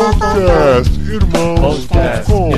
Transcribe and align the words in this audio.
Podcast 0.00 0.98
Irmãos.com 1.12 2.50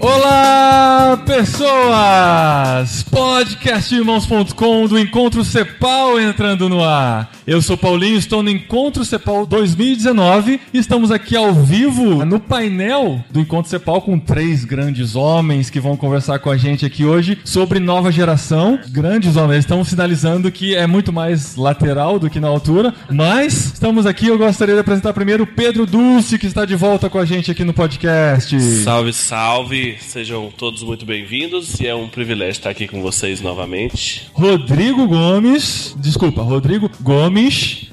Olá, 0.00 0.93
pessoas! 1.34 3.02
Podcastirmãos.com 3.10 4.86
do 4.86 4.96
Encontro 4.96 5.44
Cepal 5.44 6.20
entrando 6.20 6.68
no 6.68 6.80
ar. 6.80 7.32
Eu 7.44 7.60
sou 7.60 7.76
Paulinho, 7.76 8.16
estou 8.16 8.40
no 8.40 8.48
Encontro 8.48 9.04
Cepal 9.04 9.44
2019 9.44 10.60
e 10.72 10.78
estamos 10.78 11.10
aqui 11.10 11.36
ao 11.36 11.52
vivo 11.52 12.24
no 12.24 12.38
painel 12.38 13.22
do 13.30 13.40
Encontro 13.40 13.68
Cepal 13.68 14.00
com 14.00 14.18
três 14.18 14.64
grandes 14.64 15.16
homens 15.16 15.68
que 15.68 15.80
vão 15.80 15.96
conversar 15.96 16.38
com 16.38 16.50
a 16.50 16.56
gente 16.56 16.86
aqui 16.86 17.04
hoje 17.04 17.36
sobre 17.44 17.80
nova 17.80 18.12
geração. 18.12 18.78
Grandes 18.88 19.36
homens, 19.36 19.54
eles 19.54 19.64
estão 19.64 19.84
sinalizando 19.84 20.52
que 20.52 20.74
é 20.76 20.86
muito 20.86 21.12
mais 21.12 21.56
lateral 21.56 22.18
do 22.18 22.30
que 22.30 22.38
na 22.38 22.48
altura, 22.48 22.94
mas 23.10 23.72
estamos 23.72 24.06
aqui. 24.06 24.28
Eu 24.28 24.38
gostaria 24.38 24.74
de 24.74 24.80
apresentar 24.80 25.12
primeiro 25.12 25.42
o 25.42 25.48
Pedro 25.48 25.84
Dulce, 25.84 26.38
que 26.38 26.46
está 26.46 26.64
de 26.64 26.76
volta 26.76 27.10
com 27.10 27.18
a 27.18 27.24
gente 27.24 27.50
aqui 27.50 27.64
no 27.64 27.74
podcast. 27.74 28.58
Salve, 28.60 29.12
salve! 29.12 29.98
Sejam 30.00 30.50
todos 30.56 30.82
muito 30.82 31.04
bem-vindos 31.24 31.80
e 31.80 31.86
é 31.86 31.94
um 31.94 32.06
privilégio 32.06 32.50
estar 32.50 32.68
aqui 32.68 32.86
com 32.86 33.00
vocês 33.00 33.40
novamente. 33.40 34.28
Rodrigo 34.34 35.08
Gomes, 35.08 35.96
desculpa, 35.98 36.42
Rodrigo 36.42 36.90
Gomes. 37.00 37.86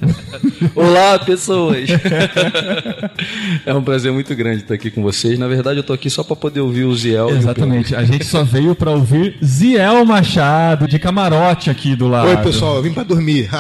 Olá, 0.75 1.17
pessoas! 1.17 1.89
é 3.65 3.73
um 3.73 3.81
prazer 3.81 4.11
muito 4.11 4.35
grande 4.35 4.63
estar 4.63 4.73
aqui 4.73 4.91
com 4.91 5.01
vocês. 5.01 5.39
Na 5.39 5.47
verdade, 5.47 5.79
eu 5.79 5.83
tô 5.83 5.93
aqui 5.93 6.09
só 6.09 6.25
para 6.25 6.35
poder 6.35 6.59
ouvir 6.59 6.83
o 6.83 6.93
Ziel. 6.93 7.29
Exatamente, 7.29 7.95
a 7.95 8.03
gente 8.03 8.25
só 8.25 8.43
veio 8.43 8.75
para 8.75 8.91
ouvir 8.91 9.37
Ziel 9.41 10.03
Machado, 10.03 10.85
de 10.85 10.99
camarote 10.99 11.69
aqui 11.69 11.95
do 11.95 12.09
lado. 12.09 12.27
Oi, 12.27 12.37
pessoal, 12.37 12.75
eu 12.75 12.83
vim 12.83 12.91
pra 12.91 13.03
dormir. 13.03 13.49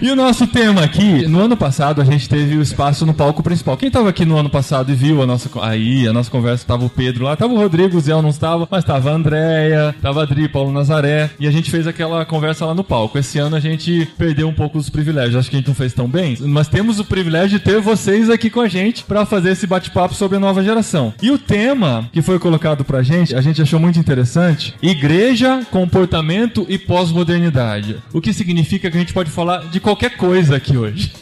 E 0.00 0.10
o 0.10 0.16
nosso 0.16 0.46
tema 0.46 0.82
aqui, 0.82 1.26
no 1.26 1.40
ano 1.40 1.56
passado 1.56 2.00
a 2.00 2.04
gente 2.04 2.28
teve 2.28 2.56
o 2.56 2.62
espaço 2.62 3.06
no 3.06 3.14
palco 3.14 3.42
principal. 3.42 3.76
Quem 3.76 3.90
tava 3.90 4.08
aqui 4.08 4.24
no 4.24 4.36
ano 4.36 4.50
passado 4.50 4.92
e 4.92 4.94
viu 4.94 5.22
a 5.22 5.26
nossa. 5.26 5.48
Aí, 5.62 6.06
a 6.06 6.12
nossa 6.12 6.30
conversa, 6.30 6.66
tava 6.66 6.84
o 6.84 6.90
Pedro 6.90 7.24
lá, 7.24 7.36
tava 7.36 7.52
o 7.52 7.56
Rodrigo, 7.56 7.96
o 7.96 8.00
Zé 8.00 8.12
não 8.12 8.28
estava, 8.28 8.68
mas 8.70 8.84
tava 8.84 9.10
a 9.10 9.14
Andréia, 9.14 9.94
tava 10.00 10.20
a 10.20 10.22
Adri, 10.24 10.48
Paulo 10.48 10.72
Nazaré. 10.72 11.30
E 11.40 11.46
a 11.46 11.50
gente 11.50 11.70
fez 11.70 11.86
aquela 11.86 12.24
conversa 12.24 12.66
lá 12.66 12.74
no 12.74 12.84
palco. 12.84 13.18
Esse 13.18 13.38
ano 13.38 13.56
a 13.56 13.60
gente 13.60 14.08
perdeu 14.18 14.48
um 14.48 14.52
pouco 14.52 14.78
os 14.78 14.90
privilégios. 14.90 15.36
Acho 15.36 15.50
que 15.50 15.56
a 15.56 15.58
gente 15.58 15.68
não 15.68 15.74
fez 15.74 15.92
tão 15.92 16.08
bem, 16.08 16.36
mas 16.40 16.68
temos 16.68 17.00
o 17.00 17.04
privilégio 17.04 17.58
de 17.58 17.64
ter 17.64 17.80
vocês 17.80 18.30
aqui 18.30 18.50
com 18.50 18.60
a 18.60 18.68
gente 18.68 19.04
para 19.04 19.24
fazer 19.24 19.50
esse 19.50 19.66
bate-papo 19.66 20.14
sobre 20.14 20.36
a 20.36 20.40
nova 20.40 20.62
geração. 20.62 21.12
E 21.22 21.30
o 21.30 21.38
tema 21.38 22.08
que 22.12 22.22
foi 22.22 22.38
colocado 22.38 22.84
pra 22.84 23.02
gente, 23.02 23.34
a 23.34 23.40
gente 23.40 23.62
achou 23.62 23.80
muito 23.80 23.98
interessante: 23.98 24.74
igreja, 24.82 25.62
comportamento 25.70 26.66
e 26.68 26.78
pós-modernidade. 26.78 27.96
O 28.12 28.20
que 28.20 28.32
significa 28.32 28.90
que 28.90 28.96
a 28.96 29.00
gente 29.00 29.12
pode 29.12 29.30
falar 29.30 29.64
de 29.70 29.77
qualquer 29.80 30.16
coisa 30.16 30.56
aqui 30.56 30.76
hoje. 30.76 31.12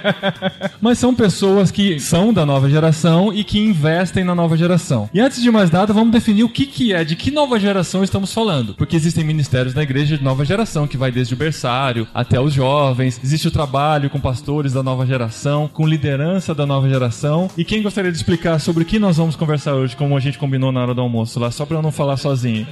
Mas 0.80 0.98
são 0.98 1.14
pessoas 1.14 1.70
que 1.70 1.98
são 2.00 2.32
da 2.32 2.44
nova 2.44 2.68
geração 2.68 3.32
e 3.32 3.44
que 3.44 3.58
investem 3.58 4.24
na 4.24 4.34
nova 4.34 4.56
geração. 4.56 5.08
E 5.12 5.20
antes 5.20 5.42
de 5.42 5.50
mais 5.50 5.70
nada, 5.70 5.92
vamos 5.92 6.12
definir 6.12 6.44
o 6.44 6.48
que, 6.48 6.66
que 6.66 6.92
é, 6.92 7.04
de 7.04 7.16
que 7.16 7.30
nova 7.30 7.58
geração 7.58 8.02
estamos 8.04 8.32
falando. 8.32 8.74
Porque 8.74 8.96
existem 8.96 9.24
ministérios 9.24 9.74
na 9.74 9.82
igreja 9.82 10.16
de 10.16 10.24
nova 10.24 10.44
geração, 10.44 10.86
que 10.86 10.96
vai 10.96 11.10
desde 11.10 11.34
o 11.34 11.36
berçário 11.36 12.06
até 12.14 12.40
os 12.40 12.52
jovens. 12.52 13.20
Existe 13.22 13.48
o 13.48 13.50
trabalho 13.50 14.10
com 14.10 14.20
pastores 14.20 14.72
da 14.72 14.82
nova 14.82 15.06
geração, 15.06 15.68
com 15.68 15.86
liderança 15.86 16.54
da 16.54 16.66
nova 16.66 16.88
geração. 16.88 17.50
E 17.56 17.64
quem 17.64 17.82
gostaria 17.82 18.10
de 18.10 18.16
explicar 18.16 18.58
sobre 18.58 18.82
o 18.82 18.86
que 18.86 18.98
nós 18.98 19.16
vamos 19.16 19.36
conversar 19.36 19.74
hoje, 19.74 19.96
como 19.96 20.16
a 20.16 20.20
gente 20.20 20.38
combinou 20.38 20.72
na 20.72 20.82
hora 20.82 20.94
do 20.94 21.00
almoço 21.00 21.38
lá, 21.40 21.50
só 21.50 21.64
pra 21.64 21.76
eu 21.76 21.82
não 21.82 21.92
falar 21.92 22.16
sozinho. 22.16 22.66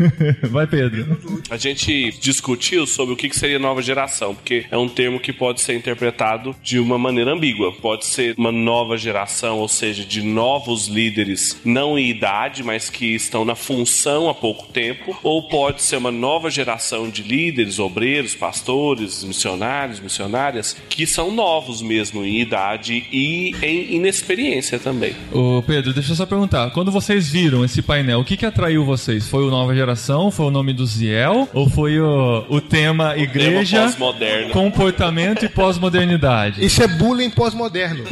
vai, 0.50 0.66
Pedro. 0.66 1.18
A 1.50 1.56
gente 1.56 2.18
discutiu 2.20 2.86
sobre 2.86 3.14
o 3.14 3.16
que 3.16 3.28
que 3.28 3.36
seria 3.36 3.58
nova 3.58 3.82
geração, 3.82 4.34
porque 4.34 4.57
é 4.70 4.76
um 4.76 4.88
termo 4.88 5.20
que 5.20 5.32
pode 5.32 5.60
ser 5.60 5.74
interpretado 5.74 6.54
de 6.62 6.78
uma 6.78 6.98
maneira 6.98 7.32
ambígua. 7.32 7.72
Pode 7.72 8.06
ser 8.06 8.34
uma 8.36 8.52
nova 8.52 8.96
geração, 8.96 9.58
ou 9.58 9.68
seja, 9.68 10.04
de 10.04 10.22
novos 10.22 10.86
líderes, 10.86 11.60
não 11.64 11.98
em 11.98 12.08
idade, 12.08 12.62
mas 12.62 12.90
que 12.90 13.14
estão 13.14 13.44
na 13.44 13.54
função 13.54 14.28
há 14.28 14.34
pouco 14.34 14.66
tempo, 14.68 15.18
ou 15.22 15.48
pode 15.48 15.82
ser 15.82 15.96
uma 15.96 16.10
nova 16.10 16.50
geração 16.50 17.08
de 17.08 17.22
líderes, 17.22 17.78
obreiros, 17.78 18.34
pastores, 18.34 19.24
missionários, 19.24 20.00
missionárias, 20.00 20.76
que 20.88 21.06
são 21.06 21.30
novos 21.30 21.82
mesmo 21.82 22.24
em 22.24 22.40
idade 22.40 23.04
e 23.12 23.54
em 23.62 23.94
inexperiência 23.94 24.78
também. 24.78 25.14
Ô 25.32 25.62
Pedro, 25.66 25.92
deixa 25.92 26.12
eu 26.12 26.16
só 26.16 26.26
perguntar. 26.26 26.70
Quando 26.70 26.90
vocês 26.90 27.30
viram 27.30 27.64
esse 27.64 27.82
painel, 27.82 28.20
o 28.20 28.24
que, 28.24 28.36
que 28.36 28.46
atraiu 28.46 28.84
vocês? 28.84 29.28
Foi 29.28 29.44
o 29.44 29.50
Nova 29.50 29.74
Geração? 29.74 30.30
Foi 30.30 30.46
o 30.46 30.50
nome 30.50 30.72
do 30.72 30.86
Ziel? 30.86 31.48
Ou 31.52 31.68
foi 31.68 32.00
o, 32.00 32.44
o 32.48 32.60
tema 32.60 33.16
Igreja, 33.16 33.78
Tema 33.78 33.90
comportamento 34.52 35.44
e 35.44 35.48
pós-modernidade? 35.48 36.64
Isso 36.64 36.82
é 36.82 36.88
bullying 36.88 37.30
pós-moderno. 37.30 38.04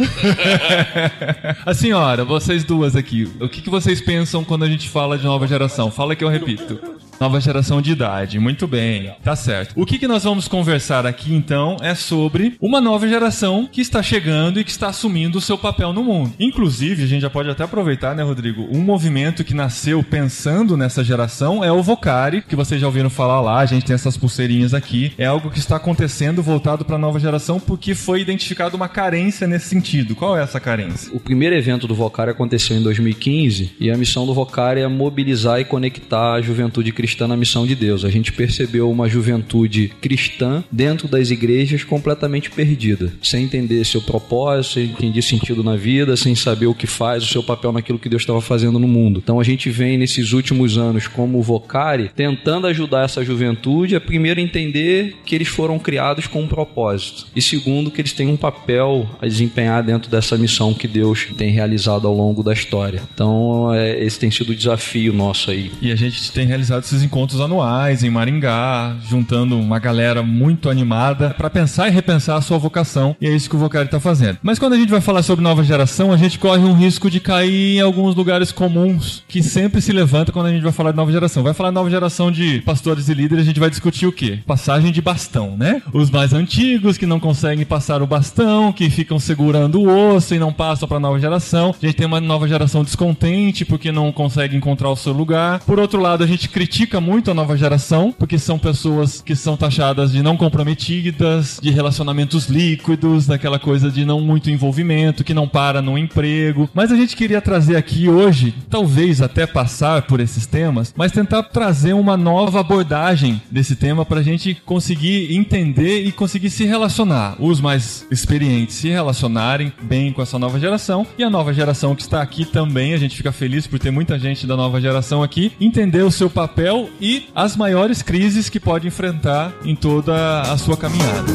A 1.64 1.74
senhora, 1.74 2.24
vocês 2.24 2.64
duas 2.64 2.96
aqui, 2.96 3.30
o 3.40 3.48
que, 3.48 3.62
que 3.62 3.70
vocês 3.70 4.00
pensam 4.00 4.44
quando 4.44 4.64
a 4.64 4.68
gente 4.68 4.88
fala 4.88 5.18
de 5.18 5.24
nova 5.24 5.46
geração? 5.46 5.90
Fala 5.90 6.14
que 6.14 6.24
eu 6.24 6.28
repito. 6.28 6.95
Nova 7.18 7.40
geração 7.40 7.80
de 7.80 7.92
idade, 7.92 8.38
muito 8.38 8.66
bem, 8.66 9.10
tá 9.24 9.34
certo. 9.34 9.72
O 9.74 9.86
que, 9.86 9.98
que 9.98 10.06
nós 10.06 10.24
vamos 10.24 10.46
conversar 10.46 11.06
aqui 11.06 11.34
então 11.34 11.78
é 11.80 11.94
sobre 11.94 12.56
uma 12.60 12.78
nova 12.78 13.08
geração 13.08 13.66
que 13.70 13.80
está 13.80 14.02
chegando 14.02 14.60
e 14.60 14.64
que 14.64 14.70
está 14.70 14.88
assumindo 14.88 15.38
o 15.38 15.40
seu 15.40 15.56
papel 15.56 15.94
no 15.94 16.04
mundo. 16.04 16.34
Inclusive, 16.38 17.04
a 17.04 17.06
gente 17.06 17.22
já 17.22 17.30
pode 17.30 17.48
até 17.48 17.64
aproveitar, 17.64 18.14
né, 18.14 18.22
Rodrigo? 18.22 18.68
Um 18.70 18.80
movimento 18.80 19.44
que 19.44 19.54
nasceu 19.54 20.02
pensando 20.02 20.76
nessa 20.76 21.02
geração 21.02 21.64
é 21.64 21.72
o 21.72 21.82
Vocari, 21.82 22.42
que 22.42 22.54
vocês 22.54 22.78
já 22.78 22.86
ouviram 22.86 23.08
falar 23.08 23.40
lá, 23.40 23.60
a 23.60 23.66
gente 23.66 23.86
tem 23.86 23.94
essas 23.94 24.18
pulseirinhas 24.18 24.74
aqui. 24.74 25.10
É 25.16 25.24
algo 25.24 25.50
que 25.50 25.58
está 25.58 25.76
acontecendo 25.76 26.42
voltado 26.42 26.84
para 26.84 26.96
a 26.96 26.98
nova 26.98 27.18
geração 27.18 27.58
porque 27.58 27.94
foi 27.94 28.20
identificada 28.20 28.76
uma 28.76 28.88
carência 28.88 29.46
nesse 29.46 29.68
sentido. 29.68 30.14
Qual 30.14 30.36
é 30.36 30.42
essa 30.42 30.60
carência? 30.60 31.10
O 31.16 31.20
primeiro 31.20 31.56
evento 31.56 31.86
do 31.86 31.94
Vocari 31.94 32.30
aconteceu 32.30 32.76
em 32.76 32.82
2015 32.82 33.76
e 33.80 33.90
a 33.90 33.96
missão 33.96 34.26
do 34.26 34.34
Vocari 34.34 34.82
é 34.82 34.88
mobilizar 34.88 35.58
e 35.60 35.64
conectar 35.64 36.34
a 36.34 36.42
juventude 36.42 36.92
cristã 36.92 37.05
na 37.26 37.36
missão 37.36 37.66
de 37.66 37.74
Deus. 37.74 38.04
A 38.04 38.10
gente 38.10 38.32
percebeu 38.32 38.90
uma 38.90 39.08
juventude 39.08 39.92
cristã 40.00 40.64
dentro 40.70 41.06
das 41.06 41.30
igrejas 41.30 41.84
completamente 41.84 42.50
perdida, 42.50 43.12
sem 43.22 43.44
entender 43.44 43.84
seu 43.84 44.00
propósito, 44.02 44.74
sem 44.74 44.84
entender 44.84 45.22
sentido 45.22 45.62
na 45.62 45.76
vida, 45.76 46.16
sem 46.16 46.34
saber 46.34 46.66
o 46.66 46.74
que 46.74 46.86
faz, 46.86 47.22
o 47.22 47.26
seu 47.26 47.42
papel 47.42 47.72
naquilo 47.72 47.98
que 47.98 48.08
Deus 48.08 48.22
estava 48.22 48.40
fazendo 48.40 48.78
no 48.78 48.88
mundo. 48.88 49.20
Então 49.22 49.38
a 49.40 49.44
gente 49.44 49.70
vem 49.70 49.98
nesses 49.98 50.32
últimos 50.32 50.78
anos 50.78 51.06
como 51.06 51.42
Vocari 51.42 52.10
tentando 52.14 52.66
ajudar 52.66 53.04
essa 53.04 53.24
juventude 53.24 53.96
a 53.96 54.00
primeiro 54.00 54.40
entender 54.40 55.16
que 55.24 55.34
eles 55.34 55.48
foram 55.48 55.78
criados 55.78 56.26
com 56.26 56.42
um 56.42 56.48
propósito 56.48 57.26
e 57.34 57.42
segundo 57.42 57.90
que 57.90 58.00
eles 58.00 58.12
têm 58.12 58.28
um 58.28 58.36
papel 58.36 59.08
a 59.20 59.26
desempenhar 59.26 59.82
dentro 59.82 60.10
dessa 60.10 60.36
missão 60.36 60.72
que 60.74 60.88
Deus 60.88 61.28
tem 61.36 61.50
realizado 61.50 62.06
ao 62.06 62.14
longo 62.14 62.42
da 62.42 62.52
história. 62.52 63.02
Então 63.12 63.72
é, 63.74 64.02
esse 64.04 64.18
tem 64.18 64.30
sido 64.30 64.50
o 64.50 64.54
desafio 64.54 65.12
nosso 65.12 65.50
aí. 65.50 65.70
E 65.80 65.92
a 65.92 65.96
gente 65.96 66.30
tem 66.32 66.46
realizado 66.46 66.84
esses 66.84 66.95
encontros 67.02 67.40
anuais 67.40 68.02
em 68.02 68.10
Maringá, 68.10 68.96
juntando 69.08 69.58
uma 69.58 69.78
galera 69.78 70.22
muito 70.22 70.68
animada 70.68 71.30
para 71.30 71.50
pensar 71.50 71.88
e 71.88 71.90
repensar 71.90 72.36
a 72.36 72.40
sua 72.40 72.58
vocação. 72.58 73.16
E 73.20 73.26
é 73.26 73.30
isso 73.30 73.48
que 73.48 73.56
o 73.56 73.58
Vocari 73.58 73.86
está 73.86 74.00
fazendo. 74.00 74.38
Mas 74.42 74.58
quando 74.58 74.74
a 74.74 74.76
gente 74.76 74.90
vai 74.90 75.00
falar 75.00 75.22
sobre 75.22 75.42
nova 75.42 75.62
geração, 75.64 76.12
a 76.12 76.16
gente 76.16 76.38
corre 76.38 76.62
um 76.62 76.74
risco 76.74 77.10
de 77.10 77.20
cair 77.20 77.78
em 77.78 77.80
alguns 77.80 78.14
lugares 78.14 78.52
comuns 78.52 79.22
que 79.28 79.42
sempre 79.42 79.80
se 79.80 79.92
levanta 79.92 80.32
quando 80.32 80.46
a 80.46 80.50
gente 80.50 80.62
vai 80.62 80.72
falar 80.72 80.90
de 80.90 80.96
nova 80.96 81.12
geração. 81.12 81.42
Vai 81.42 81.54
falar 81.54 81.70
de 81.70 81.74
nova 81.74 81.90
geração 81.90 82.30
de 82.30 82.60
pastores 82.62 83.08
e 83.08 83.14
líderes, 83.14 83.44
a 83.44 83.46
gente 83.46 83.60
vai 83.60 83.70
discutir 83.70 84.06
o 84.06 84.12
quê? 84.12 84.40
Passagem 84.46 84.92
de 84.92 85.02
bastão, 85.02 85.56
né? 85.56 85.82
Os 85.92 86.10
mais 86.10 86.32
antigos 86.32 86.98
que 86.98 87.06
não 87.06 87.20
conseguem 87.20 87.64
passar 87.64 88.02
o 88.02 88.06
bastão, 88.06 88.72
que 88.72 88.88
ficam 88.90 89.18
segurando 89.18 89.80
o 89.80 90.14
osso 90.14 90.34
e 90.34 90.38
não 90.38 90.52
passam 90.52 90.88
para 90.88 91.00
nova 91.00 91.18
geração. 91.18 91.74
A 91.80 91.86
gente 91.86 91.96
tem 91.96 92.06
uma 92.06 92.20
nova 92.20 92.46
geração 92.46 92.84
descontente 92.84 93.64
porque 93.64 93.90
não 93.90 94.12
consegue 94.12 94.56
encontrar 94.56 94.90
o 94.90 94.96
seu 94.96 95.12
lugar. 95.12 95.60
Por 95.60 95.78
outro 95.78 96.00
lado, 96.00 96.22
a 96.22 96.26
gente 96.26 96.48
critica 96.48 96.85
muito 97.00 97.30
a 97.30 97.34
nova 97.34 97.56
geração 97.56 98.14
porque 98.16 98.38
são 98.38 98.58
pessoas 98.58 99.20
que 99.20 99.34
são 99.34 99.56
taxadas 99.56 100.12
de 100.12 100.22
não 100.22 100.36
comprometidas, 100.36 101.58
de 101.60 101.70
relacionamentos 101.70 102.46
líquidos, 102.46 103.26
daquela 103.26 103.58
coisa 103.58 103.90
de 103.90 104.04
não 104.04 104.20
muito 104.20 104.50
envolvimento, 104.50 105.24
que 105.24 105.34
não 105.34 105.48
para 105.48 105.82
no 105.82 105.98
emprego. 105.98 106.70
Mas 106.72 106.92
a 106.92 106.96
gente 106.96 107.16
queria 107.16 107.40
trazer 107.40 107.76
aqui 107.76 108.08
hoje, 108.08 108.54
talvez 108.70 109.20
até 109.20 109.46
passar 109.46 110.02
por 110.02 110.20
esses 110.20 110.46
temas, 110.46 110.94
mas 110.96 111.12
tentar 111.12 111.42
trazer 111.44 111.92
uma 111.92 112.16
nova 112.16 112.60
abordagem 112.60 113.40
desse 113.50 113.76
tema 113.76 114.04
para 114.04 114.20
a 114.20 114.22
gente 114.22 114.54
conseguir 114.64 115.34
entender 115.34 116.04
e 116.04 116.12
conseguir 116.12 116.50
se 116.50 116.64
relacionar. 116.64 117.36
Os 117.38 117.60
mais 117.60 118.06
experientes 118.10 118.76
se 118.76 118.88
relacionarem 118.88 119.72
bem 119.82 120.12
com 120.12 120.22
essa 120.22 120.38
nova 120.38 120.60
geração 120.60 121.06
e 121.18 121.24
a 121.24 121.30
nova 121.30 121.52
geração 121.52 121.94
que 121.94 122.02
está 122.02 122.22
aqui 122.22 122.44
também. 122.44 122.94
A 122.94 122.98
gente 122.98 123.16
fica 123.16 123.32
feliz 123.32 123.66
por 123.66 123.78
ter 123.78 123.90
muita 123.90 124.18
gente 124.18 124.46
da 124.46 124.56
nova 124.56 124.80
geração 124.80 125.22
aqui, 125.22 125.52
entender 125.60 126.02
o 126.02 126.10
seu 126.10 126.28
papel 126.28 126.75
e 127.00 127.28
as 127.34 127.56
maiores 127.56 128.02
crises 128.02 128.48
que 128.48 128.60
pode 128.60 128.86
enfrentar 128.86 129.52
em 129.64 129.74
toda 129.74 130.42
a 130.42 130.58
sua 130.58 130.76
caminhada. 130.76 131.32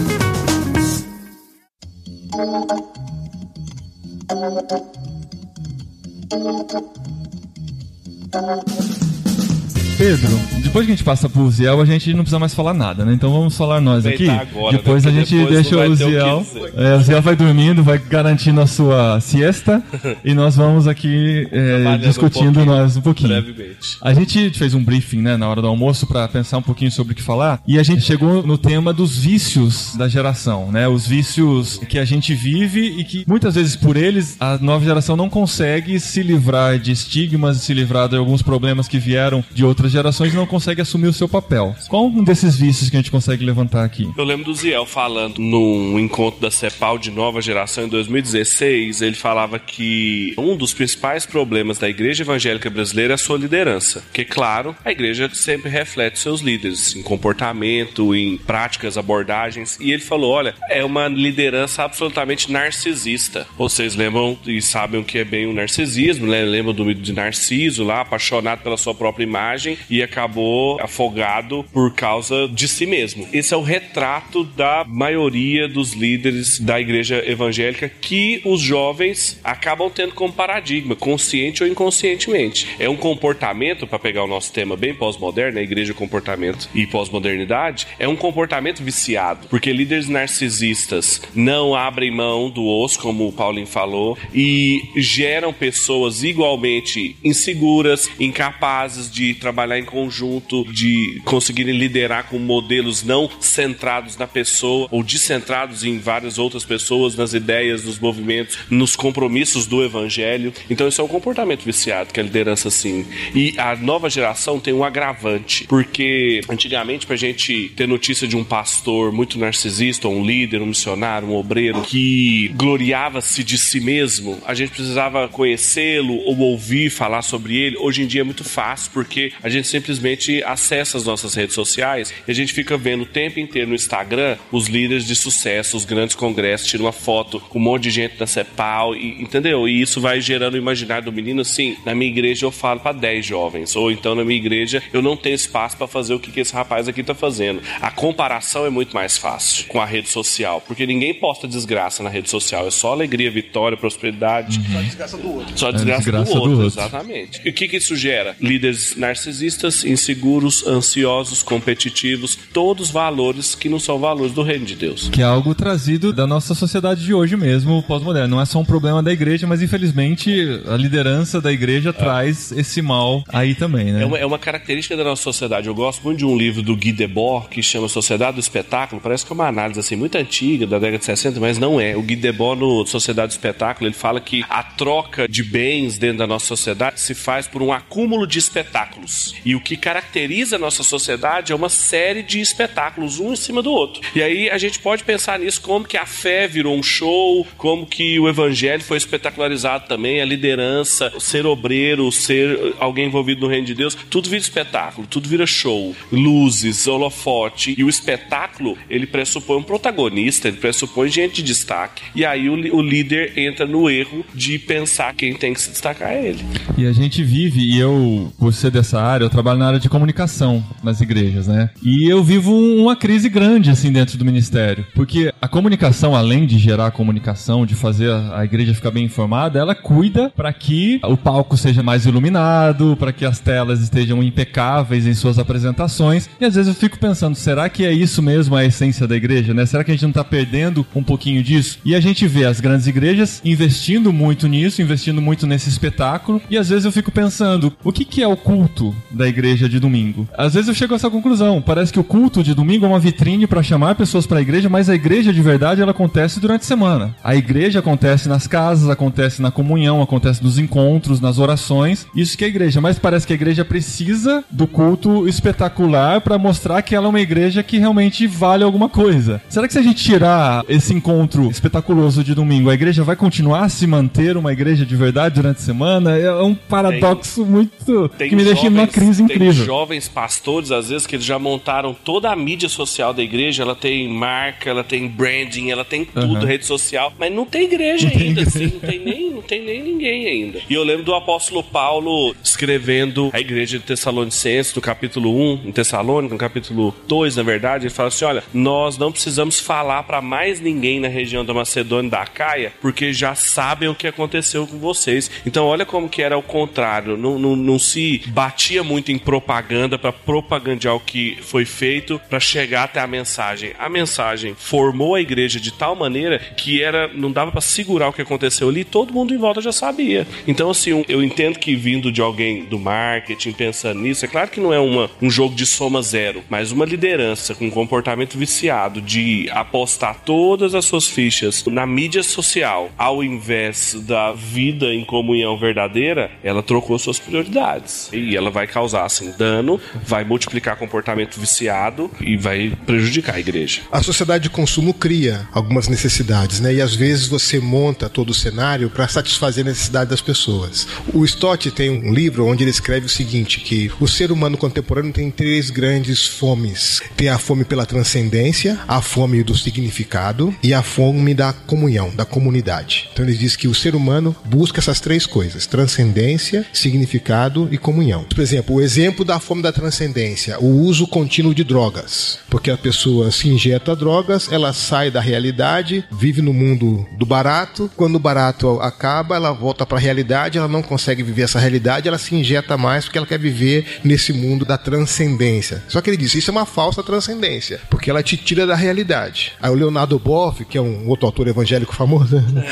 Pedro, 10.02 10.36
depois 10.64 10.88
que 10.88 10.92
a 10.92 10.96
gente 10.96 11.04
passa 11.04 11.30
pro 11.30 11.48
Ziel, 11.52 11.80
a 11.80 11.86
gente 11.86 12.12
não 12.12 12.24
precisa 12.24 12.40
mais 12.40 12.56
falar 12.56 12.74
nada, 12.74 13.06
né? 13.06 13.14
Então 13.14 13.32
vamos 13.32 13.56
falar 13.56 13.80
nós 13.80 14.04
aqui. 14.04 14.28
Agora, 14.28 14.76
depois 14.76 15.04
né? 15.04 15.12
a 15.12 15.14
Porque 15.14 15.30
gente 15.30 15.38
depois 15.38 15.54
deixa 15.54 15.78
o 15.78 15.92
o 15.92 15.96
Ziel. 15.96 16.40
dizer. 16.40 16.74
É, 16.76 16.96
o 16.96 17.02
Ziel 17.02 17.22
vai 17.22 17.36
dormindo, 17.36 17.84
vai 17.84 18.00
garantindo 18.00 18.60
a 18.62 18.66
sua 18.66 19.22
siesta. 19.22 19.84
e 20.26 20.34
nós 20.34 20.56
vamos 20.56 20.88
aqui 20.88 21.48
é, 21.52 21.88
um 21.88 21.98
discutindo 22.00 22.54
pouquinho, 22.54 22.66
nós 22.66 22.98
um 22.98 23.02
pouquinho. 23.02 23.30
Brevemente. 23.30 23.98
A 24.02 24.12
gente 24.12 24.50
fez 24.58 24.74
um 24.74 24.84
briefing, 24.84 25.22
né, 25.22 25.38
na 25.38 25.48
hora 25.48 25.62
do 25.62 25.68
almoço 25.68 26.08
para 26.08 26.28
pensar 26.28 26.58
um 26.58 26.64
pouquinho 26.64 26.92
sobre 26.92 27.14
o 27.14 27.16
que 27.16 27.22
falar, 27.22 27.62
e 27.68 27.78
a 27.78 27.84
gente 27.84 28.02
chegou 28.02 28.42
no 28.42 28.58
tema 28.58 28.92
dos 28.92 29.16
vícios 29.20 29.96
da 29.96 30.08
geração, 30.08 30.72
né? 30.72 30.88
Os 30.88 31.06
vícios 31.06 31.80
que 31.88 32.00
a 32.00 32.06
gente 32.06 32.34
vive 32.34 32.96
e 32.98 33.04
que 33.04 33.24
muitas 33.28 33.54
vezes 33.54 33.76
por 33.76 33.96
eles 33.96 34.36
a 34.40 34.58
nova 34.58 34.84
geração 34.84 35.16
não 35.16 35.30
consegue 35.30 36.00
se 36.00 36.24
livrar 36.24 36.80
de 36.80 36.92
estigmas, 36.92 37.58
se 37.58 37.72
livrar 37.72 38.10
de 38.10 38.16
alguns 38.16 38.42
problemas 38.42 38.88
que 38.88 38.98
vieram 38.98 39.44
de 39.54 39.64
outras 39.64 39.91
gerações 39.92 40.34
e 40.34 40.36
não 40.36 40.46
consegue 40.46 40.82
assumir 40.82 41.08
o 41.08 41.14
seu 41.14 41.28
papel. 41.28 41.76
Qual 41.88 42.06
um 42.06 42.24
desses 42.24 42.56
vícios 42.56 42.90
que 42.90 42.96
a 42.96 43.00
gente 43.00 43.12
consegue 43.12 43.46
levantar 43.46 43.84
aqui? 43.84 44.10
Eu 44.18 44.24
lembro 44.24 44.46
do 44.46 44.56
Ziel 44.56 44.86
falando 44.86 45.40
num 45.40 46.00
encontro 46.00 46.42
da 46.42 46.52
CEPAL 46.52 46.98
de 46.98 47.12
nova 47.12 47.42
geração 47.42 47.86
em 47.86 47.90
2016. 47.90 49.02
Ele 49.02 49.16
falava 49.16 49.60
que 49.60 50.34
um 50.38 50.56
dos 50.56 50.74
principais 50.74 51.26
problemas 51.26 51.78
da 51.78 51.90
igreja 51.90 52.24
evangélica 52.24 52.70
brasileira 52.70 53.14
é 53.14 53.16
a 53.16 53.18
sua 53.18 53.38
liderança. 53.38 54.02
Porque, 54.02 54.26
claro, 54.26 54.76
a 54.84 54.92
igreja 54.92 55.30
sempre 55.34 55.70
reflete 55.70 56.20
seus 56.20 56.42
líderes 56.42 56.96
em 56.96 57.02
comportamento, 57.02 58.16
em 58.16 58.38
práticas, 58.38 58.98
abordagens. 58.98 59.78
E 59.80 59.92
ele 59.92 60.02
falou: 60.02 60.32
olha, 60.32 60.56
é 60.70 60.84
uma 60.84 61.08
liderança 61.08 61.84
absolutamente 61.84 62.52
narcisista. 62.52 63.48
Vocês 63.58 63.96
lembram 63.96 64.38
e 64.46 64.62
sabem 64.62 65.00
o 65.00 65.04
que 65.04 65.18
é 65.18 65.24
bem 65.24 65.46
o 65.46 65.54
narcisismo, 65.54 66.28
né? 66.28 66.44
Lembram 66.44 66.74
do 66.74 66.86
mito 66.86 67.02
de 67.02 67.14
Narciso 67.14 67.84
lá, 67.84 68.02
apaixonado 68.02 68.62
pela 68.62 68.78
sua 68.78 68.94
própria 68.94 69.24
imagem 69.24 69.78
e 69.90 70.02
acabou 70.04 70.80
afogado 70.82 71.66
por 71.72 71.94
causa 71.94 72.48
de 72.48 72.68
si 72.68 72.86
mesmo. 72.86 73.28
Esse 73.32 73.54
é 73.54 73.58
o 73.58 73.62
retrato 73.62 74.44
da 74.44 74.86
maioria 74.88 75.68
dos 75.68 75.94
líderes 75.94 76.60
da 76.60 76.80
igreja 76.80 77.24
evangélica 77.26 77.90
que 77.90 78.42
os 78.46 78.62
jovens 78.62 79.40
acabam 79.44 79.90
tendo 79.90 80.14
como 80.14 80.34
paradigma, 80.34 80.96
consciente 80.96 81.64
ou 81.64 81.70
inconscientemente. 81.70 82.68
É 82.80 82.90
um 82.90 82.96
comportamento, 82.96 83.88
para 83.88 84.00
pegar 84.00 84.24
o 84.24 84.28
nosso 84.28 84.52
tema 84.52 84.76
bem 84.76 84.94
pós-moderno, 84.94 85.60
a 85.60 85.64
igreja 85.64 85.94
comportamento 85.94 86.70
e 86.74 86.86
pós-modernidade, 86.86 87.88
é 87.98 88.08
um 88.08 88.16
comportamento 88.16 88.84
viciado, 88.84 89.48
porque 89.48 89.72
líderes 89.72 90.08
narcisistas 90.08 91.22
não 91.34 91.76
abrem 91.76 92.12
mão 92.12 92.50
do 92.50 92.66
osso, 92.66 93.00
como 93.00 93.28
o 93.28 93.32
Paulinho 93.32 93.68
falou, 93.68 94.18
e 94.34 94.82
geram 94.96 95.54
pessoas 95.54 96.24
igualmente 96.24 97.16
inseguras, 97.24 98.10
incapazes 98.20 99.12
de 99.12 99.34
trabalhar 99.34 99.61
em 99.80 99.86
conjunto, 99.86 100.64
de 100.72 101.22
conseguirem 101.26 101.78
liderar 101.78 102.28
com 102.28 102.38
modelos 102.38 103.04
não 103.04 103.30
centrados 103.40 104.18
na 104.18 104.28
pessoa 104.28 104.88
ou 104.92 105.04
descentrados 105.04 105.84
em 105.84 106.00
várias 106.00 106.38
outras 106.38 106.64
pessoas, 106.64 107.16
nas 107.16 107.34
ideias, 107.34 107.84
nos 107.86 108.00
movimentos, 108.00 108.58
nos 108.70 108.96
compromissos 108.96 109.66
do 109.66 109.84
evangelho. 109.84 110.54
Então, 110.70 110.88
isso 110.88 111.02
é 111.02 111.04
um 111.04 111.08
comportamento 111.08 111.64
viciado 111.64 112.14
que 112.14 112.20
a 112.20 112.24
liderança 112.24 112.70
sim. 112.70 113.06
E 113.34 113.54
a 113.58 113.76
nova 113.76 114.10
geração 114.10 114.60
tem 114.60 114.74
um 114.74 114.84
agravante, 114.84 115.66
porque 115.68 116.42
antigamente, 116.50 117.06
pra 117.06 117.16
gente 117.16 117.72
ter 117.76 117.88
notícia 117.88 118.28
de 118.28 118.36
um 118.36 118.44
pastor 118.44 119.12
muito 119.12 119.38
narcisista, 119.40 120.08
um 120.08 120.24
líder, 120.24 120.62
um 120.62 120.68
missionário, 120.68 121.28
um 121.28 121.36
obreiro 121.36 121.82
que 121.82 122.50
gloriava-se 122.56 123.44
de 123.44 123.58
si 123.58 123.80
mesmo, 123.80 124.38
a 124.46 124.54
gente 124.54 124.72
precisava 124.72 125.28
conhecê-lo 125.28 126.16
ou 126.26 126.38
ouvir 126.40 126.90
falar 126.90 127.22
sobre 127.22 127.56
ele. 127.56 127.78
Hoje 127.78 128.04
em 128.04 128.08
dia 128.08 128.22
é 128.22 128.24
muito 128.24 128.44
fácil, 128.44 128.92
porque 128.94 129.32
a 129.42 129.50
gente 129.52 129.68
simplesmente 129.68 130.44
acessa 130.44 130.98
as 130.98 131.06
nossas 131.06 131.34
redes 131.34 131.56
sociais 131.56 132.14
e 132.28 132.32
a 132.32 132.36
gente 132.36 132.54
fica 132.54 132.78
vendo 132.78 133.04
o 133.04 133.06
tempo 133.06 133.40
inteiro 133.40 133.70
no 133.70 133.76
Instagram 133.76 134.38
os 134.52 134.68
líderes 134.68 135.06
de 135.06 135.16
sucesso, 135.16 135.78
os 135.78 135.86
grandes 135.86 136.16
congressos, 136.16 136.68
tira 136.68 136.84
uma 136.84 136.92
foto 136.92 137.40
com 137.40 137.60
um 137.60 137.62
monte 137.62 137.84
de 137.84 137.92
gente 137.92 138.18
da 138.18 138.28
CEPAL, 138.28 138.96
e, 138.96 139.22
entendeu? 139.22 139.68
E 139.68 139.82
isso 139.82 140.02
vai 140.02 140.22
gerando 140.22 140.56
o 140.56 140.58
imaginário 140.58 141.06
do 141.06 141.12
menino 141.12 141.42
assim: 141.42 141.78
na 141.86 141.94
minha 141.94 142.10
igreja 142.10 142.46
eu 142.46 142.52
falo 142.52 142.80
para 142.80 142.92
10 142.92 143.26
jovens, 143.26 143.76
ou 143.76 143.92
então 143.92 144.16
na 144.16 144.24
minha 144.24 144.40
igreja 144.40 144.82
eu 144.94 145.02
não 145.02 145.16
tenho 145.16 145.36
espaço 145.36 145.78
para 145.78 145.88
fazer 145.88 146.14
o 146.14 146.20
que, 146.20 146.32
que 146.32 146.40
esse 146.40 146.54
rapaz 146.54 146.88
aqui 146.88 147.04
tá 147.04 147.14
fazendo. 147.14 147.62
A 147.82 147.92
comparação 147.92 148.66
é 148.66 148.70
muito 148.70 148.94
mais 148.94 149.18
fácil 149.18 149.66
com 149.68 149.80
a 149.80 149.86
rede 149.86 150.10
social, 150.10 150.62
porque 150.62 150.86
ninguém 150.86 151.14
posta 151.14 151.48
desgraça 151.48 152.04
na 152.04 152.10
rede 152.10 152.30
social, 152.30 152.68
é 152.68 152.72
só 152.72 152.92
alegria, 152.92 153.30
vitória, 153.32 153.78
prosperidade. 153.78 154.60
Só 154.72 154.82
desgraça 154.82 155.18
do 155.18 155.36
outro. 155.36 155.60
Só 155.60 155.72
desgraça, 155.72 156.02
desgraça 156.02 156.26
do, 156.26 156.34
do 156.34 156.42
outro, 156.42 156.64
outro. 156.64 156.80
exatamente. 156.80 157.42
E 157.44 157.50
o 157.50 157.54
que, 157.54 157.68
que 157.68 157.78
isso 157.78 157.96
gera? 157.96 158.36
Líderes 158.40 158.96
narcisistas, 158.96 159.41
inseguros, 159.42 160.66
ansiosos, 160.66 161.44
competitivos, 161.44 162.38
todos 162.54 162.90
valores 162.90 163.56
que 163.56 163.70
não 163.70 163.80
são 163.80 164.00
valores 164.00 164.34
do 164.34 164.44
reino 164.44 164.66
de 164.66 164.76
Deus. 164.76 165.10
Que 165.10 165.22
é 165.22 165.26
algo 165.26 165.54
trazido 165.56 166.14
da 166.14 166.28
nossa 166.28 166.54
sociedade 166.54 167.04
de 167.04 167.14
hoje 167.14 167.36
mesmo, 167.36 167.84
pós-moderno. 167.84 168.36
Não 168.36 168.42
é 168.42 168.46
só 168.46 168.60
um 168.60 168.66
problema 168.66 169.02
da 169.02 169.12
igreja, 169.12 169.48
mas 169.48 169.62
infelizmente 169.62 170.62
a 170.68 170.76
liderança 170.76 171.42
da 171.42 171.52
igreja 171.52 171.92
traz 171.92 172.52
esse 172.52 172.82
mal 172.82 173.24
aí 173.28 173.56
também, 173.56 173.92
né? 173.92 174.04
É 174.04 174.06
uma, 174.06 174.18
é 174.18 174.26
uma 174.26 174.40
característica 174.40 174.96
da 174.96 175.04
nossa 175.04 175.24
sociedade. 175.24 175.68
Eu 175.68 175.76
gosto 175.76 176.04
muito 176.04 176.20
de 176.20 176.26
um 176.26 176.38
livro 176.38 176.62
do 176.62 176.76
Guy 176.76 176.92
Debord 176.92 177.50
que 177.50 177.62
chama 177.62 177.88
Sociedade 177.88 178.36
do 178.36 178.40
Espetáculo. 178.40 179.02
Parece 179.02 179.26
que 179.26 179.32
é 179.32 179.36
uma 179.36 179.48
análise 179.48 179.80
assim 179.80 179.96
muito 179.96 180.18
antiga, 180.18 180.66
da 180.66 180.80
década 180.80 181.00
de 181.00 181.06
60, 181.06 181.40
mas 181.40 181.58
não 181.58 181.80
é. 181.80 181.96
O 181.96 182.02
Guy 182.02 182.16
Debord 182.16 182.62
no 182.62 182.86
Sociedade 182.86 183.30
do 183.30 183.32
Espetáculo, 183.32 183.88
ele 183.88 183.96
fala 183.96 184.20
que 184.20 184.44
a 184.50 184.64
troca 184.64 185.28
de 185.28 185.44
bens 185.44 185.98
dentro 185.98 186.20
da 186.20 186.28
nossa 186.28 186.46
sociedade 186.46 187.00
se 187.00 187.14
faz 187.14 187.48
por 187.48 187.62
um 187.62 187.72
acúmulo 187.72 188.26
de 188.26 188.40
espetáculos. 188.40 189.31
E 189.46 189.56
o 189.56 189.62
que 189.62 189.78
caracteriza 189.78 190.56
a 190.56 190.60
nossa 190.60 190.84
sociedade 190.84 191.52
é 191.52 191.56
uma 191.56 191.70
série 191.70 192.24
de 192.24 192.40
espetáculos, 192.40 193.20
um 193.20 193.34
em 193.34 193.36
cima 193.36 193.62
do 193.62 193.72
outro. 193.72 194.02
E 194.16 194.22
aí 194.22 194.50
a 194.50 194.58
gente 194.58 194.80
pode 194.80 195.04
pensar 195.04 195.40
nisso 195.40 195.62
como 195.62 195.86
que 195.86 195.98
a 195.98 196.06
fé 196.06 196.48
virou 196.48 196.76
um 196.76 196.84
show, 196.84 197.46
como 197.58 197.86
que 197.86 198.20
o 198.20 198.28
evangelho 198.28 198.84
foi 198.84 198.98
espetacularizado 198.98 199.88
também, 199.88 200.22
a 200.22 200.26
liderança, 200.26 201.12
ser 201.20 201.46
obreiro, 201.46 202.12
ser 202.12 202.76
alguém 202.80 203.08
envolvido 203.08 203.42
no 203.42 203.48
reino 203.48 203.66
de 203.66 203.74
Deus, 203.74 203.96
tudo 204.10 204.30
vira 204.30 204.42
espetáculo, 204.42 205.08
tudo 205.08 205.28
vira 205.28 205.46
show, 205.46 205.96
luzes, 206.12 206.88
holofote. 206.88 207.76
E 207.78 207.84
o 207.84 207.90
espetáculo, 207.90 208.78
ele 208.90 209.06
pressupõe 209.06 209.58
um 209.58 209.64
protagonista, 209.64 210.48
ele 210.48 210.58
pressupõe 210.58 211.10
gente 211.10 211.36
de 211.36 211.44
destaque. 211.44 212.04
E 212.16 212.26
aí 212.26 212.50
o, 212.50 212.54
o 212.76 212.82
líder 212.82 213.38
entra 213.38 213.66
no 213.66 213.90
erro 213.90 214.26
de 214.34 214.60
pensar 214.60 215.14
quem 215.14 215.34
tem 215.34 215.54
que 215.54 215.62
se 215.62 215.72
destacar 215.72 216.12
é 216.12 216.28
ele. 216.28 216.46
E 216.78 216.86
a 216.86 216.92
gente 216.92 217.24
vive, 217.24 217.62
e 217.62 217.80
eu, 217.80 218.32
ser 218.52 218.72
dessa 218.72 219.02
área, 219.02 219.21
eu 219.24 219.30
trabalho 219.30 219.60
na 219.60 219.68
área 219.68 219.80
de 219.80 219.90
comunicação 219.90 220.64
nas 220.84 221.02
igrejas, 221.02 221.48
né? 221.48 221.70
E 221.84 222.10
eu 222.12 222.24
vivo 222.24 222.52
um- 222.54 222.84
uma 222.84 222.96
crise 222.96 223.30
grande, 223.30 223.70
assim, 223.70 223.92
dentro 223.92 224.18
do 224.18 224.26
ministério. 224.26 224.86
Porque 224.94 225.34
a 225.42 225.48
comunicação, 225.48 226.16
além 226.16 226.46
de 226.46 226.58
gerar 226.58 226.92
comunicação, 226.92 227.66
de 227.66 227.76
fazer 227.76 228.10
a, 228.12 228.40
a 228.40 228.46
igreja 228.46 228.74
ficar 228.74 228.92
bem 228.92 229.06
informada, 229.06 229.60
ela 229.60 229.76
cuida 229.76 230.30
para 230.36 230.52
que 230.54 231.00
o 231.04 231.18
palco 231.18 231.58
seja 231.58 231.84
mais 231.84 232.06
iluminado, 232.06 232.96
para 232.98 233.12
que 233.12 233.26
as 233.26 233.40
telas 233.40 233.82
estejam 233.82 234.22
impecáveis 234.24 235.06
em 235.06 235.14
suas 235.14 235.38
apresentações. 235.40 236.30
E 236.40 236.46
às 236.46 236.56
vezes 236.56 236.70
eu 236.70 236.76
fico 236.80 236.98
pensando, 237.00 237.36
será 237.36 237.70
que 237.70 237.86
é 237.86 237.92
isso 237.94 238.22
mesmo 238.22 238.56
a 238.56 238.66
essência 238.66 239.08
da 239.08 239.16
igreja, 239.16 239.54
né? 239.54 239.66
Será 239.66 239.84
que 239.84 239.92
a 239.92 239.94
gente 239.94 240.04
não 240.06 240.12
tá 240.12 240.24
perdendo 240.24 240.86
um 240.96 241.04
pouquinho 241.04 241.44
disso? 241.44 241.80
E 241.86 241.96
a 241.96 242.00
gente 242.00 242.28
vê 242.28 242.46
as 242.46 242.60
grandes 242.60 242.88
igrejas 242.88 243.42
investindo 243.46 244.12
muito 244.12 244.48
nisso, 244.48 244.82
investindo 244.82 245.22
muito 245.22 245.46
nesse 245.48 245.70
espetáculo. 245.70 246.42
E 246.50 246.58
às 246.58 246.70
vezes 246.70 246.86
eu 246.86 246.92
fico 246.92 247.12
pensando, 247.12 247.74
o 247.84 247.92
que, 247.92 248.04
que 248.06 248.22
é 248.22 248.28
o 248.28 248.36
culto 248.38 248.94
da 249.12 249.28
igreja 249.28 249.68
de 249.68 249.80
domingo? 249.80 250.28
Às 250.38 250.54
vezes 250.54 250.68
eu 250.68 250.76
chego 250.76 250.94
a 250.94 250.96
essa 250.96 251.10
conclusão. 251.10 251.62
Parece 251.62 251.92
que 251.92 252.00
o 252.00 252.04
culto 252.04 252.44
de 252.44 252.54
domingo 252.54 252.86
é 252.86 252.90
uma 252.90 253.00
vitrine 253.00 253.48
para 253.48 253.64
chamar 253.64 253.96
pessoas 253.96 254.26
para 254.26 254.40
a 254.40 254.42
igreja, 254.42 254.70
mas 254.70 254.90
a 254.90 254.96
igreja 254.96 255.34
de 255.34 255.42
verdade 255.42 255.82
ela 255.82 255.92
acontece 255.92 256.40
durante 256.40 256.62
a 256.62 256.66
semana. 256.66 257.16
A 257.24 257.36
igreja 257.36 257.80
acontece 257.80 258.28
nas 258.28 258.48
casas, 258.48 258.90
acontece 258.90 259.42
na 259.42 259.52
comunhão, 259.52 260.02
acontece 260.02 260.44
nos 260.44 260.58
encontros, 260.58 261.20
nas 261.20 261.40
orações. 261.40 262.08
Isso 262.16 262.38
que 262.38 262.44
é 262.44 262.48
a 262.48 262.50
igreja. 262.50 262.82
Mas 262.82 263.00
parece 263.00 263.28
que 263.28 263.34
a 263.34 263.36
igreja 263.36 263.66
precisa 263.66 264.44
do 264.50 264.68
culto 264.68 265.28
espetacular 265.28 266.22
para 266.22 266.38
mostrar 266.38 266.82
que 266.82 266.96
ela 266.96 267.08
é 267.08 267.10
uma 267.10 267.22
igreja 267.22 267.64
que 267.64 267.78
realmente 267.78 268.28
vale 268.28 268.64
alguma 268.64 268.90
coisa. 268.90 269.42
Será 269.50 269.68
que 269.68 269.74
se 269.74 269.80
a 269.80 269.84
gente 269.84 270.04
tirar 270.04 270.64
esse 270.68 270.94
encontro 270.94 271.50
espetaculoso 271.50 272.24
de 272.24 272.34
domingo, 272.34 272.70
a 272.70 272.74
igreja 272.74 273.04
vai 273.04 273.16
continuar 273.16 273.64
a 273.64 273.70
se 273.70 273.86
manter 273.88 274.38
uma 274.38 274.52
igreja 274.52 274.86
de 274.86 274.96
verdade 274.96 275.36
durante 275.36 275.58
a 275.58 275.62
semana? 275.62 276.18
É 276.18 276.34
um 276.42 276.56
paradoxo 276.56 277.46
muito 277.46 278.10
que 278.18 278.36
me 278.36 278.44
deixa 278.44 278.68
crise 279.06 279.26
tem 279.26 279.36
incrível. 279.36 279.66
jovens 279.66 280.08
pastores, 280.08 280.72
às 280.72 280.90
vezes, 280.90 281.08
que 281.08 281.16
eles 281.16 281.26
já 281.26 281.38
montaram 281.40 281.94
toda 281.94 282.32
a 282.32 282.36
mídia 282.36 282.70
social 282.70 283.14
da 283.14 283.22
igreja. 283.22 283.64
Ela 283.64 283.76
tem 283.76 284.08
marca, 284.08 284.70
ela 284.70 284.84
tem 284.84 285.08
branding, 285.08 285.72
ela 285.72 285.84
tem 285.86 286.06
tudo, 286.06 286.38
Aham. 286.38 286.46
rede 286.46 286.66
social, 286.66 287.14
mas 287.18 287.32
não 287.34 287.46
tem 287.46 287.64
igreja 287.64 288.10
ainda, 288.10 288.42
assim, 288.42 288.68
não 288.68 288.80
tem, 288.80 289.00
nem, 289.00 289.30
não 289.32 289.42
tem 289.42 289.64
nem 289.64 289.84
ninguém 289.84 290.26
ainda. 290.28 290.60
E 290.70 290.74
eu 290.74 290.84
lembro 290.84 291.04
do 291.04 291.14
apóstolo 291.14 291.64
Paulo 291.64 292.36
escrevendo 292.44 293.30
a 293.34 293.40
igreja 293.40 293.80
de 293.80 293.86
Tessalonicenses, 293.86 294.74
no 294.76 294.82
capítulo 294.82 295.36
1, 295.36 295.62
em 295.66 295.72
Tessalônica, 295.72 296.34
no 296.34 296.40
capítulo 296.40 296.94
2, 297.08 297.36
na 297.36 297.44
verdade, 297.44 297.86
ele 297.86 297.94
fala 297.94 298.10
assim: 298.10 298.26
olha, 298.26 298.44
nós 298.54 298.98
não 298.98 299.12
precisamos 299.12 299.60
falar 299.60 300.04
para 300.04 300.22
mais 300.22 300.60
ninguém 300.60 301.00
na 301.00 301.08
região 301.08 301.44
da 301.44 301.54
Macedônia 301.54 302.12
da 302.12 302.22
Acaia, 302.22 302.74
porque 302.82 303.14
já 303.14 303.36
sabem 303.36 303.90
o 303.90 303.96
que 303.96 304.08
aconteceu 304.08 304.68
com 304.68 304.78
vocês. 304.78 305.30
Então, 305.46 305.66
olha 305.66 305.86
como 305.86 306.10
que 306.10 306.22
era 306.22 306.38
o 306.38 306.44
contrário. 306.44 307.18
Não, 307.18 307.40
não, 307.40 307.56
não 307.56 307.80
se 307.80 308.22
batia 308.28 308.84
muito 308.84 308.91
em 308.98 309.18
propaganda 309.18 309.98
para 309.98 310.12
propagandear 310.12 310.96
o 310.96 311.00
que 311.00 311.38
foi 311.42 311.66
feito 311.66 312.20
para 312.30 312.40
chegar 312.40 312.84
até 312.84 313.00
a 313.00 313.08
mensagem. 313.08 313.74
A 313.78 313.90
mensagem 313.90 314.56
formou 314.58 315.16
a 315.16 315.22
igreja 315.22 315.60
de 315.60 315.72
tal 315.72 315.96
maneira 315.96 316.40
que 316.40 316.82
era 316.82 317.08
não 317.08 317.32
dava 317.32 317.52
para 317.52 317.62
segurar 317.62 318.10
o 318.10 318.14
que 318.14 318.22
aconteceu 318.22 318.70
ali, 318.70 318.84
todo 318.84 319.14
mundo 319.14 319.34
em 319.34 319.38
volta 319.38 319.62
já 319.62 319.72
sabia. 319.72 320.28
Então 320.48 320.70
assim, 320.70 321.04
eu 321.08 321.24
entendo 321.24 321.60
que 321.60 321.76
vindo 321.76 322.12
de 322.12 322.22
alguém 322.22 322.66
do 322.66 322.80
marketing 322.80 323.52
pensando 323.52 324.02
nisso, 324.02 324.26
é 324.26 324.28
claro 324.28 324.50
que 324.50 324.60
não 324.60 324.74
é 324.74 324.80
uma, 324.80 325.10
um 325.22 325.30
jogo 325.30 325.56
de 325.56 325.66
soma 325.66 326.02
zero, 326.02 326.44
mas 326.50 326.72
uma 326.72 326.86
liderança 326.86 327.56
com 327.56 327.66
um 327.66 327.72
comportamento 327.72 328.38
viciado 328.38 329.02
de 329.02 329.50
apostar 329.52 330.22
todas 330.26 330.76
as 330.76 330.86
suas 330.86 331.08
fichas 331.08 331.66
na 331.66 331.86
mídia 331.86 332.24
social 332.24 332.90
ao 332.98 333.24
invés 333.24 333.96
da 334.02 334.32
vida 334.32 334.94
em 334.94 335.04
comunhão 335.04 335.58
verdadeira, 335.58 336.32
ela 336.44 336.64
trocou 336.64 336.98
suas 336.98 337.20
prioridades. 337.20 338.10
E 338.14 338.36
ela 338.36 338.50
vai 338.50 338.68
assim 339.06 339.32
dano, 339.38 339.80
vai 340.06 340.24
multiplicar 340.24 340.76
comportamento 340.78 341.40
viciado 341.40 342.10
e 342.20 342.38
vai 342.38 342.78
prejudicar 342.86 343.36
a 343.36 343.40
igreja. 343.40 343.82
A 343.92 344.02
sociedade 344.02 344.44
de 344.44 344.50
consumo 344.50 344.94
cria 344.94 345.48
algumas 345.52 345.88
necessidades, 345.88 346.60
né? 346.60 346.74
E 346.74 346.82
às 346.82 346.96
vezes 346.96 347.28
você 347.28 347.60
monta 347.60 348.10
todo 348.10 348.30
o 348.30 348.34
cenário 348.34 348.90
para 348.90 349.08
satisfazer 349.08 349.66
a 349.66 349.70
necessidade 349.70 350.10
das 350.10 350.22
pessoas. 350.22 350.88
O 351.14 351.24
Stott 351.26 351.70
tem 351.72 351.90
um 351.90 352.14
livro 352.14 352.46
onde 352.46 352.64
ele 352.64 352.72
escreve 352.72 353.06
o 353.06 353.10
seguinte, 353.10 353.60
que 353.60 353.92
o 354.00 354.08
ser 354.08 354.32
humano 354.32 354.58
contemporâneo 354.58 355.14
tem 355.14 355.30
três 355.30 355.70
grandes 355.70 356.26
fomes. 356.26 357.02
Tem 357.16 357.30
a 357.30 357.38
fome 357.38 357.64
pela 357.64 357.86
transcendência, 357.86 358.80
a 358.88 359.02
fome 359.02 359.44
do 359.44 359.56
significado 359.56 360.54
e 360.64 360.74
a 360.74 360.82
fome 360.82 361.34
da 361.34 361.54
comunhão, 361.54 362.10
da 362.16 362.26
comunidade. 362.26 363.10
Então 363.14 363.26
ele 363.26 363.38
diz 363.38 363.56
que 363.56 363.68
o 363.68 363.76
ser 363.76 363.96
humano 363.96 364.36
busca 364.46 364.80
essas 364.80 365.00
três 365.00 365.26
coisas: 365.26 365.66
transcendência, 365.66 366.66
significado 366.74 367.68
e 367.72 367.78
comunhão. 367.78 368.24
Por 368.24 368.40
exemplo, 368.40 368.71
o 368.72 368.80
exemplo 368.80 369.26
da 369.26 369.38
fome 369.38 369.62
da 369.62 369.72
transcendência, 369.72 370.58
o 370.58 370.66
uso 370.66 371.06
contínuo 371.06 371.54
de 371.54 371.62
drogas. 371.62 372.40
Porque 372.50 372.72
a 372.72 372.78
pessoa 372.78 373.30
se 373.30 373.50
injeta 373.50 373.94
drogas, 373.94 374.50
ela 374.50 374.72
sai 374.72 375.12
da 375.12 375.20
realidade, 375.20 376.06
vive 376.10 376.42
no 376.42 376.54
mundo 376.54 377.06
do 377.18 377.26
barato. 377.26 377.92
Quando 377.98 378.16
o 378.16 378.20
barato 378.20 378.80
acaba, 378.80 379.36
ela 379.36 379.52
volta 379.52 379.86
para 379.86 379.98
a 379.98 380.02
realidade, 380.02 380.58
ela 380.58 380.70
não 380.70 380.82
consegue 380.82 381.22
viver 381.22 381.42
essa 381.42 381.60
realidade, 381.60 382.08
ela 382.08 382.18
se 382.18 382.34
injeta 382.34 382.78
mais 382.78 383.04
porque 383.04 383.18
ela 383.18 383.28
quer 383.28 383.40
viver 383.40 384.00
nesse 384.06 384.32
mundo 384.32 384.64
da 384.64 384.78
transcendência. 384.78 385.84
Só 385.90 386.00
que 386.00 386.10
ele 386.10 386.16
disse, 386.16 386.38
isso 386.38 386.50
é 386.50 386.54
uma 386.54 386.66
falsa 386.66 387.04
transcendência, 387.04 387.82
porque 387.90 388.10
ela 388.10 388.24
te 388.24 388.38
tira 388.38 388.66
da 388.66 388.76
realidade. 388.76 389.52
Aí 389.62 389.70
o 389.70 389.76
Leonardo 389.76 390.18
Boff, 390.18 390.64
que 390.64 390.78
é 390.78 390.82
um 390.82 391.10
outro 391.10 391.26
autor 391.26 391.50
evangélico 391.50 391.94
famoso, 391.94 392.38
né? 392.38 392.66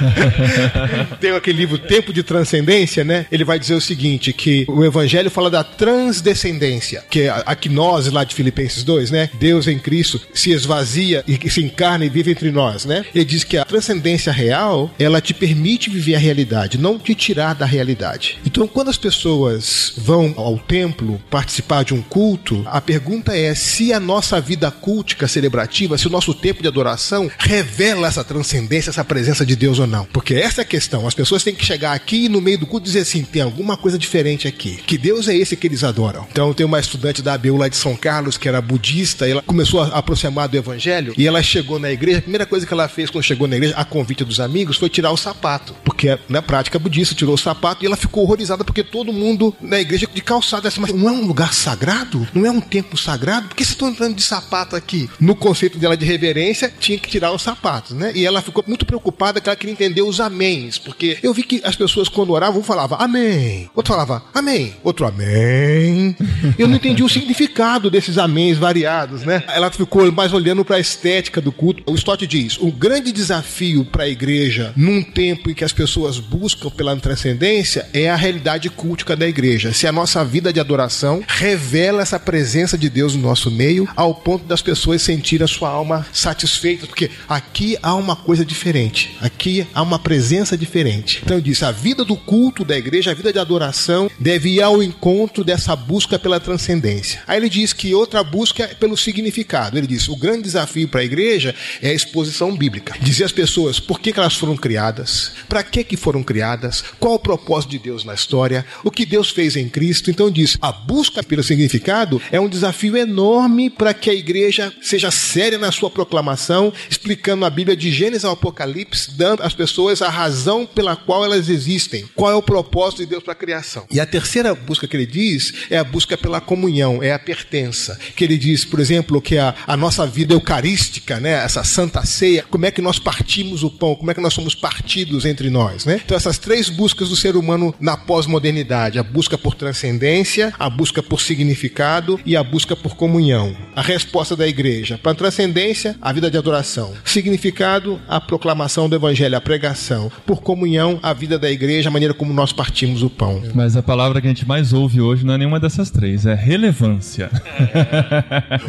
tem 1.20 1.32
aquele 1.32 1.58
livro 1.58 1.76
Tempo 1.76 2.10
de 2.10 2.22
Transcendência, 2.22 3.04
né? 3.04 3.26
Ele 3.30 3.44
vai 3.44 3.58
dizer 3.58 3.74
o 3.74 3.80
seguinte, 3.80 4.32
que 4.32 4.64
o 4.78 4.84
evangelho 4.84 5.30
fala 5.30 5.50
da 5.50 5.64
transdescendência, 5.64 7.04
que 7.10 7.22
é 7.22 7.28
a 7.28 7.54
gnose 7.54 8.10
lá 8.10 8.22
de 8.22 8.34
Filipenses 8.34 8.84
2, 8.84 9.10
né? 9.10 9.30
Deus 9.34 9.66
em 9.66 9.78
Cristo 9.78 10.20
se 10.32 10.50
esvazia 10.50 11.24
e 11.26 11.50
se 11.50 11.62
encarna 11.62 12.04
e 12.04 12.08
vive 12.08 12.30
entre 12.30 12.50
nós, 12.50 12.84
né? 12.84 13.04
Ele 13.14 13.24
diz 13.24 13.42
que 13.42 13.56
a 13.56 13.64
transcendência 13.64 14.32
real, 14.32 14.90
ela 14.98 15.20
te 15.20 15.34
permite 15.34 15.90
viver 15.90 16.14
a 16.14 16.18
realidade, 16.18 16.78
não 16.78 16.98
te 16.98 17.14
tirar 17.14 17.54
da 17.54 17.66
realidade. 17.66 18.38
Então, 18.46 18.68
quando 18.68 18.88
as 18.88 18.96
pessoas 18.96 19.94
vão 19.96 20.34
ao 20.36 20.58
templo 20.58 21.20
participar 21.30 21.84
de 21.84 21.94
um 21.94 22.02
culto, 22.02 22.62
a 22.66 22.80
pergunta 22.80 23.36
é 23.36 23.54
se 23.54 23.92
a 23.92 23.98
nossa 23.98 24.40
vida 24.40 24.70
cultica 24.70 25.26
celebrativa, 25.26 25.98
se 25.98 26.06
o 26.06 26.10
nosso 26.10 26.32
tempo 26.32 26.62
de 26.62 26.68
adoração 26.68 27.30
revela 27.38 28.06
essa 28.06 28.22
transcendência, 28.22 28.90
essa 28.90 29.04
presença 29.04 29.44
de 29.44 29.56
Deus 29.56 29.78
ou 29.78 29.86
não. 29.86 30.04
Porque 30.04 30.34
essa 30.34 30.60
é 30.60 30.62
a 30.62 30.66
questão. 30.66 31.06
As 31.06 31.14
pessoas 31.14 31.42
têm 31.42 31.54
que 31.54 31.64
chegar 31.64 31.92
aqui 31.92 32.26
e 32.26 32.28
no 32.28 32.40
meio 32.40 32.58
do 32.58 32.66
culto 32.66 32.86
dizer 32.86 33.00
assim: 33.00 33.24
tem 33.24 33.42
alguma 33.42 33.76
coisa 33.76 33.98
diferente 33.98 34.46
aqui. 34.46 34.57
Que 34.58 34.98
Deus 34.98 35.28
é 35.28 35.36
esse 35.36 35.56
que 35.56 35.66
eles 35.66 35.84
adoram. 35.84 36.26
Então, 36.30 36.52
tem 36.52 36.66
uma 36.66 36.80
estudante 36.80 37.22
da 37.22 37.34
ABU 37.34 37.56
lá 37.56 37.68
de 37.68 37.76
São 37.76 37.96
Carlos 37.96 38.36
que 38.36 38.48
era 38.48 38.60
budista, 38.60 39.28
ela 39.28 39.42
começou 39.42 39.80
a 39.82 39.86
aproximar 39.88 40.48
do 40.48 40.56
evangelho 40.56 41.14
e 41.16 41.26
ela 41.26 41.42
chegou 41.42 41.78
na 41.78 41.90
igreja. 41.90 42.18
A 42.18 42.22
primeira 42.22 42.46
coisa 42.46 42.66
que 42.66 42.72
ela 42.72 42.88
fez 42.88 43.10
quando 43.10 43.24
chegou 43.24 43.46
na 43.46 43.56
igreja, 43.56 43.74
a 43.76 43.84
convite 43.84 44.24
dos 44.24 44.40
amigos, 44.40 44.76
foi 44.76 44.88
tirar 44.88 45.10
o 45.10 45.16
sapato. 45.16 45.74
Porque 45.84 46.18
na 46.28 46.42
prática 46.42 46.78
budista 46.78 47.14
tirou 47.14 47.34
o 47.34 47.38
sapato 47.38 47.84
e 47.84 47.86
ela 47.86 47.96
ficou 47.96 48.22
horrorizada 48.22 48.64
porque 48.64 48.82
todo 48.82 49.12
mundo 49.12 49.54
na 49.60 49.80
igreja 49.80 50.08
de 50.12 50.20
calçada 50.20 50.68
assim, 50.68 50.80
mas 50.80 50.92
não 50.92 51.08
é 51.08 51.12
um 51.12 51.26
lugar 51.26 51.52
sagrado? 51.52 52.26
Não 52.34 52.46
é 52.46 52.50
um 52.50 52.60
templo 52.60 52.96
sagrado? 52.96 53.48
Por 53.48 53.56
que 53.56 53.64
vocês 53.64 53.74
estão 53.74 53.88
entrando 53.88 54.14
de 54.14 54.22
sapato 54.22 54.76
aqui? 54.76 55.08
No 55.20 55.34
conceito 55.34 55.78
dela 55.78 55.96
de 55.96 56.04
reverência, 56.04 56.72
tinha 56.78 56.98
que 56.98 57.08
tirar 57.08 57.32
os 57.32 57.42
sapatos, 57.42 57.96
né? 57.96 58.12
E 58.14 58.24
ela 58.24 58.42
ficou 58.42 58.64
muito 58.66 58.86
preocupada 58.86 59.40
que 59.40 59.48
ela 59.48 59.56
queria 59.56 59.72
entender 59.72 60.02
os 60.02 60.20
améns, 60.20 60.78
porque 60.78 61.18
eu 61.22 61.32
vi 61.32 61.42
que 61.42 61.60
as 61.64 61.76
pessoas 61.76 62.08
quando 62.08 62.32
oravam 62.32 62.62
falavam 62.62 62.98
amém, 63.00 63.70
outro 63.74 63.92
falava 63.92 64.22
amém, 64.34 64.47
outro 64.82 65.06
amém. 65.06 66.16
Eu 66.58 66.68
não 66.68 66.76
entendi 66.76 67.02
o 67.02 67.08
significado 67.08 67.90
desses 67.90 68.18
améns 68.18 68.58
variados, 68.58 69.22
né? 69.22 69.42
Ela 69.48 69.70
ficou 69.70 70.10
mais 70.12 70.32
olhando 70.32 70.64
para 70.64 70.76
a 70.76 70.80
estética 70.80 71.40
do 71.40 71.52
culto. 71.52 71.82
O 71.86 71.94
Stott 71.94 72.26
diz: 72.26 72.58
o 72.58 72.70
grande 72.70 73.12
desafio 73.12 73.84
para 73.84 74.04
a 74.04 74.08
igreja 74.08 74.72
num 74.76 75.02
tempo 75.02 75.50
em 75.50 75.54
que 75.54 75.64
as 75.64 75.72
pessoas 75.72 76.18
buscam 76.18 76.70
pela 76.70 76.96
transcendência 76.96 77.88
é 77.92 78.08
a 78.08 78.16
realidade 78.16 78.70
cultica 78.70 79.16
da 79.16 79.26
igreja. 79.26 79.72
Se 79.72 79.86
a 79.86 79.92
nossa 79.92 80.24
vida 80.24 80.52
de 80.52 80.60
adoração 80.60 81.22
revela 81.26 82.02
essa 82.02 82.18
presença 82.18 82.76
de 82.76 82.88
Deus 82.88 83.14
no 83.14 83.22
nosso 83.22 83.50
meio, 83.50 83.88
ao 83.96 84.14
ponto 84.14 84.44
das 84.44 84.62
pessoas 84.62 85.02
sentirem 85.02 85.44
a 85.44 85.48
sua 85.48 85.68
alma 85.68 86.06
satisfeita, 86.12 86.86
porque 86.86 87.10
aqui 87.28 87.76
há 87.82 87.94
uma 87.94 88.16
coisa 88.16 88.44
diferente, 88.44 89.16
aqui 89.20 89.66
há 89.74 89.82
uma 89.82 89.98
presença 89.98 90.56
diferente. 90.56 91.20
Então 91.24 91.36
eu 91.36 91.42
disse: 91.42 91.64
a 91.64 91.72
vida 91.72 92.04
do 92.04 92.16
culto 92.16 92.64
da 92.64 92.76
igreja, 92.76 93.10
a 93.10 93.14
vida 93.14 93.32
de 93.32 93.38
adoração, 93.38 94.10
deve 94.18 94.37
ir 94.46 94.62
ao 94.62 94.82
encontro 94.82 95.42
dessa 95.42 95.74
busca 95.74 96.18
pela 96.18 96.38
transcendência. 96.38 97.22
Aí 97.26 97.38
ele 97.38 97.48
diz 97.48 97.72
que 97.72 97.94
outra 97.94 98.22
busca 98.22 98.64
é 98.64 98.74
pelo 98.74 98.96
significado. 98.96 99.76
Ele 99.76 99.86
diz: 99.86 100.08
o 100.08 100.16
grande 100.16 100.42
desafio 100.42 100.88
para 100.88 101.00
a 101.00 101.04
igreja 101.04 101.54
é 101.80 101.90
a 101.90 101.94
exposição 101.94 102.56
bíblica. 102.56 102.94
Dizer 103.00 103.24
às 103.24 103.32
pessoas 103.32 103.80
por 103.80 104.00
que, 104.00 104.12
que 104.12 104.20
elas 104.20 104.34
foram 104.34 104.56
criadas, 104.56 105.32
para 105.48 105.62
que, 105.62 105.84
que 105.84 105.96
foram 105.96 106.22
criadas, 106.22 106.84
qual 106.98 107.14
o 107.14 107.18
propósito 107.18 107.70
de 107.70 107.78
Deus 107.78 108.04
na 108.04 108.14
história, 108.14 108.64
o 108.84 108.90
que 108.90 109.06
Deus 109.06 109.30
fez 109.30 109.56
em 109.56 109.68
Cristo. 109.68 110.10
Então 110.10 110.30
diz: 110.30 110.56
a 110.60 110.72
busca 110.72 111.22
pelo 111.22 111.42
significado 111.42 112.20
é 112.30 112.40
um 112.40 112.48
desafio 112.48 112.96
enorme 112.96 113.70
para 113.70 113.94
que 113.94 114.10
a 114.10 114.14
igreja 114.14 114.72
seja 114.80 115.10
séria 115.10 115.58
na 115.58 115.72
sua 115.72 115.90
proclamação, 115.90 116.72
explicando 116.90 117.44
a 117.44 117.50
Bíblia 117.50 117.76
de 117.76 117.90
Gênesis 117.90 118.24
ao 118.24 118.32
Apocalipse, 118.32 119.12
dando 119.16 119.42
às 119.42 119.54
pessoas 119.54 120.02
a 120.02 120.08
razão 120.08 120.66
pela 120.66 120.96
qual 120.96 121.24
elas 121.24 121.48
existem, 121.48 122.08
qual 122.14 122.30
é 122.30 122.34
o 122.34 122.42
propósito 122.42 122.98
de 123.00 123.06
Deus 123.06 123.22
para 123.22 123.32
a 123.32 123.36
criação. 123.36 123.86
E 123.90 124.00
a 124.00 124.06
terceira 124.06 124.27
busca 124.66 124.86
que 124.86 124.96
ele 124.96 125.06
diz 125.06 125.52
é 125.70 125.78
a 125.78 125.84
busca 125.84 126.16
pela 126.16 126.40
comunhão, 126.40 127.02
é 127.02 127.12
a 127.12 127.18
pertença. 127.18 127.98
Que 128.16 128.24
ele 128.24 128.36
diz, 128.36 128.64
por 128.64 128.80
exemplo, 128.80 129.20
que 129.20 129.38
a, 129.38 129.54
a 129.66 129.76
nossa 129.76 130.06
vida 130.06 130.34
eucarística, 130.34 131.20
né, 131.20 131.44
essa 131.44 131.64
santa 131.64 132.04
ceia, 132.04 132.44
como 132.50 132.66
é 132.66 132.70
que 132.70 132.82
nós 132.82 132.98
partimos 132.98 133.62
o 133.62 133.70
pão, 133.70 133.94
como 133.94 134.10
é 134.10 134.14
que 134.14 134.20
nós 134.20 134.34
somos 134.34 134.54
partidos 134.54 135.24
entre 135.24 135.50
nós, 135.50 135.84
né? 135.84 136.00
Então 136.04 136.16
essas 136.16 136.38
três 136.38 136.68
buscas 136.68 137.08
do 137.08 137.16
ser 137.16 137.36
humano 137.36 137.74
na 137.80 137.96
pós-modernidade, 137.96 138.98
a 138.98 139.02
busca 139.02 139.36
por 139.36 139.54
transcendência, 139.54 140.52
a 140.58 140.68
busca 140.68 141.02
por 141.02 141.20
significado 141.20 142.20
e 142.24 142.36
a 142.36 142.42
busca 142.42 142.74
por 142.76 142.96
comunhão. 142.96 143.56
A 143.74 143.82
resposta 143.82 144.36
da 144.36 144.46
igreja 144.46 144.98
para 144.98 145.12
a 145.12 145.14
transcendência, 145.14 145.96
a 146.00 146.12
vida 146.12 146.30
de 146.30 146.38
adoração. 146.38 146.92
Significado, 147.04 148.00
a 148.08 148.20
proclamação 148.20 148.88
do 148.88 148.96
evangelho, 148.96 149.36
a 149.36 149.40
pregação. 149.40 150.10
Por 150.26 150.42
comunhão, 150.42 150.98
a 151.02 151.12
vida 151.12 151.38
da 151.38 151.50
igreja, 151.50 151.88
a 151.88 151.92
maneira 151.92 152.14
como 152.14 152.32
nós 152.32 152.52
partimos 152.52 153.02
o 153.02 153.10
pão. 153.10 153.42
Mas 153.54 153.76
a 153.76 153.82
palavra 153.82 154.17
que 154.20 154.26
a 154.26 154.30
gente 154.30 154.46
mais 154.46 154.72
ouve 154.72 155.00
hoje 155.00 155.24
não 155.24 155.34
é 155.34 155.38
nenhuma 155.38 155.60
dessas 155.60 155.90
três, 155.90 156.26
é 156.26 156.34
relevância. 156.34 157.30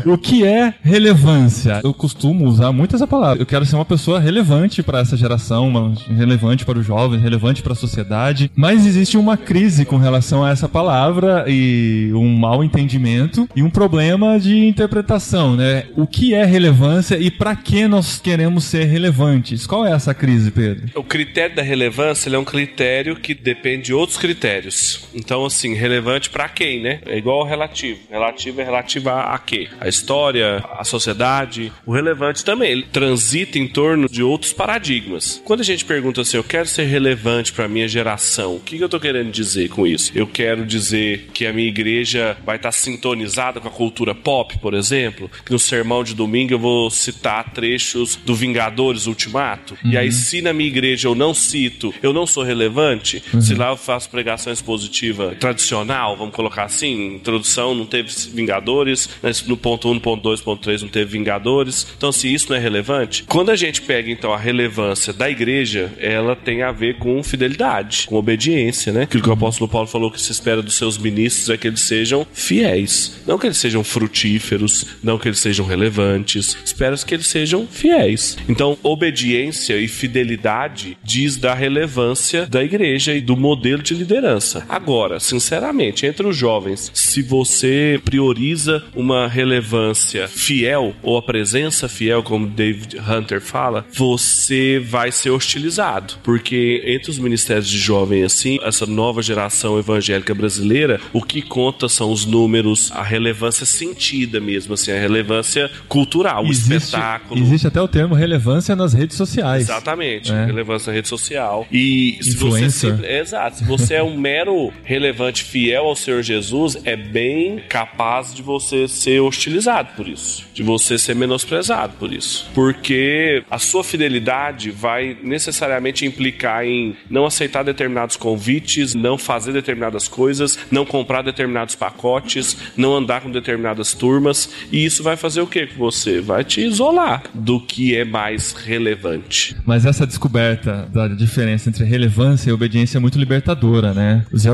o 0.06 0.18
que 0.18 0.46
é 0.46 0.74
relevância? 0.82 1.82
Eu 1.84 1.94
costumo 1.94 2.46
usar 2.46 2.72
muito 2.72 2.96
essa 2.96 3.08
palavra. 3.08 3.42
Eu 3.42 3.46
quero 3.46 3.66
ser 3.66 3.76
uma 3.76 3.86
pessoa 3.86 4.20
relevante 4.20 4.82
para 4.84 5.00
essa 5.00 5.16
geração, 5.18 5.68
uma- 5.68 5.94
relevante 6.16 6.66
para 6.66 6.80
os 6.80 6.86
jovens, 6.86 7.22
relevante 7.22 7.62
para 7.62 7.74
a 7.74 7.76
sociedade. 7.76 8.52
Mas 8.56 8.86
existe 8.86 9.18
uma 9.18 9.38
crise 9.38 9.86
com 9.86 9.98
relação 9.98 10.44
a 10.44 10.52
essa 10.52 10.68
palavra 10.68 11.46
e 11.48 12.12
um 12.14 12.36
mau 12.36 12.64
entendimento 12.64 13.48
e 13.56 13.64
um 13.64 13.70
problema 13.70 14.40
de 14.40 14.56
interpretação, 14.68 15.56
né? 15.56 15.86
O 15.96 16.06
que 16.08 16.34
é 16.34 16.46
relevância 16.46 17.18
e 17.18 17.30
para 17.32 17.56
que 17.56 17.88
nós 17.88 18.20
queremos 18.20 18.64
ser 18.66 18.86
relevantes? 18.86 19.66
Qual 19.66 19.86
é 19.86 19.92
essa 19.92 20.14
crise, 20.14 20.52
Pedro? 20.52 20.90
O 20.96 21.04
critério 21.04 21.56
da 21.56 21.62
relevância 21.62 22.28
ele 22.30 22.36
é 22.36 22.40
um 22.40 22.44
critério 22.46 23.16
que 23.16 23.34
depende 23.34 23.86
de 23.86 23.94
outros 23.94 24.18
critérios. 24.18 25.08
Então, 25.14 25.39
assim, 25.46 25.74
relevante 25.74 26.30
pra 26.30 26.50
quem, 26.50 26.82
né? 26.82 27.02
É 27.06 27.18
igual 27.18 27.42
ao 27.42 27.48
relativo. 27.48 28.00
Relativo 28.10 28.62
é 28.62 28.64
relativo 28.64 29.10
a, 29.10 29.36
a 29.36 29.40
quê? 29.40 29.68
A 29.80 29.88
história, 29.88 30.64
a 30.78 30.84
sociedade. 30.84 31.72
O 31.86 31.92
relevante 31.92 32.44
também, 32.44 32.72
ele 32.72 32.84
transita 32.84 33.58
em 33.58 33.68
torno 33.68 34.08
de 34.10 34.24
outros 34.24 34.54
paradigmas. 34.54 35.42
Quando 35.46 35.62
a 35.62 35.64
gente 35.64 35.86
pergunta 35.86 36.22
assim, 36.22 36.38
eu 36.38 36.44
quero 36.44 36.68
ser 36.68 36.84
relevante 36.84 37.52
pra 37.52 37.68
minha 37.68 37.88
geração, 37.88 38.56
o 38.56 38.60
que, 38.60 38.78
que 38.78 38.84
eu 38.84 38.90
tô 38.90 39.00
querendo 39.00 39.32
dizer 39.32 39.70
com 39.70 39.86
isso? 39.86 40.12
Eu 40.16 40.28
quero 40.28 40.66
dizer 40.66 41.30
que 41.34 41.46
a 41.46 41.54
minha 41.54 41.68
igreja 41.68 42.38
vai 42.46 42.56
estar 42.56 42.72
sintonizada 42.72 43.60
com 43.60 43.68
a 43.68 43.72
cultura 43.72 44.14
pop, 44.16 44.58
por 44.60 44.74
exemplo, 44.74 45.30
que 45.46 45.52
no 45.52 45.60
sermão 45.60 46.04
de 46.04 46.14
domingo 46.14 46.54
eu 46.54 46.60
vou 46.60 46.90
citar 46.90 47.52
trechos 47.52 48.16
do 48.16 48.36
Vingadores 48.36 49.08
Ultimato. 49.08 49.78
E 49.84 49.98
aí, 49.98 50.12
se 50.12 50.42
na 50.42 50.54
minha 50.54 50.70
igreja 50.70 51.08
eu 51.08 51.16
não 51.16 51.34
cito, 51.34 51.94
eu 52.02 52.14
não 52.14 52.26
sou 52.26 52.44
relevante, 52.44 53.24
se 53.42 53.56
lá 53.56 53.70
eu 53.70 53.78
faço 53.78 54.10
pregação 54.10 54.52
expositiva 54.52 55.29
tradicional, 55.36 56.18
vamos 56.18 56.36
colocar 56.36 56.64
assim, 56.64 57.16
introdução 57.16 57.74
não 57.74 57.86
teve 57.86 58.10
Vingadores, 58.34 59.10
no 59.46 59.58
ponto 59.58 59.90
1, 59.90 59.94
no 59.96 60.02
ponto 60.02 60.22
2, 60.24 60.42
ponto 60.42 60.62
3 60.62 60.82
não 60.84 60.90
teve 60.90 61.12
Vingadores. 61.12 61.88
Então, 61.98 62.12
se 62.12 62.32
isso 62.34 62.50
não 62.50 62.58
é 62.58 62.60
relevante, 62.60 63.24
quando 63.28 63.50
a 63.50 63.56
gente 63.56 63.82
pega 63.82 64.12
então 64.12 64.34
a 64.34 64.38
relevância 64.38 65.14
da 65.14 65.30
igreja, 65.30 65.92
ela 66.00 66.36
tem 66.36 66.64
a 66.64 66.72
ver 66.72 66.98
com 66.98 67.22
fidelidade, 67.24 68.06
com 68.08 68.16
obediência, 68.16 68.92
né? 68.92 69.04
Aquilo 69.04 69.24
que 69.24 69.30
o 69.30 69.34
apóstolo 69.34 69.70
Paulo 69.70 69.88
falou 69.88 70.12
que 70.12 70.22
se 70.22 70.32
espera 70.32 70.62
dos 70.62 70.76
seus 70.76 70.98
ministros 70.98 71.50
é 71.50 71.58
que 71.58 71.68
eles 71.68 71.82
sejam 71.82 72.26
fiéis, 72.34 73.22
não 73.26 73.38
que 73.38 73.48
eles 73.48 73.58
sejam 73.58 73.84
frutíferos, 73.84 74.86
não 75.04 75.18
que 75.18 75.28
eles 75.28 75.40
sejam 75.40 75.66
relevantes, 75.66 76.58
espera 76.64 76.90
que 76.98 77.14
eles 77.14 77.28
sejam 77.28 77.68
fiéis. 77.68 78.38
Então, 78.48 78.78
obediência 78.82 79.78
e 79.78 79.88
fidelidade 79.88 80.98
diz 81.04 81.38
da 81.38 81.54
relevância 81.54 82.46
da 82.48 82.64
igreja 82.64 83.14
e 83.14 83.22
do 83.22 83.38
modelo 83.38 83.84
de 83.84 83.94
liderança. 83.94 84.66
Agora, 84.68 85.19
sinceramente, 85.20 86.06
entre 86.06 86.26
os 86.26 86.36
jovens, 86.36 86.92
se 86.94 87.22
você 87.22 88.00
prioriza 88.04 88.84
uma 88.96 89.28
relevância 89.28 90.28
fiel 90.28 90.94
ou 91.02 91.18
a 91.18 91.22
presença 91.22 91.88
fiel, 91.88 92.24
como 92.24 92.48
David 92.48 92.98
Hunter 93.00 93.42
fala, 93.42 93.86
você 93.94 94.80
vai 94.80 95.12
ser 95.12 95.32
hostilizado, 95.32 96.16
porque 96.24 96.82
entre 96.86 97.12
os 97.12 97.20
ministérios 97.20 97.68
de 97.68 97.78
jovem 97.78 98.24
assim, 98.24 98.60
essa 98.64 98.86
nova 98.86 99.22
geração 99.22 99.78
evangélica 99.78 100.34
brasileira, 100.34 101.00
o 101.14 101.22
que 101.22 101.42
conta 101.42 101.90
são 101.90 102.12
os 102.12 102.26
números, 102.26 102.92
a 102.94 103.04
relevância 103.04 103.66
sentida 103.66 104.40
mesmo, 104.40 104.74
assim, 104.74 104.92
a 104.92 105.00
relevância 105.00 105.70
cultural, 105.88 106.46
existe, 106.46 106.74
o 106.74 106.78
espetáculo. 106.78 107.42
Existe 107.42 107.68
até 107.68 107.82
o 107.82 107.88
termo 107.88 108.16
relevância 108.16 108.76
nas 108.76 108.94
redes 108.94 109.18
sociais. 109.18 109.64
Exatamente, 109.64 110.32
é. 110.32 110.46
relevância 110.46 110.92
na 110.92 110.96
rede 110.96 111.08
social. 111.08 111.68
E 111.72 112.18
se 112.22 112.36
você 112.36 112.70
sempre, 112.70 113.08
exato, 113.08 113.58
se 113.58 113.64
você 113.64 113.96
é 113.96 114.04
um 114.04 114.18
mero 114.20 114.72
relevante 115.00 115.46
fiel 115.46 115.86
ao 115.86 115.96
Senhor 115.96 116.22
Jesus, 116.22 116.78
é 116.84 116.96
bem 116.98 117.64
capaz 117.70 118.34
de 118.34 118.42
você 118.42 118.86
ser 118.86 119.22
hostilizado 119.22 119.92
por 119.96 120.08
isso, 120.08 120.46
de 120.54 120.62
você 120.62 120.98
ser 120.98 121.16
menosprezado 121.16 121.94
por 121.98 122.12
isso, 122.12 122.50
porque 122.54 123.42
a 123.50 123.58
sua 123.58 123.82
fidelidade 123.82 124.70
vai 124.70 125.18
necessariamente 125.24 126.06
implicar 126.06 126.66
em 126.66 126.98
não 127.10 127.26
aceitar 127.26 127.64
determinados 127.64 128.18
convites, 128.18 128.94
não 128.94 129.18
fazer 129.18 129.54
determinadas 129.54 130.10
coisas, 130.10 130.60
não 130.70 130.86
comprar 130.86 131.22
determinados 131.22 131.76
pacotes, 131.76 132.58
não 132.76 132.94
andar 132.94 133.22
com 133.22 133.32
determinadas 133.32 133.94
turmas, 133.94 134.50
e 134.70 134.84
isso 134.84 135.02
vai 135.02 135.16
fazer 135.16 135.40
o 135.40 135.48
que 135.48 135.66
com 135.68 135.78
você? 135.78 136.20
Vai 136.20 136.44
te 136.44 136.60
isolar 136.60 137.24
do 137.34 137.62
que 137.62 137.96
é 137.96 138.04
mais 138.04 138.52
relevante. 138.52 139.56
Mas 139.66 139.86
essa 139.86 140.06
descoberta 140.06 140.90
da 140.92 141.08
diferença 141.08 141.70
entre 141.70 141.86
relevância 141.86 142.50
e 142.50 142.54
obediência 142.54 142.98
é 142.98 143.00
muito 143.00 143.18
libertadora, 143.18 143.94
né? 143.94 144.26
O 144.32 144.38
Zé 144.38 144.52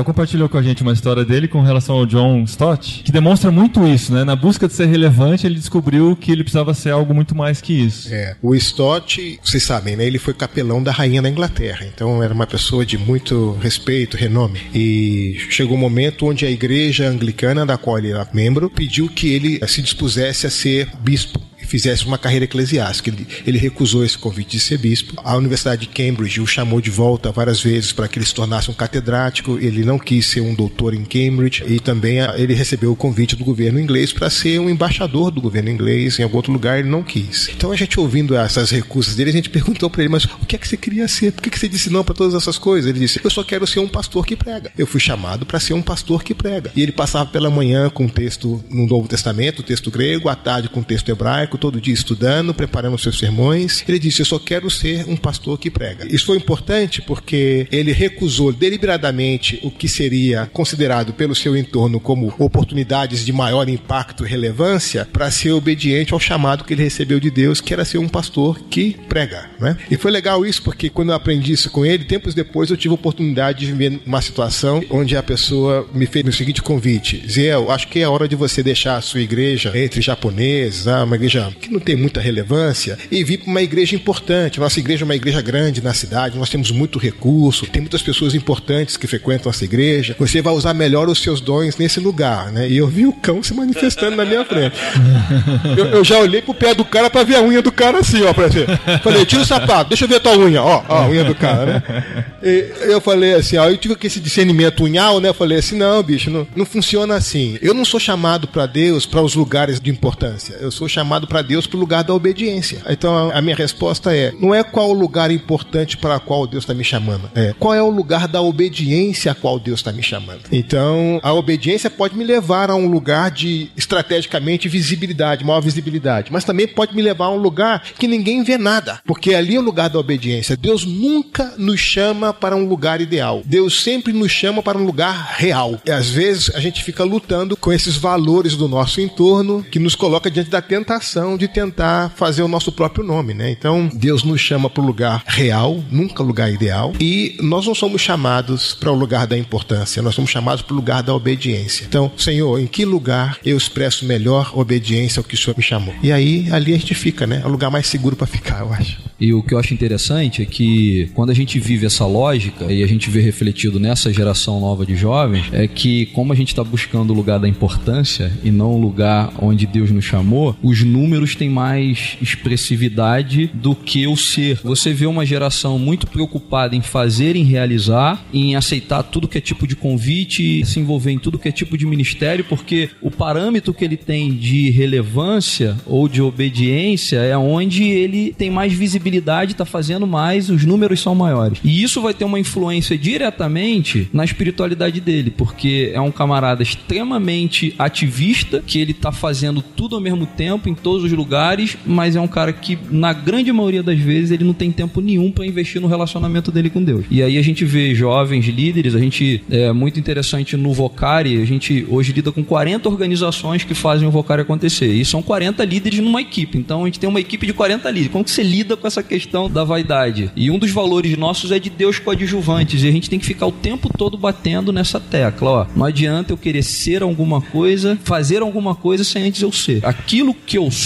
com 0.48 0.58
a 0.58 0.62
gente 0.62 0.82
uma 0.82 0.92
história 0.92 1.24
dele 1.24 1.48
com 1.48 1.62
relação 1.62 1.96
ao 1.96 2.06
John 2.06 2.42
Stott, 2.44 3.02
que 3.02 3.10
demonstra 3.10 3.50
muito 3.50 3.86
isso, 3.86 4.12
né? 4.12 4.24
Na 4.24 4.36
busca 4.36 4.68
de 4.68 4.74
ser 4.74 4.86
relevante, 4.86 5.46
ele 5.46 5.56
descobriu 5.56 6.14
que 6.14 6.30
ele 6.30 6.42
precisava 6.42 6.74
ser 6.74 6.90
algo 6.90 7.14
muito 7.14 7.34
mais 7.34 7.60
que 7.60 7.72
isso. 7.72 8.12
É, 8.12 8.36
o 8.42 8.54
Stott, 8.54 9.40
vocês 9.42 9.62
sabem, 9.62 9.96
né? 9.96 10.06
Ele 10.06 10.18
foi 10.18 10.34
capelão 10.34 10.82
da 10.82 10.92
rainha 10.92 11.22
da 11.22 11.30
Inglaterra, 11.30 11.86
então 11.86 12.22
era 12.22 12.32
uma 12.32 12.46
pessoa 12.46 12.84
de 12.84 12.98
muito 12.98 13.56
respeito, 13.60 14.16
renome. 14.16 14.60
E 14.74 15.36
chegou 15.50 15.76
um 15.76 15.80
momento 15.80 16.26
onde 16.26 16.44
a 16.44 16.50
igreja 16.50 17.08
anglicana, 17.08 17.64
da 17.64 17.78
qual 17.78 17.98
ele 17.98 18.10
era 18.10 18.28
membro, 18.32 18.68
pediu 18.68 19.08
que 19.08 19.32
ele 19.32 19.60
se 19.66 19.80
dispusesse 19.80 20.46
a 20.46 20.50
ser 20.50 20.88
bispo 21.00 21.40
fizesse 21.66 22.06
uma 22.06 22.18
carreira 22.18 22.44
eclesiástica. 22.44 23.10
Ele, 23.10 23.26
ele, 23.46 23.58
recusou 23.58 24.04
esse 24.04 24.16
convite 24.16 24.52
de 24.52 24.60
ser 24.60 24.78
bispo. 24.78 25.14
A 25.24 25.36
Universidade 25.36 25.82
de 25.82 25.88
Cambridge 25.88 26.40
o 26.40 26.46
chamou 26.46 26.80
de 26.80 26.90
volta 26.90 27.32
várias 27.32 27.60
vezes 27.62 27.92
para 27.92 28.08
que 28.08 28.18
ele 28.18 28.26
se 28.26 28.34
tornasse 28.34 28.70
um 28.70 28.74
catedrático. 28.74 29.58
Ele 29.58 29.84
não 29.84 29.98
quis 29.98 30.26
ser 30.26 30.40
um 30.40 30.54
doutor 30.54 30.94
em 30.94 31.04
Cambridge 31.04 31.64
e 31.66 31.80
também 31.80 32.18
ele 32.36 32.54
recebeu 32.54 32.92
o 32.92 32.96
convite 32.96 33.36
do 33.36 33.44
governo 33.44 33.80
inglês 33.80 34.12
para 34.12 34.30
ser 34.30 34.60
um 34.60 34.70
embaixador 34.70 35.30
do 35.30 35.40
governo 35.40 35.70
inglês 35.70 36.18
em 36.18 36.22
algum 36.22 36.36
outro 36.36 36.52
lugar. 36.52 36.78
Ele 36.78 36.88
não 36.88 37.02
quis. 37.02 37.48
Então 37.48 37.72
a 37.72 37.76
gente 37.76 37.98
ouvindo 37.98 38.36
essas 38.36 38.70
recusas 38.70 39.14
dele, 39.14 39.30
a 39.30 39.32
gente 39.32 39.50
perguntou 39.50 39.90
para 39.90 40.02
ele: 40.02 40.10
mas 40.10 40.24
o 40.24 40.46
que 40.46 40.56
é 40.56 40.58
que 40.58 40.68
você 40.68 40.76
queria 40.76 41.08
ser? 41.08 41.32
Por 41.32 41.42
que, 41.42 41.50
que 41.50 41.58
você 41.58 41.68
disse 41.68 41.90
não 41.90 42.04
para 42.04 42.14
todas 42.14 42.34
essas 42.34 42.58
coisas? 42.58 42.88
Ele 42.88 43.00
disse: 43.00 43.20
eu 43.22 43.30
só 43.30 43.42
quero 43.42 43.66
ser 43.66 43.80
um 43.80 43.88
pastor 43.88 44.24
que 44.24 44.36
prega. 44.36 44.70
Eu 44.76 44.86
fui 44.86 45.00
chamado 45.00 45.44
para 45.44 45.60
ser 45.60 45.74
um 45.74 45.82
pastor 45.82 46.22
que 46.22 46.34
prega. 46.34 46.70
E 46.76 46.82
ele 46.82 46.92
passava 46.92 47.30
pela 47.30 47.50
manhã 47.50 47.90
com 47.90 48.04
um 48.04 48.08
texto 48.08 48.64
no 48.70 48.86
Novo 48.86 49.08
Testamento, 49.08 49.62
texto 49.62 49.90
grego, 49.90 50.28
à 50.28 50.36
tarde 50.36 50.68
com 50.68 50.82
texto 50.82 51.08
hebraico 51.08 51.55
todo 51.58 51.80
dia 51.80 51.94
estudando, 51.94 52.54
preparando 52.54 52.98
seus 52.98 53.18
sermões. 53.18 53.84
Ele 53.88 53.98
disse: 53.98 54.20
Eu 54.20 54.26
só 54.26 54.38
quero 54.38 54.70
ser 54.70 55.08
um 55.08 55.16
pastor 55.16 55.58
que 55.58 55.70
prega. 55.70 56.06
Isso 56.08 56.26
foi 56.26 56.36
importante 56.36 57.02
porque 57.02 57.66
ele 57.70 57.92
recusou 57.92 58.52
deliberadamente 58.52 59.60
o 59.62 59.70
que 59.70 59.88
seria 59.88 60.48
considerado 60.52 61.12
pelo 61.12 61.34
seu 61.34 61.56
entorno 61.56 62.00
como 62.00 62.32
oportunidades 62.38 63.24
de 63.24 63.32
maior 63.32 63.68
impacto 63.68 64.24
e 64.24 64.28
relevância 64.28 65.08
para 65.12 65.30
ser 65.30 65.52
obediente 65.52 66.12
ao 66.12 66.20
chamado 66.20 66.64
que 66.64 66.74
ele 66.74 66.82
recebeu 66.82 67.20
de 67.20 67.30
Deus, 67.30 67.60
que 67.60 67.72
era 67.72 67.84
ser 67.84 67.98
um 67.98 68.08
pastor 68.08 68.60
que 68.70 68.96
prega. 69.08 69.50
Né? 69.60 69.76
E 69.90 69.96
foi 69.96 70.10
legal 70.10 70.44
isso 70.44 70.62
porque 70.62 70.88
quando 70.88 71.10
eu 71.10 71.14
aprendi 71.14 71.52
isso 71.52 71.70
com 71.70 71.84
ele, 71.84 72.04
tempos 72.04 72.34
depois 72.34 72.70
eu 72.70 72.76
tive 72.76 72.92
a 72.92 72.94
oportunidade 72.94 73.60
de 73.60 73.66
viver 73.66 74.00
uma 74.06 74.20
situação 74.20 74.82
onde 74.90 75.16
a 75.16 75.22
pessoa 75.22 75.88
me 75.92 76.06
fez 76.06 76.26
o 76.26 76.32
seguinte 76.32 76.62
convite: 76.62 77.22
Zé, 77.28 77.52
acho 77.70 77.88
que 77.88 78.00
é 78.00 78.08
hora 78.08 78.28
de 78.28 78.36
você 78.36 78.62
deixar 78.62 78.96
a 78.96 79.00
sua 79.00 79.20
igreja 79.20 79.72
entre 79.78 80.00
japoneses, 80.00 80.86
ah, 80.86 81.04
uma 81.04 81.16
igreja 81.16 81.45
que 81.52 81.70
não 81.70 81.80
tem 81.80 81.96
muita 81.96 82.20
relevância, 82.20 82.98
e 83.10 83.22
vir 83.24 83.38
para 83.38 83.50
uma 83.50 83.62
igreja 83.62 83.94
importante. 83.94 84.60
Nossa 84.60 84.78
igreja 84.78 85.04
é 85.04 85.06
uma 85.06 85.16
igreja 85.16 85.40
grande 85.40 85.82
na 85.82 85.94
cidade, 85.94 86.38
nós 86.38 86.50
temos 86.50 86.70
muito 86.70 86.98
recurso, 86.98 87.66
tem 87.66 87.82
muitas 87.82 88.02
pessoas 88.02 88.34
importantes 88.34 88.96
que 88.96 89.06
frequentam 89.06 89.46
nossa 89.46 89.64
igreja. 89.64 90.16
Você 90.18 90.42
vai 90.42 90.52
usar 90.52 90.74
melhor 90.74 91.08
os 91.08 91.22
seus 91.22 91.40
dons 91.40 91.76
nesse 91.76 92.00
lugar, 92.00 92.52
né? 92.52 92.68
E 92.68 92.76
eu 92.76 92.86
vi 92.86 93.06
o 93.06 93.12
cão 93.12 93.42
se 93.42 93.54
manifestando 93.54 94.16
na 94.16 94.24
minha 94.24 94.44
frente. 94.44 94.76
Eu, 95.76 95.86
eu 95.86 96.04
já 96.04 96.18
olhei 96.18 96.40
pro 96.40 96.54
pé 96.54 96.74
do 96.74 96.84
cara 96.84 97.10
para 97.10 97.22
ver 97.22 97.36
a 97.36 97.42
unha 97.42 97.60
do 97.60 97.70
cara 97.70 97.98
assim, 97.98 98.22
ó, 98.22 98.32
pra 98.32 98.46
ver. 98.46 98.66
Falei, 99.02 99.24
tira 99.26 99.42
o 99.42 99.44
sapato, 99.44 99.90
deixa 99.90 100.04
eu 100.04 100.08
ver 100.08 100.16
a 100.16 100.20
tua 100.20 100.36
unha, 100.36 100.62
ó, 100.62 100.82
ó 100.88 101.02
a 101.02 101.08
unha 101.08 101.24
do 101.24 101.34
cara, 101.34 101.66
né? 101.66 102.24
E 102.42 102.92
eu 102.92 103.00
falei 103.00 103.34
assim, 103.34 103.56
ó, 103.56 103.68
eu 103.68 103.76
tive 103.76 103.96
esse 104.04 104.20
discernimento 104.20 104.84
unhal, 104.84 105.20
né? 105.20 105.28
Eu 105.28 105.34
falei 105.34 105.58
assim, 105.58 105.76
não, 105.76 106.02
bicho, 106.02 106.30
não, 106.30 106.46
não 106.54 106.64
funciona 106.64 107.14
assim. 107.14 107.58
Eu 107.60 107.74
não 107.74 107.84
sou 107.84 108.00
chamado 108.00 108.48
para 108.48 108.66
Deus 108.66 109.04
para 109.04 109.20
os 109.20 109.34
lugares 109.34 109.80
de 109.80 109.90
importância. 109.90 110.56
Eu 110.60 110.70
sou 110.70 110.88
chamado 110.88 111.26
para 111.26 111.35
Deus 111.42 111.66
para 111.66 111.76
o 111.76 111.80
lugar 111.80 112.04
da 112.04 112.14
obediência. 112.14 112.82
Então 112.88 113.30
a 113.32 113.40
minha 113.42 113.56
resposta 113.56 114.14
é: 114.14 114.32
não 114.40 114.54
é 114.54 114.62
qual 114.62 114.90
o 114.90 114.94
lugar 114.94 115.30
importante 115.30 115.96
para 115.96 116.18
qual 116.18 116.46
Deus 116.46 116.64
está 116.64 116.74
me 116.74 116.84
chamando, 116.84 117.30
é 117.34 117.54
qual 117.58 117.74
é 117.74 117.82
o 117.82 117.90
lugar 117.90 118.28
da 118.28 118.40
obediência 118.40 119.32
a 119.32 119.34
qual 119.34 119.58
Deus 119.58 119.80
está 119.80 119.92
me 119.92 120.02
chamando. 120.02 120.42
Então 120.52 121.20
a 121.22 121.32
obediência 121.32 121.90
pode 121.90 122.16
me 122.16 122.24
levar 122.24 122.70
a 122.70 122.74
um 122.74 122.88
lugar 122.88 123.30
de 123.30 123.70
estrategicamente 123.76 124.68
visibilidade, 124.68 125.44
maior 125.44 125.60
visibilidade, 125.60 126.32
mas 126.32 126.44
também 126.44 126.66
pode 126.66 126.94
me 126.94 127.02
levar 127.02 127.26
a 127.26 127.30
um 127.30 127.38
lugar 127.38 127.82
que 127.98 128.06
ninguém 128.06 128.42
vê 128.42 128.58
nada, 128.58 129.00
porque 129.04 129.34
ali 129.34 129.56
é 129.56 129.58
o 129.58 129.62
lugar 129.62 129.88
da 129.90 129.98
obediência. 129.98 130.56
Deus 130.56 130.84
nunca 130.84 131.54
nos 131.56 131.80
chama 131.80 132.32
para 132.32 132.56
um 132.56 132.66
lugar 132.66 133.00
ideal. 133.00 133.42
Deus 133.44 133.82
sempre 133.82 134.12
nos 134.12 134.32
chama 134.32 134.62
para 134.62 134.78
um 134.78 134.84
lugar 134.84 135.34
real. 135.36 135.80
E 135.84 135.90
às 135.90 136.08
vezes 136.08 136.50
a 136.54 136.60
gente 136.60 136.82
fica 136.82 137.04
lutando 137.04 137.56
com 137.56 137.72
esses 137.72 137.96
valores 137.96 138.56
do 138.56 138.68
nosso 138.68 139.00
entorno 139.00 139.64
que 139.70 139.78
nos 139.78 139.94
coloca 139.94 140.30
diante 140.30 140.50
da 140.50 140.62
tentação 140.62 141.25
de 141.34 141.48
tentar 141.48 142.10
fazer 142.14 142.42
o 142.42 142.48
nosso 142.48 142.70
próprio 142.70 143.02
nome, 143.02 143.32
né? 143.32 143.50
Então, 143.50 143.90
Deus 143.94 144.22
nos 144.22 144.38
chama 144.38 144.68
para 144.68 144.82
o 144.82 144.86
lugar 144.86 145.24
real, 145.26 145.82
nunca 145.90 146.22
lugar 146.22 146.52
ideal, 146.52 146.92
e 147.00 147.38
nós 147.40 147.66
não 147.66 147.74
somos 147.74 148.02
chamados 148.02 148.74
para 148.74 148.92
o 148.92 148.94
lugar 148.94 149.26
da 149.26 149.38
importância, 149.38 150.02
nós 150.02 150.14
somos 150.14 150.30
chamados 150.30 150.60
para 150.60 150.74
o 150.74 150.76
lugar 150.76 151.02
da 151.02 151.14
obediência. 151.14 151.86
Então, 151.88 152.12
Senhor, 152.18 152.60
em 152.60 152.66
que 152.66 152.84
lugar 152.84 153.38
eu 153.42 153.56
expresso 153.56 154.04
melhor 154.04 154.52
obediência 154.54 155.20
ao 155.20 155.24
que 155.24 155.34
o 155.34 155.38
Senhor 155.38 155.56
me 155.56 155.62
chamou? 155.62 155.94
E 156.02 156.12
aí, 156.12 156.48
ali 156.52 156.74
a 156.74 156.76
gente 156.76 156.94
fica, 156.94 157.26
né? 157.26 157.40
É 157.42 157.46
o 157.46 157.50
lugar 157.50 157.70
mais 157.70 157.86
seguro 157.86 158.14
para 158.14 158.26
ficar, 158.26 158.60
eu 158.60 158.72
acho. 158.72 158.98
E 159.18 159.32
o 159.32 159.42
que 159.42 159.54
eu 159.54 159.58
acho 159.58 159.72
interessante 159.72 160.42
é 160.42 160.44
que 160.44 161.10
quando 161.14 161.30
a 161.30 161.34
gente 161.34 161.58
vive 161.58 161.86
essa 161.86 162.04
lógica 162.04 162.70
e 162.70 162.82
a 162.82 162.86
gente 162.86 163.08
vê 163.08 163.20
refletido 163.20 163.80
nessa 163.80 164.12
geração 164.12 164.60
nova 164.60 164.84
de 164.84 164.94
jovens, 164.94 165.46
é 165.52 165.66
que 165.66 166.06
como 166.06 166.32
a 166.32 166.36
gente 166.36 166.48
está 166.48 166.62
buscando 166.62 167.12
o 167.12 167.16
lugar 167.16 167.38
da 167.38 167.48
importância 167.48 168.30
e 168.44 168.50
não 168.50 168.72
o 168.72 168.80
lugar 168.80 169.32
onde 169.40 169.66
Deus 169.66 169.90
nos 169.90 170.04
chamou, 170.04 170.54
os 170.62 170.82
números 170.82 171.15
têm 171.34 171.48
mais 171.48 172.16
expressividade 172.20 173.50
do 173.54 173.74
que 173.74 174.06
o 174.06 174.16
ser. 174.16 174.60
Você 174.62 174.92
vê 174.92 175.06
uma 175.06 175.24
geração 175.24 175.78
muito 175.78 176.06
preocupada 176.06 176.76
em 176.76 176.82
fazer, 176.82 177.36
em 177.36 177.44
realizar, 177.44 178.24
em 178.32 178.56
aceitar 178.56 179.02
tudo 179.02 179.28
que 179.28 179.38
é 179.38 179.40
tipo 179.40 179.66
de 179.66 179.76
convite, 179.76 180.64
se 180.64 180.80
envolver 180.80 181.12
em 181.12 181.18
tudo 181.18 181.38
que 181.38 181.48
é 181.48 181.52
tipo 181.52 181.76
de 181.76 181.86
ministério, 181.86 182.44
porque 182.44 182.90
o 183.00 183.10
parâmetro 183.10 183.72
que 183.72 183.84
ele 183.84 183.96
tem 183.96 184.32
de 184.32 184.70
relevância 184.70 185.76
ou 185.86 186.08
de 186.08 186.20
obediência 186.20 187.18
é 187.18 187.36
onde 187.36 187.84
ele 187.84 188.34
tem 188.36 188.50
mais 188.50 188.72
visibilidade 188.72 189.52
está 189.52 189.64
fazendo 189.64 190.06
mais, 190.06 190.48
os 190.50 190.64
números 190.64 191.00
são 191.00 191.14
maiores. 191.14 191.58
E 191.64 191.82
isso 191.82 192.00
vai 192.00 192.14
ter 192.14 192.24
uma 192.24 192.38
influência 192.38 192.96
diretamente 192.96 194.08
na 194.12 194.24
espiritualidade 194.24 195.00
dele, 195.00 195.30
porque 195.30 195.90
é 195.94 196.00
um 196.00 196.10
camarada 196.10 196.62
extremamente 196.62 197.74
ativista, 197.78 198.62
que 198.66 198.78
ele 198.78 198.92
está 198.92 199.10
fazendo 199.10 199.62
tudo 199.62 199.96
ao 199.96 200.00
mesmo 200.00 200.26
tempo, 200.26 200.68
em 200.68 200.74
todos 200.96 201.04
os 201.04 201.12
lugares, 201.12 201.76
mas 201.84 202.16
é 202.16 202.20
um 202.20 202.26
cara 202.26 202.52
que, 202.52 202.78
na 202.90 203.12
grande 203.12 203.52
maioria 203.52 203.82
das 203.82 203.98
vezes, 203.98 204.30
ele 204.30 204.44
não 204.44 204.54
tem 204.54 204.72
tempo 204.72 205.00
nenhum 205.00 205.30
para 205.30 205.46
investir 205.46 205.80
no 205.80 205.86
relacionamento 205.86 206.50
dele 206.50 206.70
com 206.70 206.82
Deus. 206.82 207.04
E 207.10 207.22
aí 207.22 207.36
a 207.36 207.42
gente 207.42 207.64
vê 207.64 207.94
jovens 207.94 208.46
líderes, 208.46 208.94
a 208.94 208.98
gente 208.98 209.42
é 209.50 209.72
muito 209.72 210.00
interessante 210.00 210.56
no 210.56 210.72
Vocari, 210.72 211.40
a 211.40 211.44
gente 211.44 211.86
hoje 211.90 212.12
lida 212.12 212.32
com 212.32 212.42
40 212.42 212.88
organizações 212.88 213.62
que 213.62 213.74
fazem 213.74 214.08
o 214.08 214.10
Vocari 214.10 214.40
acontecer. 214.42 214.90
E 214.92 215.04
são 215.04 215.20
40 215.20 215.62
líderes 215.64 216.00
numa 216.00 216.22
equipe. 216.22 216.56
Então 216.56 216.82
a 216.82 216.86
gente 216.86 216.98
tem 216.98 217.08
uma 217.08 217.20
equipe 217.20 217.46
de 217.46 217.52
40 217.52 217.90
líderes. 217.90 218.12
Como 218.12 218.24
que 218.24 218.30
você 218.30 218.42
lida 218.42 218.76
com 218.76 218.86
essa 218.86 219.02
questão 219.02 219.50
da 219.50 219.64
vaidade? 219.64 220.30
E 220.34 220.50
um 220.50 220.58
dos 220.58 220.70
valores 220.70 221.16
nossos 221.18 221.52
é 221.52 221.58
de 221.58 221.68
Deus 221.68 221.98
coadjuvantes. 221.98 222.82
E 222.82 222.88
a 222.88 222.92
gente 222.92 223.10
tem 223.10 223.18
que 223.18 223.26
ficar 223.26 223.46
o 223.46 223.52
tempo 223.52 223.90
todo 223.96 224.16
batendo 224.16 224.72
nessa 224.72 224.98
tecla. 224.98 225.50
Ó, 225.50 225.66
não 225.76 225.84
adianta 225.84 226.32
eu 226.32 226.38
querer 226.38 226.62
ser 226.62 227.02
alguma 227.02 227.42
coisa, 227.42 227.98
fazer 228.02 228.40
alguma 228.40 228.74
coisa 228.74 229.04
sem 229.04 229.24
antes 229.24 229.42
eu 229.42 229.52
ser. 229.52 229.84
Aquilo 229.84 230.34
que 230.34 230.56
eu 230.56 230.70
sou 230.70 230.85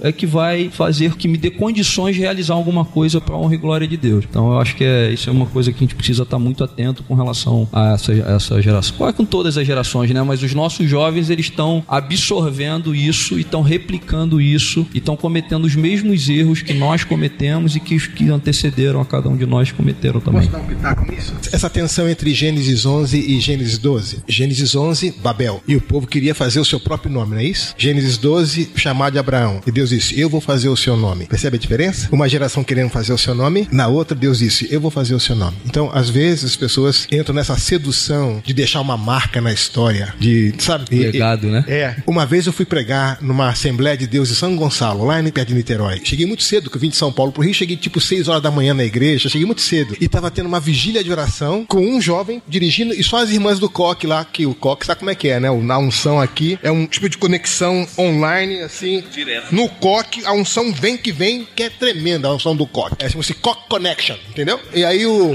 é 0.00 0.12
que 0.12 0.26
vai 0.26 0.70
fazer 0.70 1.16
que 1.16 1.28
me 1.28 1.36
dê 1.36 1.50
condições 1.50 2.14
de 2.14 2.20
realizar 2.20 2.54
alguma 2.54 2.84
coisa 2.84 3.20
para 3.20 3.36
honra 3.36 3.54
e 3.54 3.58
glória 3.58 3.86
de 3.86 3.96
Deus. 3.96 4.24
Então 4.28 4.52
eu 4.52 4.58
acho 4.58 4.76
que 4.76 4.84
é, 4.84 5.12
isso 5.12 5.28
é 5.28 5.32
uma 5.32 5.46
coisa 5.46 5.72
que 5.72 5.78
a 5.78 5.80
gente 5.80 5.94
precisa 5.94 6.22
estar 6.22 6.38
muito 6.38 6.62
atento 6.62 7.02
com 7.02 7.14
relação 7.14 7.68
a 7.72 7.94
essa, 7.94 8.12
a 8.12 8.36
essa 8.36 8.62
geração. 8.62 8.96
Qual 8.96 9.08
é 9.08 9.12
com 9.12 9.24
todas 9.24 9.56
as 9.56 9.66
gerações, 9.66 10.10
né? 10.10 10.22
Mas 10.22 10.42
os 10.42 10.54
nossos 10.54 10.88
jovens 10.88 11.30
eles 11.30 11.46
estão 11.46 11.82
absorvendo 11.88 12.94
isso 12.94 13.38
e 13.38 13.42
estão 13.42 13.62
replicando 13.62 14.40
isso 14.40 14.86
e 14.94 14.98
estão 14.98 15.16
cometendo 15.16 15.64
os 15.64 15.74
mesmos 15.74 16.28
erros 16.28 16.62
que 16.62 16.74
nós 16.74 17.04
cometemos 17.04 17.76
e 17.76 17.80
que 17.80 17.94
os 17.94 18.06
que 18.06 18.28
antecederam 18.30 19.00
a 19.00 19.04
cada 19.04 19.28
um 19.28 19.36
de 19.36 19.46
nós 19.46 19.72
cometeram 19.72 20.20
também. 20.20 20.42
Posso 20.42 20.52
dar 20.52 20.58
um 20.58 20.66
pitaco 20.66 21.10
nisso? 21.10 21.34
Essa 21.52 21.70
tensão 21.70 22.08
entre 22.08 22.32
Gênesis 22.34 22.84
11 22.84 23.18
e 23.18 23.40
Gênesis 23.40 23.78
12. 23.78 24.22
Gênesis 24.28 24.74
11, 24.74 25.14
Babel. 25.22 25.62
E 25.66 25.76
o 25.76 25.80
povo 25.80 26.06
queria 26.06 26.34
fazer 26.34 26.60
o 26.60 26.64
seu 26.64 26.80
próprio 26.80 27.12
nome, 27.12 27.32
não 27.32 27.38
é 27.38 27.44
isso? 27.44 27.74
Gênesis 27.76 28.16
12, 28.18 28.70
chamar 28.76 29.10
de 29.10 29.18
Abraão. 29.18 29.29
E 29.66 29.70
Deus 29.70 29.90
disse: 29.90 30.18
Eu 30.18 30.28
vou 30.28 30.40
fazer 30.40 30.68
o 30.68 30.76
seu 30.76 30.96
nome. 30.96 31.26
Percebe 31.26 31.56
a 31.56 31.60
diferença? 31.60 32.08
Uma 32.10 32.28
geração 32.28 32.64
querendo 32.64 32.90
fazer 32.90 33.12
o 33.12 33.18
seu 33.18 33.34
nome, 33.34 33.68
na 33.70 33.88
outra 33.88 34.16
Deus 34.16 34.38
disse: 34.38 34.68
Eu 34.70 34.80
vou 34.80 34.90
fazer 34.90 35.14
o 35.14 35.20
seu 35.20 35.36
nome. 35.36 35.56
Então, 35.64 35.90
às 35.92 36.10
vezes, 36.10 36.44
as 36.44 36.56
pessoas 36.56 37.06
entram 37.10 37.34
nessa 37.34 37.56
sedução 37.56 38.42
de 38.44 38.52
deixar 38.52 38.80
uma 38.80 38.96
marca 38.96 39.40
na 39.40 39.52
história, 39.52 40.14
de, 40.18 40.54
sabe? 40.58 40.84
Legado, 40.90 41.46
e, 41.46 41.50
né? 41.50 41.64
É. 41.68 41.96
Uma 42.06 42.26
vez 42.26 42.46
eu 42.46 42.52
fui 42.52 42.64
pregar 42.64 43.18
numa 43.20 43.48
Assembleia 43.48 43.96
de 43.96 44.06
Deus 44.06 44.30
em 44.30 44.34
São 44.34 44.56
Gonçalo, 44.56 45.04
lá 45.04 45.20
em 45.20 45.30
perto 45.30 45.48
de 45.48 45.54
Niterói. 45.54 46.00
Cheguei 46.04 46.26
muito 46.26 46.42
cedo, 46.42 46.70
que 46.70 46.76
eu 46.76 46.80
vim 46.80 46.88
de 46.88 46.96
São 46.96 47.12
Paulo 47.12 47.32
pro 47.32 47.42
Rio, 47.42 47.54
cheguei 47.54 47.76
tipo 47.76 48.00
6 48.00 48.28
horas 48.28 48.42
da 48.42 48.50
manhã 48.50 48.74
na 48.74 48.84
igreja, 48.84 49.28
cheguei 49.28 49.46
muito 49.46 49.62
cedo. 49.62 49.96
E 50.00 50.08
tava 50.08 50.30
tendo 50.30 50.46
uma 50.46 50.60
vigília 50.60 51.04
de 51.04 51.10
oração 51.10 51.64
com 51.66 51.80
um 51.80 52.00
jovem 52.00 52.42
dirigindo 52.48 52.94
e 52.94 53.02
só 53.02 53.18
as 53.18 53.30
irmãs 53.30 53.58
do 53.58 53.68
coque 53.68 54.06
lá, 54.06 54.24
que 54.24 54.46
o 54.46 54.54
coque 54.54 54.86
sabe 54.86 55.00
como 55.00 55.10
é 55.10 55.14
que 55.14 55.28
é, 55.28 55.40
né? 55.40 55.50
O 55.50 55.62
na 55.62 55.78
unção 55.78 56.20
aqui 56.20 56.58
é 56.62 56.70
um 56.70 56.86
tipo 56.86 57.08
de 57.08 57.18
conexão 57.18 57.86
online, 57.98 58.60
assim. 58.60 59.02
Direto. 59.24 59.54
No 59.54 59.68
coque, 59.68 60.24
a 60.24 60.32
unção 60.32 60.72
vem 60.72 60.96
que 60.96 61.12
vem, 61.12 61.46
que 61.54 61.64
é 61.64 61.68
tremenda 61.68 62.28
a 62.28 62.34
unção 62.34 62.56
do 62.56 62.66
coque. 62.66 62.96
É 62.98 63.06
tipo 63.06 63.20
assim, 63.20 63.34
coque 63.34 63.68
connection, 63.68 64.16
entendeu? 64.30 64.58
E 64.72 64.82
aí 64.82 65.04
o. 65.04 65.34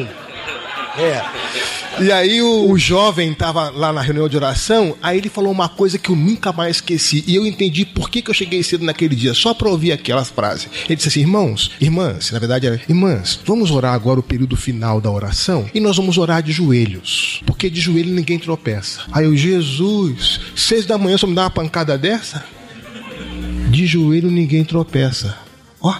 É. 0.98 1.24
E 2.02 2.12
aí 2.12 2.42
o, 2.42 2.72
o 2.72 2.78
jovem 2.80 3.32
estava 3.32 3.70
lá 3.70 3.94
na 3.94 4.02
reunião 4.02 4.28
de 4.28 4.36
oração, 4.36 4.98
aí 5.04 5.18
ele 5.20 5.30
falou 5.30 5.52
uma 5.52 5.70
coisa 5.70 6.00
que 6.00 6.10
eu 6.10 6.16
nunca 6.16 6.52
mais 6.52 6.78
esqueci. 6.78 7.24
E 7.28 7.36
eu 7.36 7.46
entendi 7.46 7.86
por 7.86 8.10
que, 8.10 8.24
que 8.24 8.30
eu 8.30 8.34
cheguei 8.34 8.64
cedo 8.64 8.84
naquele 8.84 9.16
dia, 9.16 9.34
só 9.34 9.54
para 9.54 9.70
ouvir 9.70 9.92
aquelas 9.92 10.30
frases. 10.30 10.68
Ele 10.86 10.96
disse 10.96 11.10
assim: 11.10 11.20
irmãos, 11.20 11.72
irmãs, 11.80 12.32
na 12.32 12.40
verdade 12.40 12.66
era, 12.66 12.82
irmãs, 12.90 13.40
vamos 13.46 13.70
orar 13.70 13.94
agora 13.94 14.20
o 14.20 14.24
período 14.24 14.58
final 14.58 15.00
da 15.00 15.12
oração 15.12 15.70
e 15.74 15.80
nós 15.80 15.96
vamos 15.96 16.18
orar 16.18 16.42
de 16.42 16.52
joelhos. 16.52 17.42
Porque 17.46 17.70
de 17.70 17.80
joelho 17.80 18.12
ninguém 18.12 18.40
tropeça. 18.40 19.02
Aí 19.12 19.26
eu, 19.26 19.38
Jesus, 19.38 20.40
seis 20.56 20.86
da 20.88 20.98
manhã 20.98 21.18
só 21.18 21.28
me 21.28 21.36
dá 21.36 21.44
uma 21.44 21.50
pancada 21.52 21.98
dessa? 21.98 22.44
De 23.76 23.86
joelho 23.86 24.32
ninguém 24.32 24.64
tropeça. 24.64 25.38
Ó, 25.82 25.94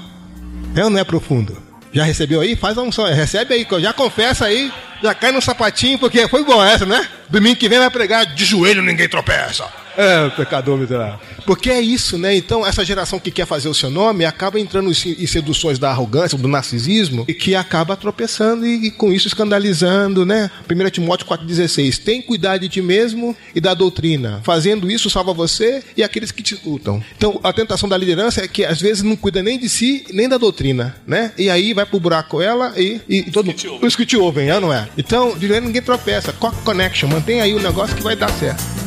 é 0.74 0.84
ou 0.84 0.90
não 0.90 0.98
é 0.98 1.04
profundo? 1.04 1.62
Já 1.92 2.06
recebeu 2.06 2.40
aí? 2.40 2.56
Faz 2.56 2.78
a 2.78 2.82
unção, 2.82 3.06
recebe 3.06 3.54
aí, 3.54 3.68
já 3.82 3.92
confessa 3.92 4.46
aí 4.46 4.72
já 5.04 5.14
cai 5.14 5.32
no 5.32 5.42
sapatinho, 5.42 6.00
porque 6.00 6.28
foi 6.28 6.42
igual 6.42 6.64
essa, 6.64 6.86
né? 6.86 7.08
Domingo 7.30 7.58
que 7.58 7.70
vem 7.70 7.80
vai 7.80 7.90
pregar 7.90 8.26
de 8.26 8.46
joelho, 8.46 8.82
ninguém 8.82 9.08
tropeça. 9.08 9.66
É, 9.98 10.30
pecador 10.30 10.78
miserável. 10.78 11.20
Porque 11.46 11.70
é 11.70 11.82
isso, 11.82 12.18
né? 12.18 12.36
Então, 12.36 12.66
essa 12.66 12.84
geração 12.84 13.20
que 13.20 13.32
quer 13.32 13.46
fazer 13.46 13.70
o 13.70 13.74
seu 13.74 13.90
nome 13.90 14.26
acaba 14.26 14.60
entrando 14.60 14.90
em 14.90 15.28
seduções 15.28 15.80
da 15.80 15.90
arrogância, 15.90 16.38
do 16.38 16.48
narcisismo, 16.48 17.26
e 17.28 17.34
que 17.34 17.56
acaba 17.56 17.96
tropeçando 17.96 18.66
e, 18.66 18.88
e 18.88 18.92
com 18.92 19.12
isso 19.12 19.28
escandalizando, 19.28 20.26
né? 20.26 20.50
1 20.70 20.90
Timóteo 20.90 21.28
4,16. 21.28 22.04
Tem 22.04 22.22
cuidado 22.22 22.62
de 22.62 22.70
ti 22.70 22.82
mesmo 22.82 23.36
e 23.54 23.62
da 23.62 23.74
doutrina. 23.74 24.42
Fazendo 24.44 24.90
isso, 24.90 25.10
salva 25.10 25.34
você 25.34 25.84
e 25.96 26.04
aqueles 26.04 26.32
que 26.32 26.44
te 26.44 26.60
lutam. 26.66 27.02
Então, 27.16 27.40
a 27.44 27.54
tentação 27.54 27.88
da 27.88 27.98
liderança 27.98 28.42
é 28.42 28.48
que 28.48 28.66
às 28.66 28.82
vezes 28.82 29.04
não 29.04 29.16
cuida 29.16 29.42
nem 29.42 29.60
de 29.60 29.70
si, 29.70 30.06
nem 30.12 30.28
da 30.28 30.38
doutrina, 30.38 30.96
né? 31.06 31.32
E 31.38 31.50
aí 31.50 31.74
vai 31.74 31.86
pro 31.86 32.00
buraco 32.00 32.42
ela 32.42 32.74
e, 32.76 33.02
e, 33.08 33.20
e 33.20 33.32
todo 33.32 33.46
mundo. 33.46 33.86
Os 33.86 33.96
que 33.96 34.06
te 34.06 34.18
ouvem, 34.18 34.50
é, 34.50 34.60
não 34.60 34.74
é? 34.74 34.88
Então, 34.98 35.38
de 35.38 35.48
ninguém 35.62 35.82
tropeça. 35.82 36.34
Cock 36.34 36.62
Connection, 36.64 37.10
mantém 37.10 37.42
aí 37.42 37.54
o 37.54 37.62
negócio 37.62 37.96
que 37.96 38.04
vai 38.04 38.16
dar 38.16 38.32
certo. 38.32 38.85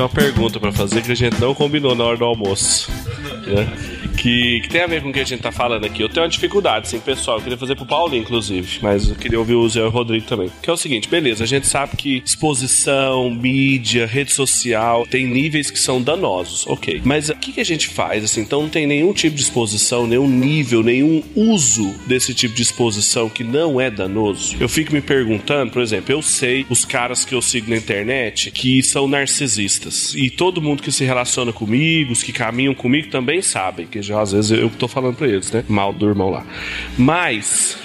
Uma 0.00 0.08
pergunta 0.08 0.58
para 0.58 0.72
fazer 0.72 1.02
que 1.02 1.12
a 1.12 1.14
gente 1.14 1.40
não 1.40 1.54
combinou 1.54 1.94
na 1.94 2.04
hora 2.04 2.16
do 2.16 2.24
almoço. 2.24 2.90
Né? 3.46 3.99
Que, 4.20 4.60
que 4.60 4.68
tem 4.68 4.82
a 4.82 4.86
ver 4.86 5.02
com 5.02 5.08
o 5.08 5.12
que 5.12 5.20
a 5.20 5.24
gente 5.24 5.40
tá 5.40 5.50
falando 5.50 5.86
aqui. 5.86 6.02
Eu 6.02 6.08
tenho 6.08 6.24
uma 6.24 6.28
dificuldade, 6.30 6.88
sim, 6.88 7.00
pessoal. 7.00 7.38
Eu 7.38 7.42
queria 7.42 7.56
fazer 7.56 7.74
pro 7.74 7.86
Paulo, 7.86 8.14
inclusive, 8.14 8.78
mas 8.82 9.08
eu 9.08 9.16
queria 9.16 9.38
ouvir 9.38 9.54
o 9.54 9.68
Zé 9.68 9.80
e 9.80 9.82
o 9.82 9.88
Rodrigo 9.88 10.26
também. 10.26 10.50
Que 10.62 10.68
é 10.68 10.72
o 10.72 10.76
seguinte, 10.76 11.08
beleza, 11.08 11.44
a 11.44 11.46
gente 11.46 11.66
sabe 11.66 11.96
que 11.96 12.22
exposição, 12.24 13.30
mídia, 13.30 14.06
rede 14.06 14.32
social, 14.32 15.06
tem 15.06 15.26
níveis 15.26 15.70
que 15.70 15.78
são 15.78 16.02
danosos, 16.02 16.66
ok. 16.66 17.00
Mas 17.02 17.30
o 17.30 17.34
que, 17.34 17.52
que 17.52 17.60
a 17.60 17.64
gente 17.64 17.88
faz, 17.88 18.22
assim? 18.22 18.42
Então 18.42 18.62
não 18.62 18.68
tem 18.68 18.86
nenhum 18.86 19.12
tipo 19.14 19.34
de 19.34 19.42
exposição, 19.42 20.06
nenhum 20.06 20.28
nível, 20.28 20.82
nenhum 20.82 21.22
uso 21.34 21.94
desse 22.06 22.34
tipo 22.34 22.54
de 22.54 22.62
exposição 22.62 23.30
que 23.30 23.42
não 23.42 23.80
é 23.80 23.90
danoso. 23.90 24.56
Eu 24.60 24.68
fico 24.68 24.92
me 24.92 25.00
perguntando, 25.00 25.72
por 25.72 25.80
exemplo, 25.80 26.12
eu 26.12 26.20
sei 26.20 26.66
os 26.68 26.84
caras 26.84 27.24
que 27.24 27.34
eu 27.34 27.40
sigo 27.40 27.70
na 27.70 27.76
internet 27.76 28.50
que 28.50 28.82
são 28.82 29.08
narcisistas. 29.08 30.14
E 30.14 30.28
todo 30.28 30.60
mundo 30.60 30.82
que 30.82 30.92
se 30.92 31.04
relaciona 31.04 31.52
comigo, 31.52 32.12
os 32.12 32.22
que 32.22 32.32
caminham 32.32 32.74
comigo 32.74 33.08
também 33.08 33.40
sabem 33.40 33.86
que 33.86 34.09
já 34.10 34.20
às 34.20 34.32
vezes 34.32 34.50
eu 34.50 34.68
que 34.68 34.76
tô 34.76 34.88
falando 34.88 35.16
pra 35.16 35.28
eles, 35.28 35.50
né? 35.52 35.64
Mal 35.68 35.92
do 35.92 36.08
irmão 36.08 36.30
lá. 36.30 36.44
Mas 36.98 37.78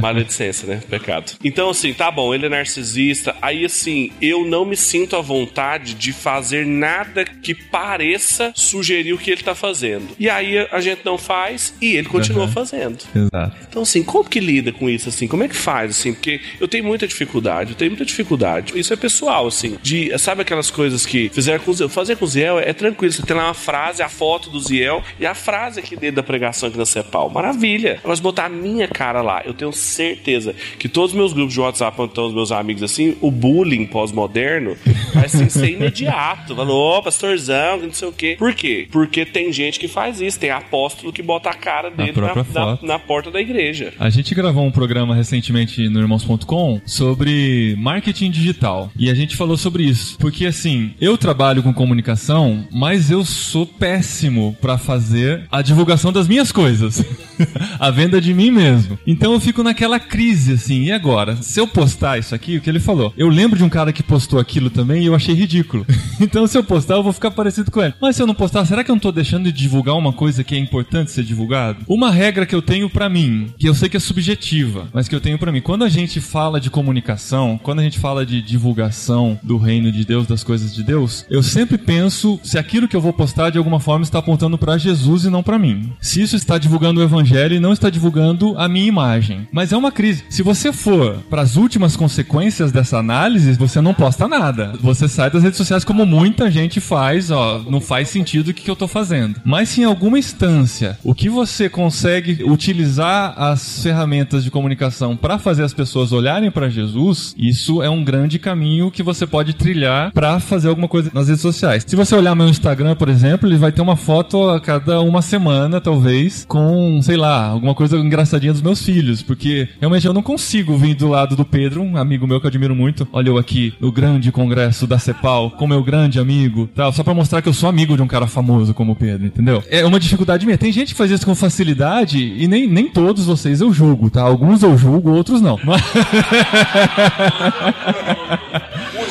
Maledicência, 0.00 0.66
né? 0.66 0.80
Pecado. 0.88 1.32
Então, 1.42 1.70
assim, 1.70 1.92
tá 1.92 2.10
bom, 2.10 2.34
ele 2.34 2.46
é 2.46 2.48
narcisista. 2.48 3.34
Aí, 3.40 3.64
assim, 3.64 4.10
eu 4.20 4.44
não 4.44 4.64
me 4.64 4.76
sinto 4.76 5.16
à 5.16 5.20
vontade 5.20 5.94
de 5.94 6.12
fazer 6.12 6.66
nada 6.66 7.24
que 7.24 7.54
pareça 7.54 8.52
sugerir 8.54 9.12
o 9.12 9.18
que 9.18 9.30
ele 9.30 9.42
tá 9.42 9.54
fazendo. 9.54 10.08
E 10.18 10.28
aí 10.28 10.58
a 10.70 10.80
gente 10.80 11.04
não 11.04 11.18
faz 11.18 11.74
e 11.80 11.96
ele 11.96 12.08
continua 12.08 12.44
uhum. 12.44 12.52
fazendo. 12.52 12.98
Exato. 13.14 13.56
Então, 13.68 13.82
assim, 13.82 14.02
como 14.02 14.28
que 14.28 14.40
lida 14.40 14.72
com 14.72 14.88
isso, 14.88 15.08
assim? 15.08 15.26
Como 15.26 15.42
é 15.42 15.48
que 15.48 15.56
faz, 15.56 15.90
assim? 15.90 16.12
Porque 16.12 16.40
eu 16.60 16.68
tenho 16.68 16.84
muita 16.84 17.06
dificuldade, 17.06 17.70
eu 17.70 17.76
tenho 17.76 17.90
muita 17.90 18.04
dificuldade. 18.04 18.78
Isso 18.78 18.92
é 18.92 18.96
pessoal, 18.96 19.46
assim. 19.46 19.76
De, 19.82 20.16
sabe 20.18 20.42
aquelas 20.42 20.70
coisas 20.70 21.06
que 21.06 21.30
fizeram 21.30 21.60
com 21.60 21.70
o 21.70 21.74
Ziel? 21.74 21.88
Fazer 21.88 22.16
com 22.16 22.24
o 22.24 22.28
Ziel 22.28 22.58
é, 22.58 22.70
é 22.70 22.72
tranquilo. 22.72 23.12
Você 23.12 23.22
tem 23.22 23.36
lá 23.36 23.46
uma 23.46 23.54
frase, 23.54 24.02
a 24.02 24.08
foto 24.08 24.50
do 24.50 24.60
Ziel 24.60 25.02
e 25.18 25.26
a 25.26 25.34
frase 25.34 25.80
aqui 25.80 25.96
dentro 25.96 26.16
da 26.16 26.22
pregação 26.22 26.68
aqui 26.68 26.78
na 26.78 26.86
Cepal. 26.86 27.30
Maravilha. 27.30 27.98
Agora, 28.02 28.20
botar 28.22 28.46
a 28.46 28.48
minha 28.48 28.86
cara 28.86 29.11
lá, 29.20 29.42
eu 29.44 29.52
tenho 29.52 29.72
certeza 29.72 30.54
que 30.78 30.88
todos 30.88 31.10
os 31.10 31.16
meus 31.16 31.32
grupos 31.32 31.52
de 31.52 31.60
WhatsApp, 31.60 32.02
estão 32.02 32.26
os 32.26 32.34
meus 32.34 32.52
amigos 32.52 32.82
assim, 32.82 33.16
o 33.20 33.30
bullying 33.30 33.86
pós-moderno 33.86 34.76
vai 35.12 35.28
ser 35.28 35.68
imediato. 35.68 36.54
Falou, 36.54 36.98
ô, 36.98 37.02
pastorzão, 37.02 37.78
não 37.78 37.92
sei 37.92 38.08
o 38.08 38.12
quê. 38.12 38.36
Por 38.38 38.54
quê? 38.54 38.88
Porque 38.90 39.24
tem 39.26 39.52
gente 39.52 39.78
que 39.78 39.88
faz 39.88 40.20
isso, 40.20 40.38
tem 40.38 40.50
apóstolo 40.50 41.12
que 41.12 41.22
bota 41.22 41.50
a 41.50 41.54
cara 41.54 41.90
dele 41.90 42.12
na, 42.20 42.34
na, 42.34 42.78
na, 42.82 42.98
porta 42.98 43.30
da 43.30 43.40
igreja. 43.40 43.92
A 43.98 44.08
gente 44.08 44.34
gravou 44.34 44.64
um 44.64 44.70
programa 44.70 45.14
recentemente 45.14 45.88
no 45.88 46.00
irmãos.com 46.00 46.80
sobre 46.86 47.74
marketing 47.78 48.30
digital. 48.30 48.90
E 48.96 49.10
a 49.10 49.14
gente 49.14 49.36
falou 49.36 49.56
sobre 49.56 49.84
isso. 49.84 50.16
Porque 50.18 50.46
assim, 50.46 50.94
eu 51.00 51.18
trabalho 51.18 51.62
com 51.62 51.72
comunicação, 51.74 52.66
mas 52.70 53.10
eu 53.10 53.24
sou 53.24 53.66
péssimo 53.66 54.56
para 54.60 54.78
fazer 54.78 55.46
a 55.50 55.62
divulgação 55.62 56.12
das 56.12 56.28
minhas 56.28 56.52
coisas. 56.52 57.04
a 57.78 57.90
venda 57.90 58.20
de 58.20 58.32
mim 58.32 58.50
mesmo. 58.50 58.98
Então 59.06 59.32
eu 59.32 59.40
fico 59.40 59.62
naquela 59.62 59.98
crise, 59.98 60.52
assim, 60.52 60.84
e 60.84 60.92
agora? 60.92 61.36
Se 61.36 61.60
eu 61.60 61.66
postar 61.66 62.18
isso 62.18 62.34
aqui, 62.34 62.56
o 62.56 62.60
que 62.60 62.70
ele 62.70 62.80
falou? 62.80 63.12
Eu 63.16 63.28
lembro 63.28 63.58
de 63.58 63.64
um 63.64 63.68
cara 63.68 63.92
que 63.92 64.02
postou 64.02 64.38
aquilo 64.38 64.70
também 64.70 65.02
e 65.02 65.06
eu 65.06 65.14
achei 65.14 65.34
ridículo. 65.34 65.86
então, 66.20 66.46
se 66.46 66.56
eu 66.56 66.64
postar, 66.64 66.94
eu 66.94 67.02
vou 67.02 67.12
ficar 67.12 67.30
parecido 67.30 67.70
com 67.70 67.82
ele. 67.82 67.94
Mas 68.00 68.16
se 68.16 68.22
eu 68.22 68.26
não 68.26 68.34
postar, 68.34 68.64
será 68.64 68.84
que 68.84 68.90
eu 68.90 68.94
não 68.94 69.00
tô 69.00 69.12
deixando 69.12 69.44
de 69.44 69.52
divulgar 69.52 69.96
uma 69.96 70.12
coisa 70.12 70.44
que 70.44 70.54
é 70.54 70.58
importante 70.58 71.10
ser 71.10 71.24
divulgado? 71.24 71.78
Uma 71.88 72.10
regra 72.10 72.46
que 72.46 72.54
eu 72.54 72.62
tenho 72.62 72.88
para 72.88 73.08
mim, 73.08 73.52
que 73.58 73.68
eu 73.68 73.74
sei 73.74 73.88
que 73.88 73.96
é 73.96 74.00
subjetiva, 74.00 74.88
mas 74.92 75.08
que 75.08 75.14
eu 75.14 75.20
tenho 75.20 75.38
para 75.38 75.52
mim, 75.52 75.60
quando 75.60 75.84
a 75.84 75.88
gente 75.88 76.20
fala 76.20 76.60
de 76.60 76.70
comunicação, 76.70 77.58
quando 77.62 77.80
a 77.80 77.82
gente 77.82 77.98
fala 77.98 78.24
de 78.24 78.40
divulgação 78.40 79.38
do 79.42 79.56
reino 79.56 79.90
de 79.90 80.04
Deus, 80.04 80.26
das 80.26 80.44
coisas 80.44 80.74
de 80.74 80.82
Deus, 80.82 81.26
eu 81.30 81.42
sempre 81.42 81.78
penso 81.78 82.38
se 82.42 82.58
aquilo 82.58 82.88
que 82.88 82.96
eu 82.96 83.00
vou 83.00 83.12
postar 83.12 83.50
de 83.50 83.58
alguma 83.58 83.80
forma 83.80 84.04
está 84.04 84.18
apontando 84.18 84.58
para 84.58 84.78
Jesus 84.78 85.24
e 85.24 85.30
não 85.30 85.42
para 85.42 85.58
mim. 85.58 85.92
Se 86.00 86.22
isso 86.22 86.36
está 86.36 86.58
divulgando 86.58 87.00
o 87.00 87.02
evangelho 87.02 87.56
e 87.56 87.60
não 87.60 87.72
está 87.72 87.90
divulgando 87.90 88.54
a 88.58 88.68
minha 88.68 88.91
imagem. 88.92 89.48
Mas 89.50 89.72
é 89.72 89.76
uma 89.76 89.90
crise. 89.90 90.24
Se 90.28 90.42
você 90.42 90.72
for 90.72 91.18
para 91.30 91.42
as 91.42 91.56
últimas 91.56 91.96
consequências 91.96 92.70
dessa 92.70 92.98
análise, 92.98 93.52
você 93.54 93.80
não 93.80 93.94
posta 93.94 94.28
nada. 94.28 94.74
Você 94.80 95.08
sai 95.08 95.30
das 95.30 95.42
redes 95.42 95.56
sociais 95.56 95.84
como 95.84 96.04
muita 96.04 96.50
gente 96.50 96.78
faz, 96.78 97.30
ó, 97.30 97.62
não 97.68 97.80
faz 97.80 98.08
sentido 98.08 98.48
o 98.48 98.54
que, 98.54 98.62
que 98.62 98.70
eu 98.70 98.76
tô 98.76 98.86
fazendo. 98.86 99.40
Mas 99.44 99.70
se 99.70 99.80
em 99.80 99.84
alguma 99.84 100.18
instância 100.18 100.98
o 101.02 101.14
que 101.14 101.28
você 101.28 101.68
consegue 101.68 102.44
utilizar 102.44 103.34
as 103.36 103.82
ferramentas 103.82 104.44
de 104.44 104.50
comunicação 104.50 105.16
para 105.16 105.38
fazer 105.38 105.64
as 105.64 105.72
pessoas 105.72 106.12
olharem 106.12 106.50
para 106.50 106.68
Jesus, 106.68 107.34
isso 107.38 107.82
é 107.82 107.88
um 107.88 108.04
grande 108.04 108.38
caminho 108.38 108.90
que 108.90 109.02
você 109.02 109.26
pode 109.26 109.54
trilhar 109.54 110.12
para 110.12 110.38
fazer 110.38 110.68
alguma 110.68 110.88
coisa 110.88 111.10
nas 111.14 111.28
redes 111.28 111.42
sociais. 111.42 111.84
Se 111.86 111.96
você 111.96 112.14
olhar 112.14 112.34
meu 112.34 112.48
Instagram, 112.48 112.94
por 112.94 113.08
exemplo, 113.08 113.48
ele 113.48 113.56
vai 113.56 113.72
ter 113.72 113.80
uma 113.80 113.96
foto 113.96 114.50
a 114.50 114.60
cada 114.60 115.00
uma 115.00 115.22
semana, 115.22 115.80
talvez, 115.80 116.44
com, 116.46 117.00
sei 117.02 117.16
lá, 117.16 117.46
alguma 117.46 117.74
coisa 117.74 117.96
engraçadinha 117.96 118.52
dos 118.52 118.62
meus 118.62 118.71
filhos, 118.80 119.22
porque 119.22 119.68
realmente 119.80 120.06
eu 120.06 120.12
não 120.12 120.22
consigo 120.22 120.76
vir 120.76 120.94
do 120.94 121.08
lado 121.08 121.36
do 121.36 121.44
Pedro, 121.44 121.82
um 121.82 121.96
amigo 121.96 122.26
meu 122.26 122.40
que 122.40 122.46
eu 122.46 122.48
admiro 122.48 122.74
muito. 122.74 123.06
Olha 123.12 123.28
eu 123.28 123.38
aqui 123.38 123.74
no 123.80 123.90
grande 123.92 124.30
congresso 124.30 124.86
da 124.86 124.98
CEPAL, 124.98 125.50
com 125.50 125.66
meu 125.66 125.82
grande 125.82 126.18
amigo, 126.18 126.68
tal, 126.74 126.92
só 126.92 127.02
para 127.02 127.14
mostrar 127.14 127.42
que 127.42 127.48
eu 127.48 127.52
sou 127.52 127.68
amigo 127.68 127.96
de 127.96 128.02
um 128.02 128.06
cara 128.06 128.26
famoso 128.26 128.72
como 128.72 128.92
o 128.92 128.96
Pedro, 128.96 129.26
entendeu? 129.26 129.62
É 129.68 129.84
uma 129.84 130.00
dificuldade 130.00 130.46
minha. 130.46 130.58
Tem 130.58 130.72
gente 130.72 130.92
que 130.92 130.98
faz 130.98 131.10
isso 131.10 131.26
com 131.26 131.34
facilidade 131.34 132.18
e 132.18 132.46
nem, 132.48 132.66
nem 132.66 132.88
todos 132.88 133.26
vocês 133.26 133.60
eu 133.60 133.72
julgo, 133.72 134.08
tá? 134.10 134.22
Alguns 134.22 134.62
eu 134.62 134.76
julgo, 134.78 135.10
outros 135.10 135.40
não. 135.40 135.58
Mas... 135.64 135.82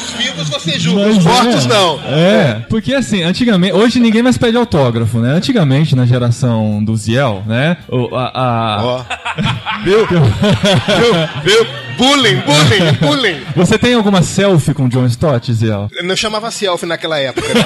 Os 0.02 0.12
vivos 0.12 0.50
você 0.50 0.80
julga, 0.80 1.08
os 1.08 1.24
mortos 1.24 1.66
é, 1.66 1.70
não. 1.70 2.00
É, 2.06 2.66
porque 2.70 2.94
assim, 2.94 3.24
antigamente, 3.24 3.74
hoje 3.74 4.00
ninguém 4.00 4.22
mais 4.22 4.38
pede 4.38 4.58
autógrafo, 4.58 5.20
né? 5.20 5.34
Antigamente, 5.34 5.96
na 5.96 6.06
geração 6.06 6.84
do 6.84 6.96
Ziel, 6.96 7.44
né? 7.46 7.78
O, 7.88 8.16
a, 8.16 8.32
a... 8.34 8.84
Ó. 8.84 9.06
Viu? 9.84 10.08
viu? 10.08 10.22
Viu? 11.44 11.68
Bullying, 11.98 12.42
bullying, 12.42 12.94
bullying. 13.00 13.42
Você 13.56 13.78
tem 13.78 13.94
alguma 13.94 14.24
selfie 14.24 14.74
com 14.74 14.88
John 14.90 15.06
Stott, 15.06 15.54
Ziel? 15.54 15.90
Eu 15.96 16.04
não 16.04 16.16
chamava 16.16 16.50
selfie 16.50 16.88
naquela 16.88 17.20
época, 17.20 17.48
né? 17.54 17.64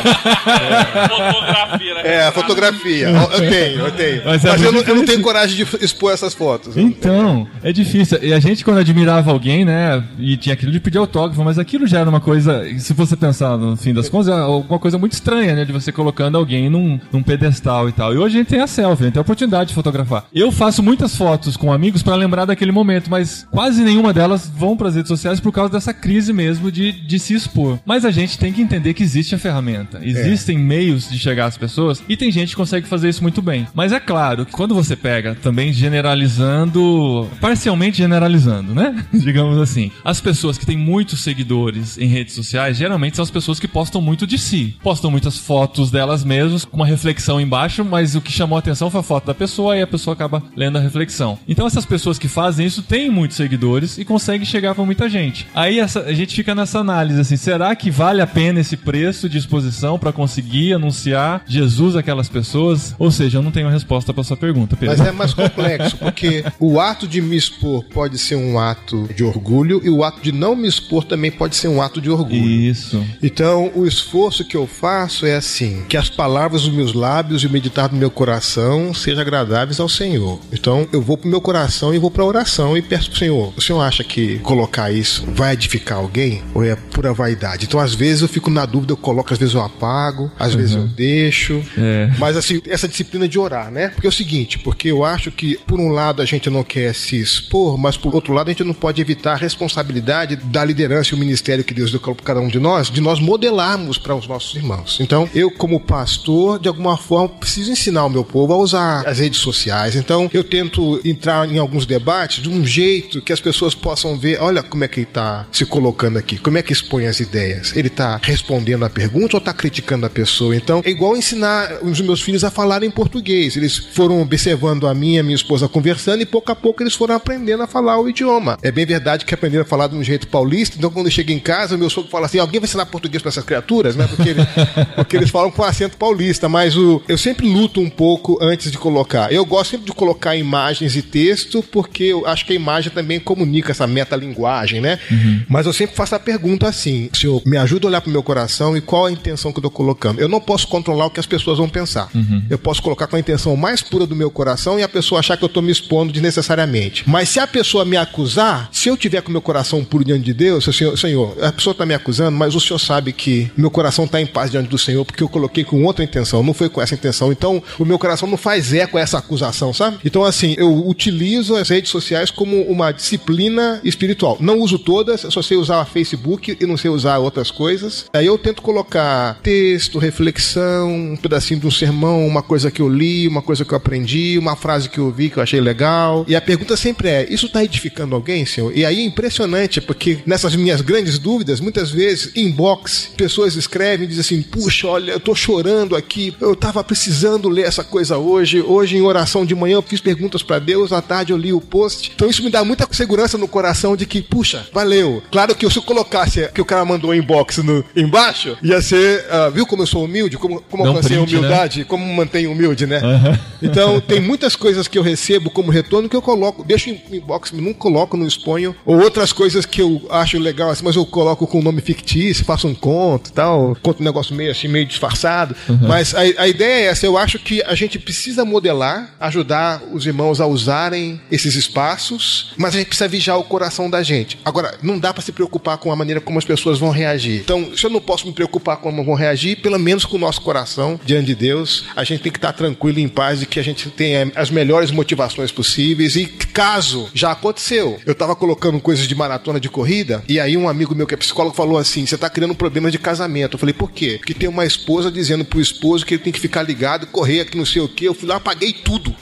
Fotografia, 1.07 1.93
né? 1.93 2.01
É, 2.03 2.31
fotografia. 2.31 3.07
Eu 3.09 3.49
tenho, 3.49 3.79
eu 3.79 3.91
tenho. 3.91 4.21
Mas 4.25 4.43
Mas, 4.43 4.61
é 4.61 4.67
eu, 4.67 4.71
não, 4.71 4.81
eu 4.81 4.95
não 4.95 5.05
tenho 5.05 5.21
coragem 5.21 5.55
de 5.55 5.85
expor 5.85 6.11
essas 6.11 6.33
fotos. 6.33 6.75
Então, 6.75 7.47
é 7.63 7.71
difícil. 7.71 8.19
E 8.21 8.33
a 8.33 8.39
gente, 8.39 8.65
quando 8.65 8.79
admirava 8.79 9.31
alguém, 9.31 9.63
né, 9.63 10.03
e 10.19 10.35
tinha 10.37 10.53
aquilo 10.53 10.71
de 10.71 10.79
pedir 10.79 10.97
autógrafo, 10.97 11.43
mas 11.43 11.57
aquilo 11.57 11.87
já 11.87 11.99
era 11.99 12.09
uma 12.09 12.19
coisa, 12.25 12.65
se 12.79 12.91
você 12.91 13.15
pensar 13.15 13.55
no 13.55 13.77
fim 13.77 13.93
das 13.93 14.09
contas, 14.09 14.29
é 14.29 14.31
alguma 14.31 14.79
coisa 14.79 14.97
muito 14.97 15.13
estranha, 15.13 15.53
né, 15.53 15.63
de 15.63 15.71
você 15.71 15.91
colocando 15.91 16.35
alguém 16.37 16.71
num, 16.71 16.99
num 17.11 17.21
pedestal 17.21 17.87
e 17.87 17.91
tal. 17.91 18.11
E 18.13 18.17
hoje 18.17 18.35
a 18.35 18.39
gente 18.39 18.47
tem 18.47 18.59
a 18.59 18.67
selfie, 18.67 19.03
a 19.03 19.05
gente 19.05 19.13
tem 19.13 19.19
a 19.19 19.21
oportunidade 19.21 19.69
de 19.69 19.75
fotografar. 19.75 20.25
Eu 20.33 20.51
faço 20.51 20.81
muitas 20.81 21.15
fotos 21.15 21.55
com 21.55 21.71
amigos 21.71 22.01
para 22.01 22.15
lembrar 22.15 22.45
daquele 22.45 22.71
momento, 22.71 23.11
mas 23.11 23.47
quase 23.51 23.83
nenhuma 23.83 24.11
delas 24.11 24.51
vão 24.57 24.75
para 24.75 24.87
as 24.87 24.95
redes 24.95 25.07
sociais 25.07 25.39
por 25.39 25.51
causa 25.51 25.71
dessa 25.71 25.93
crise 25.93 26.33
mesmo 26.33 26.71
de, 26.71 26.91
de 26.91 27.19
se 27.19 27.35
expor. 27.35 27.77
Mas 27.85 28.03
a 28.03 28.09
gente 28.09 28.39
tem 28.39 28.51
que 28.51 28.61
entender 28.61 28.95
que 28.95 29.03
existe 29.03 29.35
a 29.35 29.37
ferramenta, 29.37 29.99
existem 30.01 30.57
meios 30.57 31.07
de 31.07 31.19
chegar 31.19 31.45
às 31.45 31.59
pessoas 31.59 32.01
e 32.09 32.17
tem 32.17 32.31
gente 32.31 32.49
que 32.49 32.55
consegue 32.55 32.87
fazer 32.87 33.07
isso 33.07 33.21
muito 33.21 33.39
bem. 33.39 33.67
Mas 33.75 33.91
é 33.91 33.99
claro 33.99 34.47
que 34.47 34.51
quando 34.51 34.73
você 34.73 34.95
pega, 34.95 35.35
também 35.35 35.71
generalizando, 35.71 37.29
parcialmente 37.39 37.97
generalizando, 37.97 38.73
né? 38.73 39.05
Digamos 39.13 39.59
assim, 39.59 39.91
as 40.03 40.19
pessoas 40.19 40.57
que 40.57 40.65
têm 40.65 40.77
muitos 40.77 41.19
seguidores 41.19 41.99
em 41.99 42.14
redes 42.15 42.33
sociais 42.33 42.77
geralmente 42.77 43.15
são 43.15 43.23
as 43.23 43.29
pessoas 43.31 43.59
que 43.59 43.67
postam 43.67 44.01
muito 44.01 44.25
de 44.25 44.37
si, 44.37 44.75
postam 44.81 45.11
muitas 45.11 45.37
fotos 45.37 45.91
delas 45.91 46.23
mesmas 46.23 46.65
com 46.65 46.77
uma 46.77 46.85
reflexão 46.85 47.39
embaixo, 47.39 47.83
mas 47.83 48.15
o 48.15 48.21
que 48.21 48.31
chamou 48.31 48.55
a 48.55 48.59
atenção 48.59 48.89
foi 48.89 48.99
a 49.01 49.03
foto 49.03 49.25
da 49.27 49.33
pessoa 49.33 49.75
e 49.77 49.81
a 49.81 49.87
pessoa 49.87 50.13
acaba 50.13 50.41
lendo 50.55 50.77
a 50.77 50.81
reflexão. 50.81 51.37
Então 51.47 51.67
essas 51.67 51.85
pessoas 51.85 52.17
que 52.17 52.27
fazem 52.27 52.65
isso 52.65 52.81
têm 52.81 53.09
muitos 53.09 53.37
seguidores 53.37 53.97
e 53.97 54.05
conseguem 54.05 54.45
chegar 54.45 54.73
para 54.73 54.85
muita 54.85 55.09
gente. 55.09 55.45
Aí 55.53 55.79
essa- 55.79 56.01
a 56.01 56.13
gente 56.13 56.33
fica 56.35 56.55
nessa 56.55 56.79
análise 56.79 57.19
assim, 57.19 57.35
será 57.37 57.75
que 57.75 57.91
vale 57.91 58.21
a 58.21 58.27
pena 58.27 58.59
esse 58.59 58.77
preço 58.77 59.27
de 59.29 59.37
exposição 59.37 59.99
para 59.99 60.11
conseguir 60.13 60.73
anunciar 60.73 61.43
Jesus 61.47 61.95
àquelas 61.95 62.29
pessoas? 62.29 62.95
Ou 62.97 63.11
seja, 63.11 63.37
eu 63.37 63.41
não 63.41 63.51
tenho 63.51 63.67
a 63.67 63.71
resposta 63.71 64.13
para 64.13 64.23
sua 64.23 64.37
pergunta, 64.37 64.75
Pedro. 64.75 64.97
Mas 64.97 65.07
é 65.07 65.11
mais 65.11 65.33
complexo, 65.33 65.97
porque 65.97 66.43
o 66.59 66.79
ato 66.79 67.07
de 67.07 67.21
me 67.21 67.35
expor 67.35 67.83
pode 67.85 68.17
ser 68.17 68.35
um 68.35 68.57
ato 68.59 69.07
de 69.15 69.23
orgulho 69.23 69.81
e 69.83 69.89
o 69.89 70.03
ato 70.03 70.21
de 70.21 70.31
não 70.31 70.55
me 70.55 70.67
expor 70.67 71.03
também 71.03 71.31
pode 71.31 71.55
ser 71.55 71.67
um 71.67 71.81
ato 71.81 71.99
de 71.99 72.04
orgulho. 72.09 72.35
Isso. 72.35 73.03
Então, 73.21 73.71
o 73.75 73.85
esforço 73.85 74.45
que 74.45 74.57
eu 74.57 74.67
faço 74.67 75.25
é 75.25 75.35
assim: 75.35 75.83
que 75.87 75.97
as 75.97 76.09
palavras 76.09 76.63
dos 76.63 76.73
meus 76.73 76.93
lábios 76.93 77.43
e 77.43 77.47
o 77.47 77.49
meditar 77.49 77.89
do 77.89 77.95
meu 77.95 78.09
coração 78.09 78.93
sejam 78.93 79.21
agradáveis 79.21 79.79
ao 79.79 79.89
Senhor. 79.89 80.39
Então, 80.51 80.87
eu 80.91 81.01
vou 81.01 81.17
pro 81.17 81.29
meu 81.29 81.41
coração 81.41 81.93
e 81.93 81.99
vou 81.99 82.11
pra 82.11 82.25
oração 82.25 82.77
e 82.77 82.81
peço 82.81 83.09
pro 83.09 83.19
Senhor: 83.19 83.53
o 83.55 83.61
Senhor 83.61 83.81
acha 83.81 84.03
que 84.03 84.39
colocar 84.39 84.91
isso 84.91 85.25
vai 85.33 85.53
edificar 85.53 85.97
alguém 85.97 86.41
ou 86.53 86.63
é 86.63 86.75
pura 86.75 87.13
vaidade? 87.13 87.65
Então, 87.65 87.79
às 87.79 87.93
vezes 87.93 88.21
eu 88.21 88.27
fico 88.27 88.49
na 88.49 88.65
dúvida, 88.65 88.93
eu 88.93 88.97
coloco, 88.97 89.33
às 89.33 89.39
vezes 89.39 89.53
eu 89.53 89.61
apago, 89.61 90.31
às 90.37 90.53
vezes 90.53 90.75
eu 90.75 90.87
deixo. 90.87 91.61
É. 91.77 92.11
Mas 92.17 92.37
assim, 92.37 92.61
essa 92.67 92.87
disciplina 92.87 93.27
de 93.27 93.39
orar, 93.39 93.71
né? 93.71 93.89
Porque 93.89 94.07
é 94.07 94.09
o 94.09 94.13
seguinte, 94.13 94.59
porque 94.59 94.89
eu 94.89 95.03
acho 95.03 95.31
que 95.31 95.57
por 95.65 95.79
um 95.79 95.89
lado 95.89 96.21
a 96.21 96.25
gente 96.25 96.49
não 96.49 96.63
quer 96.63 96.93
se 96.93 97.19
expor, 97.19 97.77
mas 97.77 97.97
por 97.97 98.13
outro 98.13 98.33
lado 98.33 98.47
a 98.47 98.51
gente 98.51 98.63
não 98.63 98.73
pode 98.73 99.01
evitar 99.01 99.33
a 99.33 99.37
responsabilidade 99.37 100.35
da 100.35 100.63
liderança 100.63 101.13
e 101.13 101.15
o 101.15 101.19
ministério 101.19 101.63
que 101.63 101.73
Deus 101.73 101.91
para 101.99 102.15
cada 102.15 102.39
um 102.39 102.47
de 102.47 102.59
nós, 102.59 102.89
de 102.89 103.01
nós 103.01 103.19
modelarmos 103.19 103.97
para 103.97 104.15
os 104.15 104.27
nossos 104.27 104.55
irmãos. 104.55 104.97
Então, 104.99 105.29
eu 105.33 105.51
como 105.51 105.79
pastor, 105.79 106.59
de 106.59 106.67
alguma 106.67 106.97
forma, 106.97 107.29
preciso 107.29 107.71
ensinar 107.71 108.05
o 108.05 108.09
meu 108.09 108.23
povo 108.23 108.53
a 108.53 108.57
usar 108.57 109.07
as 109.07 109.19
redes 109.19 109.39
sociais. 109.39 109.95
Então, 109.95 110.29
eu 110.33 110.43
tento 110.43 110.99
entrar 111.03 111.49
em 111.49 111.57
alguns 111.57 111.85
debates 111.85 112.41
de 112.41 112.49
um 112.49 112.65
jeito 112.65 113.21
que 113.21 113.33
as 113.33 113.39
pessoas 113.39 113.73
possam 113.73 114.17
ver, 114.17 114.41
olha 114.41 114.61
como 114.61 114.83
é 114.83 114.87
que 114.87 114.99
ele 115.01 115.07
está 115.07 115.45
se 115.51 115.65
colocando 115.65 116.17
aqui, 116.17 116.37
como 116.37 116.57
é 116.57 116.61
que 116.61 116.73
expõe 116.73 117.07
as 117.07 117.19
ideias. 117.19 117.75
Ele 117.75 117.87
está 117.87 118.19
respondendo 118.21 118.85
a 118.85 118.89
pergunta 118.89 119.35
ou 119.35 119.39
está 119.39 119.53
criticando 119.53 120.05
a 120.05 120.09
pessoa? 120.09 120.55
Então, 120.55 120.81
é 120.85 120.89
igual 120.89 121.17
ensinar 121.17 121.79
os 121.81 121.99
meus 122.01 122.21
filhos 122.21 122.43
a 122.43 122.51
falarem 122.51 122.89
português. 122.89 123.55
Eles 123.55 123.77
foram 123.77 124.21
observando 124.21 124.87
a 124.87 124.93
minha 124.93 125.15
a 125.19 125.23
minha 125.23 125.35
esposa 125.35 125.67
conversando 125.67 126.21
e 126.21 126.25
pouco 126.25 126.51
a 126.51 126.55
pouco 126.55 126.83
eles 126.83 126.93
foram 126.93 127.15
aprendendo 127.15 127.63
a 127.63 127.67
falar 127.67 127.99
o 127.99 128.09
idioma. 128.09 128.57
É 128.61 128.71
bem 128.71 128.85
verdade 128.85 129.25
que 129.25 129.33
aprenderam 129.33 129.63
a 129.63 129.67
falar 129.67 129.87
de 129.87 129.95
um 129.95 130.03
jeito 130.03 130.27
paulista, 130.27 130.77
então 130.77 130.89
quando 130.89 131.07
eu 131.07 131.11
chego 131.11 131.31
em 131.31 131.39
casa, 131.39 131.75
o 131.75 131.77
meu 131.85 131.89
sogro 131.89 132.09
fala 132.09 132.25
assim: 132.25 132.39
alguém 132.39 132.59
vai 132.59 132.67
ensinar 132.67 132.85
português 132.87 133.21
para 133.21 133.29
essas 133.29 133.43
criaturas, 133.43 133.95
né? 133.95 134.07
Porque, 134.07 134.29
ele- 134.29 134.41
porque 134.95 135.17
eles 135.17 135.29
falam 135.29 135.51
com 135.51 135.63
acento 135.63 135.97
paulista, 135.97 136.47
mas 136.49 136.75
o, 136.75 137.01
eu 137.07 137.17
sempre 137.17 137.47
luto 137.47 137.79
um 137.79 137.89
pouco 137.89 138.37
antes 138.41 138.71
de 138.71 138.77
colocar. 138.77 139.31
Eu 139.31 139.45
gosto 139.45 139.71
sempre 139.71 139.85
de 139.85 139.91
colocar 139.93 140.35
imagens 140.35 140.95
e 140.95 141.01
texto, 141.01 141.63
porque 141.63 142.03
eu 142.03 142.25
acho 142.25 142.45
que 142.45 142.53
a 142.53 142.55
imagem 142.55 142.91
também 142.91 143.19
comunica 143.19 143.71
essa 143.71 143.87
metalinguagem, 143.87 144.81
né? 144.81 144.99
Mas 145.47 145.65
eu 145.65 145.73
sempre 145.73 145.95
faço 145.95 146.15
a 146.15 146.19
pergunta 146.19 146.67
assim: 146.67 147.09
Senhor, 147.13 147.41
me 147.45 147.57
ajuda 147.57 147.87
a 147.87 147.89
olhar 147.89 148.01
para 148.01 148.09
o 148.09 148.11
meu 148.11 148.23
coração 148.23 148.75
e 148.75 148.81
qual 148.81 149.05
a 149.05 149.11
intenção 149.11 149.51
que 149.51 149.57
eu 149.57 149.61
estou 149.61 149.71
colocando? 149.71 150.19
Eu 150.19 150.27
não 150.27 150.41
posso 150.41 150.67
controlar 150.67 151.05
o 151.05 151.09
que 151.09 151.19
as 151.19 151.25
pessoas 151.25 151.57
vão 151.57 151.69
pensar. 151.69 152.09
Eu 152.49 152.57
posso 152.57 152.81
colocar 152.81 153.07
com 153.07 153.15
a 153.15 153.19
intenção 153.19 153.55
mais 153.55 153.81
pura 153.81 154.05
do 154.05 154.15
meu 154.15 154.29
coração 154.31 154.79
e 154.79 154.83
a 154.83 154.89
pessoa 154.89 155.19
achar 155.19 155.37
que 155.37 155.43
eu 155.43 155.47
estou 155.47 155.61
me 155.63 155.71
expondo 155.71 156.11
desnecessariamente. 156.11 157.03
Mas 157.07 157.29
se 157.29 157.39
a 157.39 157.47
pessoa 157.47 157.85
me 157.85 157.97
acusar, 157.97 158.69
se 158.71 158.89
eu 158.89 158.97
tiver 158.97 159.21
com 159.21 159.29
o 159.29 159.31
meu 159.31 159.41
coração 159.41 159.83
puro 159.83 160.03
diante 160.03 160.23
de 160.23 160.33
Deus, 160.33 160.65
eu, 160.67 160.73
senhor, 160.73 160.97
senhor, 160.97 161.35
a 161.43 161.51
pessoa 161.51 161.74
está 161.75 161.85
me 161.85 161.93
acusando, 161.93 162.37
mas 162.37 162.55
o 162.55 162.59
senhor 162.59 162.79
sabe 162.79 163.13
que 163.13 163.51
meu 163.55 163.69
coração 163.69 164.05
está 164.05 164.21
em 164.21 164.25
paz 164.25 164.51
diante 164.51 164.69
do 164.69 164.77
Senhor 164.77 165.05
porque 165.05 165.23
eu 165.23 165.29
coloquei 165.29 165.63
com 165.63 165.83
outra 165.83 166.03
intenção, 166.03 166.43
não 166.43 166.53
foi 166.53 166.69
com 166.69 166.81
essa 166.81 166.95
intenção. 166.95 167.31
Então, 167.31 167.61
o 167.77 167.85
meu 167.85 167.99
coração 167.99 168.27
não 168.27 168.37
faz 168.37 168.73
eco 168.73 168.97
a 168.97 169.01
essa 169.01 169.17
acusação, 169.17 169.73
sabe? 169.73 169.97
Então, 170.03 170.23
assim, 170.23 170.55
eu 170.57 170.87
utilizo 170.87 171.55
as 171.55 171.69
redes 171.69 171.91
sociais 171.91 172.31
como 172.31 172.61
uma 172.63 172.91
disciplina 172.91 173.79
espiritual. 173.83 174.37
Não 174.39 174.59
uso 174.59 174.79
todas, 174.79 175.21
só 175.21 175.41
sei 175.41 175.57
usar 175.57 175.85
Facebook 175.85 176.57
e 176.59 176.65
não 176.65 176.77
sei 176.77 176.89
usar 176.89 177.17
outras 177.17 177.51
coisas. 177.51 178.05
Aí 178.13 178.25
eu 178.25 178.37
tento 178.37 178.61
colocar 178.61 179.39
texto, 179.41 179.99
reflexão, 179.99 180.91
um 181.13 181.17
pedacinho 181.17 181.59
de 181.59 181.67
um 181.67 181.71
sermão, 181.71 182.25
uma 182.25 182.41
coisa 182.41 182.71
que 182.71 182.81
eu 182.81 182.89
li, 182.89 183.27
uma 183.27 183.41
coisa 183.41 183.65
que 183.65 183.73
eu 183.73 183.77
aprendi, 183.77 184.37
uma 184.37 184.55
frase 184.55 184.89
que 184.89 184.97
eu 184.97 185.11
vi 185.11 185.29
que 185.29 185.37
eu 185.37 185.43
achei 185.43 185.59
legal. 185.59 186.25
E 186.27 186.35
a 186.35 186.41
pergunta 186.41 186.75
sempre 186.77 187.09
é: 187.09 187.27
isso 187.29 187.47
está 187.47 187.63
edificando 187.63 188.15
alguém, 188.15 188.45
senhor? 188.45 188.75
E 188.75 188.85
aí 188.85 188.99
é 188.99 189.05
impressionante, 189.05 189.81
porque 189.81 190.19
nessas 190.25 190.55
minhas 190.55 190.81
grandes 190.81 191.17
dúvidas, 191.17 191.54
muitas 191.59 191.91
vezes, 191.91 192.31
inbox, 192.35 193.09
pessoas 193.15 193.55
escrevem 193.55 194.05
e 194.05 194.07
dizem 194.09 194.21
assim: 194.21 194.41
puxa, 194.41 194.87
olha, 194.87 195.11
eu 195.11 195.19
tô 195.19 195.35
chorando 195.35 195.95
aqui, 195.95 196.35
eu 196.39 196.55
tava 196.55 196.83
precisando 196.83 197.49
ler 197.49 197.65
essa 197.65 197.83
coisa 197.83 198.17
hoje. 198.17 198.61
Hoje, 198.61 198.97
em 198.97 199.01
oração 199.01 199.45
de 199.45 199.55
manhã, 199.55 199.75
eu 199.75 199.81
fiz 199.81 199.99
perguntas 199.99 200.43
para 200.43 200.59
Deus, 200.59 200.91
à 200.91 201.01
tarde 201.01 201.31
eu 201.31 201.37
li 201.37 201.53
o 201.53 201.61
post. 201.61 202.11
Então 202.15 202.29
isso 202.29 202.43
me 202.43 202.49
dá 202.49 202.63
muita 202.63 202.87
segurança 202.91 203.37
no 203.37 203.47
coração 203.47 203.95
de 203.95 204.05
que, 204.05 204.21
puxa, 204.21 204.67
valeu. 204.73 205.21
Claro 205.31 205.55
que 205.55 205.69
se 205.69 205.77
eu 205.77 205.83
colocasse 205.83 206.47
que 206.53 206.61
o 206.61 206.65
cara 206.65 206.85
mandou 206.85 207.13
inbox 207.13 207.57
no, 207.57 207.83
embaixo, 207.95 208.57
ia 208.61 208.81
ser, 208.81 209.25
uh, 209.25 209.51
viu 209.51 209.65
como 209.65 209.83
eu 209.83 209.87
sou 209.87 210.03
humilde, 210.05 210.37
como, 210.37 210.61
como 210.61 210.85
alcancei 210.85 211.17
a 211.17 211.19
né? 211.19 211.25
humildade, 211.25 211.79
né? 211.79 211.85
como 211.85 212.05
mantenho 212.13 212.51
humilde, 212.51 212.85
né? 212.85 213.01
Uhum. 213.01 213.37
Então 213.61 213.99
tem 213.99 214.19
muitas 214.19 214.55
coisas 214.55 214.87
que 214.87 214.97
eu 214.97 215.03
recebo 215.03 215.49
como 215.49 215.71
retorno 215.71 216.09
que 216.09 216.15
eu 216.15 216.21
coloco, 216.21 216.63
deixo 216.63 216.89
em 216.89 217.01
inbox, 217.11 217.51
não 217.51 217.73
coloco, 217.73 218.17
não 218.17 218.27
exponho. 218.27 218.75
Ou 218.85 219.01
outras 219.01 219.33
coisas 219.33 219.65
que 219.65 219.81
eu 219.81 220.01
acho 220.09 220.37
legal, 220.37 220.69
assim, 220.69 220.83
mas 220.83 220.95
eu 220.95 221.05
coloco 221.05 221.44
com 221.47 221.61
nome 221.61 221.81
fictício, 221.81 222.45
faço 222.45 222.67
um 222.67 222.73
conto 222.75 223.31
tal, 223.31 223.77
conto 223.81 224.01
um 224.01 224.03
negócio 224.03 224.35
meio 224.35 224.51
assim, 224.51 224.67
meio 224.67 224.85
disfarçado. 224.85 225.55
Uhum. 225.69 225.79
Mas 225.87 226.13
a, 226.15 226.21
a 226.21 226.47
ideia 226.47 226.85
é 226.85 226.87
essa, 226.87 227.05
eu 227.05 227.17
acho 227.17 227.37
que 227.37 227.61
a 227.63 227.75
gente 227.75 227.99
precisa 227.99 228.43
modelar, 228.43 229.13
ajudar 229.19 229.81
os 229.91 230.05
irmãos 230.05 230.41
a 230.41 230.47
usarem 230.47 231.19
esses 231.31 231.55
espaços, 231.55 232.53
mas 232.57 232.73
a 232.73 232.79
gente 232.79 232.87
precisa 232.87 233.07
vigiar 233.07 233.37
o 233.37 233.43
coração 233.43 233.89
da 233.89 234.01
gente. 234.01 234.39
Agora, 234.43 234.77
não 234.81 234.97
dá 234.97 235.13
para 235.13 235.21
se 235.21 235.31
preocupar 235.31 235.77
com 235.77 235.91
a 235.91 235.95
maneira 235.95 236.21
como 236.21 236.39
as 236.39 236.45
pessoas 236.45 236.79
vão 236.79 236.89
reagir. 236.89 237.41
Então, 237.41 237.75
se 237.75 237.85
eu 237.85 237.89
não 237.89 238.01
posso 238.01 238.25
me 238.25 238.33
preocupar 238.33 238.77
com 238.77 238.95
como 238.95 239.03
vão 239.03 239.15
reagir, 239.15 239.57
pelo 239.57 239.77
menos 239.77 240.05
com 240.05 240.15
o 240.15 240.19
nosso 240.19 240.39
coração 240.41 240.99
diante 241.03 241.25
de 241.25 241.35
Deus, 241.35 241.85
a 241.95 242.03
gente 242.03 242.21
tem 242.21 242.31
que 242.31 242.37
estar 242.37 242.53
tranquilo 242.53 242.99
em 242.99 243.07
paz 243.09 243.39
de 243.39 243.45
que 243.45 243.59
a 243.59 243.63
gente 243.63 243.89
tenha 243.89 244.31
as 244.35 244.49
melhores 244.49 244.91
motivações 244.91 245.51
possíveis 245.51 246.15
e 246.15 246.27
caso 246.27 247.09
já 247.13 247.31
aconteceu, 247.31 247.99
eu 248.05 248.13
estava 248.13 248.35
colocando 248.35 248.79
coisas 248.79 249.07
de 249.07 249.15
maratona 249.15 249.59
de 249.59 249.67
corrida 249.67 250.23
e 250.29 250.39
aí 250.39 250.55
um 250.55 250.69
amigo 250.69 250.95
meu 250.95 251.05
que 251.05 251.13
é 251.13 251.17
psicólogo 251.17 251.34
falou 251.53 251.77
assim: 251.77 252.05
"Você 252.05 252.15
está 252.15 252.29
criando 252.29 252.55
problemas 252.55 252.91
de 252.91 252.99
casamento". 252.99 253.55
Eu 253.55 253.59
falei: 253.59 253.73
"Por 253.73 253.91
quê?" 253.91 254.15
Porque 254.17 254.33
tem 254.33 254.49
uma 254.49 254.65
esposa 254.65 255.11
dizendo 255.11 255.45
pro 255.45 255.61
esposo 255.61 256.05
que 256.05 256.15
ele 256.15 256.23
tem 256.23 256.33
que 256.33 256.39
ficar 256.39 256.61
ligado, 256.61 257.07
correr 257.07 257.41
aqui 257.41 257.57
não 257.57 257.65
sei 257.65 257.81
o 257.81 257.87
quê. 257.87 258.07
Eu 258.07 258.13
fui 258.13 258.27
lá, 258.27 258.37
apaguei 258.37 258.73
tudo. 258.73 259.15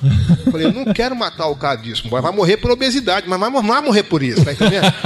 Eu 0.46 0.52
falei: 0.52 0.68
"Eu 0.68 0.74
não 0.74 0.94
quero 0.94 1.16
matar 1.16 1.48
o 1.48 1.56
cara 1.56 1.76
disso, 1.76 2.08
vai 2.10 2.22
morrer 2.32 2.58
por 2.58 2.72
obesidade, 2.72 3.28
mas 3.28 3.40
não 3.40 3.62
vai 3.62 3.82
morrer 3.82 4.04
por 4.04 4.22
isso, 4.24 4.44
tá 4.44 4.54
entendendo?" 4.54 4.94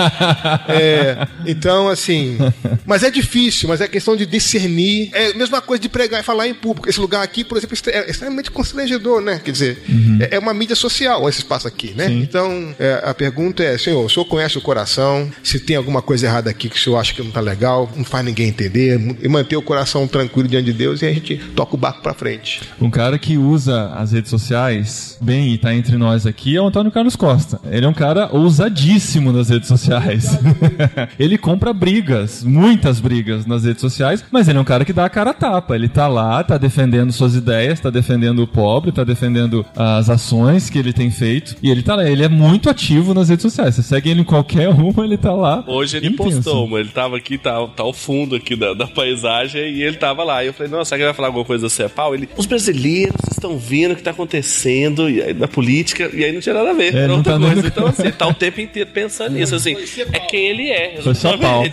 É, 0.69 1.27
então 1.45 1.87
assim, 1.87 2.37
mas 2.85 3.03
é 3.03 3.09
difícil, 3.09 3.69
mas 3.69 3.81
é 3.81 3.87
questão 3.87 4.15
de 4.15 4.25
discernir. 4.25 5.09
É 5.13 5.31
a 5.31 5.33
mesma 5.33 5.61
coisa 5.61 5.81
de 5.81 5.89
pregar 5.89 6.19
e 6.19 6.23
falar 6.23 6.47
em 6.47 6.53
público. 6.53 6.89
Esse 6.89 6.99
lugar 6.99 7.23
aqui, 7.23 7.43
por 7.43 7.57
exemplo, 7.57 7.77
é 7.87 8.09
extremamente 8.09 8.51
constrangedor, 8.51 9.21
né? 9.21 9.41
Quer 9.43 9.51
dizer, 9.51 9.83
uhum. 9.87 10.19
é, 10.21 10.35
é, 10.35 10.39
uma 10.39 10.53
mídia 10.53 10.75
social 10.75 11.27
esse 11.27 11.39
espaço 11.39 11.67
aqui, 11.67 11.93
né? 11.93 12.07
Sim. 12.07 12.21
Então, 12.21 12.75
é, 12.79 13.01
a 13.03 13.13
pergunta 13.13 13.63
é, 13.63 13.77
senhor, 13.77 14.05
o 14.05 14.09
senhor 14.09 14.25
conhece 14.25 14.57
o 14.57 14.61
coração? 14.61 15.31
Se 15.43 15.59
tem 15.59 15.75
alguma 15.75 16.01
coisa 16.01 16.25
errada 16.25 16.49
aqui 16.49 16.69
que 16.69 16.75
o 16.75 16.79
senhor 16.79 16.96
acha 16.97 17.13
que 17.13 17.21
não 17.21 17.31
tá 17.31 17.39
legal, 17.39 17.89
não 17.95 18.03
faz 18.03 18.25
ninguém 18.25 18.47
entender, 18.47 19.17
e 19.21 19.27
manter 19.27 19.55
o 19.55 19.61
coração 19.61 20.07
tranquilo 20.07 20.47
diante 20.47 20.65
de 20.65 20.73
Deus 20.73 21.01
e 21.01 21.05
a 21.05 21.13
gente 21.13 21.37
toca 21.55 21.75
o 21.75 21.77
barco 21.77 22.01
para 22.01 22.13
frente. 22.13 22.61
Um 22.79 22.89
cara 22.89 23.17
que 23.17 23.37
usa 23.37 23.93
as 23.95 24.11
redes 24.11 24.29
sociais 24.29 25.17
bem 25.21 25.53
e 25.53 25.57
tá 25.57 25.73
entre 25.73 25.97
nós 25.97 26.25
aqui 26.25 26.55
é 26.55 26.61
o 26.61 26.67
Antônio 26.67 26.91
Carlos 26.91 27.15
Costa. 27.15 27.59
Ele 27.69 27.85
é 27.85 27.89
um 27.89 27.93
cara 27.93 28.29
ousadíssimo 28.31 29.31
nas 29.31 29.49
redes 29.49 29.67
sociais. 29.67 30.37
ele 31.19 31.37
compra 31.37 31.73
brigas, 31.73 32.43
muitas 32.43 32.99
brigas 32.99 33.45
nas 33.45 33.63
redes 33.63 33.81
sociais, 33.81 34.23
mas 34.31 34.47
ele 34.47 34.57
é 34.57 34.61
um 34.61 34.65
cara 34.65 34.85
que 34.85 34.93
dá 34.93 35.05
a 35.05 35.09
cara 35.09 35.31
a 35.31 35.33
tapa. 35.33 35.75
Ele 35.75 35.87
tá 35.87 36.07
lá, 36.07 36.43
tá 36.43 36.57
defendendo 36.57 37.11
suas 37.11 37.35
ideias, 37.35 37.79
tá 37.79 37.89
defendendo 37.89 38.43
o 38.43 38.47
pobre, 38.47 38.91
tá 38.91 39.03
defendendo 39.03 39.65
as 39.75 40.09
ações 40.09 40.69
que 40.69 40.77
ele 40.77 40.93
tem 40.93 41.09
feito. 41.11 41.55
E 41.61 41.69
ele 41.69 41.83
tá 41.83 41.95
lá, 41.95 42.09
ele 42.09 42.23
é 42.23 42.29
muito 42.29 42.69
ativo 42.69 43.13
nas 43.13 43.29
redes 43.29 43.43
sociais. 43.43 43.75
Você 43.75 43.83
segue 43.83 44.09
ele 44.09 44.21
em 44.21 44.25
qualquer 44.25 44.69
uma, 44.73 45.03
ele 45.03 45.17
tá 45.17 45.33
lá. 45.33 45.63
Hoje 45.67 45.97
ele 45.97 46.07
intenso. 46.07 46.43
postou, 46.43 46.67
mas 46.67 46.86
ele 46.87 46.93
tava 46.93 47.17
aqui, 47.17 47.37
tá, 47.37 47.67
tá 47.67 47.83
ao 47.83 47.93
fundo 47.93 48.35
aqui 48.35 48.55
da, 48.55 48.73
da 48.73 48.87
paisagem 48.87 49.61
e 49.61 49.83
ele 49.83 49.97
tava 49.97 50.23
lá. 50.23 50.43
E 50.43 50.47
eu 50.47 50.53
falei, 50.53 50.71
nossa, 50.71 50.89
será 50.89 50.97
que 50.97 51.01
ele 51.03 51.09
vai 51.09 51.15
falar 51.15 51.27
alguma 51.27 51.45
coisa 51.45 51.65
do 51.65 51.69
CEPAL? 51.69 52.15
Ele, 52.15 52.29
os 52.35 52.45
brasileiros 52.45 53.15
estão 53.29 53.57
vendo 53.57 53.91
o 53.91 53.95
que 53.95 54.03
tá 54.03 54.11
acontecendo 54.11 55.09
e 55.09 55.21
aí, 55.21 55.33
na 55.33 55.47
política, 55.47 56.09
e 56.13 56.23
aí 56.23 56.31
não 56.31 56.39
tinha 56.39 56.55
nada 56.55 56.69
a 56.71 56.73
ver. 56.73 56.95
É, 56.95 57.07
não 57.07 57.21
tá 57.21 57.37
coisa. 57.37 57.67
Então, 57.67 57.87
assim, 57.87 58.09
tá 58.11 58.27
o 58.27 58.33
tempo 58.33 58.61
inteiro 58.61 58.89
pensando 58.91 59.33
nisso, 59.33 59.55
assim, 59.55 59.75
é 60.13 60.19
quem 60.19 60.47
ele 60.47 60.69
é. 60.69 60.99
Foi 61.01 61.13
só 61.13 61.37
pau. 61.37 61.63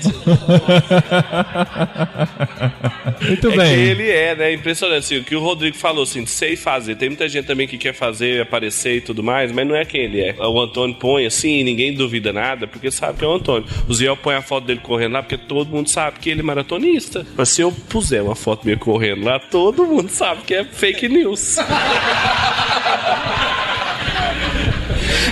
Muito 3.23 3.51
é 3.51 3.57
bem. 3.57 3.75
Que 3.75 3.81
ele 3.91 4.11
é, 4.11 4.35
né? 4.35 4.53
Impressionante. 4.53 4.99
Assim, 4.99 5.19
o 5.19 5.25
que 5.25 5.37
o 5.37 5.41
Rodrigo 5.41 5.77
falou, 5.77 6.03
assim, 6.03 6.27
sei 6.27 6.57
fazer. 6.57 6.97
Tem 6.97 7.09
muita 7.09 7.29
gente 7.29 7.47
também 7.47 7.67
que 7.67 7.79
quer 7.79 7.93
fazer, 7.95 8.41
aparecer 8.41 8.97
e 8.97 9.01
tudo 9.01 9.23
mais, 9.23 9.53
mas 9.53 9.67
não 9.67 9.75
é 9.75 9.85
quem 9.85 10.03
ele 10.03 10.21
é. 10.21 10.35
O 10.39 10.61
Antônio 10.61 10.95
põe 10.97 11.27
assim, 11.27 11.63
ninguém 11.63 11.93
duvida 11.93 12.33
nada, 12.33 12.67
porque 12.67 12.91
sabe 12.91 13.19
que 13.19 13.25
é 13.25 13.29
o 13.29 13.35
Antônio. 13.35 13.69
O 13.89 13.95
Ziel 13.95 14.17
põe 14.17 14.35
a 14.35 14.43
foto 14.43 14.67
dele 14.67 14.81
correndo 14.83 15.04
lá, 15.13 15.23
porque 15.23 15.37
todo 15.37 15.71
mundo 15.71 15.89
sabe 15.89 16.19
que 16.19 16.31
ele 16.31 16.41
é 16.41 16.43
maratonista. 16.43 17.27
Mas 17.37 17.51
se 17.51 17.61
eu 17.61 17.73
puser 17.73 18.23
uma 18.23 18.35
foto 18.35 18.65
minha 18.65 18.79
correndo 18.79 19.25
lá, 19.25 19.39
todo 19.39 19.87
mundo 19.87 20.09
sabe 20.09 20.43
que 20.43 20.55
é 20.55 20.65
fake 20.65 21.09
news. 21.09 21.57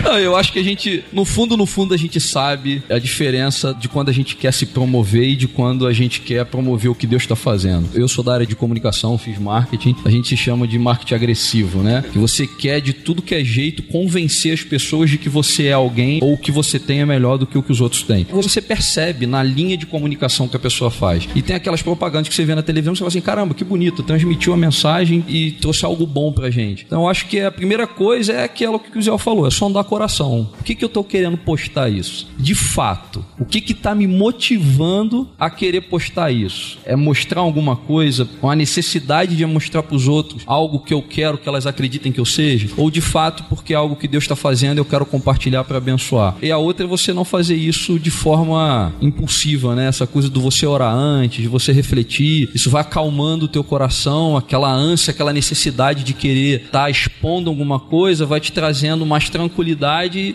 Eu 0.05 0.37
acho 0.37 0.53
que 0.53 0.59
a 0.59 0.63
gente, 0.63 1.05
no 1.13 1.25
fundo, 1.25 1.57
no 1.57 1.67
fundo, 1.67 1.95
a 1.95 1.97
gente 1.97 2.21
sabe 2.21 2.83
a 2.89 2.99
diferença 2.99 3.75
de 3.75 3.89
quando 3.89 4.09
a 4.09 4.13
gente 4.13 4.37
quer 4.37 4.53
se 4.53 4.67
promover 4.67 5.31
e 5.31 5.37
de 5.37 5.49
quando 5.49 5.87
a 5.87 5.93
gente 5.93 6.21
quer 6.21 6.45
promover 6.45 6.91
o 6.91 6.95
que 6.95 7.07
Deus 7.07 7.23
está 7.23 7.37
fazendo. 7.37 7.89
Eu 7.95 8.09
sou 8.09 8.23
da 8.23 8.35
área 8.35 8.47
de 8.47 8.55
comunicação, 8.55 9.17
fiz 9.19 9.39
marketing, 9.39 9.97
a 10.05 10.11
gente 10.11 10.29
se 10.29 10.37
chama 10.37 10.67
de 10.67 10.79
marketing 10.79 11.15
agressivo, 11.15 11.83
né? 11.83 12.05
Que 12.13 12.19
você 12.19 12.47
quer 12.47 12.81
de 12.81 12.93
tudo 12.93 13.23
que 13.23 13.35
é 13.35 13.45
jeito 13.45 13.83
convencer 13.85 14.53
as 14.53 14.63
pessoas 14.63 15.11
de 15.11 15.19
que 15.19 15.29
você 15.29 15.67
é 15.67 15.73
alguém 15.73 16.19
ou 16.23 16.37
que 16.37 16.51
você 16.51 16.79
tem 16.79 17.01
é 17.01 17.07
melhor 17.07 17.39
do 17.39 17.47
que 17.47 17.57
o 17.57 17.63
que 17.63 17.73
os 17.73 17.81
outros 17.81 18.03
têm. 18.03 18.27
Você 18.31 18.61
percebe 18.61 19.27
na 19.27 19.43
linha 19.43 19.77
de 19.77 19.87
comunicação 19.87 20.49
que 20.49 20.57
a 20.57 20.61
pessoa 20.61 20.91
faz. 20.91 21.29
E 21.35 21.43
tem 21.43 21.57
aquelas 21.57 21.83
propagandas 21.83 22.29
que 22.29 22.35
você 22.35 22.45
vê 22.45 22.55
na 22.55 22.63
televisão, 22.63 22.95
você 22.95 23.01
fala 23.01 23.09
assim: 23.09 23.21
caramba, 23.21 23.55
que 23.55 23.65
bonito, 23.65 24.03
transmitiu 24.03 24.53
a 24.53 24.57
mensagem 24.57 25.25
e 25.29 25.53
trouxe 25.53 25.85
algo 25.85 26.07
bom 26.07 26.33
pra 26.33 26.51
gente. 26.51 26.85
Então 26.87 27.03
eu 27.03 27.09
acho 27.09 27.27
que 27.27 27.41
a 27.41 27.51
primeira 27.51 27.87
coisa 27.87 28.33
é 28.33 28.45
aquela 28.45 28.79
que 28.79 28.99
o 28.99 29.03
Zé 29.03 29.17
falou, 29.19 29.47
é 29.47 29.51
sondar 29.51 29.85
coração. 29.93 30.49
O 30.59 30.65
que, 30.65 30.75
que 30.75 30.83
eu 30.83 30.87
estou 30.87 31.05
querendo 31.05 31.37
postar 31.37 31.91
isso? 31.91 32.27
De 32.39 32.55
fato, 32.55 33.23
o 33.39 33.45
que 33.45 33.59
está 33.73 33.95
me 33.95 34.07
motivando 34.07 35.29
a 35.39 35.51
querer 35.51 35.83
postar 35.83 36.31
isso? 36.31 36.79
É 36.87 36.97
mostrar 36.97 37.43
alguma 37.43 37.77
coisa, 37.77 38.27
uma 38.41 38.57
necessidade 38.57 39.37
de 39.37 39.45
mostrar 39.45 39.83
para 39.83 39.95
os 39.95 40.09
outros 40.09 40.45
algo 40.47 40.81
que 40.81 40.95
eu 40.95 41.03
quero 41.03 41.37
que 41.37 41.47
elas 41.47 41.67
acreditem 41.67 42.11
que 42.11 42.19
eu 42.19 42.25
seja? 42.25 42.71
Ou 42.75 42.91
de 42.91 43.03
fato, 43.03 43.45
porque 43.51 43.75
é 43.75 43.77
algo 43.77 43.95
que 43.95 44.09
Deus 44.09 44.25
está 44.25 44.35
fazendo 44.35 44.79
eu 44.79 44.85
quero 44.87 45.05
compartilhar 45.05 45.63
para 45.65 45.77
abençoar? 45.77 46.37
E 46.41 46.51
a 46.51 46.57
outra 46.57 46.87
é 46.87 46.89
você 46.89 47.13
não 47.13 47.25
fazer 47.25 47.57
isso 47.57 47.99
de 47.99 48.11
forma 48.11 48.95
impulsiva, 49.03 49.75
né? 49.75 49.89
Essa 49.89 50.07
coisa 50.07 50.31
do 50.31 50.41
você 50.41 50.65
orar 50.65 50.95
antes, 50.95 51.43
de 51.43 51.49
você 51.49 51.71
refletir. 51.71 52.49
Isso 52.55 52.71
vai 52.71 52.81
acalmando 52.81 53.45
o 53.45 53.49
teu 53.49 53.63
coração, 53.63 54.39
aquela 54.39 54.73
ânsia, 54.73 55.11
aquela 55.11 55.35
necessidade 55.35 56.03
de 56.03 56.15
querer 56.15 56.63
estar 56.65 56.85
tá 56.85 56.91
expondo 56.91 57.51
alguma 57.51 57.79
coisa, 57.79 58.25
vai 58.25 58.41
te 58.41 58.53
trazendo 58.53 59.05
mais 59.05 59.29
tranquilidade 59.29 59.82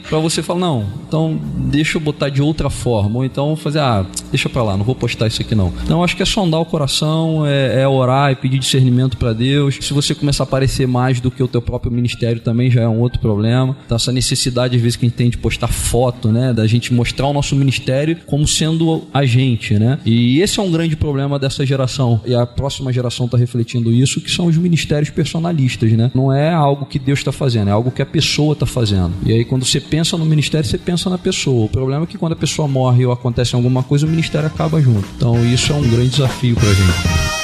para 0.08 0.20
você 0.20 0.44
falar, 0.44 0.60
não, 0.60 0.86
então 1.08 1.40
deixa 1.58 1.98
eu 1.98 2.02
botar 2.02 2.30
de 2.30 2.42
outra 2.42 2.70
forma. 2.70 3.20
Ou 3.20 3.26
então 3.26 3.56
fazer, 3.56 3.80
ah, 3.80 4.06
deixa 4.30 4.50
pra 4.50 4.64
lá, 4.64 4.76
não 4.76 4.84
vou 4.84 4.96
postar 4.96 5.28
isso 5.28 5.42
aqui 5.42 5.56
não. 5.56 5.74
Então 5.84 6.04
acho 6.04 6.16
que 6.16 6.24
é 6.24 6.26
sondar 6.26 6.60
o 6.60 6.66
coração, 6.66 7.46
é, 7.46 7.82
é 7.82 7.88
orar 7.88 8.32
e 8.32 8.36
pedir 8.36 8.60
discernimento 8.60 9.18
para 9.18 9.34
Deus. 9.34 9.78
Se 9.82 9.94
você 9.94 10.14
começar 10.14 10.44
a 10.44 10.46
aparecer 10.46 10.88
mais 10.88 11.20
do 11.20 11.32
que 11.32 11.42
o 11.42 11.48
teu 11.48 11.62
próprio 11.62 11.92
ministério 11.92 12.42
também 12.42 12.70
já 12.70 12.82
é 12.82 12.88
um 12.88 13.00
outro 13.00 13.20
problema. 13.20 13.76
Então 13.86 13.96
essa 13.96 14.12
necessidade 14.12 14.76
às 14.76 14.82
vezes 14.82 14.96
que 14.96 15.06
a 15.06 15.10
gente 15.10 15.18
tem 15.18 15.30
de 15.30 15.38
postar 15.38 15.68
foto, 15.68 16.32
né, 16.32 16.54
da 16.54 16.68
gente 16.68 16.94
mostrar 16.94 17.28
o 17.28 17.34
nosso 17.34 17.56
ministério 17.56 18.18
como 18.26 18.48
sendo 18.48 19.04
a 19.14 19.26
gente, 19.26 19.76
né? 19.76 20.00
E 20.06 20.42
esse 20.42 20.60
é 20.60 20.64
um 20.64 20.72
grande 20.72 20.96
problema 20.96 21.40
dessa 21.40 21.66
geração. 21.66 22.22
E 22.26 22.36
a 22.36 22.46
próxima 22.46 22.92
geração 22.92 23.26
está 23.26 23.38
refletindo 23.38 23.92
isso, 23.92 24.20
que 24.20 24.30
são 24.30 24.46
os 24.46 24.58
ministérios 24.58 25.10
personalistas, 25.10 25.92
né? 25.94 26.12
Não 26.14 26.34
é 26.34 26.52
algo 26.52 26.86
que 26.86 27.00
Deus 27.00 27.20
está 27.20 27.32
fazendo, 27.32 27.70
é 27.70 27.72
algo 27.72 27.92
que 27.92 28.02
a 28.02 28.06
pessoa 28.06 28.54
está 28.54 28.66
fazendo. 28.66 29.14
E 29.26 29.37
aí, 29.38 29.46
quando 29.46 29.66
você 29.66 29.80
pensa 29.80 30.18
no 30.18 30.26
ministério, 30.26 30.68
você 30.68 30.78
pensa 30.78 31.10
na 31.10 31.18
pessoa. 31.18 31.66
O 31.66 31.70
problema 31.70 32.04
é 32.04 32.08
que 32.08 32.18
quando 32.18 32.34
a 32.34 32.36
pessoa 32.36 32.68
morre 32.68 33.06
ou 33.06 33.12
acontece 33.12 33.56
alguma 33.56 33.84
coisa, 33.84 34.06
o 34.06 34.10
ministério 34.10 34.48
acaba 34.48 34.82
junto. 34.82 35.08
Então, 35.16 35.46
isso 35.46 35.72
é 35.72 35.76
um 35.76 35.90
grande 35.90 36.10
desafio 36.10 36.56
para 36.56 36.70
a 36.70 36.74
gente. 36.74 37.38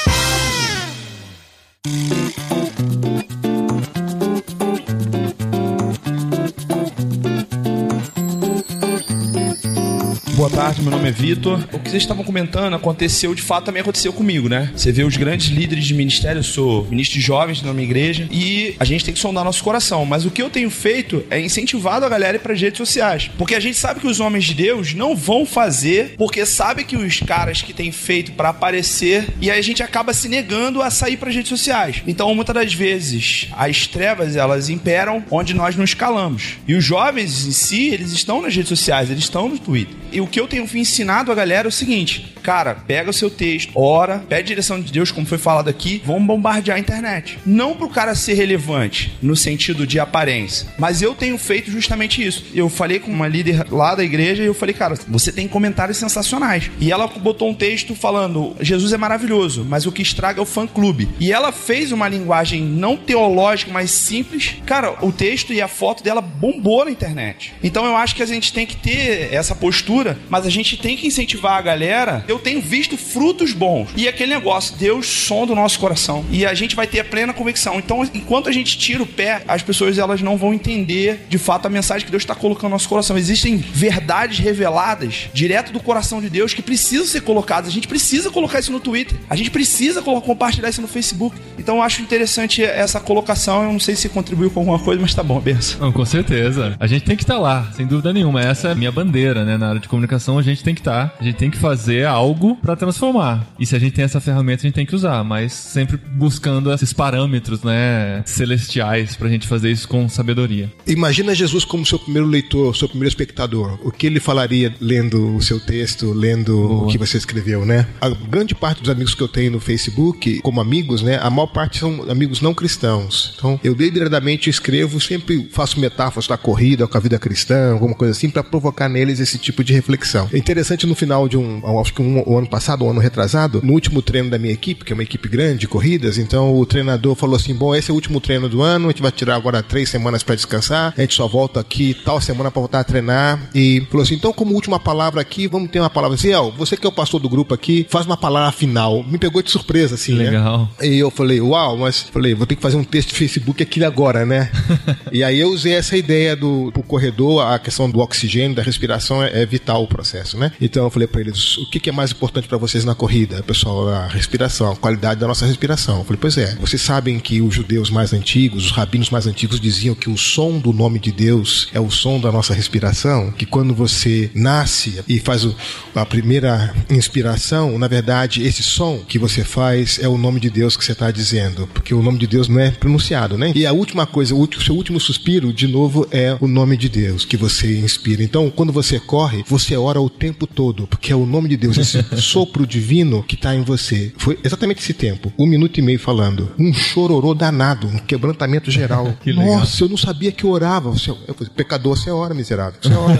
Tarde, 10.63 10.81
meu 10.81 10.91
nome 10.91 11.09
é 11.09 11.11
Vitor. 11.11 11.59
O 11.73 11.79
que 11.79 11.89
vocês 11.89 12.03
estavam 12.03 12.23
comentando 12.23 12.73
aconteceu, 12.73 13.35
de 13.35 13.41
fato, 13.41 13.65
também 13.65 13.81
aconteceu 13.81 14.13
comigo, 14.13 14.47
né? 14.47 14.71
Você 14.73 14.93
vê 14.93 15.03
os 15.03 15.17
grandes 15.17 15.47
líderes 15.47 15.83
de 15.83 15.93
ministério, 15.93 16.39
eu 16.39 16.43
sou 16.43 16.85
ministro 16.85 17.19
de 17.19 17.25
jovens 17.25 17.61
na 17.61 17.73
minha 17.73 17.83
igreja, 17.83 18.29
e 18.31 18.73
a 18.79 18.85
gente 18.85 19.03
tem 19.03 19.13
que 19.13 19.19
sondar 19.19 19.43
nosso 19.43 19.61
coração. 19.61 20.05
Mas 20.05 20.23
o 20.23 20.31
que 20.31 20.41
eu 20.41 20.49
tenho 20.49 20.69
feito 20.69 21.21
é 21.29 21.37
incentivado 21.37 22.05
a 22.05 22.09
galera 22.09 22.39
para 22.39 22.53
as 22.53 22.61
redes 22.61 22.77
sociais. 22.77 23.29
Porque 23.37 23.55
a 23.55 23.59
gente 23.59 23.75
sabe 23.75 23.99
que 23.99 24.07
os 24.07 24.21
homens 24.21 24.45
de 24.45 24.53
Deus 24.53 24.93
não 24.93 25.17
vão 25.17 25.45
fazer, 25.45 26.15
porque 26.17 26.45
sabe 26.45 26.85
que 26.85 26.95
os 26.95 27.19
caras 27.19 27.61
que 27.61 27.73
têm 27.73 27.91
feito 27.91 28.31
para 28.31 28.47
aparecer, 28.47 29.33
e 29.41 29.51
aí 29.51 29.59
a 29.59 29.63
gente 29.63 29.83
acaba 29.83 30.13
se 30.13 30.29
negando 30.29 30.81
a 30.81 30.89
sair 30.89 31.17
para 31.17 31.27
as 31.27 31.35
redes 31.35 31.49
sociais. 31.49 32.01
Então, 32.07 32.33
muitas 32.33 32.55
das 32.55 32.73
vezes, 32.73 33.49
as 33.51 33.85
trevas 33.85 34.37
elas 34.37 34.69
imperam 34.69 35.25
onde 35.29 35.53
nós 35.53 35.75
nos 35.75 35.93
calamos. 35.93 36.53
E 36.65 36.73
os 36.73 36.85
jovens 36.85 37.45
em 37.45 37.51
si, 37.51 37.89
eles 37.89 38.13
estão 38.13 38.41
nas 38.41 38.55
redes 38.55 38.69
sociais, 38.69 39.11
eles 39.11 39.25
estão 39.25 39.49
no 39.49 39.59
Twitter. 39.59 39.93
E 40.13 40.21
o 40.21 40.27
que 40.27 40.39
eu 40.39 40.47
tenho 40.53 40.62
ensinado 40.81 41.31
a 41.31 41.35
galera 41.35 41.67
o 41.67 41.71
seguinte: 41.71 42.33
cara, 42.41 42.75
pega 42.75 43.09
o 43.09 43.13
seu 43.13 43.29
texto, 43.29 43.71
ora, 43.75 44.19
pede 44.19 44.47
direção 44.47 44.79
de 44.79 44.91
Deus, 44.91 45.11
como 45.11 45.25
foi 45.25 45.37
falado 45.37 45.69
aqui, 45.69 46.01
vamos 46.05 46.27
bombardear 46.27 46.77
a 46.77 46.79
internet. 46.79 47.39
Não 47.45 47.75
pro 47.75 47.89
cara 47.89 48.15
ser 48.15 48.33
relevante 48.33 49.17
no 49.21 49.35
sentido 49.35 49.87
de 49.87 49.99
aparência, 49.99 50.67
mas 50.77 51.01
eu 51.01 51.15
tenho 51.15 51.37
feito 51.37 51.71
justamente 51.71 52.25
isso. 52.25 52.45
Eu 52.53 52.69
falei 52.69 52.99
com 52.99 53.11
uma 53.11 53.27
líder 53.27 53.65
lá 53.71 53.95
da 53.95 54.03
igreja 54.03 54.43
e 54.43 54.45
eu 54.45 54.53
falei, 54.53 54.73
cara, 54.73 54.95
você 55.07 55.31
tem 55.31 55.47
comentários 55.47 55.97
sensacionais. 55.97 56.69
E 56.79 56.91
ela 56.91 57.07
botou 57.07 57.49
um 57.49 57.53
texto 57.53 57.95
falando: 57.95 58.55
Jesus 58.59 58.93
é 58.93 58.97
maravilhoso, 58.97 59.65
mas 59.67 59.85
o 59.85 59.91
que 59.91 60.01
estraga 60.01 60.39
é 60.39 60.43
o 60.43 60.45
fã 60.45 60.67
clube. 60.67 61.09
E 61.19 61.31
ela 61.31 61.51
fez 61.51 61.91
uma 61.91 62.07
linguagem 62.07 62.61
não 62.63 62.97
teológica, 62.97 63.71
mas 63.71 63.91
simples. 63.91 64.55
Cara, 64.65 64.97
o 65.05 65.11
texto 65.11 65.53
e 65.53 65.61
a 65.61 65.67
foto 65.67 66.03
dela 66.03 66.21
bombou 66.21 66.85
na 66.85 66.91
internet. 66.91 67.53
Então 67.63 67.85
eu 67.85 67.95
acho 67.95 68.15
que 68.15 68.23
a 68.23 68.25
gente 68.25 68.51
tem 68.51 68.65
que 68.65 68.75
ter 68.75 69.33
essa 69.33 69.55
postura, 69.55 70.17
mas 70.29 70.42
a 70.45 70.49
gente 70.49 70.77
tem 70.77 70.95
que 70.95 71.07
incentivar 71.07 71.57
a 71.57 71.61
galera. 71.61 72.23
Eu 72.27 72.39
tenho 72.39 72.61
visto 72.61 72.97
frutos 72.97 73.53
bons. 73.53 73.89
E 73.95 74.07
aquele 74.07 74.33
negócio, 74.33 74.75
Deus 74.75 75.07
sonda 75.07 75.51
o 75.53 75.55
nosso 75.55 75.79
coração. 75.79 76.25
E 76.31 76.45
a 76.45 76.53
gente 76.53 76.75
vai 76.75 76.87
ter 76.87 76.99
a 76.99 77.03
plena 77.03 77.33
convicção. 77.33 77.77
Então, 77.77 78.03
enquanto 78.13 78.49
a 78.49 78.51
gente 78.51 78.77
tira 78.77 79.03
o 79.03 79.07
pé, 79.07 79.43
as 79.47 79.61
pessoas 79.61 79.97
elas 79.97 80.21
não 80.21 80.37
vão 80.37 80.53
entender 80.53 81.25
de 81.29 81.37
fato 81.37 81.65
a 81.65 81.69
mensagem 81.69 82.05
que 82.05 82.11
Deus 82.11 82.23
está 82.23 82.35
colocando 82.35 82.63
no 82.63 82.69
nosso 82.71 82.89
coração. 82.89 83.17
Existem 83.17 83.57
verdades 83.57 84.39
reveladas 84.39 85.29
direto 85.33 85.71
do 85.71 85.79
coração 85.79 86.21
de 86.21 86.29
Deus 86.29 86.53
que 86.53 86.61
precisam 86.61 87.05
ser 87.05 87.21
colocadas. 87.21 87.69
A 87.69 87.73
gente 87.73 87.87
precisa 87.87 88.29
colocar 88.29 88.59
isso 88.59 88.71
no 88.71 88.79
Twitter. 88.79 89.17
A 89.29 89.35
gente 89.35 89.51
precisa 89.51 90.01
compartilhar 90.01 90.69
isso 90.69 90.81
no 90.81 90.87
Facebook. 90.87 91.35
Então 91.57 91.77
eu 91.77 91.81
acho 91.81 92.01
interessante 92.01 92.63
essa 92.63 92.99
colocação. 92.99 93.63
Eu 93.63 93.71
não 93.71 93.79
sei 93.79 93.95
se 93.95 94.09
contribuiu 94.09 94.49
com 94.49 94.59
alguma 94.61 94.79
coisa, 94.79 95.01
mas 95.01 95.13
tá 95.13 95.23
bom, 95.23 95.39
benção. 95.39 95.91
com 95.91 96.05
certeza. 96.05 96.75
A 96.79 96.87
gente 96.87 97.05
tem 97.05 97.15
que 97.15 97.23
estar 97.23 97.35
tá 97.35 97.39
lá, 97.39 97.71
sem 97.75 97.85
dúvida 97.85 98.11
nenhuma. 98.13 98.41
Essa 98.41 98.69
é 98.69 98.71
a 98.71 98.75
minha 98.75 98.91
bandeira, 98.91 99.43
né? 99.43 99.57
Na 99.57 99.69
área 99.69 99.79
de 99.79 99.87
comunicação, 99.87 100.32
a 100.37 100.41
gente 100.41 100.63
tem 100.63 100.73
que 100.73 100.81
estar. 100.81 101.09
Tá. 101.09 101.15
A 101.19 101.23
gente 101.23 101.35
tem 101.37 101.49
que 101.49 101.57
fazer 101.57 102.05
algo 102.05 102.55
para 102.57 102.75
transformar. 102.75 103.47
E 103.59 103.65
se 103.65 103.75
a 103.75 103.79
gente 103.79 103.93
tem 103.93 104.05
essa 104.05 104.19
ferramenta, 104.19 104.61
a 104.61 104.63
gente 104.63 104.75
tem 104.75 104.85
que 104.85 104.95
usar, 104.95 105.23
mas 105.23 105.53
sempre 105.53 105.97
buscando 105.97 106.71
esses 106.71 106.93
parâmetros, 106.93 107.63
né? 107.63 108.21
Celestiais 108.25 109.15
pra 109.15 109.29
gente 109.29 109.47
fazer 109.47 109.71
isso 109.71 109.87
com 109.87 110.07
sabedoria. 110.07 110.71
Imagina 110.85 111.33
Jesus 111.33 111.65
como 111.65 111.85
seu 111.85 111.97
primeiro 111.97 112.27
leitor, 112.27 112.75
seu 112.75 112.87
primeiro 112.87 113.09
espectador. 113.09 113.79
O 113.83 113.91
que 113.91 114.07
ele 114.07 114.19
falaria 114.19 114.73
lendo 114.79 115.35
o 115.35 115.41
seu 115.41 115.59
texto, 115.59 116.13
lendo 116.13 116.55
Boa. 116.55 116.83
o 116.83 116.87
que 116.87 116.97
você 116.97 117.17
escreveu, 117.17 117.65
né? 117.65 117.87
A 117.99 118.09
grande 118.09 118.53
parte 118.53 118.81
dos 118.81 118.89
amigos 118.89 119.15
que 119.15 119.21
eu 119.21 119.27
tenho 119.27 119.51
no 119.51 119.59
Facebook, 119.59 120.39
como 120.41 120.61
amigos, 120.61 121.01
né? 121.01 121.19
A 121.21 121.29
maior 121.29 121.47
parte 121.47 121.79
são 121.79 122.09
amigos 122.09 122.41
não 122.41 122.53
cristãos. 122.53 123.33
Então, 123.37 123.59
eu 123.63 123.73
deliberadamente 123.73 124.49
escrevo, 124.49 124.99
sempre 124.99 125.49
faço 125.51 125.79
metáforas 125.79 126.27
da 126.27 126.37
corrida, 126.37 126.87
com 126.87 126.97
a 126.97 127.01
vida 127.01 127.17
cristã, 127.17 127.73
alguma 127.73 127.95
coisa 127.95 128.11
assim, 128.11 128.29
para 128.29 128.43
provocar 128.43 128.89
neles 128.89 129.19
esse 129.19 129.37
tipo 129.37 129.63
de 129.63 129.73
reflexão. 129.73 130.22
É 130.31 130.37
interessante 130.37 130.85
no 130.85 130.95
final 130.95 131.27
de 131.27 131.37
um, 131.37 131.79
acho 131.79 131.93
que 131.93 132.01
um, 132.01 132.23
um 132.27 132.37
ano 132.37 132.47
passado, 132.47 132.85
um 132.85 132.89
ano 132.89 132.99
retrasado, 132.99 133.61
no 133.63 133.73
último 133.73 134.01
treino 134.01 134.29
da 134.29 134.37
minha 134.37 134.53
equipe, 134.53 134.85
que 134.85 134.93
é 134.93 134.95
uma 134.95 135.03
equipe 135.03 135.27
grande 135.27 135.59
de 135.59 135.67
corridas, 135.67 136.17
então 136.17 136.55
o 136.55 136.65
treinador 136.65 137.15
falou 137.15 137.35
assim: 137.35 137.53
bom, 137.53 137.75
esse 137.75 137.89
é 137.89 137.93
o 137.93 137.95
último 137.95 138.19
treino 138.19 138.47
do 138.47 138.61
ano, 138.61 138.87
a 138.87 138.91
gente 138.91 139.01
vai 139.01 139.11
tirar 139.11 139.35
agora 139.35 139.61
três 139.61 139.89
semanas 139.89 140.23
para 140.23 140.35
descansar, 140.35 140.93
a 140.97 141.01
gente 141.01 141.13
só 141.13 141.27
volta 141.27 141.59
aqui 141.59 141.95
tal 142.05 142.19
semana 142.21 142.51
para 142.51 142.59
voltar 142.59 142.79
a 142.79 142.83
treinar. 142.83 143.49
E 143.53 143.85
falou 143.89 144.03
assim: 144.03 144.15
então, 144.15 144.33
como 144.33 144.53
última 144.53 144.79
palavra 144.79 145.21
aqui, 145.21 145.47
vamos 145.47 145.69
ter 145.69 145.79
uma 145.79 145.89
palavra 145.89 146.15
assim, 146.15 146.33
ó, 146.33 146.49
você 146.49 146.77
que 146.77 146.85
é 146.85 146.89
o 146.89 146.93
pastor 146.93 147.19
do 147.19 147.29
grupo 147.29 147.53
aqui, 147.53 147.85
faz 147.89 148.05
uma 148.05 148.17
palavra 148.17 148.51
final. 148.51 149.03
Me 149.03 149.17
pegou 149.17 149.41
de 149.41 149.51
surpresa, 149.51 149.95
assim, 149.95 150.13
né? 150.13 150.25
Legal. 150.25 150.69
Né? 150.79 150.87
E 150.87 150.99
eu 150.99 151.09
falei, 151.09 151.41
uau, 151.41 151.77
mas 151.77 152.01
falei, 152.01 152.33
vou 152.33 152.45
ter 152.45 152.55
que 152.55 152.61
fazer 152.61 152.77
um 152.77 152.83
texto 152.83 153.09
de 153.09 153.15
Facebook 153.15 153.61
aqui 153.61 153.83
agora, 153.83 154.25
né? 154.25 154.51
e 155.11 155.23
aí 155.23 155.39
eu 155.39 155.49
usei 155.49 155.73
essa 155.73 155.97
ideia 155.97 156.35
do 156.35 156.71
corredor, 156.83 157.41
a 157.41 157.59
questão 157.59 157.89
do 157.89 157.99
oxigênio, 157.99 158.55
da 158.55 158.61
respiração 158.61 159.23
é, 159.23 159.41
é 159.41 159.45
vital 159.45 159.83
o 159.83 159.87
processo, 160.13 160.37
né? 160.37 160.51
Então 160.61 160.83
eu 160.83 160.89
falei 160.89 161.07
para 161.07 161.21
eles, 161.21 161.57
o 161.57 161.69
que, 161.69 161.79
que, 161.79 161.89
é 161.89 161.93
mais 161.93 162.11
importante 162.11 162.47
para 162.47 162.57
vocês 162.57 162.85
na 162.85 162.93
corrida? 162.93 163.41
Pessoal, 163.41 163.89
a 163.89 164.07
respiração, 164.07 164.71
a 164.71 164.75
qualidade 164.75 165.19
da 165.19 165.27
nossa 165.27 165.45
respiração. 165.45 165.99
Eu 165.99 166.03
falei, 166.03 166.19
pois 166.21 166.37
é, 166.37 166.55
vocês 166.55 166.81
sabem 166.81 167.19
que 167.19 167.41
os 167.41 167.55
judeus 167.55 167.89
mais 167.89 168.13
antigos, 168.13 168.65
os 168.65 168.71
rabinos 168.71 169.09
mais 169.09 169.25
antigos 169.25 169.59
diziam 169.59 169.95
que 169.95 170.09
o 170.09 170.17
som 170.17 170.59
do 170.59 170.71
nome 170.71 170.99
de 170.99 171.11
Deus 171.11 171.67
é 171.73 171.79
o 171.79 171.89
som 171.89 172.19
da 172.19 172.31
nossa 172.31 172.53
respiração, 172.53 173.31
que 173.31 173.45
quando 173.45 173.73
você 173.73 174.29
nasce 174.35 175.03
e 175.07 175.19
faz 175.19 175.47
a 175.95 176.05
primeira 176.05 176.73
inspiração, 176.89 177.77
na 177.79 177.87
verdade, 177.87 178.43
esse 178.43 178.61
som 178.61 178.99
que 179.07 179.17
você 179.17 179.43
faz 179.43 179.99
é 179.99 180.07
o 180.07 180.17
nome 180.17 180.39
de 180.39 180.49
Deus 180.49 180.77
que 180.77 180.85
você 180.85 180.91
está 180.91 181.09
dizendo, 181.09 181.67
porque 181.73 181.93
o 181.93 182.03
nome 182.03 182.19
de 182.19 182.27
Deus 182.27 182.47
não 182.47 182.59
é 182.59 182.69
pronunciado, 182.71 183.37
né? 183.37 183.51
E 183.55 183.65
a 183.65 183.73
última 183.73 184.05
coisa, 184.05 184.35
o 184.35 184.47
seu 184.61 184.75
último 184.75 184.99
suspiro, 184.99 185.51
de 185.51 185.67
novo, 185.67 186.07
é 186.11 186.37
o 186.39 186.47
nome 186.47 186.77
de 186.77 186.89
Deus 186.89 187.25
que 187.25 187.37
você 187.37 187.79
inspira. 187.79 188.23
Então, 188.23 188.49
quando 188.49 188.71
você 188.71 188.99
corre, 188.99 189.43
você 189.47 189.75
ora 189.75 190.02
o 190.05 190.09
tempo 190.09 190.45
todo, 190.45 190.87
porque 190.87 191.11
é 191.11 191.15
o 191.15 191.25
nome 191.25 191.49
de 191.49 191.57
Deus, 191.57 191.77
esse 191.77 192.03
sopro 192.21 192.65
divino 192.65 193.23
que 193.23 193.35
está 193.35 193.55
em 193.55 193.61
você. 193.61 194.13
Foi 194.17 194.37
exatamente 194.43 194.81
esse 194.81 194.93
tempo, 194.93 195.31
um 195.37 195.45
minuto 195.45 195.77
e 195.79 195.81
meio 195.81 195.99
falando, 195.99 196.51
um 196.57 196.73
chororô 196.73 197.33
danado, 197.33 197.87
um 197.87 197.97
quebrantamento 197.97 198.69
geral. 198.71 199.13
Nossa, 199.25 199.83
eu 199.83 199.89
não 199.89 199.97
sabia 199.97 200.31
que 200.31 200.43
eu 200.43 200.49
orava. 200.49 200.89
Eu 201.27 201.33
falei, 201.33 201.51
pecador, 201.55 201.97
você 201.97 202.09
ora, 202.09 202.33
miserável. 202.33 202.79
Você 202.81 202.93
ora. 202.93 203.19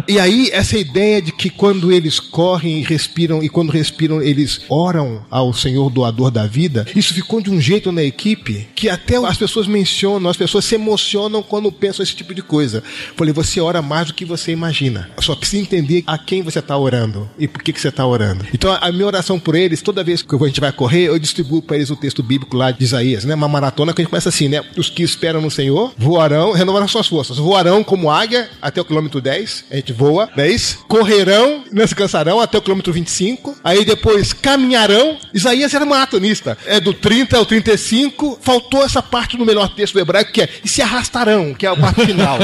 e 0.08 0.18
aí, 0.18 0.50
essa 0.52 0.78
ideia 0.78 1.20
de 1.20 1.32
que 1.32 1.50
quando 1.50 1.92
eles 1.92 2.18
correm 2.20 2.80
e 2.80 2.82
respiram, 2.82 3.42
e 3.42 3.48
quando 3.48 3.70
respiram, 3.70 4.22
eles 4.22 4.60
oram 4.68 5.24
ao 5.30 5.52
Senhor 5.52 5.90
doador 5.90 6.30
da 6.30 6.46
vida, 6.46 6.86
isso 6.94 7.14
ficou 7.14 7.40
de 7.40 7.50
um 7.50 7.60
jeito 7.60 7.92
na 7.92 8.02
equipe 8.02 8.68
que 8.74 8.88
até 8.88 9.16
as 9.16 9.36
pessoas 9.36 9.66
mencionam, 9.66 10.30
as 10.30 10.36
pessoas 10.36 10.64
se 10.64 10.74
emocionam 10.74 11.42
quando 11.42 11.70
pensam 11.70 12.02
esse 12.02 12.14
tipo 12.14 12.34
de 12.34 12.42
coisa. 12.42 12.82
Falei, 13.16 13.32
você 13.32 13.60
ora 13.60 13.80
mais 13.82 14.08
do 14.08 14.14
que 14.14 14.24
você 14.24 14.52
imagina. 14.52 15.03
Só 15.20 15.34
precisa 15.34 15.62
entender 15.62 16.04
a 16.06 16.18
quem 16.18 16.42
você 16.42 16.58
está 16.58 16.76
orando 16.76 17.28
e 17.38 17.46
por 17.46 17.62
que, 17.62 17.72
que 17.72 17.80
você 17.80 17.88
está 17.88 18.06
orando. 18.06 18.44
Então, 18.52 18.76
a 18.80 18.92
minha 18.92 19.06
oração 19.06 19.38
por 19.38 19.54
eles, 19.54 19.82
toda 19.82 20.04
vez 20.04 20.22
que 20.22 20.34
a 20.34 20.46
gente 20.46 20.60
vai 20.60 20.72
correr, 20.72 21.04
eu 21.04 21.18
distribuo 21.18 21.62
para 21.62 21.76
eles 21.76 21.90
o 21.90 21.96
texto 21.96 22.22
bíblico 22.22 22.56
lá 22.56 22.70
de 22.70 22.82
Isaías, 22.84 23.24
né? 23.24 23.34
Uma 23.34 23.48
maratona 23.48 23.92
que 23.92 24.00
a 24.00 24.02
gente 24.02 24.10
começa 24.10 24.28
assim, 24.28 24.48
né? 24.48 24.62
Os 24.76 24.88
que 24.88 25.02
esperam 25.02 25.40
no 25.40 25.50
Senhor 25.50 25.92
voarão, 25.96 26.52
renovarão 26.52 26.88
suas 26.88 27.06
forças. 27.06 27.38
Voarão 27.38 27.82
como 27.82 28.10
águia 28.10 28.48
até 28.60 28.80
o 28.80 28.84
quilômetro 28.84 29.20
10, 29.20 29.64
a 29.70 29.76
gente 29.76 29.92
voa, 29.92 30.28
10. 30.34 30.78
Correrão, 30.88 31.64
não 31.72 31.86
se 31.86 31.94
cansarão 31.94 32.40
até 32.40 32.58
o 32.58 32.62
quilômetro 32.62 32.92
25. 32.92 33.56
Aí 33.62 33.84
depois 33.84 34.32
caminharão. 34.32 35.18
Isaías 35.32 35.72
era 35.74 35.84
maratonista. 35.84 36.56
É 36.66 36.80
do 36.80 36.92
30 36.92 37.36
ao 37.36 37.46
35. 37.46 38.38
Faltou 38.40 38.82
essa 38.84 39.02
parte 39.02 39.36
do 39.36 39.44
melhor 39.44 39.68
texto 39.68 39.94
do 39.94 40.00
hebraico 40.00 40.32
que 40.32 40.42
é 40.42 40.48
e 40.64 40.68
se 40.68 40.82
arrastarão, 40.82 41.54
que 41.54 41.66
é 41.66 41.68
a 41.68 41.76
parte 41.76 42.06
final. 42.06 42.38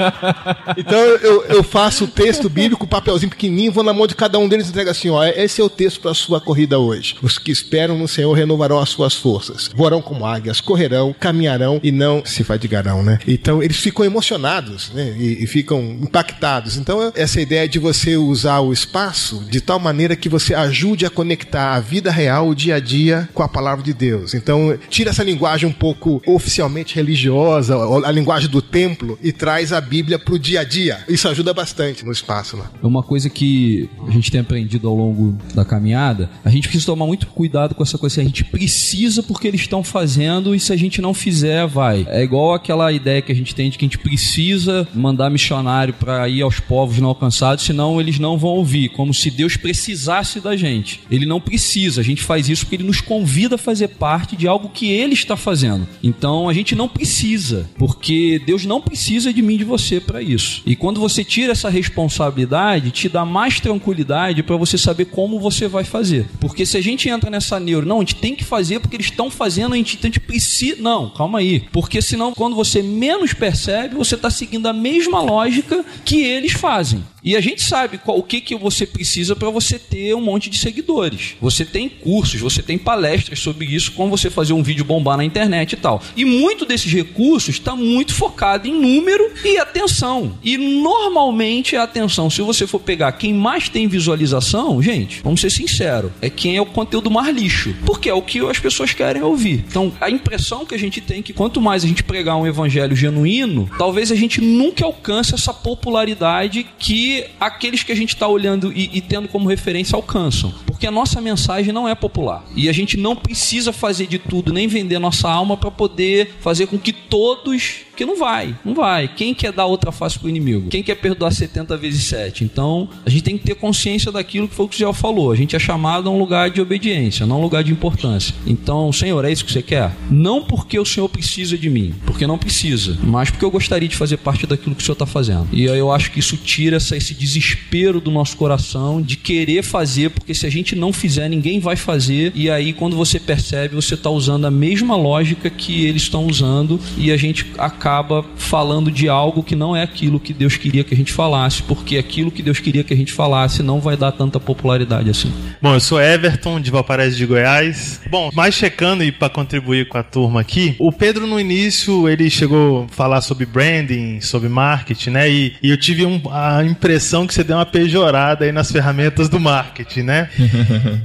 então 0.76 0.98
eu, 0.98 1.44
eu 1.46 1.62
faço 1.62 1.81
o 2.04 2.06
texto 2.06 2.48
bíblico, 2.48 2.86
papelzinho 2.86 3.30
pequenininho, 3.30 3.72
vou 3.72 3.82
na 3.82 3.92
mão 3.92 4.06
de 4.06 4.14
cada 4.14 4.38
um 4.38 4.48
deles 4.48 4.66
e 4.66 4.70
entrego 4.70 4.90
assim: 4.90 5.10
ó, 5.10 5.24
esse 5.24 5.60
é 5.60 5.64
o 5.64 5.68
texto 5.68 6.00
para 6.00 6.12
a 6.12 6.14
sua 6.14 6.40
corrida 6.40 6.78
hoje. 6.78 7.16
Os 7.20 7.38
que 7.38 7.50
esperam 7.50 7.98
no 7.98 8.06
Senhor 8.06 8.32
renovarão 8.32 8.78
as 8.78 8.90
suas 8.90 9.14
forças. 9.14 9.68
Voarão 9.74 10.00
como 10.00 10.24
águias, 10.24 10.60
correrão, 10.60 11.14
caminharão 11.18 11.80
e 11.82 11.90
não 11.90 12.24
se 12.24 12.44
fadigarão, 12.44 13.02
né? 13.02 13.18
Então 13.26 13.62
eles 13.62 13.78
ficam 13.78 14.04
emocionados, 14.04 14.90
né? 14.92 15.14
E, 15.18 15.42
e 15.42 15.46
ficam 15.46 15.80
impactados. 16.00 16.76
Então 16.76 17.12
essa 17.14 17.40
ideia 17.40 17.68
de 17.68 17.78
você 17.78 18.16
usar 18.16 18.60
o 18.60 18.72
espaço 18.72 19.44
de 19.50 19.60
tal 19.60 19.80
maneira 19.80 20.14
que 20.14 20.28
você 20.28 20.54
ajude 20.54 21.04
a 21.04 21.10
conectar 21.10 21.74
a 21.74 21.80
vida 21.80 22.10
real, 22.10 22.48
o 22.48 22.54
dia 22.54 22.76
a 22.76 22.80
dia, 22.80 23.28
com 23.34 23.42
a 23.42 23.48
palavra 23.48 23.84
de 23.84 23.92
Deus. 23.92 24.34
Então 24.34 24.78
tira 24.88 25.10
essa 25.10 25.24
linguagem 25.24 25.68
um 25.68 25.72
pouco 25.72 26.22
oficialmente 26.26 26.94
religiosa, 26.94 27.74
a 28.04 28.10
linguagem 28.12 28.48
do 28.48 28.62
templo 28.62 29.18
e 29.20 29.32
traz 29.32 29.72
a 29.72 29.80
Bíblia 29.80 30.18
para 30.18 30.34
o 30.34 30.38
dia 30.38 30.60
a 30.60 30.64
dia. 30.64 31.04
Isso 31.08 31.28
ajuda 31.28 31.52
bastante 31.52 31.71
no 32.04 32.12
espaço. 32.12 32.56
Né? 32.56 32.64
É 32.82 32.86
uma 32.86 33.02
coisa 33.02 33.28
que 33.28 33.88
a 34.06 34.10
gente 34.10 34.30
tem 34.30 34.40
aprendido 34.40 34.88
ao 34.88 34.94
longo 34.94 35.36
da 35.54 35.64
caminhada. 35.64 36.30
A 36.44 36.50
gente 36.50 36.68
precisa 36.68 36.86
tomar 36.86 37.06
muito 37.06 37.26
cuidado 37.26 37.74
com 37.74 37.82
essa 37.82 37.98
coisa. 37.98 38.20
A 38.20 38.24
gente 38.24 38.44
precisa 38.44 39.22
porque 39.22 39.48
eles 39.48 39.62
estão 39.62 39.82
fazendo 39.82 40.54
e 40.54 40.60
se 40.60 40.72
a 40.72 40.76
gente 40.76 41.00
não 41.00 41.14
fizer, 41.14 41.66
vai. 41.66 42.06
É 42.08 42.22
igual 42.22 42.54
aquela 42.54 42.92
ideia 42.92 43.22
que 43.22 43.32
a 43.32 43.34
gente 43.34 43.54
tem 43.54 43.70
de 43.70 43.78
que 43.78 43.84
a 43.84 43.88
gente 43.88 43.98
precisa 43.98 44.86
mandar 44.94 45.30
missionário 45.30 45.94
para 45.94 46.28
ir 46.28 46.42
aos 46.42 46.60
povos 46.60 46.98
não 46.98 47.08
alcançados, 47.08 47.64
senão 47.64 48.00
eles 48.00 48.18
não 48.18 48.36
vão 48.36 48.50
ouvir. 48.50 48.90
Como 48.90 49.12
se 49.14 49.30
Deus 49.30 49.56
precisasse 49.56 50.40
da 50.40 50.56
gente. 50.56 51.00
Ele 51.10 51.26
não 51.26 51.40
precisa. 51.40 52.00
A 52.00 52.04
gente 52.04 52.22
faz 52.22 52.48
isso 52.48 52.64
porque 52.64 52.76
ele 52.76 52.84
nos 52.84 53.00
convida 53.00 53.54
a 53.54 53.58
fazer 53.58 53.88
parte 53.88 54.36
de 54.36 54.46
algo 54.46 54.68
que 54.68 54.90
ele 54.90 55.14
está 55.14 55.36
fazendo. 55.36 55.86
Então 56.02 56.48
a 56.48 56.52
gente 56.52 56.74
não 56.74 56.88
precisa, 56.88 57.68
porque 57.78 58.40
Deus 58.44 58.64
não 58.64 58.80
precisa 58.80 59.32
de 59.32 59.42
mim, 59.42 59.56
de 59.56 59.64
você 59.64 60.00
para 60.00 60.22
isso. 60.22 60.62
E 60.66 60.76
quando 60.76 61.00
você 61.00 61.24
tira 61.24 61.51
essa 61.52 61.68
responsabilidade 61.68 62.90
te 62.90 63.08
dá 63.08 63.24
mais 63.24 63.60
tranquilidade 63.60 64.42
para 64.42 64.56
você 64.56 64.76
saber 64.76 65.06
como 65.06 65.38
você 65.38 65.68
vai 65.68 65.84
fazer. 65.84 66.26
Porque 66.40 66.66
se 66.66 66.76
a 66.76 66.80
gente 66.80 67.08
entra 67.08 67.30
nessa 67.30 67.60
neuro, 67.60 67.86
não, 67.86 67.98
a 67.98 68.00
gente 68.00 68.16
tem 68.16 68.34
que 68.34 68.44
fazer 68.44 68.80
porque 68.80 68.96
eles 68.96 69.06
estão 69.06 69.30
fazendo, 69.30 69.74
a 69.74 69.76
gente, 69.76 69.98
a 70.00 70.06
gente 70.06 70.20
precisa. 70.20 70.80
Não, 70.80 71.10
calma 71.10 71.38
aí. 71.38 71.60
Porque 71.72 72.02
senão, 72.02 72.32
quando 72.32 72.56
você 72.56 72.82
menos 72.82 73.32
percebe, 73.32 73.94
você 73.94 74.14
está 74.14 74.30
seguindo 74.30 74.66
a 74.66 74.72
mesma 74.72 75.20
lógica 75.20 75.84
que 76.04 76.22
eles 76.22 76.52
fazem. 76.52 77.04
E 77.24 77.36
a 77.36 77.40
gente 77.40 77.62
sabe 77.62 77.98
qual, 77.98 78.18
o 78.18 78.22
que, 78.22 78.40
que 78.40 78.56
você 78.56 78.84
precisa 78.84 79.36
para 79.36 79.48
você 79.48 79.78
ter 79.78 80.12
um 80.14 80.20
monte 80.20 80.50
de 80.50 80.58
seguidores. 80.58 81.36
Você 81.40 81.64
tem 81.64 81.88
cursos, 81.88 82.40
você 82.40 82.60
tem 82.62 82.76
palestras 82.76 83.38
sobre 83.38 83.64
isso, 83.66 83.92
como 83.92 84.10
você 84.10 84.28
fazer 84.28 84.52
um 84.52 84.62
vídeo 84.62 84.84
bombar 84.84 85.16
na 85.16 85.24
internet 85.24 85.74
e 85.74 85.76
tal. 85.76 86.02
E 86.16 86.24
muito 86.24 86.66
desses 86.66 86.92
recursos 86.92 87.54
está 87.54 87.76
muito 87.76 88.12
focado 88.12 88.66
em 88.66 88.72
número 88.72 89.30
e 89.44 89.56
atenção. 89.56 90.36
E 90.42 90.56
normalmente 90.56 91.76
a 91.76 91.84
atenção, 91.84 92.28
se 92.28 92.42
você 92.42 92.66
for 92.66 92.80
pegar 92.80 93.12
quem 93.12 93.32
mais 93.32 93.68
tem 93.68 93.86
visualização, 93.86 94.82
gente, 94.82 95.20
vamos 95.22 95.40
ser 95.40 95.50
sinceros, 95.50 96.10
é 96.20 96.28
quem 96.28 96.56
é 96.56 96.60
o 96.60 96.66
conteúdo 96.66 97.08
mais 97.08 97.34
lixo. 97.34 97.72
Porque 97.86 98.08
é 98.08 98.14
o 98.14 98.22
que 98.22 98.40
as 98.40 98.58
pessoas 98.58 98.92
querem 98.92 99.22
ouvir. 99.22 99.64
Então, 99.68 99.92
a 100.00 100.10
impressão 100.10 100.66
que 100.66 100.74
a 100.74 100.78
gente 100.78 101.00
tem 101.00 101.20
é 101.20 101.22
que 101.22 101.32
quanto 101.32 101.60
mais 101.60 101.84
a 101.84 101.86
gente 101.86 102.02
pregar 102.02 102.36
um 102.36 102.46
evangelho 102.46 102.96
genuíno, 102.96 103.70
talvez 103.78 104.10
a 104.10 104.16
gente 104.16 104.40
nunca 104.40 104.84
alcance 104.84 105.34
essa 105.34 105.54
popularidade 105.54 106.66
que 106.80 107.11
aqueles 107.40 107.82
que 107.82 107.92
a 107.92 107.96
gente 107.96 108.14
está 108.14 108.26
olhando 108.26 108.72
e, 108.72 108.90
e 108.92 109.00
tendo 109.00 109.28
como 109.28 109.48
referência 109.48 109.96
alcançam. 109.96 110.52
Porque 110.82 110.88
a 110.88 110.90
nossa 110.90 111.20
mensagem 111.20 111.72
não 111.72 111.88
é 111.88 111.94
popular. 111.94 112.44
E 112.56 112.68
a 112.68 112.72
gente 112.72 112.96
não 112.96 113.14
precisa 113.14 113.72
fazer 113.72 114.08
de 114.08 114.18
tudo, 114.18 114.52
nem 114.52 114.66
vender 114.66 114.98
nossa 114.98 115.30
alma 115.30 115.56
para 115.56 115.70
poder 115.70 116.34
fazer 116.40 116.66
com 116.66 116.76
que 116.76 116.92
todos 116.92 117.84
porque 117.92 118.06
não 118.06 118.18
vai, 118.18 118.56
não 118.64 118.74
vai. 118.74 119.06
Quem 119.06 119.34
quer 119.34 119.52
dar 119.52 119.66
outra 119.66 119.92
face 119.92 120.18
pro 120.18 120.28
inimigo? 120.28 120.68
Quem 120.70 120.82
quer 120.82 120.94
perdoar 120.94 121.30
70 121.30 121.76
vezes 121.76 122.04
7? 122.04 122.42
Então, 122.42 122.88
a 123.04 123.10
gente 123.10 123.22
tem 123.22 123.36
que 123.36 123.44
ter 123.44 123.54
consciência 123.54 124.10
daquilo 124.10 124.48
que 124.48 124.54
foi 124.54 124.64
o 124.64 124.68
que 124.68 124.76
o 124.76 124.78
Zé 124.78 124.92
falou. 124.94 125.30
A 125.30 125.36
gente 125.36 125.54
é 125.54 125.58
chamado 125.58 126.08
a 126.08 126.12
um 126.12 126.18
lugar 126.18 126.50
de 126.50 126.60
obediência, 126.60 127.26
não 127.26 127.38
um 127.38 127.42
lugar 127.42 127.62
de 127.62 127.70
importância. 127.70 128.34
Então, 128.46 128.90
Senhor, 128.92 129.22
é 129.26 129.30
isso 129.30 129.44
que 129.44 129.52
você 129.52 129.62
quer? 129.62 129.94
Não 130.10 130.42
porque 130.42 130.78
o 130.78 130.86
Senhor 130.86 131.08
precisa 131.08 131.56
de 131.56 131.68
mim, 131.68 131.94
porque 132.06 132.26
não 132.26 132.38
precisa, 132.38 132.98
mas 133.02 133.30
porque 133.30 133.44
eu 133.44 133.50
gostaria 133.50 133.88
de 133.88 133.96
fazer 133.96 134.16
parte 134.16 134.46
daquilo 134.46 134.74
que 134.74 134.82
o 134.82 134.84
Senhor 134.84 134.94
está 134.94 135.06
fazendo. 135.06 135.48
E 135.52 135.68
aí 135.68 135.78
eu 135.78 135.92
acho 135.92 136.10
que 136.10 136.18
isso 136.18 136.38
tira 136.38 136.78
essa, 136.78 136.96
esse 136.96 137.12
desespero 137.12 138.00
do 138.00 138.10
nosso 138.10 138.38
coração 138.38 139.02
de 139.02 139.16
querer 139.16 139.62
fazer, 139.62 140.10
porque 140.10 140.32
se 140.32 140.46
a 140.46 140.50
gente 140.50 140.71
não 140.74 140.92
fizer, 140.92 141.28
ninguém 141.28 141.60
vai 141.60 141.76
fazer. 141.76 142.32
E 142.34 142.50
aí, 142.50 142.72
quando 142.72 142.96
você 142.96 143.18
percebe, 143.18 143.74
você 143.74 143.94
está 143.94 144.10
usando 144.10 144.46
a 144.46 144.50
mesma 144.50 144.96
lógica 144.96 145.50
que 145.50 145.86
eles 145.86 146.02
estão 146.02 146.26
usando 146.26 146.80
e 146.96 147.10
a 147.10 147.16
gente 147.16 147.46
acaba 147.58 148.24
falando 148.36 148.90
de 148.90 149.08
algo 149.08 149.42
que 149.42 149.54
não 149.54 149.74
é 149.74 149.82
aquilo 149.82 150.20
que 150.20 150.32
Deus 150.32 150.56
queria 150.56 150.84
que 150.84 150.94
a 150.94 150.96
gente 150.96 151.12
falasse, 151.12 151.62
porque 151.62 151.96
aquilo 151.96 152.30
que 152.30 152.42
Deus 152.42 152.58
queria 152.58 152.84
que 152.84 152.92
a 152.92 152.96
gente 152.96 153.12
falasse 153.12 153.62
não 153.62 153.80
vai 153.80 153.96
dar 153.96 154.12
tanta 154.12 154.38
popularidade 154.38 155.10
assim. 155.10 155.32
Bom, 155.60 155.74
eu 155.74 155.80
sou 155.80 156.00
Everton, 156.00 156.60
de 156.60 156.70
Valparaíso 156.70 157.16
de 157.16 157.26
Goiás. 157.26 158.00
Bom, 158.10 158.30
mais 158.34 158.54
checando 158.54 159.04
e 159.04 159.12
para 159.12 159.28
contribuir 159.28 159.88
com 159.88 159.98
a 159.98 160.02
turma 160.02 160.40
aqui, 160.40 160.74
o 160.78 160.92
Pedro 160.92 161.26
no 161.26 161.38
início 161.38 162.08
ele 162.08 162.28
chegou 162.30 162.84
a 162.84 162.94
falar 162.94 163.20
sobre 163.20 163.46
branding, 163.46 164.20
sobre 164.20 164.48
marketing, 164.48 165.10
né? 165.10 165.30
E, 165.30 165.54
e 165.62 165.70
eu 165.70 165.76
tive 165.76 166.04
um, 166.04 166.20
a 166.30 166.64
impressão 166.64 167.26
que 167.26 167.34
você 167.34 167.44
deu 167.44 167.56
uma 167.56 167.66
pejorada 167.66 168.44
aí 168.44 168.52
nas 168.52 168.70
ferramentas 168.70 169.28
do 169.28 169.40
marketing, 169.40 170.02
né? 170.02 170.28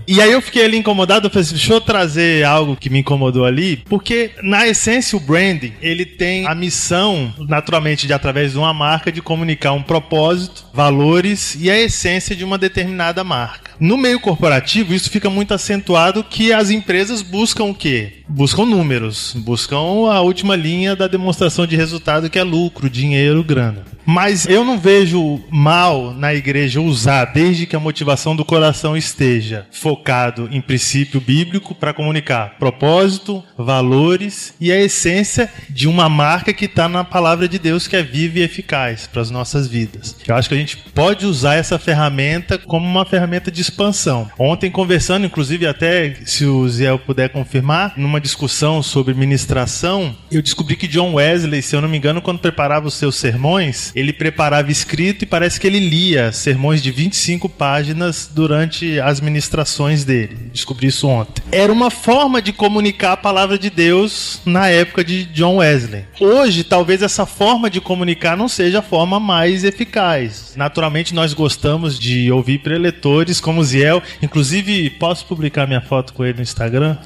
E 0.07 0.21
aí 0.21 0.31
eu 0.31 0.41
fiquei 0.41 0.65
ali 0.65 0.77
incomodado, 0.77 1.27
eu 1.27 1.31
falei 1.31 1.43
assim, 1.43 1.55
deixa 1.55 1.73
eu 1.73 1.81
trazer 1.81 2.43
algo 2.43 2.75
que 2.75 2.89
me 2.89 2.99
incomodou 2.99 3.45
ali, 3.45 3.77
porque 3.85 4.31
na 4.41 4.67
essência 4.67 5.17
o 5.17 5.19
branding, 5.19 5.73
ele 5.81 6.05
tem 6.05 6.47
a 6.47 6.55
missão, 6.55 7.33
naturalmente, 7.39 8.07
de 8.07 8.13
através 8.13 8.53
de 8.53 8.57
uma 8.57 8.73
marca, 8.73 9.11
de 9.11 9.21
comunicar 9.21 9.73
um 9.73 9.83
propósito, 9.83 10.65
valores 10.73 11.57
e 11.59 11.69
a 11.69 11.79
essência 11.79 12.35
de 12.35 12.43
uma 12.43 12.57
determinada 12.57 13.23
marca. 13.23 13.71
No 13.79 13.97
meio 13.97 14.19
corporativo, 14.19 14.93
isso 14.93 15.09
fica 15.09 15.29
muito 15.29 15.53
acentuado 15.53 16.23
que 16.23 16.51
as 16.51 16.69
empresas 16.69 17.21
buscam 17.21 17.65
o 17.65 17.75
quê? 17.75 18.16
Buscam 18.29 18.65
números, 18.65 19.33
buscam 19.37 20.11
a 20.11 20.21
última 20.21 20.55
linha 20.55 20.95
da 20.95 21.07
demonstração 21.07 21.65
de 21.65 21.75
resultado 21.75 22.29
que 22.29 22.37
é 22.37 22.43
lucro, 22.43 22.89
dinheiro, 22.89 23.43
grana. 23.43 23.85
Mas 24.09 24.45
eu 24.47 24.63
não 24.63 24.79
vejo 24.79 25.41
mal 25.51 26.13
na 26.13 26.33
igreja 26.33 26.79
usar, 26.79 27.25
desde 27.25 27.65
que 27.65 27.75
a 27.75 27.79
motivação 27.79 28.37
do 28.37 28.45
coração 28.45 28.95
esteja 28.95 29.67
focado 29.69 30.47
em 30.49 30.61
princípio 30.61 31.19
bíblico 31.19 31.75
para 31.75 31.93
comunicar 31.93 32.55
propósito, 32.57 33.43
valores 33.57 34.53
e 34.61 34.71
a 34.71 34.79
essência 34.79 35.51
de 35.69 35.89
uma 35.89 36.07
marca 36.07 36.53
que 36.53 36.65
está 36.65 36.87
na 36.87 37.03
palavra 37.03 37.49
de 37.49 37.59
Deus 37.59 37.85
que 37.85 37.97
é 37.97 38.01
viva 38.01 38.39
e 38.39 38.43
eficaz 38.43 39.07
para 39.07 39.21
as 39.21 39.29
nossas 39.29 39.67
vidas. 39.67 40.15
Eu 40.25 40.35
acho 40.35 40.47
que 40.47 40.55
a 40.55 40.57
gente 40.57 40.77
pode 40.77 41.25
usar 41.25 41.55
essa 41.55 41.77
ferramenta 41.77 42.57
como 42.57 42.87
uma 42.87 43.03
ferramenta 43.03 43.51
de 43.51 43.59
expansão. 43.59 44.31
Ontem 44.39 44.71
conversando, 44.71 45.25
inclusive 45.25 45.67
até 45.67 46.15
se 46.25 46.45
o 46.45 46.65
Zé 46.69 46.97
puder 46.97 47.27
confirmar, 47.27 47.91
numa 47.97 48.16
discussão 48.19 48.81
sobre 48.83 49.13
ministração, 49.13 50.15
eu 50.31 50.41
descobri 50.41 50.75
que 50.75 50.87
John 50.87 51.13
Wesley, 51.13 51.61
se 51.61 51.75
eu 51.75 51.81
não 51.81 51.89
me 51.89 51.97
engano, 51.97 52.21
quando 52.21 52.39
preparava 52.39 52.87
os 52.87 52.93
seus 52.93 53.15
sermões, 53.15 53.91
ele 53.95 54.13
preparava 54.13 54.71
escrito 54.71 55.23
e 55.23 55.25
parece 55.25 55.59
que 55.59 55.67
ele 55.67 55.79
lia 55.79 56.31
sermões 56.31 56.81
de 56.81 56.91
25 56.91 57.49
páginas 57.49 58.29
durante 58.33 58.99
as 58.99 59.21
ministrações 59.21 60.03
dele. 60.03 60.37
Descobri 60.51 60.87
isso 60.87 61.07
ontem. 61.07 61.43
Era 61.51 61.71
uma 61.71 61.89
forma 61.89 62.41
de 62.41 62.51
comunicar 62.53 63.13
a 63.13 63.17
palavra 63.17 63.57
de 63.57 63.69
Deus 63.69 64.41
na 64.45 64.67
época 64.67 65.03
de 65.03 65.25
John 65.25 65.57
Wesley. 65.57 66.05
Hoje, 66.19 66.63
talvez 66.63 67.01
essa 67.01 67.25
forma 67.25 67.69
de 67.69 67.81
comunicar 67.81 68.37
não 68.37 68.47
seja 68.47 68.79
a 68.79 68.81
forma 68.81 69.19
mais 69.19 69.63
eficaz. 69.63 70.53
Naturalmente, 70.55 71.13
nós 71.13 71.33
gostamos 71.33 71.99
de 71.99 72.31
ouvir 72.31 72.59
preletores 72.59 73.39
como 73.39 73.63
Ziel. 73.63 74.01
Inclusive, 74.21 74.89
posso 74.91 75.25
publicar 75.25 75.67
minha 75.67 75.81
foto 75.81 76.13
com 76.13 76.25
ele 76.25 76.37
no 76.37 76.41
Instagram? 76.41 76.97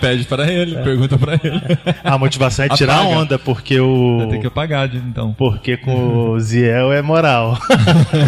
Pede 0.00 0.15
para 0.24 0.50
ele, 0.50 0.76
é. 0.76 0.82
pergunta 0.82 1.18
para 1.18 1.34
ele. 1.34 1.60
A 2.02 2.16
motivação 2.16 2.64
é 2.64 2.68
tirar 2.74 3.00
Apaga. 3.00 3.16
onda, 3.18 3.38
porque 3.38 3.78
o. 3.78 4.18
Vai 4.18 4.28
ter 4.28 4.40
que 4.40 4.46
apagar, 4.46 4.94
então. 4.94 5.34
Porque 5.36 5.76
com 5.76 6.30
o 6.32 6.40
Ziel 6.40 6.92
é 6.92 7.02
moral. 7.02 7.58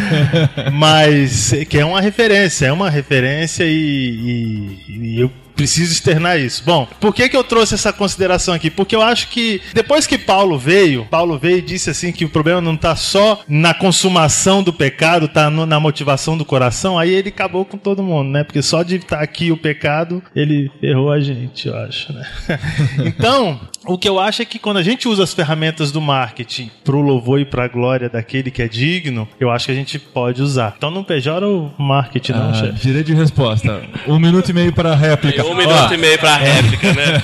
Mas 0.73 1.55
que 1.69 1.79
é 1.79 1.85
uma 1.85 2.01
referência, 2.01 2.67
é 2.67 2.73
uma 2.73 2.91
referência 2.91 3.65
e, 3.65 4.79
e, 4.89 5.17
e 5.17 5.21
eu 5.21 5.31
preciso 5.59 5.91
externar 5.91 6.39
isso. 6.39 6.63
Bom, 6.65 6.87
por 7.01 7.13
que, 7.13 7.29
que 7.29 7.37
eu 7.37 7.43
trouxe 7.43 7.75
essa 7.75 7.93
consideração 7.93 8.55
aqui? 8.55 8.71
Porque 8.71 8.95
eu 8.95 9.03
acho 9.03 9.27
que 9.27 9.61
depois 9.75 10.07
que 10.07 10.17
Paulo 10.17 10.57
veio, 10.57 11.05
Paulo 11.07 11.37
veio 11.37 11.59
e 11.59 11.63
disse 11.63 11.91
assim 11.91 12.13
que 12.13 12.25
o 12.25 12.29
problema 12.29 12.61
não 12.61 12.75
está 12.75 12.95
só 12.95 13.41
na 13.49 13.75
consumação 13.75 14.63
do 14.63 14.73
pecado, 14.73 15.27
está 15.27 15.51
na 15.51 15.81
motivação 15.81 16.39
do 16.39 16.45
coração, 16.45 16.97
aí 16.97 17.13
ele 17.13 17.31
acabou 17.31 17.65
com 17.65 17.77
todo 17.77 18.05
mundo, 18.05 18.31
né? 18.31 18.45
Porque 18.45 18.63
só 18.63 18.85
de 18.85 18.97
estar 18.97 19.17
tá 19.17 19.23
aqui 19.23 19.51
o 19.51 19.57
pecado, 19.57 20.23
ele 20.35 20.71
errou 20.81 21.11
a 21.11 21.19
gente, 21.19 21.67
eu 21.67 21.77
acho, 21.77 22.13
né? 22.13 22.25
então, 23.05 23.61
o 23.87 23.97
que 23.97 24.09
eu 24.09 24.19
acho 24.19 24.43
é 24.43 24.45
que 24.45 24.59
quando 24.59 24.79
a 24.79 24.83
gente 24.83 25.09
usa 25.09 25.23
as 25.23 25.33
ferramentas 25.33 25.93
do 25.93 26.01
marketing 26.01 26.71
para 26.85 26.97
o 26.97 27.01
louvor 27.01 27.41
e 27.41 27.45
para 27.45 27.65
a 27.65 27.69
glória 27.69 28.09
daquele 28.09 28.51
que 28.51 28.63
é 28.63 28.69
digno, 28.69 29.29
eu 29.39 29.51
acho 29.51 29.67
que 29.67 29.73
a 29.73 29.75
gente 29.75 29.99
pode 29.99 30.43
usar. 30.43 30.75
Então 30.77 30.91
não 30.91 31.05
pejora 31.05 31.49
o 31.49 31.73
marketing, 31.79 32.33
não, 32.33 32.51
ah, 32.51 32.55
chefe. 32.55 32.81
Direito 32.81 33.07
de 33.07 33.15
resposta. 33.15 33.83
Um 34.07 34.19
minuto 34.19 34.51
e 34.51 34.53
meio 34.53 34.73
para 34.73 34.93
a 34.93 34.97
réplica. 34.97 35.45
Um 35.45 35.55
minuto 35.55 35.95
e 35.95 35.97
meio 35.97 36.19
pra 36.19 36.37
réplica, 36.37 36.93
né? 36.93 37.23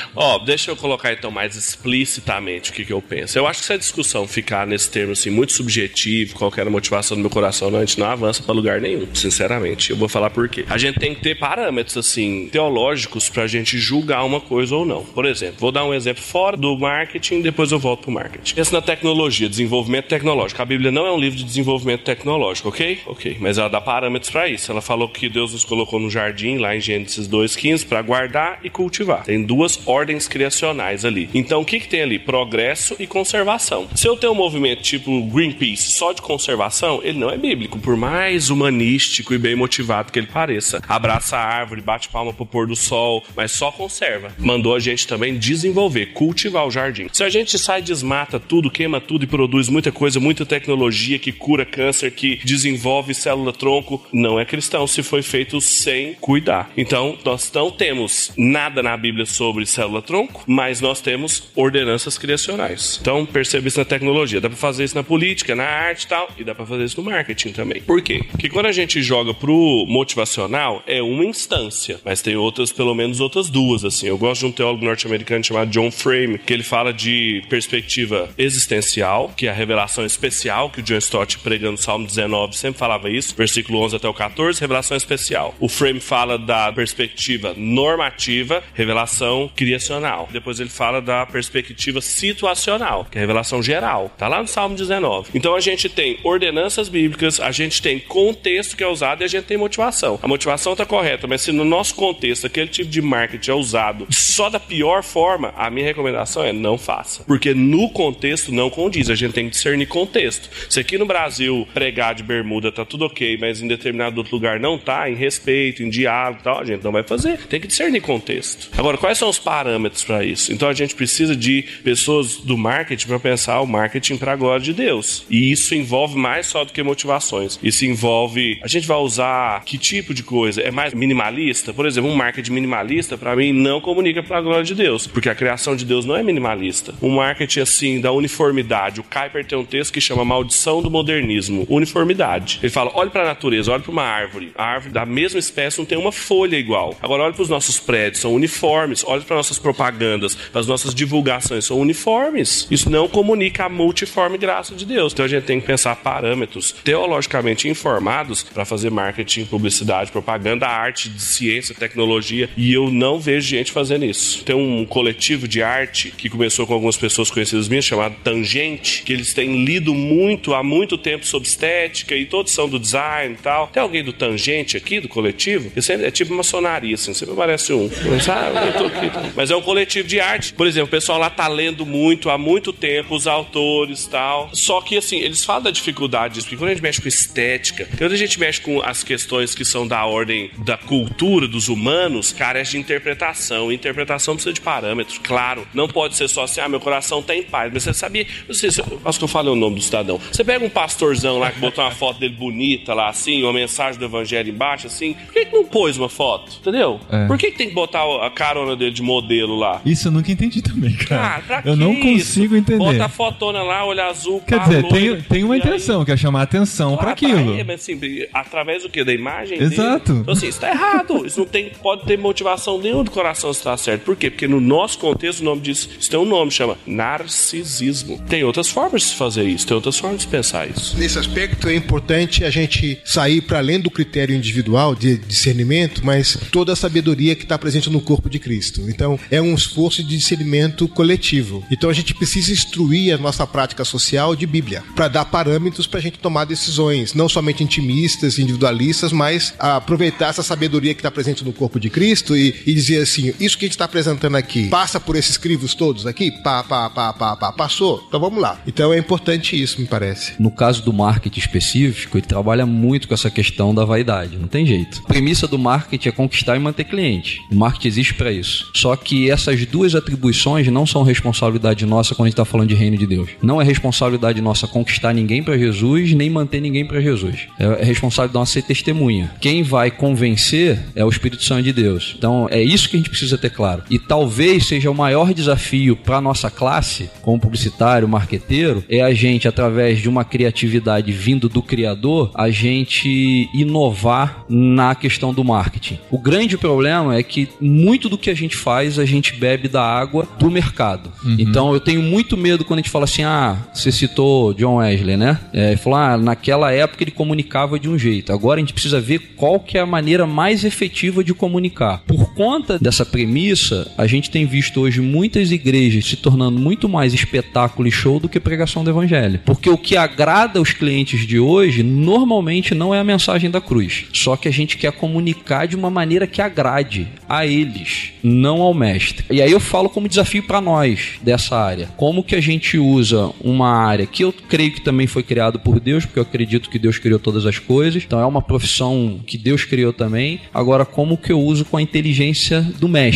Ó, 0.16 0.38
deixa 0.38 0.70
eu 0.70 0.76
colocar 0.76 1.12
então 1.12 1.30
mais 1.30 1.54
explicitamente 1.54 2.70
o 2.70 2.74
que, 2.74 2.84
que 2.84 2.92
eu 2.92 3.02
penso. 3.02 3.38
Eu 3.38 3.46
acho 3.46 3.60
que 3.60 3.66
se 3.66 3.72
a 3.72 3.78
discussão 3.78 4.26
ficar 4.26 4.66
nesse 4.66 4.90
termo 4.90 5.12
assim, 5.12 5.30
muito 5.30 5.52
subjetivo, 5.52 6.34
qualquer 6.34 6.68
motivação 6.68 7.16
do 7.16 7.20
meu 7.20 7.30
coração, 7.30 7.70
não, 7.70 7.78
a 7.78 7.84
gente 7.84 7.98
não 7.98 8.06
avança 8.06 8.42
pra 8.42 8.54
lugar 8.54 8.80
nenhum, 8.80 9.06
sinceramente. 9.14 9.90
Eu 9.90 9.96
vou 9.96 10.08
falar 10.08 10.30
por 10.30 10.48
quê. 10.48 10.64
A 10.68 10.78
gente 10.78 10.98
tem 10.98 11.14
que 11.14 11.20
ter 11.20 11.38
parâmetros, 11.38 11.96
assim, 11.96 12.48
teológicos 12.50 13.28
pra 13.28 13.46
gente 13.46 13.78
julgar 13.78 14.24
uma 14.24 14.39
coisa 14.40 14.74
ou 14.74 14.84
não. 14.84 15.04
Por 15.04 15.24
exemplo, 15.24 15.56
vou 15.58 15.72
dar 15.72 15.84
um 15.84 15.94
exemplo 15.94 16.22
fora 16.22 16.56
do 16.56 16.76
marketing, 16.76 17.40
depois 17.40 17.72
eu 17.72 17.78
volto 17.78 18.02
pro 18.02 18.12
marketing. 18.12 18.54
Pensa 18.54 18.72
na 18.72 18.82
tecnologia, 18.82 19.48
desenvolvimento 19.48 20.06
tecnológico. 20.06 20.60
A 20.60 20.64
Bíblia 20.64 20.90
não 20.90 21.06
é 21.06 21.12
um 21.12 21.18
livro 21.18 21.38
de 21.38 21.44
desenvolvimento 21.44 22.02
tecnológico, 22.02 22.68
ok? 22.68 23.00
Ok. 23.06 23.36
Mas 23.40 23.58
ela 23.58 23.68
dá 23.68 23.80
parâmetros 23.80 24.30
para 24.30 24.48
isso. 24.48 24.70
Ela 24.70 24.80
falou 24.80 25.08
que 25.08 25.28
Deus 25.28 25.52
nos 25.52 25.64
colocou 25.64 25.98
no 25.98 26.10
jardim, 26.10 26.58
lá 26.58 26.74
em 26.74 26.80
Gênesis 26.80 27.28
2,15, 27.28 27.86
para 27.86 28.02
guardar 28.02 28.60
e 28.62 28.70
cultivar. 28.70 29.24
Tem 29.24 29.42
duas 29.42 29.80
ordens 29.86 30.28
criacionais 30.28 31.04
ali. 31.04 31.28
Então, 31.34 31.60
o 31.60 31.64
que, 31.64 31.80
que 31.80 31.88
tem 31.88 32.02
ali? 32.02 32.18
Progresso 32.18 32.96
e 32.98 33.06
conservação. 33.06 33.88
Se 33.94 34.06
eu 34.06 34.16
tenho 34.16 34.32
um 34.32 34.36
movimento 34.36 34.82
tipo 34.82 35.22
Greenpeace 35.26 35.92
só 35.92 36.12
de 36.12 36.22
conservação, 36.22 37.00
ele 37.02 37.18
não 37.18 37.30
é 37.30 37.36
bíblico, 37.36 37.78
por 37.78 37.96
mais 37.96 38.50
humanístico 38.50 39.34
e 39.34 39.38
bem 39.38 39.54
motivado 39.54 40.12
que 40.12 40.18
ele 40.18 40.26
pareça. 40.26 40.82
Abraça 40.88 41.36
a 41.36 41.44
árvore, 41.44 41.80
bate 41.80 42.08
palma 42.08 42.32
pro 42.32 42.46
pôr 42.46 42.66
do 42.66 42.76
sol, 42.76 43.24
mas 43.36 43.52
só 43.52 43.70
conserva 43.70 44.19
Mandou 44.38 44.74
a 44.74 44.78
gente 44.78 45.06
também 45.06 45.36
desenvolver, 45.36 46.06
cultivar 46.06 46.66
o 46.66 46.70
jardim. 46.70 47.06
Se 47.12 47.24
a 47.24 47.28
gente 47.28 47.58
sai, 47.58 47.82
desmata 47.82 48.38
tudo, 48.38 48.70
queima 48.70 49.00
tudo 49.00 49.24
e 49.24 49.26
produz 49.26 49.68
muita 49.68 49.92
coisa, 49.92 50.20
muita 50.20 50.46
tecnologia 50.46 51.18
que 51.18 51.32
cura 51.32 51.64
câncer, 51.64 52.10
que 52.10 52.40
desenvolve 52.44 53.14
célula-tronco, 53.14 54.04
não 54.12 54.38
é 54.38 54.44
cristão 54.44 54.86
se 54.86 55.02
foi 55.02 55.22
feito 55.22 55.60
sem 55.60 56.14
cuidar. 56.14 56.70
Então, 56.76 57.18
nós 57.24 57.50
não 57.54 57.70
temos 57.70 58.32
nada 58.36 58.82
na 58.82 58.96
Bíblia 58.96 59.26
sobre 59.26 59.66
célula-tronco, 59.66 60.44
mas 60.46 60.80
nós 60.80 61.00
temos 61.00 61.50
ordenanças 61.54 62.18
criacionais. 62.18 62.98
Então, 63.00 63.24
perceba 63.24 63.68
isso 63.68 63.78
na 63.78 63.84
tecnologia. 63.84 64.40
Dá 64.40 64.48
pra 64.48 64.58
fazer 64.58 64.84
isso 64.84 64.94
na 64.94 65.02
política, 65.02 65.54
na 65.54 65.64
arte 65.64 66.04
e 66.04 66.08
tal, 66.08 66.28
e 66.38 66.44
dá 66.44 66.54
pra 66.54 66.66
fazer 66.66 66.84
isso 66.84 67.00
no 67.02 67.10
marketing 67.10 67.52
também. 67.52 67.80
Por 67.80 68.02
quê? 68.02 68.22
Porque 68.30 68.48
quando 68.48 68.66
a 68.66 68.72
gente 68.72 69.02
joga 69.02 69.32
pro 69.32 69.84
motivacional, 69.88 70.82
é 70.86 71.02
uma 71.02 71.24
instância, 71.24 72.00
mas 72.04 72.22
tem 72.22 72.36
outras, 72.36 72.72
pelo 72.72 72.94
menos 72.94 73.20
outras 73.20 73.48
duas, 73.48 73.84
assim. 73.84 74.09
Eu 74.10 74.18
gosto 74.18 74.40
de 74.40 74.46
um 74.46 74.50
teólogo 74.50 74.84
norte-americano 74.84 75.44
chamado 75.44 75.70
John 75.70 75.88
Frame, 75.88 76.36
que 76.36 76.52
ele 76.52 76.64
fala 76.64 76.92
de 76.92 77.44
perspectiva 77.48 78.28
existencial, 78.36 79.32
que 79.36 79.46
é 79.46 79.50
a 79.50 79.54
revelação 79.54 80.04
especial 80.04 80.68
que 80.68 80.80
o 80.80 80.82
John 80.82 80.98
Stott 80.98 81.38
pregando 81.38 81.72
no 81.72 81.78
Salmo 81.78 82.08
19 82.08 82.56
sempre 82.56 82.80
falava 82.80 83.08
isso, 83.08 83.36
versículo 83.36 83.78
11 83.78 83.94
até 83.94 84.08
o 84.08 84.12
14, 84.12 84.60
revelação 84.60 84.96
especial. 84.96 85.54
O 85.60 85.68
Frame 85.68 86.00
fala 86.00 86.36
da 86.36 86.72
perspectiva 86.72 87.54
normativa, 87.56 88.64
revelação 88.74 89.48
criacional. 89.54 90.28
Depois 90.32 90.58
ele 90.58 90.70
fala 90.70 91.00
da 91.00 91.24
perspectiva 91.24 92.00
situacional, 92.00 93.06
que 93.08 93.16
é 93.16 93.20
a 93.20 93.22
revelação 93.22 93.62
geral. 93.62 94.10
Tá 94.18 94.26
lá 94.26 94.42
no 94.42 94.48
Salmo 94.48 94.74
19. 94.74 95.30
Então 95.34 95.54
a 95.54 95.60
gente 95.60 95.88
tem 95.88 96.18
ordenanças 96.24 96.88
bíblicas, 96.88 97.38
a 97.38 97.52
gente 97.52 97.80
tem 97.80 98.00
contexto 98.00 98.76
que 98.76 98.82
é 98.82 98.88
usado 98.88 99.22
e 99.22 99.24
a 99.24 99.28
gente 99.28 99.44
tem 99.44 99.56
motivação. 99.56 100.18
A 100.20 100.26
motivação 100.26 100.74
tá 100.74 100.84
correta, 100.84 101.28
mas 101.28 101.42
se 101.42 101.52
no 101.52 101.64
nosso 101.64 101.94
contexto 101.94 102.48
aquele 102.48 102.66
tipo 102.66 102.90
de 102.90 103.00
marketing 103.00 103.52
é 103.52 103.54
usado 103.54 103.99
só 104.08 104.48
da 104.48 104.60
pior 104.60 105.02
forma, 105.02 105.52
a 105.56 105.70
minha 105.70 105.86
recomendação 105.86 106.44
é 106.44 106.52
não 106.52 106.78
faça. 106.78 107.22
Porque 107.24 107.54
no 107.54 107.90
contexto 107.90 108.52
não 108.52 108.70
condiz, 108.70 109.10
a 109.10 109.14
gente 109.14 109.32
tem 109.32 109.44
que 109.44 109.50
discernir 109.50 109.86
contexto. 109.86 110.48
Se 110.68 110.80
aqui 110.80 110.96
no 110.96 111.06
Brasil 111.06 111.66
pregar 111.74 112.14
de 112.14 112.22
bermuda 112.22 112.72
tá 112.72 112.84
tudo 112.84 113.04
ok, 113.04 113.36
mas 113.38 113.60
em 113.60 113.68
determinado 113.68 114.18
outro 114.18 114.34
lugar 114.34 114.60
não 114.60 114.78
tá, 114.78 115.10
em 115.10 115.14
respeito, 115.14 115.82
em 115.82 115.90
diálogo 115.90 116.40
e 116.40 116.44
tal, 116.44 116.60
a 116.60 116.64
gente 116.64 116.82
não 116.84 116.92
vai 116.92 117.02
fazer. 117.02 117.38
Tem 117.46 117.60
que 117.60 117.66
discernir 117.66 118.00
contexto. 118.00 118.70
Agora, 118.76 118.96
quais 118.96 119.18
são 119.18 119.28
os 119.28 119.38
parâmetros 119.38 120.04
para 120.04 120.24
isso? 120.24 120.52
Então 120.52 120.68
a 120.68 120.72
gente 120.72 120.94
precisa 120.94 121.34
de 121.34 121.62
pessoas 121.82 122.36
do 122.36 122.56
marketing 122.56 123.06
para 123.06 123.18
pensar 123.18 123.60
o 123.60 123.66
marketing 123.66 124.16
para 124.16 124.32
a 124.32 124.36
glória 124.36 124.64
de 124.64 124.72
Deus. 124.72 125.24
E 125.28 125.50
isso 125.50 125.74
envolve 125.74 126.16
mais 126.16 126.46
só 126.46 126.64
do 126.64 126.72
que 126.72 126.82
motivações. 126.82 127.58
Isso 127.62 127.84
envolve. 127.84 128.58
A 128.62 128.68
gente 128.68 128.86
vai 128.86 128.98
usar 128.98 129.62
que 129.64 129.78
tipo 129.78 130.14
de 130.14 130.22
coisa? 130.22 130.60
É 130.60 130.70
mais 130.70 130.94
minimalista? 130.94 131.72
Por 131.72 131.86
exemplo, 131.86 132.10
um 132.10 132.14
marketing 132.14 132.52
minimalista, 132.52 133.16
para 133.16 133.34
mim, 133.36 133.52
não 133.52 133.80
comunica 133.90 134.22
para 134.22 134.38
a 134.38 134.40
glória 134.40 134.64
de 134.64 134.74
Deus. 134.74 135.06
Porque 135.06 135.28
a 135.28 135.34
criação 135.34 135.74
de 135.74 135.84
Deus 135.84 136.04
não 136.04 136.16
é 136.16 136.22
minimalista. 136.22 136.94
Um 137.02 137.10
marketing 137.10 137.60
assim, 137.60 138.00
da 138.00 138.12
uniformidade. 138.12 139.00
O 139.00 139.04
Kuiper 139.04 139.44
tem 139.44 139.58
um 139.58 139.64
texto 139.64 139.92
que 139.92 140.00
chama 140.00 140.24
Maldição 140.24 140.80
do 140.80 140.90
Modernismo. 140.90 141.66
Uniformidade. 141.68 142.60
Ele 142.62 142.70
fala: 142.70 142.92
olhe 142.94 143.10
para 143.10 143.22
a 143.22 143.26
natureza, 143.26 143.72
olhe 143.72 143.82
para 143.82 143.92
uma 143.92 144.04
árvore. 144.04 144.52
A 144.56 144.64
árvore 144.64 144.92
da 144.92 145.04
mesma 145.04 145.38
espécie 145.38 145.78
não 145.78 145.84
tem 145.84 145.98
uma 145.98 146.12
folha 146.12 146.56
igual. 146.56 146.96
Agora, 147.02 147.24
olhe 147.24 147.34
para 147.34 147.42
os 147.42 147.48
nossos 147.48 147.78
prédios, 147.78 148.22
são 148.22 148.32
uniformes. 148.32 149.04
Olhe 149.04 149.22
para 149.22 149.36
nossas 149.36 149.58
propagandas, 149.58 150.34
para 150.34 150.60
as 150.60 150.66
nossas 150.66 150.94
divulgações, 150.94 151.64
são 151.64 151.78
uniformes. 151.78 152.66
Isso 152.70 152.88
não 152.88 153.08
comunica 153.08 153.64
a 153.64 153.68
multiforme 153.68 154.38
graça 154.38 154.74
de 154.74 154.86
Deus. 154.86 155.12
Então 155.12 155.24
a 155.24 155.28
gente 155.28 155.44
tem 155.44 155.60
que 155.60 155.66
pensar 155.66 155.96
parâmetros 155.96 156.72
teologicamente 156.84 157.68
informados 157.68 158.42
para 158.42 158.64
fazer 158.64 158.90
marketing, 158.90 159.44
publicidade, 159.46 160.12
propaganda, 160.12 160.66
arte, 160.66 161.10
ciência, 161.18 161.74
tecnologia. 161.74 162.48
E 162.56 162.72
eu 162.72 162.90
não 162.90 163.18
vejo 163.18 163.48
gente 163.48 163.72
isso. 163.88 164.44
Tem 164.44 164.54
um 164.54 164.84
coletivo 164.84 165.48
de 165.48 165.62
arte 165.62 166.12
que 166.16 166.28
começou 166.28 166.66
com 166.66 166.74
algumas 166.74 166.96
pessoas 166.96 167.30
conhecidas 167.30 167.68
minhas, 167.68 167.84
chamado 167.84 168.16
Tangente, 168.22 169.02
que 169.02 169.12
eles 169.12 169.32
têm 169.32 169.64
lido 169.64 169.94
muito 169.94 170.54
há 170.54 170.62
muito 170.62 170.98
tempo 170.98 171.26
sobre 171.26 171.48
estética 171.48 172.14
e 172.14 172.26
todos 172.26 172.52
são 172.52 172.68
do 172.68 172.78
design 172.78 173.34
e 173.34 173.42
tal. 173.42 173.68
Tem 173.68 173.82
alguém 173.82 174.04
do 174.04 174.12
Tangente 174.12 174.76
aqui, 174.76 175.00
do 175.00 175.08
coletivo? 175.08 175.70
Sempre, 175.80 176.06
é 176.06 176.10
tipo 176.10 176.34
maçonaria, 176.34 176.94
assim, 176.94 177.14
sempre 177.14 177.34
aparece 177.34 177.72
um. 177.72 177.86
Aqui. 177.86 179.32
Mas 179.34 179.50
é 179.50 179.56
um 179.56 179.62
coletivo 179.62 180.06
de 180.06 180.20
arte. 180.20 180.52
Por 180.52 180.66
exemplo, 180.66 180.88
o 180.88 180.90
pessoal 180.90 181.18
lá 181.18 181.30
tá 181.30 181.48
lendo 181.48 181.86
muito 181.86 182.30
há 182.30 182.36
muito 182.36 182.72
tempo, 182.72 183.14
os 183.14 183.26
autores 183.26 184.04
e 184.04 184.10
tal. 184.10 184.50
Só 184.52 184.80
que, 184.80 184.96
assim, 184.96 185.18
eles 185.20 185.44
falam 185.44 185.62
da 185.62 185.70
dificuldade 185.70 186.34
disso, 186.34 186.46
porque 186.46 186.56
quando 186.56 186.70
a 186.70 186.74
gente 186.74 186.82
mexe 186.82 187.00
com 187.00 187.08
estética, 187.08 187.88
quando 187.96 188.12
a 188.12 188.16
gente 188.16 188.38
mexe 188.38 188.60
com 188.60 188.82
as 188.82 189.02
questões 189.02 189.54
que 189.54 189.64
são 189.64 189.86
da 189.86 190.04
ordem 190.04 190.50
da 190.58 190.76
cultura, 190.76 191.46
dos 191.46 191.68
humanos, 191.68 192.32
cara, 192.32 192.60
é 192.60 192.62
de 192.62 192.78
interpretação. 192.78 193.69
Interpretação 193.72 194.34
precisa 194.34 194.52
de 194.52 194.60
parâmetros, 194.60 195.18
claro. 195.18 195.66
Não 195.74 195.88
pode 195.88 196.16
ser 196.16 196.28
só 196.28 196.44
assim, 196.44 196.60
ah, 196.60 196.68
meu 196.68 196.80
coração 196.80 197.22
tá 197.22 197.34
em 197.34 197.42
paz. 197.42 197.70
Mas 197.72 197.82
você 197.82 197.92
sabia, 197.94 198.26
não 198.48 198.54
sei 198.54 198.70
se, 198.70 198.82
acho 199.04 199.18
que 199.18 199.24
eu 199.24 199.28
falei 199.28 199.52
o 199.52 199.56
nome 199.56 199.76
do 199.76 199.82
cidadão. 199.82 200.20
Você 200.32 200.42
pega 200.44 200.64
um 200.64 200.68
pastorzão 200.70 201.38
lá 201.38 201.50
que 201.50 201.58
botou 201.60 201.84
uma 201.84 201.90
foto 201.90 202.18
dele 202.20 202.34
bonita 202.34 202.94
lá, 202.94 203.08
assim, 203.08 203.42
uma 203.42 203.52
mensagem 203.52 203.98
do 203.98 204.04
evangelho 204.04 204.50
embaixo, 204.50 204.86
assim, 204.86 205.14
por 205.14 205.32
que, 205.34 205.44
que 205.46 205.52
não 205.52 205.64
pôs 205.64 205.96
uma 205.96 206.08
foto? 206.08 206.52
Entendeu? 206.60 207.00
É. 207.10 207.26
Por 207.26 207.38
que, 207.38 207.50
que 207.50 207.58
tem 207.58 207.68
que 207.68 207.74
botar 207.74 208.02
a 208.24 208.30
carona 208.30 208.74
dele 208.76 208.90
de 208.92 209.02
modelo 209.02 209.56
lá? 209.56 209.80
Isso 209.84 210.08
eu 210.08 210.12
nunca 210.12 210.30
entendi 210.32 210.62
também, 210.62 210.92
cara. 210.94 211.40
Pra 211.46 211.62
eu 211.64 211.76
não 211.76 211.92
isso? 211.92 212.02
consigo 212.34 212.56
entender. 212.56 212.78
Bota 212.78 213.04
a 213.04 213.08
fotona 213.08 213.62
lá, 213.62 213.84
olho 213.84 214.02
azul, 214.02 214.40
Quer 214.46 214.60
dizer, 214.60 214.88
tem, 214.88 215.20
tem 215.22 215.44
uma 215.44 215.56
e 215.56 215.60
aí- 215.60 215.66
intenção, 215.66 216.04
que 216.04 216.12
é 216.12 216.16
chamar 216.16 216.42
atenção 216.42 216.96
pra 216.96 217.10
Ah, 217.10 217.12
aquilo. 217.12 217.54
aí, 217.54 217.64
mas 217.64 217.80
assim, 217.82 217.98
através 218.32 218.82
do 218.82 218.88
que? 218.88 219.04
Da 219.04 219.12
imagem 219.12 219.58
Exato. 219.60 220.06
dele. 220.12 220.20
Então 220.20 220.34
assim, 220.34 220.48
isso 220.48 220.60
tá 220.60 220.70
errado. 220.70 221.26
Isso 221.26 221.38
não 221.40 221.46
tem, 221.46 221.70
pode 221.82 222.04
ter 222.04 222.18
motivação 222.18 222.78
nenhuma 222.78 223.04
do 223.04 223.10
coração 223.10 223.50
se 223.60 223.64
tá 223.64 223.76
certo. 223.76 224.02
Por 224.02 224.16
quê? 224.16 224.30
Porque 224.30 224.48
no 224.48 224.60
nosso 224.60 224.98
contexto 224.98 225.40
o 225.40 225.44
nome 225.44 225.60
disso, 225.60 225.88
isso 225.98 226.10
tem 226.10 226.18
um 226.18 226.24
nome, 226.24 226.50
chama 226.50 226.78
narcisismo. 226.86 228.20
Tem 228.28 228.42
outras 228.42 228.68
formas 228.68 229.10
de 229.10 229.14
fazer 229.14 229.44
isso, 229.44 229.66
tem 229.66 229.74
outras 229.74 229.98
formas 229.98 230.22
de 230.22 230.26
pensar 230.26 230.68
isso. 230.68 230.98
Nesse 230.98 231.18
aspecto 231.18 231.68
é 231.68 231.74
importante 231.74 232.44
a 232.44 232.50
gente 232.50 232.98
sair 233.04 233.42
para 233.42 233.58
além 233.58 233.78
do 233.78 233.90
critério 233.90 234.34
individual 234.34 234.94
de 234.94 235.16
discernimento, 235.16 236.04
mas 236.04 236.38
toda 236.50 236.72
a 236.72 236.76
sabedoria 236.76 237.36
que 237.36 237.42
está 237.42 237.58
presente 237.58 237.90
no 237.90 238.00
corpo 238.00 238.30
de 238.30 238.38
Cristo. 238.38 238.88
Então 238.88 239.18
é 239.30 239.40
um 239.40 239.54
esforço 239.54 240.02
de 240.02 240.16
discernimento 240.16 240.88
coletivo. 240.88 241.64
Então 241.70 241.90
a 241.90 241.92
gente 241.92 242.14
precisa 242.14 242.52
instruir 242.52 243.14
a 243.14 243.18
nossa 243.18 243.46
prática 243.46 243.84
social 243.84 244.34
de 244.34 244.46
Bíblia 244.46 244.82
para 244.94 245.08
dar 245.08 245.26
parâmetros 245.26 245.86
para 245.86 245.98
a 245.98 246.02
gente 246.02 246.18
tomar 246.18 246.44
decisões, 246.44 247.12
não 247.12 247.28
somente 247.28 247.62
intimistas, 247.62 248.38
individualistas, 248.38 249.12
mas 249.12 249.54
aproveitar 249.58 250.28
essa 250.28 250.42
sabedoria 250.42 250.94
que 250.94 251.00
está 251.00 251.10
presente 251.10 251.44
no 251.44 251.52
corpo 251.52 251.78
de 251.78 251.90
Cristo 251.90 252.36
e, 252.36 252.54
e 252.66 252.72
dizer 252.72 253.02
assim: 253.02 253.34
isso 253.50 253.58
que 253.58 253.64
a 253.64 253.68
gente 253.68 253.74
está 253.74 253.84
apresentando 253.84 254.36
aqui 254.36 254.68
passa 254.68 254.98
por 255.00 255.16
esses 255.16 255.36
crivos 255.36 255.74
todos 255.74 256.06
aqui? 256.06 256.30
Pá, 256.30 256.62
pá, 256.62 256.88
pá, 256.88 257.12
pá, 257.12 257.36
pá, 257.36 257.52
passou? 257.52 258.04
Então 258.08 258.20
vamos 258.20 258.40
lá. 258.40 258.58
Então 258.66 258.92
é 258.92 258.98
importante 258.98 259.60
isso, 259.60 259.80
me 259.80 259.86
parece. 259.86 260.34
No 260.38 260.50
caso 260.50 260.82
do 260.82 260.92
marketing 260.92 261.40
específico, 261.40 262.16
ele 262.16 262.26
trabalha 262.26 262.64
muito 262.64 263.08
com 263.08 263.14
essa 263.14 263.30
questão 263.30 263.74
da 263.74 263.84
vaidade, 263.84 264.36
não 264.36 264.48
tem 264.48 264.64
jeito. 264.64 265.02
A 265.04 265.08
premissa 265.08 265.46
do 265.46 265.58
marketing 265.58 266.08
é 266.08 266.12
conquistar 266.12 266.56
e 266.56 266.60
manter 266.60 266.84
cliente. 266.84 267.40
O 267.50 267.54
marketing 267.54 267.88
existe 267.88 268.14
para 268.14 268.32
isso. 268.32 268.70
Só 268.74 268.94
que 268.96 269.30
essas 269.30 269.64
duas 269.66 269.94
atribuições 269.94 270.68
não 270.68 270.86
são 270.86 271.02
responsabilidade 271.02 271.84
nossa 271.86 272.14
quando 272.14 272.26
a 272.26 272.28
gente 272.28 272.34
está 272.34 272.44
falando 272.44 272.68
de 272.68 272.74
reino 272.74 272.96
de 272.96 273.06
Deus. 273.06 273.30
Não 273.42 273.60
é 273.60 273.64
responsabilidade 273.64 274.40
nossa 274.40 274.66
conquistar 274.66 275.12
ninguém 275.12 275.42
para 275.42 275.58
Jesus, 275.58 276.12
nem 276.12 276.30
manter 276.30 276.60
ninguém 276.60 276.86
para 276.86 277.00
Jesus. 277.00 277.48
É 277.58 277.84
responsabilidade 277.84 278.34
nossa 278.34 278.52
ser 278.52 278.62
testemunha. 278.62 279.32
Quem 279.40 279.62
vai 279.62 279.90
convencer 279.90 280.80
é 280.94 281.04
o 281.04 281.08
Espírito 281.08 281.42
Santo 281.42 281.62
de 281.62 281.72
Deus. 281.72 282.14
Então 282.16 282.46
é 282.50 282.62
isso 282.62 282.88
que 282.88 282.96
a 282.96 282.98
gente 282.98 283.10
precisa 283.10 283.29
ter 283.38 283.50
claro. 283.50 283.82
E 283.90 283.98
talvez 283.98 284.66
seja 284.66 284.90
o 284.90 284.94
maior 284.94 285.32
desafio 285.32 285.96
para 285.96 286.20
nossa 286.20 286.50
classe, 286.50 287.10
como 287.22 287.40
publicitário, 287.40 288.08
marqueteiro, 288.08 288.84
é 288.88 289.00
a 289.00 289.12
gente, 289.12 289.48
através 289.48 289.98
de 289.98 290.08
uma 290.08 290.24
criatividade 290.24 291.10
vindo 291.12 291.48
do 291.48 291.62
Criador, 291.62 292.30
a 292.34 292.50
gente 292.50 293.48
inovar 293.54 294.44
na 294.48 294.94
questão 294.94 295.32
do 295.32 295.44
marketing. 295.44 295.98
O 296.10 296.18
grande 296.18 296.56
problema 296.56 297.16
é 297.16 297.22
que 297.22 297.48
muito 297.60 298.08
do 298.08 298.18
que 298.18 298.30
a 298.30 298.34
gente 298.34 298.56
faz, 298.56 298.98
a 298.98 299.04
gente 299.04 299.34
bebe 299.34 299.68
da 299.68 299.82
água 299.82 300.26
do 300.38 300.50
mercado. 300.50 301.10
Então 301.38 301.72
eu 301.72 301.80
tenho 301.80 302.02
muito 302.02 302.36
medo 302.36 302.64
quando 302.64 302.78
a 302.78 302.82
gente 302.82 302.90
fala 302.90 303.04
assim: 303.04 303.22
ah, 303.22 303.56
você 303.72 303.92
citou 303.92 304.52
John 304.54 304.76
Wesley, 304.76 305.16
né? 305.16 305.38
É, 305.52 305.68
ele 305.68 305.76
falou, 305.76 305.98
ah, 305.98 306.16
naquela 306.16 306.72
época 306.72 307.02
ele 307.04 307.10
comunicava 307.10 307.78
de 307.78 307.88
um 307.88 307.98
jeito. 307.98 308.32
Agora 308.32 308.58
a 308.58 308.60
gente 308.60 308.72
precisa 308.72 309.00
ver 309.00 309.34
qual 309.36 309.60
que 309.60 309.78
é 309.78 309.80
a 309.80 309.86
maneira 309.86 310.26
mais 310.26 310.64
efetiva 310.64 311.22
de 311.22 311.34
comunicar. 311.34 312.02
Por 312.06 312.34
conta 312.34 312.78
dessa 312.78 313.04
premissa, 313.20 313.92
a 313.98 314.06
gente 314.06 314.30
tem 314.30 314.46
visto 314.46 314.80
hoje 314.80 315.02
muitas 315.02 315.52
igrejas 315.52 316.06
se 316.06 316.16
tornando 316.16 316.58
muito 316.58 316.88
mais 316.88 317.12
espetáculo 317.12 317.86
e 317.86 317.92
show 317.92 318.18
do 318.18 318.30
que 318.30 318.40
pregação 318.40 318.82
do 318.82 318.88
evangelho. 318.88 319.40
Porque 319.44 319.68
o 319.68 319.76
que 319.76 319.94
agrada 319.94 320.58
os 320.58 320.72
clientes 320.72 321.26
de 321.26 321.38
hoje 321.38 321.82
normalmente 321.82 322.74
não 322.74 322.94
é 322.94 322.98
a 322.98 323.04
mensagem 323.04 323.50
da 323.50 323.60
cruz. 323.60 324.06
Só 324.14 324.36
que 324.36 324.48
a 324.48 324.50
gente 324.50 324.78
quer 324.78 324.92
comunicar 324.92 325.66
de 325.66 325.76
uma 325.76 325.90
maneira 325.90 326.26
que 326.26 326.40
agrade 326.40 327.08
a 327.28 327.46
eles, 327.46 328.12
não 328.22 328.62
ao 328.62 328.72
mestre. 328.72 329.26
E 329.30 329.42
aí 329.42 329.52
eu 329.52 329.60
falo 329.60 329.90
como 329.90 330.08
desafio 330.08 330.42
para 330.44 330.60
nós 330.60 331.18
dessa 331.22 331.58
área. 331.58 331.90
Como 331.98 332.24
que 332.24 332.34
a 332.34 332.40
gente 332.40 332.78
usa 332.78 333.30
uma 333.38 333.68
área 333.68 334.06
que 334.06 334.24
eu 334.24 334.32
creio 334.32 334.72
que 334.72 334.80
também 334.80 335.06
foi 335.06 335.22
criado 335.22 335.58
por 335.58 335.78
Deus, 335.78 336.06
porque 336.06 336.18
eu 336.18 336.22
acredito 336.22 336.70
que 336.70 336.78
Deus 336.78 336.98
criou 336.98 337.18
todas 337.18 337.44
as 337.44 337.58
coisas. 337.58 338.02
Então 338.02 338.18
é 338.18 338.24
uma 338.24 338.40
profissão 338.40 339.20
que 339.26 339.36
Deus 339.36 339.64
criou 339.64 339.92
também. 339.92 340.40
Agora 340.54 340.86
como 340.86 341.18
que 341.18 341.32
eu 341.32 341.40
uso 341.40 341.66
com 341.66 341.76
a 341.76 341.82
inteligência 341.82 342.62
do 342.78 342.88
mestre. 342.88 343.09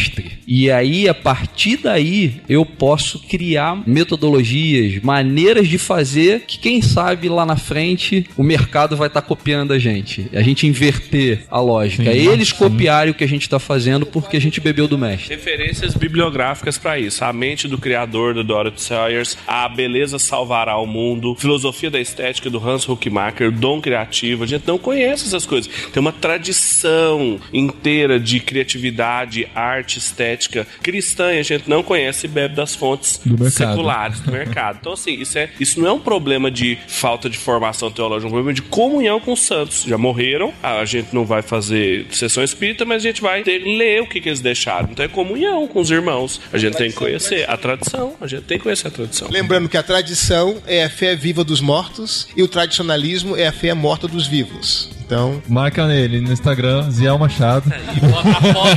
E 0.47 0.71
aí, 0.71 1.09
a 1.09 1.15
partir 1.15 1.79
daí, 1.79 2.41
eu 2.49 2.65
posso 2.65 3.19
criar 3.21 3.83
metodologias, 3.87 5.03
maneiras 5.03 5.69
de 5.69 5.79
fazer 5.79 6.43
que, 6.47 6.59
quem 6.59 6.83
sabe, 6.83 7.29
lá 7.29 7.47
na 7.47 7.57
frente, 7.57 8.27
o 8.37 8.43
mercado 8.43 8.97
vai 8.97 9.09
estar 9.09 9.23
tá 9.23 9.27
copiando 9.27 9.73
a 9.73 9.79
gente. 9.79 10.27
A 10.33 10.43
gente 10.43 10.67
inverter 10.67 11.45
a 11.51 11.61
lógica. 11.61 12.13
Sim, 12.13 12.29
Eles 12.31 12.49
sim. 12.49 12.57
copiarem 12.57 13.11
o 13.11 13.15
que 13.15 13.25
a 13.25 13.29
gente 13.29 13.43
está 13.43 13.59
fazendo 13.59 14.07
porque 14.07 14.37
a 14.37 14.41
gente 14.41 14.61
bebeu 14.61 14.87
do 14.87 14.99
mestre. 14.99 15.35
Referências 15.35 15.95
bibliográficas 15.95 16.79
para 16.79 16.99
isso. 16.99 17.25
A 17.25 17.33
mente 17.33 17.67
do 17.69 17.79
criador 17.79 18.35
do 18.35 18.45
Dorothy 18.45 18.83
Sayers, 18.83 19.37
a 19.47 19.69
beleza 19.69 20.19
salvará 20.19 20.77
o 20.77 20.87
mundo, 20.87 21.35
filosofia 21.35 21.91
da 21.91 22.01
estética 22.01 22.51
do 22.51 22.59
Hans 22.59 22.89
Huckmacher, 22.89 23.51
dom 23.51 23.81
criativo. 23.81 24.45
A 24.45 24.47
gente 24.47 24.67
não 24.67 24.79
conhece 24.79 25.27
essas 25.27 25.47
coisas. 25.47 25.71
Tem 25.93 26.01
uma 26.01 26.13
tradição 26.13 27.39
inteira 27.53 28.19
de 28.19 28.41
criatividade, 28.41 29.49
arte, 29.55 29.84
estética 29.87 30.67
cristã 30.83 31.33
e 31.33 31.39
a 31.39 31.43
gente 31.43 31.69
não 31.69 31.83
conhece 31.83 32.27
e 32.27 32.29
bebe 32.29 32.55
das 32.55 32.75
fontes 32.75 33.21
do 33.25 33.51
seculares 33.51 34.21
do 34.21 34.33
mercado. 34.33 34.79
Então, 34.81 34.93
assim, 34.93 35.15
isso, 35.15 35.39
é, 35.39 35.51
isso 35.59 35.81
não 35.81 35.89
é 35.89 35.93
um 35.93 36.01
problema 36.01 36.51
de 36.51 36.79
falta 36.89 37.29
de 37.29 37.39
formação 37.39 37.91
teológica, 37.91 38.27
é 38.27 38.29
um 38.29 38.33
problema 38.33 38.55
de 38.55 38.63
comunhão 38.63 39.21
com 39.21 39.33
os 39.33 39.41
santos. 39.41 39.85
Já 39.87 39.99
morreram, 39.99 40.53
a 40.63 40.85
gente 40.85 41.15
não 41.15 41.25
vai 41.25 41.43
fazer 41.43 42.07
sessão 42.11 42.43
espírita, 42.43 42.85
mas 42.85 43.03
a 43.03 43.07
gente 43.07 43.21
vai 43.21 43.43
ter, 43.43 43.59
ler 43.59 44.03
o 44.03 44.09
que, 44.09 44.21
que 44.21 44.29
eles 44.29 44.41
deixaram. 44.41 44.89
Então 44.91 45.05
é 45.05 45.09
comunhão 45.09 45.67
com 45.67 45.81
os 45.81 45.91
irmãos. 45.91 46.41
A 46.53 46.59
gente 46.59 46.77
tem 46.77 46.91
que 46.91 46.97
conhecer 46.97 47.49
a 47.49 47.57
tradição, 47.57 48.15
a 48.21 48.27
gente 48.27 48.45
tem 48.45 48.59
que 48.59 48.65
conhecer 48.65 48.89
a 48.89 48.91
tradição. 48.91 49.29
Lembrando 49.31 49.69
que 49.69 49.77
a 49.77 49.83
tradição 49.83 50.57
é 50.67 50.85
a 50.85 50.91
fé 50.91 51.15
viva 51.17 51.45
dos 51.45 51.61
mortos 51.61 52.29
e 52.37 52.43
o 52.43 52.49
tradicionalismo 52.49 53.37
é 53.37 53.47
a 53.47 53.53
fé 53.53 53.75
morta 53.75 54.09
dos 54.09 54.27
vivos. 54.27 54.91
Então. 55.05 55.43
Marca 55.49 55.87
nele 55.87 56.21
no 56.21 56.33
Instagram, 56.33 56.91
Ziel 56.91 57.19
Machado. 57.19 57.71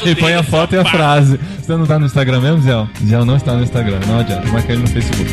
e, 0.06 0.10
e 0.10 0.16
põe 0.16 0.34
a 0.34 0.44
foto 0.44 0.76
e 0.76 0.78
a 0.78 0.86
frase. 0.86 1.40
Você 1.60 1.76
não 1.76 1.86
tá 1.86 1.98
no 1.98 2.06
Instagram 2.06 2.42
mesmo, 2.42 2.62
Ziel? 2.62 2.88
Ziel 3.04 3.26
não 3.26 3.38
está 3.38 3.54
no 3.54 3.64
Instagram, 3.64 4.00
não 4.06 4.20
adianta. 4.20 4.48
Marca 4.52 4.74
ele 4.74 4.82
no 4.82 4.88
Facebook. 4.88 5.28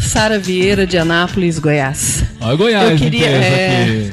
Sara 0.00 0.38
Vieira 0.38 0.86
de 0.86 0.98
Anápolis, 0.98 1.58
Goiás. 1.58 2.25
Olha 2.46 2.56
Goiás, 2.56 2.92
eu 2.92 2.96
queria, 2.96 3.26
é, 3.26 4.12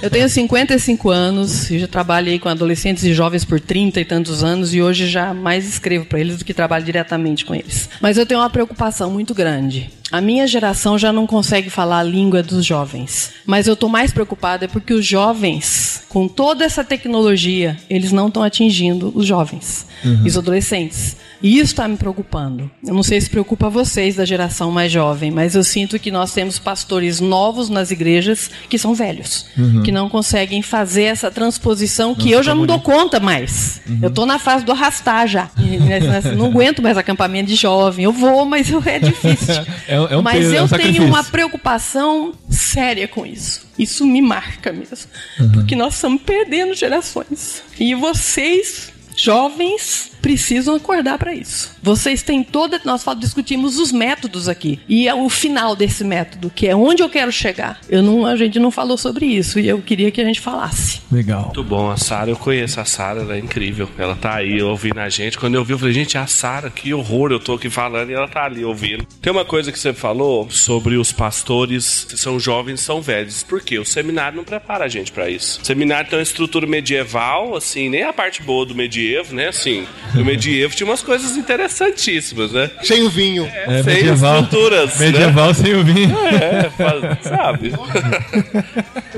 Eu 0.00 0.08
tenho 0.08 0.28
55 0.28 1.10
anos, 1.10 1.66
já 1.66 1.88
trabalhei 1.88 2.38
com 2.38 2.48
adolescentes 2.48 3.02
e 3.02 3.12
jovens 3.12 3.44
por 3.44 3.58
30 3.58 4.00
e 4.00 4.04
tantos 4.04 4.44
anos 4.44 4.72
e 4.72 4.80
hoje 4.80 5.08
já 5.08 5.34
mais 5.34 5.68
escrevo 5.68 6.04
para 6.04 6.20
eles 6.20 6.38
do 6.38 6.44
que 6.44 6.54
trabalho 6.54 6.84
diretamente 6.84 7.44
com 7.44 7.52
eles. 7.52 7.90
Mas 8.00 8.16
eu 8.16 8.24
tenho 8.24 8.38
uma 8.38 8.48
preocupação 8.48 9.10
muito 9.10 9.34
grande. 9.34 9.90
A 10.12 10.20
minha 10.20 10.46
geração 10.46 10.98
já 10.98 11.10
não 11.10 11.26
consegue 11.26 11.70
falar 11.70 12.00
a 12.00 12.04
língua 12.04 12.42
dos 12.42 12.64
jovens. 12.66 13.30
Mas 13.46 13.66
eu 13.66 13.72
estou 13.72 13.88
mais 13.88 14.12
preocupada 14.12 14.68
porque 14.68 14.92
os 14.92 15.06
jovens, 15.06 16.02
com 16.08 16.28
toda 16.28 16.64
essa 16.64 16.84
tecnologia, 16.84 17.78
eles 17.88 18.12
não 18.12 18.28
estão 18.28 18.42
atingindo 18.42 19.10
os 19.14 19.26
jovens, 19.26 19.86
uhum. 20.04 20.24
os 20.26 20.36
adolescentes. 20.36 21.16
E 21.42 21.56
isso 21.58 21.72
está 21.72 21.88
me 21.88 21.96
preocupando. 21.96 22.70
Eu 22.86 22.94
não 22.94 23.02
sei 23.02 23.20
se 23.20 23.28
preocupa 23.28 23.68
vocês 23.68 24.14
da 24.14 24.24
geração 24.24 24.70
mais 24.70 24.92
jovem, 24.92 25.30
mas 25.30 25.56
eu 25.56 25.64
sinto 25.64 25.98
que 25.98 26.10
nós 26.10 26.32
temos 26.32 26.58
pastores 26.58 27.18
novos 27.18 27.68
nas 27.68 27.90
igrejas 27.90 28.48
que 28.68 28.78
são 28.78 28.94
velhos, 28.94 29.46
uhum. 29.58 29.82
que 29.82 29.90
não 29.90 30.08
conseguem 30.08 30.62
fazer 30.62 31.04
essa 31.04 31.30
transposição 31.32 32.14
que 32.14 32.26
Nossa, 32.26 32.34
eu 32.36 32.42
já 32.44 32.54
não 32.54 32.64
dou 32.64 32.78
conta 32.78 33.18
mais. 33.18 33.80
Uhum. 33.88 33.98
Eu 34.02 34.08
estou 34.08 34.24
na 34.24 34.38
fase 34.38 34.64
do 34.64 34.70
arrastar 34.70 35.26
já. 35.26 35.50
não 36.36 36.46
aguento 36.46 36.80
mais 36.80 36.96
acampamento 36.96 37.48
de 37.48 37.56
jovem. 37.56 38.04
Eu 38.04 38.12
vou, 38.12 38.44
mas 38.44 38.70
é 38.86 39.00
difícil. 39.00 39.64
é, 39.88 39.96
é 40.08 40.16
um 40.16 40.22
mas 40.22 40.38
peso, 40.38 40.54
eu 40.54 40.58
é 40.58 40.62
um 40.62 40.68
tenho 40.68 41.04
uma 41.04 41.24
preocupação 41.24 42.32
séria 42.48 43.08
com 43.08 43.26
isso. 43.26 43.66
Isso 43.78 44.06
me 44.06 44.22
marca 44.22 44.72
mesmo. 44.72 45.08
Uhum. 45.40 45.52
Porque 45.52 45.74
nós 45.74 45.94
estamos 45.94 46.22
perdendo 46.22 46.74
gerações. 46.74 47.62
E 47.78 47.94
vocês, 47.94 48.92
jovens, 49.16 50.11
precisam 50.22 50.76
acordar 50.76 51.18
para 51.18 51.34
isso. 51.34 51.76
Vocês 51.82 52.22
têm 52.22 52.44
toda. 52.44 52.80
Nós 52.84 53.04
discutimos 53.18 53.78
os 53.78 53.90
métodos 53.90 54.48
aqui. 54.48 54.80
E 54.88 55.08
é 55.08 55.14
o 55.14 55.28
final 55.28 55.74
desse 55.74 56.04
método, 56.04 56.48
que 56.48 56.68
é 56.68 56.74
onde 56.74 57.02
eu 57.02 57.10
quero 57.10 57.32
chegar. 57.32 57.80
Eu 57.88 58.02
não, 58.02 58.24
a 58.24 58.36
gente 58.36 58.58
não 58.58 58.70
falou 58.70 58.96
sobre 58.96 59.26
isso 59.26 59.58
e 59.58 59.68
eu 59.68 59.82
queria 59.82 60.10
que 60.10 60.20
a 60.20 60.24
gente 60.24 60.40
falasse. 60.40 61.00
Legal. 61.10 61.46
Muito 61.46 61.64
bom. 61.64 61.90
A 61.90 61.96
Sara, 61.96 62.30
eu 62.30 62.36
conheço 62.36 62.80
a 62.80 62.84
Sara, 62.84 63.20
ela 63.20 63.34
é 63.34 63.38
incrível. 63.38 63.88
Ela 63.98 64.14
tá 64.14 64.36
aí 64.36 64.62
ouvindo 64.62 64.98
a 65.00 65.08
gente. 65.08 65.36
Quando 65.36 65.56
eu 65.56 65.64
vi, 65.64 65.72
eu 65.72 65.78
falei, 65.78 65.92
gente, 65.92 66.16
a 66.16 66.26
Sara, 66.26 66.70
que 66.70 66.94
horror. 66.94 67.32
Eu 67.32 67.40
tô 67.40 67.54
aqui 67.54 67.68
falando 67.68 68.10
e 68.10 68.14
ela 68.14 68.28
tá 68.28 68.44
ali 68.44 68.64
ouvindo. 68.64 69.04
Tem 69.20 69.32
uma 69.32 69.44
coisa 69.44 69.72
que 69.72 69.78
você 69.78 69.92
falou 69.92 70.48
sobre 70.50 70.96
os 70.96 71.10
pastores, 71.10 72.06
são 72.16 72.38
jovens, 72.38 72.80
são 72.80 73.02
velhos. 73.02 73.42
Por 73.42 73.60
quê? 73.60 73.78
O 73.78 73.84
seminário 73.84 74.36
não 74.36 74.44
prepara 74.44 74.84
a 74.84 74.88
gente 74.88 75.10
para 75.10 75.28
isso. 75.28 75.60
O 75.60 75.66
seminário 75.66 76.08
tem 76.08 76.18
uma 76.18 76.22
estrutura 76.22 76.66
medieval, 76.66 77.56
assim, 77.56 77.88
nem 77.88 78.02
a 78.04 78.12
parte 78.12 78.42
boa 78.42 78.64
do 78.64 78.74
medievo, 78.74 79.34
né? 79.34 79.48
Assim, 79.48 79.86
no 80.14 80.24
medievo 80.24 80.74
tinha 80.74 80.86
umas 80.86 81.02
coisas 81.02 81.36
interessantíssimas, 81.36 82.52
né? 82.52 82.70
Sem 82.82 83.02
o 83.02 83.10
vinho. 83.10 83.44
É, 83.44 83.80
é 83.80 83.82
sem 83.82 83.94
medieval, 83.94 84.42
estruturas. 84.42 84.98
Né? 84.98 85.06
Medieval 85.06 85.48
né? 85.48 85.54
sem 85.54 85.74
o 85.74 85.84
vinho. 85.84 86.16
É, 86.26 87.22
sabe? 87.22 87.72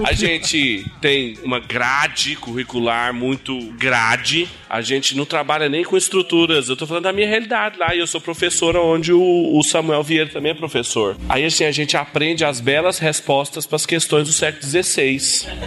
a 0.05 0.13
gente 0.13 0.87
tem 1.01 1.37
uma 1.43 1.61
grade 1.61 2.37
curricular 2.37 3.13
muito 3.13 3.59
grade. 3.79 4.49
A 4.69 4.81
gente 4.81 5.17
não 5.17 5.25
trabalha 5.25 5.69
nem 5.69 5.85
com 5.85 5.97
estruturas. 5.97 6.69
Eu 6.69 6.77
tô 6.77 6.87
falando 6.87 7.05
da 7.05 7.13
minha 7.13 7.29
realidade 7.29 7.79
lá. 7.79 7.95
E 7.95 7.99
eu 7.99 8.07
sou 8.07 8.21
professora 8.21 8.81
onde 8.81 9.13
o, 9.13 9.63
Samuel 9.63 10.03
Vieira 10.03 10.31
também 10.31 10.53
é 10.53 10.55
professor. 10.55 11.17
Aí 11.29 11.45
assim, 11.45 11.65
a 11.65 11.73
gente 11.73 11.97
aprende 11.97 12.45
as 12.45 12.61
belas 12.61 12.99
respostas 12.99 13.67
para 13.67 13.77
as 13.77 13.87
questões 13.87 14.27
do 14.27 14.33
século 14.33 14.63
XVI. 14.63 15.19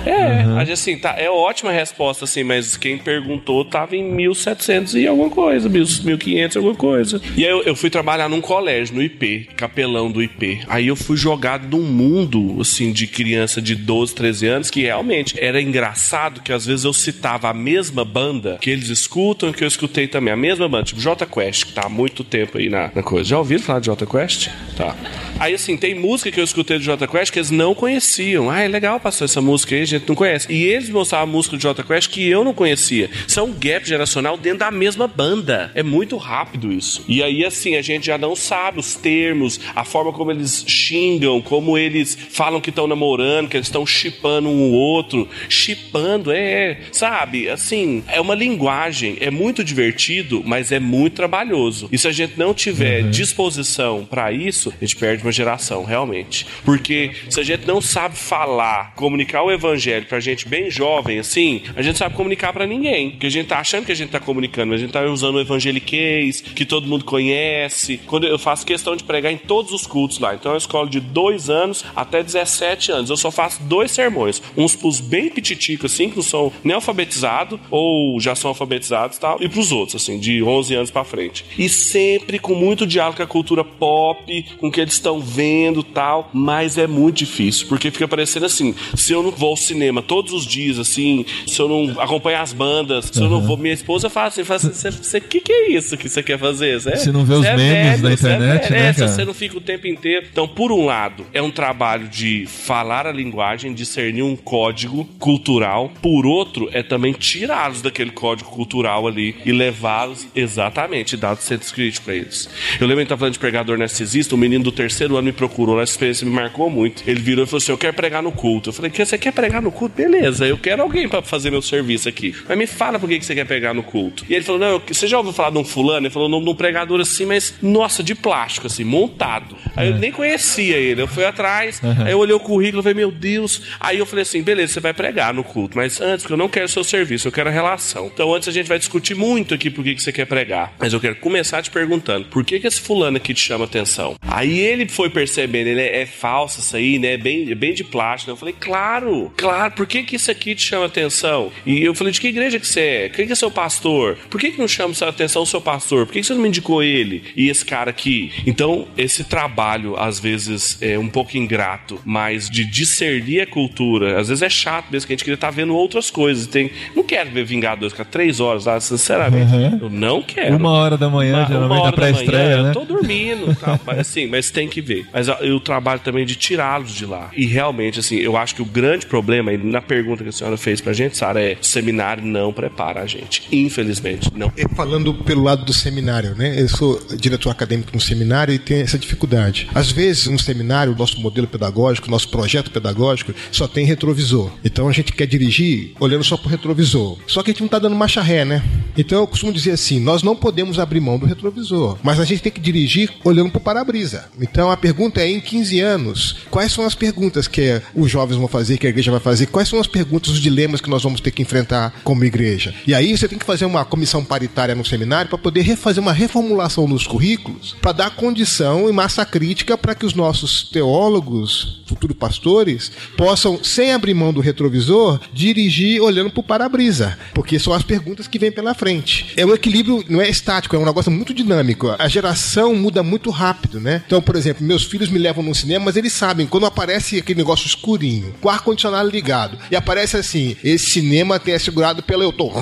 É, 0.05 0.45
uhum. 0.45 0.57
a 0.57 0.59
gente, 0.59 0.73
assim, 0.73 0.97
tá, 0.97 1.15
é 1.17 1.29
ótima 1.29 1.71
resposta, 1.71 2.25
assim, 2.25 2.43
mas 2.43 2.77
quem 2.77 2.97
perguntou 2.97 3.65
tava 3.65 3.95
em 3.95 4.03
1700 4.03 4.95
e 4.95 5.05
alguma 5.17 5.29
coisa, 5.29 5.67
1500, 5.67 6.57
alguma 6.57 6.75
coisa. 6.75 7.21
E 7.35 7.43
aí 7.43 7.51
eu, 7.51 7.63
eu, 7.63 7.75
fui 7.75 7.89
trabalhar 7.89 8.29
num 8.29 8.41
colégio, 8.41 8.95
no 8.95 9.01
IP, 9.01 9.49
capelão 9.55 10.11
do 10.11 10.21
IP. 10.21 10.61
Aí 10.67 10.87
eu 10.87 10.95
fui 10.95 11.17
jogado 11.17 11.67
num 11.67 11.83
mundo, 11.83 12.57
assim, 12.61 12.91
de 12.91 13.07
criança 13.07 13.61
de 13.61 13.75
12, 13.75 14.15
13 14.15 14.47
anos, 14.47 14.69
que 14.69 14.81
realmente 14.81 15.35
era 15.39 15.61
engraçado 15.61 16.41
que 16.41 16.53
às 16.53 16.65
vezes 16.65 16.85
eu 16.85 16.93
citava 16.93 17.49
a 17.49 17.53
mesma 17.53 18.05
banda 18.05 18.57
que 18.61 18.69
eles 18.69 18.89
escutam 18.89 19.51
que 19.51 19.63
eu 19.63 19.67
escutei 19.67 20.07
também, 20.07 20.33
a 20.33 20.37
mesma 20.37 20.67
banda, 20.69 20.85
tipo 20.85 21.01
J 21.01 21.25
Quest, 21.25 21.65
que 21.65 21.73
tá 21.73 21.83
há 21.85 21.89
muito 21.89 22.23
tempo 22.23 22.57
aí 22.57 22.69
na, 22.69 22.91
na 22.93 23.03
coisa. 23.03 23.29
Já 23.29 23.37
ouviram 23.37 23.63
falar 23.63 23.79
de 23.79 23.85
J 23.87 24.05
Quest? 24.05 24.49
Tá. 24.75 24.95
Aí, 25.39 25.53
assim, 25.53 25.77
tem 25.77 25.95
música 25.95 26.31
que 26.31 26.39
eu 26.39 26.43
escutei 26.43 26.77
do 26.77 26.83
J 26.83 27.07
Quest 27.07 27.31
que 27.31 27.39
eles 27.39 27.51
não 27.51 27.73
conheciam. 27.73 28.49
Ah, 28.49 28.61
é 28.61 28.67
legal, 28.67 28.99
passou 28.99 29.25
essa 29.25 29.41
música 29.41 29.75
aí, 29.75 29.81
a 29.81 29.85
gente 29.85 30.07
não 30.07 30.15
conhece. 30.15 30.51
E 30.51 30.63
eles 30.63 30.89
mostravam 30.89 31.27
a 31.27 31.31
música 31.31 31.55
do 31.55 31.61
J 31.61 31.83
Quest 31.83 32.09
que 32.09 32.27
eu 32.27 32.43
não 32.43 32.53
conhecia. 32.53 33.09
É 33.35 33.41
um 33.41 33.53
gap 33.53 33.87
geracional 33.87 34.35
dentro 34.35 34.59
da 34.59 34.71
mesma 34.71 35.06
banda. 35.07 35.71
É 35.73 35.83
muito 35.83 36.17
rápido 36.17 36.71
isso. 36.71 37.03
E 37.07 37.23
aí, 37.23 37.45
assim, 37.45 37.75
a 37.75 37.81
gente 37.81 38.05
já 38.07 38.17
não 38.17 38.35
sabe 38.35 38.79
os 38.79 38.95
termos, 38.95 39.59
a 39.75 39.83
forma 39.83 40.11
como 40.11 40.31
eles 40.31 40.65
xingam, 40.67 41.41
como 41.41 41.77
eles 41.77 42.17
falam 42.31 42.61
que 42.61 42.69
estão 42.69 42.87
namorando, 42.87 43.49
que 43.49 43.57
eles 43.57 43.67
estão 43.67 43.85
chipando 43.85 44.49
um 44.49 44.71
outro. 44.71 45.27
Chipando, 45.49 46.31
é, 46.31 46.57
é, 46.57 46.77
sabe? 46.91 47.49
Assim, 47.49 48.03
é 48.07 48.19
uma 48.19 48.35
linguagem, 48.35 49.17
é 49.19 49.29
muito 49.29 49.63
divertido, 49.63 50.41
mas 50.45 50.71
é 50.71 50.79
muito 50.79 51.15
trabalhoso. 51.15 51.89
E 51.91 51.97
se 51.97 52.07
a 52.07 52.11
gente 52.11 52.37
não 52.37 52.53
tiver 52.53 53.03
uhum. 53.03 53.11
disposição 53.11 54.05
para 54.05 54.31
isso, 54.31 54.73
a 54.81 54.85
gente 54.85 54.95
perde 54.95 55.23
uma 55.23 55.31
geração, 55.31 55.83
realmente. 55.83 56.45
Porque 56.63 57.11
se 57.29 57.39
a 57.39 57.43
gente 57.43 57.65
não 57.67 57.81
sabe 57.81 58.15
falar, 58.15 58.93
comunicar 58.95 59.43
o 59.43 59.51
evangelho 59.51 60.05
pra 60.05 60.19
gente 60.19 60.47
bem 60.47 60.71
jovem, 60.71 61.19
assim, 61.19 61.61
a 61.75 61.81
gente 61.81 61.97
sabe 61.97 62.15
comunicar 62.15 62.53
para 62.53 62.65
ninguém. 62.65 63.11
Porque 63.11 63.27
a 63.27 63.31
gente 63.31 63.47
tá 63.47 63.59
achando 63.59 63.85
que 63.85 63.91
a 63.91 63.95
gente 63.95 64.09
tá 64.09 64.19
comunicando, 64.19 64.71
mas 64.71 64.79
a 64.79 64.83
gente 64.83 64.93
tá 64.93 64.96
usando 65.05 65.35
o 65.35 65.39
evangeliquez, 65.39 66.41
que 66.41 66.65
todo 66.65 66.87
mundo 66.87 67.03
conhece. 67.03 67.99
Quando 68.05 68.25
eu 68.25 68.39
faço 68.39 68.65
questão 68.65 68.95
de 68.95 69.03
pregar 69.03 69.31
em 69.31 69.37
todos 69.37 69.71
os 69.71 69.85
cultos 69.85 70.19
lá. 70.19 70.35
Então 70.35 70.51
é 70.51 70.53
uma 70.53 70.59
escola 70.59 70.89
de 70.89 70.99
dois 70.99 71.49
anos 71.49 71.83
até 71.95 72.23
17 72.23 72.91
anos. 72.91 73.09
Eu 73.09 73.17
só 73.17 73.31
faço 73.31 73.61
dois 73.63 73.91
sermões. 73.91 74.41
Uns 74.55 74.75
pros 74.75 74.99
bem 74.99 75.29
pititicos, 75.29 75.93
assim, 75.93 76.09
que 76.09 76.15
não 76.15 76.23
são 76.23 76.51
nem 76.63 76.75
alfabetizados 76.75 77.59
ou 77.69 78.19
já 78.19 78.35
são 78.35 78.49
alfabetizados 78.49 79.17
e 79.17 79.19
tal. 79.19 79.37
E 79.41 79.49
pros 79.49 79.71
outros, 79.71 80.01
assim, 80.01 80.19
de 80.19 80.41
11 80.41 80.75
anos 80.75 80.91
para 80.91 81.03
frente. 81.03 81.45
E 81.57 81.67
sempre 81.67 82.39
com 82.39 82.55
muito 82.55 82.85
diálogo 82.85 83.17
com 83.17 83.23
a 83.23 83.27
cultura 83.27 83.63
pop, 83.63 84.45
com 84.59 84.67
o 84.67 84.71
que 84.71 84.81
eles 84.81 84.93
estão 84.93 85.07
estão 85.07 85.19
vendo 85.19 85.83
tal, 85.83 86.29
mas 86.33 86.77
é 86.77 86.85
muito 86.85 87.17
difícil, 87.17 87.67
porque 87.67 87.89
fica 87.89 88.07
parecendo 88.07 88.45
assim, 88.45 88.75
se 88.95 89.13
eu 89.13 89.23
não 89.23 89.31
vou 89.31 89.51
ao 89.51 89.57
cinema 89.57 90.01
todos 90.01 90.33
os 90.33 90.45
dias, 90.45 90.77
assim, 90.77 91.25
se 91.45 91.59
eu 91.59 91.67
não 91.67 91.99
acompanho 92.01 92.39
as 92.39 92.53
bandas, 92.53 93.05
se 93.05 93.19
uhum. 93.19 93.25
eu 93.25 93.31
não 93.31 93.41
vou, 93.41 93.57
minha 93.57 93.73
esposa 93.73 94.09
fala 94.09 94.27
assim, 94.27 94.43
fala 94.43 94.57
assim, 94.57 94.73
você, 94.91 95.19
que 95.19 95.39
que 95.41 95.51
é 95.51 95.71
isso 95.71 95.97
que 95.97 96.07
você 96.09 96.23
quer 96.23 96.37
fazer? 96.37 96.79
Cê, 96.81 96.95
Se 96.97 97.11
não 97.11 97.25
vê 97.25 97.35
os 97.35 97.45
é 97.45 97.55
memes 97.55 98.01
da 98.01 98.07
cê 98.07 98.11
é 98.11 98.13
internet, 98.13 98.61
velho, 98.69 98.71
né, 98.71 98.89
é, 98.89 98.93
cara? 98.93 99.07
você 99.07 99.25
não 99.25 99.33
fica 99.33 99.57
o 99.57 99.61
tempo 99.61 99.87
inteiro. 99.87 100.25
Então, 100.31 100.47
por 100.47 100.71
um 100.71 100.85
lado, 100.85 101.25
é 101.33 101.41
um 101.41 101.51
trabalho 101.51 102.07
de 102.07 102.45
falar 102.47 103.05
a 103.07 103.11
linguagem, 103.11 103.73
discernir 103.73 104.23
um 104.23 104.35
código 104.35 105.05
cultural. 105.19 105.91
Por 106.01 106.25
outro, 106.25 106.69
é 106.73 106.81
também 106.83 107.13
tirá-los 107.13 107.81
daquele 107.81 108.11
código 108.11 108.49
cultural 108.49 109.07
ali 109.07 109.35
e 109.45 109.51
levá-los 109.51 110.27
exatamente, 110.35 111.17
dar 111.17 111.33
o 111.33 111.37
centro 111.37 111.73
crítico 111.73 112.05
pra 112.05 112.15
eles. 112.15 112.49
Eu 112.79 112.87
lembro 112.87 113.03
que 113.03 113.09
tava 113.09 113.19
falando 113.19 113.33
de 113.33 113.39
pregador 113.39 113.77
narcisista, 113.77 114.35
um 114.35 114.37
menino 114.37 114.63
do 114.63 114.71
terceiro 114.71 115.15
ano 115.15 115.25
me 115.25 115.31
procurou, 115.31 115.81
essa 115.81 115.91
experiência 115.93 116.25
me 116.25 116.33
marcou 116.33 116.69
muito. 116.69 117.03
Ele 117.05 117.19
virou 117.21 117.43
e 117.43 117.47
falou 117.47 117.57
assim: 117.57 117.71
Eu 117.71 117.77
quero 117.77 117.93
pregar 117.93 118.23
no 118.23 118.31
culto. 118.31 118.69
Eu 118.69 118.73
falei: 118.73 118.91
"Que 118.91 119.05
Você 119.05 119.17
quer 119.17 119.31
pregar 119.31 119.61
no 119.61 119.71
culto? 119.71 119.95
Beleza, 119.95 120.45
eu 120.45 120.57
quero 120.57 120.81
alguém 120.81 121.07
pra 121.07 121.21
fazer 121.21 121.51
meu 121.51 121.61
serviço 121.61 122.07
aqui. 122.09 122.33
Mas 122.47 122.57
me 122.57 122.67
fala 122.67 122.99
por 122.99 123.07
que 123.09 123.19
que 123.19 123.25
você 123.25 123.35
quer 123.35 123.45
pregar 123.45 123.73
no 123.73 123.83
culto. 123.83 124.25
E 124.29 124.33
ele 124.33 124.43
falou: 124.43 124.59
Não, 124.67 124.73
eu- 124.75 124.81
você 124.87 125.07
já 125.07 125.17
ouviu 125.17 125.33
falar 125.33 125.49
de 125.51 125.57
um 125.57 125.63
fulano? 125.63 126.05
Ele 126.07 126.13
falou: 126.13 126.27
Num, 126.29 126.41
num 126.41 126.55
pregador 126.55 126.99
assim, 126.99 127.25
mas 127.25 127.55
nossa, 127.61 128.03
de 128.03 128.13
plástico, 128.15 128.67
assim, 128.67 128.83
montado. 128.83 129.55
Aí 129.75 129.89
eu 129.89 129.95
nem 129.95 130.11
conhecia 130.11 130.75
ele. 130.77 131.01
Eu 131.01 131.07
fui 131.07 131.23
atrás, 131.25 131.81
aí 132.05 132.11
eu 132.11 132.19
olhei 132.19 132.35
o 132.35 132.39
currículo 132.39 132.81
e 132.81 132.83
falei: 132.83 132.95
Meu 132.95 133.11
Deus. 133.11 133.61
Aí 133.79 133.97
eu 133.97 134.05
falei 134.05 134.23
assim: 134.23 134.41
Beleza, 134.41 134.73
você 134.73 134.79
vai 134.79 134.93
pregar 134.93 135.33
no 135.33 135.43
culto, 135.43 135.77
mas 135.77 136.01
antes, 136.01 136.23
porque 136.23 136.33
eu 136.33 136.37
não 136.37 136.49
quero 136.49 136.65
o 136.65 136.69
seu 136.69 136.83
serviço, 136.83 137.27
eu 137.27 137.31
quero 137.31 137.49
a 137.49 137.51
relação. 137.51 138.07
Então 138.13 138.33
antes 138.33 138.47
a 138.47 138.51
gente 138.51 138.67
vai 138.67 138.77
discutir 138.79 139.15
muito 139.15 139.53
aqui 139.53 139.69
por 139.69 139.83
que 139.83 139.95
que 139.95 140.01
você 140.03 140.11
quer 140.11 140.25
pregar. 140.25 140.73
Mas 140.79 140.93
eu 140.93 140.99
quero 140.99 141.15
começar 141.15 141.61
te 141.61 141.71
perguntando: 141.71 142.25
Por 142.27 142.43
que 142.43 142.59
que 142.59 142.67
esse 142.67 142.81
fulano 142.81 143.17
aqui 143.17 143.33
te 143.33 143.41
chama 143.41 143.65
atenção? 143.65 144.15
Aí 144.27 144.59
ele 144.59 144.87
foi 144.87 145.09
percebendo: 145.09 145.67
Ele 145.67 145.81
é, 145.81 146.01
é 146.01 146.05
falso 146.05 146.59
isso 146.59 146.75
aí, 146.75 146.99
né? 146.99 147.13
É 147.13 147.17
bem, 147.17 147.51
é 147.51 147.55
bem 147.55 147.73
de 147.73 147.83
plástico. 147.83 148.31
Eu 148.31 148.35
falei: 148.37 148.55
Claro, 148.59 149.31
claro, 149.37 149.71
por 149.73 149.85
que 149.87 150.03
que 150.03 150.15
isso 150.15 150.29
aqui 150.31 150.53
te 150.55 150.63
chama 150.63 150.85
atenção? 150.85 151.51
E 151.65 151.83
eu 151.83 151.93
falei: 151.95 152.11
De 152.13 152.19
que 152.21 152.27
igreja 152.27 152.59
que 152.59 152.67
você 152.67 152.79
é? 152.81 153.09
Quem 153.09 153.25
que 153.27 153.33
é 153.33 153.35
seu 153.35 153.51
pastor? 153.51 154.17
Por 154.29 154.39
que 154.39 154.51
que 154.57 154.61
não 154.61 154.67
chama 154.67 154.93
sua 154.93 155.09
atenção 155.09 155.43
o 155.43 155.45
seu 155.45 155.61
pastor? 155.61 156.05
Por 156.05 156.13
que 156.13 156.19
que 156.19 156.25
você 156.25 156.33
não 156.33 156.41
me 156.41 156.47
indicou 156.49 156.81
ele 156.83 157.23
e 157.35 157.49
esse 157.49 157.63
cara 157.63 157.89
aqui? 157.91 158.31
Então, 158.45 158.87
esse 158.97 159.23
trabalho, 159.23 159.95
às 159.97 160.19
vezes, 160.19 160.77
é 160.81 160.97
um 160.97 161.07
pouco 161.07 161.37
ingrato, 161.37 161.99
mas 162.03 162.49
de 162.49 162.65
discernir 162.65 163.41
a 163.41 163.47
cultura, 163.47 164.19
às 164.19 164.29
vezes 164.29 164.41
é 164.41 164.49
chato 164.49 164.85
mesmo, 164.91 165.07
que 165.07 165.13
a 165.13 165.15
gente 165.15 165.23
queria 165.23 165.35
estar 165.35 165.51
vendo 165.51 165.75
outras 165.75 166.09
coisas. 166.09 166.47
Tem, 166.47 166.71
não 166.95 167.03
quero 167.03 167.29
ver 167.31 167.45
Vingadores, 167.45 167.93
ficar 167.93 168.05
três 168.05 168.39
horas 168.39 168.65
lá, 168.65 168.79
sinceramente. 168.79 169.51
Eu 169.81 169.89
não 169.89 170.21
quero. 170.21 170.55
Uma 170.57 170.71
hora 170.71 170.97
da 170.97 171.09
manhã, 171.09 171.37
Uma- 171.37 171.45
geralmente, 171.47 171.65
uma 171.67 171.75
na 171.75 171.81
hora 171.81 171.91
da 171.91 171.95
pré-estreia, 171.97 172.43
manhã, 172.57 172.63
né? 172.63 172.69
Eu 172.69 172.73
tô 172.73 172.85
dormindo, 172.85 173.55
tal, 173.61 173.79
mas 173.85 173.99
assim, 173.99 174.25
mas 174.27 174.49
tem 174.51 174.67
que 174.67 174.81
ver. 174.81 175.05
Mas 175.13 175.27
eu 175.41 175.59
trabalho 175.59 175.99
também 175.99 176.25
de 176.25 176.35
tirá-los 176.35 176.93
de 176.93 177.05
lá. 177.05 177.29
E 177.35 177.45
realmente, 177.45 177.99
assim, 177.99 178.17
eu 178.17 178.35
acho 178.35 178.55
que 178.55 178.61
o 178.61 178.65
grande 178.65 179.05
problema, 179.05 179.53
e 179.53 179.57
na 179.57 179.81
pergunta 179.81 180.23
que 180.23 180.29
a 180.29 180.33
senhora 180.33 180.57
fez 180.57 180.81
pra 180.81 180.93
gente, 180.93 181.15
Sara, 181.17 181.41
é 181.41 181.57
seminário 181.61 182.23
não 182.25 182.51
prepara 182.51 183.01
a 183.01 183.05
gente. 183.05 183.43
Infelizmente, 183.51 184.31
não. 184.35 184.46
É, 184.55 184.67
Falando 184.75 185.13
pelo 185.13 185.43
lado 185.43 185.65
do 185.65 185.73
seminário, 185.73 186.35
né? 186.35 186.61
Eu 186.61 186.69
sou 186.69 187.01
diretor 187.17 187.49
acadêmico 187.49 187.91
no 187.93 187.99
seminário 187.99 188.53
e 188.53 188.59
tenho 188.59 188.83
essa 188.83 188.97
dificuldade. 188.97 189.67
Às 189.73 189.91
vezes, 189.91 190.27
no 190.27 190.37
seminário, 190.37 190.93
o 190.93 190.95
nosso 190.95 191.19
modelo 191.19 191.47
pedagógico, 191.47 192.07
o 192.07 192.11
nosso 192.11 192.29
projeto 192.29 192.69
pedagógico 192.69 193.33
só 193.51 193.67
tem 193.67 193.85
retrovisor. 193.85 194.51
Então 194.63 194.87
a 194.87 194.91
gente 194.91 195.11
quer 195.11 195.25
dirigir 195.25 195.93
olhando 195.99 196.23
só 196.23 196.37
pro 196.37 196.49
retrovisor. 196.49 197.17
Só 197.25 197.41
que 197.41 197.49
a 197.49 197.53
gente 197.53 197.61
não 197.61 197.67
tá 197.67 197.79
dando 197.79 197.95
marcha 197.95 198.21
ré, 198.21 198.45
né? 198.45 198.63
Então 198.97 199.19
eu 199.19 199.27
costumo 199.27 199.51
dizer 199.51 199.71
assim: 199.71 199.99
nós 199.99 200.23
não 200.23 200.35
podemos 200.35 200.79
abrir 200.79 200.99
mão 200.99 201.17
do 201.17 201.25
retrovisor, 201.25 201.97
mas 202.03 202.19
a 202.19 202.25
gente 202.25 202.41
tem 202.41 202.51
que 202.51 202.61
dirigir 202.61 203.11
olhando 203.23 203.51
pro 203.51 203.59
para-brisa. 203.59 204.25
Então 204.39 204.71
a 204.71 204.77
pergunta 204.77 205.21
é: 205.21 205.29
em 205.29 205.39
15 205.39 205.79
anos, 205.79 206.37
quais 206.49 206.71
são 206.71 206.85
as 206.85 206.95
perguntas 206.95 207.47
que 207.47 207.81
os 207.95 208.09
jovens 208.11 208.37
vão 208.37 208.47
fazer, 208.47 208.77
que 208.77 208.87
a 208.87 208.89
igreja 208.89 209.11
vai 209.11 209.19
fazer? 209.19 209.47
Quais 209.47 209.67
são 209.67 209.79
as 209.79 209.87
perguntas, 209.87 210.31
os 210.31 210.39
dilemas 210.39 210.81
que 210.81 210.89
nós 210.89 211.03
vamos 211.03 211.21
ter 211.21 211.31
que 211.31 211.41
enfrentar 211.41 211.93
como 212.03 212.23
igreja? 212.23 212.73
E 212.85 212.93
aí 212.93 213.15
você 213.17 213.27
tem 213.27 213.37
que 213.37 213.45
fazer 213.45 213.65
uma 213.65 213.85
comissão 213.85 214.23
paritária 214.37 214.75
no 214.75 214.85
seminário 214.85 215.29
para 215.29 215.37
poder 215.39 215.61
refazer 215.61 216.01
uma 216.01 216.13
reformulação 216.13 216.87
nos 216.87 217.07
currículos 217.07 217.75
para 217.81 217.91
dar 217.91 218.11
condição 218.11 218.87
e 218.87 218.93
massa 218.93 219.25
crítica 219.25 219.75
para 219.75 219.95
que 219.95 220.05
os 220.05 220.13
nossos 220.13 220.69
teólogos, 220.69 221.81
futuros 221.87 222.15
pastores, 222.15 222.91
possam, 223.17 223.63
sem 223.63 223.91
abrir 223.91 224.13
mão 224.13 224.31
do 224.31 224.39
retrovisor, 224.39 225.19
dirigir 225.33 225.99
olhando 226.03 226.29
para 226.29 226.39
o 226.39 226.43
para-brisa, 226.43 227.17
porque 227.33 227.57
são 227.57 227.73
as 227.73 227.81
perguntas 227.81 228.27
que 228.27 228.37
vêm 228.37 228.51
pela 228.51 228.75
frente. 228.75 229.33
É 229.35 229.43
um 229.43 229.55
equilíbrio, 229.55 230.05
não 230.07 230.21
é 230.21 230.29
estático, 230.29 230.75
é 230.75 230.79
um 230.79 230.85
negócio 230.85 231.11
muito 231.11 231.33
dinâmico. 231.33 231.95
A 231.97 232.07
geração 232.07 232.75
muda 232.75 233.01
muito 233.01 233.31
rápido, 233.31 233.79
né? 233.79 234.03
Então, 234.05 234.21
por 234.21 234.35
exemplo, 234.35 234.63
meus 234.63 234.83
filhos 234.83 235.09
me 235.09 235.17
levam 235.17 235.43
no 235.43 235.55
cinema, 235.55 235.85
mas 235.85 235.95
eles 235.95 236.13
sabem, 236.13 236.45
quando 236.45 236.67
aparece 236.67 237.17
aquele 237.17 237.39
negócio 237.39 237.65
escurinho, 237.65 238.35
com 238.39 238.49
ar-condicionado 238.49 239.09
ligado, 239.09 239.57
e 239.71 239.75
aparece 239.75 240.15
assim, 240.15 240.55
esse 240.63 240.85
cinema 240.91 241.39
tem 241.39 241.55
assegurado 241.55 242.03
pela 242.03 242.23
eu 242.23 242.31
tô. 242.31 242.51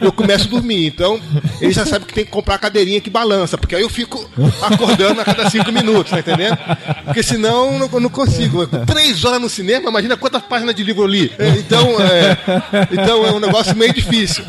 eu 0.00 0.12
começo 0.12 0.46
a 0.46 0.50
dormir. 0.50 0.86
Então, 0.86 1.20
eles 1.60 1.74
já 1.74 1.86
sabem 1.86 2.06
que 2.06 2.14
tem 2.14 2.24
que 2.24 2.30
comprar 2.30 2.56
a 2.56 2.58
cadeirinha 2.58 3.00
que 3.00 3.10
balança, 3.10 3.58
porque 3.58 3.74
aí 3.74 3.82
eu 3.82 3.88
fico 3.88 4.28
acordando 4.62 5.20
a 5.20 5.24
cada 5.24 5.48
cinco 5.50 5.70
minutos, 5.72 6.10
tá 6.10 6.20
entendendo? 6.20 6.58
Porque 7.04 7.22
senão 7.22 7.78
eu 7.92 8.00
não, 8.00 8.10
consigo. 8.10 8.66
Três 8.86 9.24
horas 9.24 9.40
no 9.40 9.48
cinema, 9.48 9.90
imagina 9.90 10.16
quantas 10.16 10.42
páginas 10.42 10.74
de 10.74 10.82
livro 10.82 11.02
eu 11.02 11.06
li. 11.06 11.32
Então 11.58 12.00
é, 12.00 12.36
então 12.92 13.26
é 13.26 13.32
um 13.32 13.40
negócio 13.40 13.76
meio 13.76 13.92
difícil. 13.92 14.44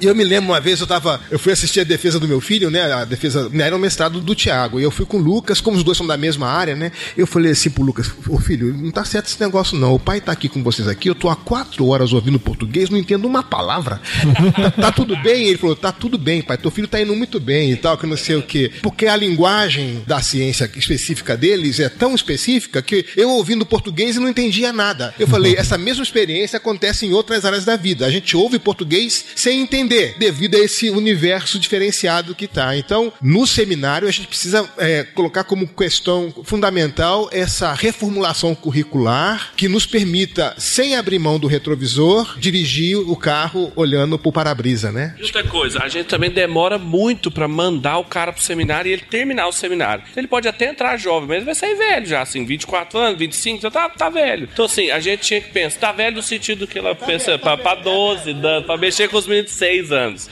E 0.00 0.06
eu 0.06 0.14
me 0.14 0.24
lembro 0.24 0.50
uma 0.50 0.60
vez, 0.60 0.80
eu 0.80 0.86
tava. 0.86 1.20
Eu 1.30 1.38
fui 1.38 1.52
assistir 1.52 1.80
a 1.80 1.84
defesa 1.84 2.20
do 2.20 2.28
meu 2.28 2.40
filho, 2.40 2.70
né? 2.70 2.92
A 2.92 3.04
defesa. 3.04 3.50
Era 3.58 3.74
um 3.74 3.78
mestrado 3.78 4.20
do 4.20 4.34
Tiago. 4.34 4.78
E 4.78 4.82
eu 4.82 4.90
fui 4.90 5.04
com 5.04 5.18
o 5.18 5.20
Lucas, 5.20 5.60
como 5.60 5.76
os 5.76 5.82
dois 5.82 5.98
são 5.98 6.06
da 6.06 6.16
mesma 6.16 6.48
área, 6.48 6.76
né? 6.76 6.92
Eu 7.16 7.26
falei 7.26 7.52
assim 7.52 7.70
pro 7.70 7.82
Lucas, 7.82 8.10
ô 8.28 8.38
filho, 8.38 8.72
não 8.74 8.90
tá 8.90 9.04
certo 9.04 9.26
esse 9.26 9.40
negócio, 9.40 9.76
não. 9.76 9.94
O 9.94 9.98
pai 9.98 10.20
tá 10.20 10.32
aqui 10.32 10.48
com 10.48 10.62
vocês 10.62 10.86
aqui, 10.86 11.08
eu 11.08 11.14
tô 11.14 11.28
há 11.28 11.36
quatro 11.36 11.86
horas 11.86 12.12
ouvindo 12.12 12.38
português, 12.38 12.90
não 12.90 12.98
entendo 12.98 13.26
uma 13.26 13.42
palavra. 13.42 14.00
tá, 14.54 14.70
tá 14.70 14.92
tudo 14.92 15.16
bem? 15.16 15.48
Ele 15.48 15.58
falou, 15.58 15.74
tá 15.74 15.90
tudo 15.90 16.16
bem, 16.16 16.42
pai. 16.42 16.56
Teu 16.56 16.70
filho 16.70 16.86
tá 16.86 17.00
indo 17.00 17.14
muito 17.14 17.40
bem 17.40 17.72
e 17.72 17.76
tal, 17.76 17.96
que 17.98 18.06
não 18.06 18.16
sei 18.16 18.36
o 18.36 18.42
quê. 18.42 18.70
Porque 18.82 19.06
a 19.06 19.16
linguagem 19.16 20.02
da 20.06 20.20
ciência 20.20 20.70
específica 20.76 21.36
deles 21.36 21.80
é 21.80 21.88
tão 21.88 22.14
específica 22.14 22.80
que 22.82 23.04
eu 23.16 23.30
ouvindo 23.30 23.66
português 23.66 24.16
e 24.16 24.20
não 24.20 24.28
entendia 24.28 24.72
nada. 24.72 25.14
Eu 25.18 25.26
falei, 25.26 25.54
essa 25.58 25.76
mesma 25.76 26.02
experiência 26.02 26.56
acontece 26.56 27.06
em 27.06 27.12
outras 27.12 27.44
áreas 27.44 27.64
da 27.64 27.76
vida. 27.76 28.06
A 28.06 28.10
gente 28.10 28.36
ouve 28.36 28.58
português 28.58 29.24
sem 29.34 29.60
entender, 29.60 29.87
devido 29.88 30.54
a 30.56 30.58
esse 30.60 30.90
universo 30.90 31.58
diferenciado 31.58 32.34
que 32.34 32.46
tá. 32.46 32.76
Então, 32.76 33.12
no 33.20 33.46
seminário, 33.46 34.06
a 34.08 34.10
gente 34.10 34.28
precisa 34.28 34.68
é, 34.78 35.04
colocar 35.04 35.44
como 35.44 35.66
questão 35.66 36.32
fundamental 36.44 37.28
essa 37.32 37.72
reformulação 37.72 38.54
curricular 38.54 39.52
que 39.56 39.68
nos 39.68 39.86
permita, 39.86 40.54
sem 40.58 40.96
abrir 40.96 41.18
mão 41.18 41.38
do 41.38 41.46
retrovisor, 41.46 42.38
dirigir 42.38 42.96
o 42.98 43.16
carro 43.16 43.72
olhando 43.76 44.18
pro 44.18 44.32
para-brisa, 44.32 44.90
né? 44.92 45.14
E 45.18 45.22
outra 45.22 45.42
coisa, 45.44 45.80
a 45.82 45.88
gente 45.88 46.06
também 46.06 46.30
demora 46.30 46.78
muito 46.78 47.30
pra 47.30 47.46
mandar 47.48 47.98
o 47.98 48.04
cara 48.04 48.32
pro 48.32 48.42
seminário 48.42 48.88
e 48.88 48.92
ele 48.92 49.02
terminar 49.02 49.46
o 49.48 49.52
seminário. 49.52 50.04
Ele 50.16 50.26
pode 50.26 50.48
até 50.48 50.70
entrar 50.70 50.96
jovem, 50.96 51.28
mas 51.28 51.36
ele 51.38 51.46
vai 51.46 51.54
sair 51.54 51.74
velho 51.76 52.06
já, 52.06 52.22
assim, 52.22 52.44
24 52.44 52.98
anos, 52.98 53.18
25, 53.18 53.62
já 53.62 53.70
tá, 53.70 53.88
tá 53.88 54.08
velho. 54.08 54.48
Então, 54.52 54.64
assim, 54.64 54.90
a 54.90 55.00
gente 55.00 55.20
tinha 55.22 55.40
que 55.40 55.50
pensar, 55.50 55.78
tá 55.78 55.92
velho 55.92 56.16
no 56.16 56.22
sentido 56.22 56.66
que 56.66 56.78
ela 56.78 56.94
pensa 56.94 57.38
pra, 57.38 57.56
pra 57.56 57.74
12, 57.76 58.34
da- 58.34 58.62
pra 58.62 58.76
mexer 58.76 59.08
com 59.08 59.16
os 59.16 59.26
meninos 59.26 59.50
de 59.50 59.56
6 59.56 59.77
anos. 59.92 60.28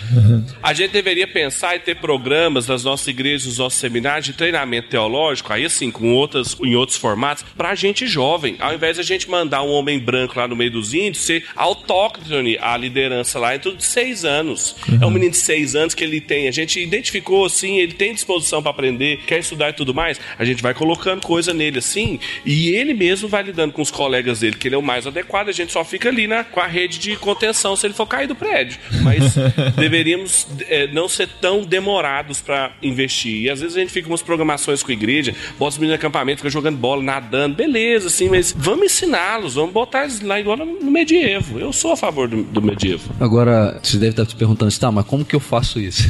A 0.63 0.73
gente 0.73 0.91
deveria 0.91 1.27
pensar 1.27 1.77
e 1.77 1.79
ter 1.79 1.97
programas 1.97 2.67
nas 2.67 2.85
nossas 2.85 3.07
igrejas, 3.09 3.47
nos 3.47 3.59
nossos 3.59 3.79
seminários 3.79 4.27
de 4.27 4.33
treinamento 4.33 4.89
teológico, 4.89 5.53
aí 5.53 5.65
assim, 5.65 5.91
com 5.91 6.13
outras, 6.13 6.57
em 6.63 6.75
outros 6.75 6.99
formatos, 6.99 7.45
pra 7.57 7.75
gente 7.75 8.07
jovem. 8.07 8.57
Ao 8.59 8.75
invés 8.75 8.97
de 8.97 9.01
a 9.03 9.05
gente 9.05 9.29
mandar 9.31 9.63
um 9.63 9.71
homem 9.71 9.99
branco 9.99 10.39
lá 10.39 10.47
no 10.47 10.57
meio 10.57 10.71
dos 10.71 10.95
índios, 10.95 11.25
ser 11.25 11.45
autóctone 11.55 12.59
a 12.61 12.77
liderança 12.77 13.39
lá, 13.39 13.55
é 13.55 13.59
tudo 13.59 13.77
de 13.77 13.85
seis 13.85 14.25
anos. 14.25 14.77
É 15.01 15.07
um 15.07 15.11
menino 15.11 15.31
de 15.31 15.37
seis 15.37 15.75
anos 15.75 15.95
que 15.95 16.05
ele 16.05 16.21
tem. 16.21 16.49
A 16.49 16.53
gente 16.53 16.81
identificou 16.81 17.45
assim, 17.45 17.79
ele 17.79 17.93
tem 17.95 18.15
disposição 18.15 18.63
pra 18.63 18.71
aprender, 18.71 19.21
quer 19.27 19.39
estudar 19.39 19.71
e 19.71 19.73
tudo 19.73 19.95
mais. 19.95 20.21
A 20.39 20.45
gente 20.45 20.63
vai 20.63 20.75
colocando 20.75 21.23
coisa 21.23 21.53
nele 21.53 21.79
assim, 21.79 22.19
e 22.45 22.69
ele 22.71 22.95
mesmo 22.95 23.29
vai 23.29 23.43
lidando 23.43 23.73
com 23.73 23.83
os 23.83 23.91
colegas 23.91 24.41
dele, 24.41 24.57
que 24.57 24.69
ele 24.69 24.75
é 24.75 24.79
o 24.79 24.83
mais 24.83 25.07
adequado. 25.07 25.49
A 25.49 25.53
gente 25.53 25.73
só 25.73 25.85
fica 25.85 26.09
ali 26.09 26.27
na, 26.27 26.45
com 26.45 26.61
a 26.61 26.67
rede 26.67 26.99
de 26.99 27.17
contenção 27.17 27.77
se 27.77 27.87
ele 27.87 27.95
for 27.95 28.07
cair 28.07 28.27
do 28.27 28.35
prédio. 28.35 28.79
Mas 29.03 29.36
deveríamos 29.77 30.47
é, 30.69 30.87
não 30.89 31.09
ser 31.09 31.29
tão 31.41 31.65
demorados 31.65 32.41
pra 32.41 32.73
investir. 32.83 33.43
E 33.43 33.51
às 33.51 33.61
vezes 33.61 33.77
a 33.77 33.81
gente 33.81 33.93
fica 33.93 34.07
com 34.07 34.13
umas 34.13 34.23
programações 34.23 34.83
com 34.83 34.91
a 34.91 34.95
igreja, 34.95 35.35
bota 35.59 35.73
os 35.73 35.79
meninos 35.79 35.99
no 35.99 36.07
acampamento, 36.07 36.39
fica 36.39 36.51
jogando 36.51 36.77
bola, 36.77 37.03
nadando, 37.03 37.57
beleza, 37.57 38.09
assim, 38.09 38.29
mas 38.29 38.55
vamos 38.57 38.87
ensiná-los, 38.87 39.55
vamos 39.55 39.73
botar 39.73 40.05
eles 40.05 40.21
lá 40.21 40.39
igual 40.41 40.57
no, 40.57 40.91
medievo. 40.91 41.59
Eu 41.59 41.73
sou 41.73 41.93
a 41.93 41.97
favor 41.97 42.29
do, 42.29 42.43
do 42.43 42.63
medievo. 42.63 43.11
Agora, 43.21 43.79
você 43.83 43.99
deve 43.99 44.11
estar 44.11 44.27
se 44.27 44.35
perguntando 44.35 44.69
assim, 44.69 44.81
tá, 44.81 44.91
mas 44.91 45.05
como 45.07 45.25
que 45.25 45.35
eu 45.35 45.41
faço 45.41 45.81
isso? 45.81 46.09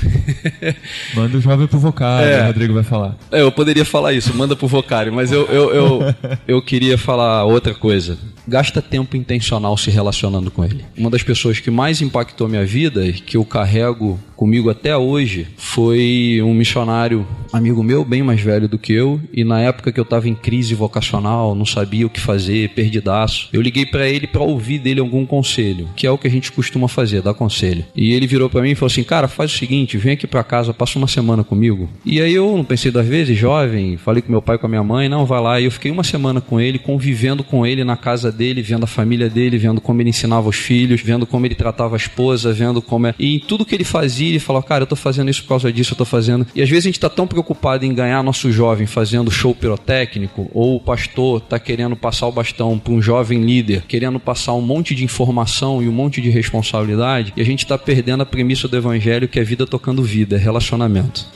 Manda 1.15 1.37
o 1.37 1.41
jovem 1.41 1.67
pro 1.67 1.79
vocário, 1.79 2.29
É. 2.29 2.43
o 2.43 2.47
Rodrigo 2.47 2.75
vai 2.75 2.85
falar. 2.85 3.17
É, 3.31 3.41
eu 3.43 3.53
poderia 3.53 3.85
falar 3.85 4.13
isso, 4.13 4.35
manda 4.35 4.55
pro 4.57 4.67
Vocário, 4.69 5.13
mas 5.13 5.33
eu, 5.33 5.47
eu, 5.47 5.75
eu, 5.75 6.15
eu 6.47 6.63
queria 6.63 6.99
falar 6.99 7.45
outra 7.45 7.75
coisa. 7.75 8.19
Gasta 8.47 8.81
tempo 8.81 9.17
intencional 9.17 9.77
se 9.77 9.91
relacionando 9.91 10.51
com 10.51 10.65
ele. 10.65 10.85
Uma 10.97 11.11
das 11.11 11.23
pessoas 11.23 11.59
que 11.59 11.71
mais 11.71 12.01
impactou 12.01 12.49
minha 12.49 12.65
vida, 12.65 13.05
que 13.21 13.37
eu 13.37 13.45
carrego 13.45 14.19
comigo 14.37 14.71
até 14.71 14.97
hoje 14.97 15.47
foi 15.57 16.41
um 16.43 16.55
missionário 16.55 17.27
amigo 17.53 17.83
meu, 17.83 18.05
bem 18.05 18.23
mais 18.23 18.41
velho 18.41 18.69
do 18.69 18.79
que 18.79 18.93
eu, 18.93 19.21
e 19.33 19.43
na 19.43 19.61
época 19.61 19.91
que 19.91 19.99
eu 19.99 20.05
estava 20.05 20.29
em 20.29 20.35
crise 20.35 20.75
vocacional, 20.75 21.55
não 21.55 21.65
sabia 21.65 22.07
o 22.07 22.11
que 22.11 22.21
fazer, 22.21 22.71
perdidaço, 22.71 23.49
eu 23.53 23.63
liguei 23.63 23.87
para 23.87 24.09
ele 24.09 24.27
para 24.27 24.43
ouvir 24.43 24.79
dele 24.79 25.01
algum 25.01 25.25
conselho, 25.25 25.89
que 25.97 26.07
é 26.07 26.11
o 26.11 26.19
que 26.19 26.27
a 26.27 26.31
gente 26.31 26.53
costuma 26.53 26.89
fazer, 26.89 27.23
dar 27.23 27.35
conselho. 27.35 27.85
E 27.95 28.13
ele 28.13 28.27
virou 28.27 28.51
para 28.51 28.63
mim 28.63 28.71
e 28.71 28.75
falou 28.75 28.89
assim: 28.89 29.03
"Cara, 29.03 29.29
faz 29.29 29.53
o 29.53 29.57
seguinte, 29.57 29.97
vem 29.97 30.13
aqui 30.13 30.27
para 30.27 30.45
casa, 30.45 30.75
passa 30.75 30.99
uma 30.99 31.09
semana 31.09 31.43
comigo". 31.43 31.89
E 32.05 32.21
aí 32.21 32.35
eu 32.35 32.57
não 32.57 32.65
pensei 32.65 32.91
duas 32.91 33.07
vezes, 33.07 33.39
jovem, 33.39 33.97
falei 33.97 34.23
com 34.23 34.31
meu 34.31 34.43
pai, 34.43 34.59
com 34.59 34.67
a 34.67 34.69
minha 34.69 34.83
mãe, 34.83 35.09
não, 35.09 35.25
vai 35.25 35.41
lá. 35.41 35.61
E 35.61 35.65
eu 35.65 35.71
fiquei 35.71 35.91
uma 35.91 36.05
semana 36.05 36.41
com 36.41 36.61
ele, 36.61 36.79
convivendo 36.79 37.43
com 37.43 37.67
ele 37.67 37.85
na 37.85 37.97
casa 37.97 38.31
dele, 38.31 38.63
vendo 38.63 38.85
a 38.85 38.87
família 38.87 39.31
dele, 39.31 39.59
vendo 39.59 39.81
como 39.81 40.03
ele 40.03 40.11
ensinava 40.11 40.49
os 40.49 40.57
filhos, 40.57 41.01
vendo 41.01 41.27
como 41.27 41.47
ele 41.47 41.55
tratava 41.55 41.97
a 41.97 41.99
esposa, 41.99 42.53
vendo 42.53 42.83
como 42.83 43.07
é. 43.07 43.15
E 43.19 43.37
em 43.37 43.39
tudo 43.39 43.65
que 43.65 43.75
ele 43.75 43.85
fazia, 43.85 44.26
ele 44.31 44.39
falou: 44.39 44.63
"Cara, 44.63 44.83
eu 44.83 44.87
tô 44.87 44.97
fazendo 44.97 45.31
isso 45.31 45.43
por 45.43 45.49
causa 45.51 45.73
disso, 45.73 45.93
eu 45.93 45.99
tô 45.99 46.05
fazendo". 46.05 46.47
E 46.55 46.63
às 46.63 46.69
vezes 46.69 46.85
a 46.85 46.89
gente 46.89 47.01
tá 47.01 47.09
tão 47.09 47.27
preocupado 47.27 47.85
em 47.85 47.95
ganhar 47.95 48.23
nosso 48.23 48.51
jovem 48.51 48.87
fazendo 48.87 49.31
show 49.31 49.55
pirotécnico, 49.55 50.51
ou 50.53 50.77
o 50.77 50.81
pastor 50.81 51.41
tá 51.41 51.59
querendo 51.59 51.97
passar 51.97 52.27
o 52.27 52.33
bastão 52.33 52.79
para 52.79 52.93
um 52.93 53.03
jovem 53.03 53.43
líder, 53.43 53.85
querendo 53.87 54.19
passar 54.19 54.53
um 54.55 54.61
monte 54.61 54.95
de 54.95 55.05
informação 55.05 55.83
e 55.83 55.89
um 55.89 55.93
monte 55.93 56.21
de 56.21 56.31
responsabilidade, 56.31 57.33
e 57.37 57.41
a 57.41 57.45
gente 57.45 57.67
tá 57.67 57.77
perdendo 57.79 58.23
a 58.23 58.27
premissa 58.27 58.69
do 58.69 58.77
evangelho 58.77 59.29
que 59.29 59.39
é 59.39 59.45
vida 59.45 59.67
tocando 59.67 60.03
vida, 60.03 60.37
é 60.37 60.39
relacionamento. 60.39 61.27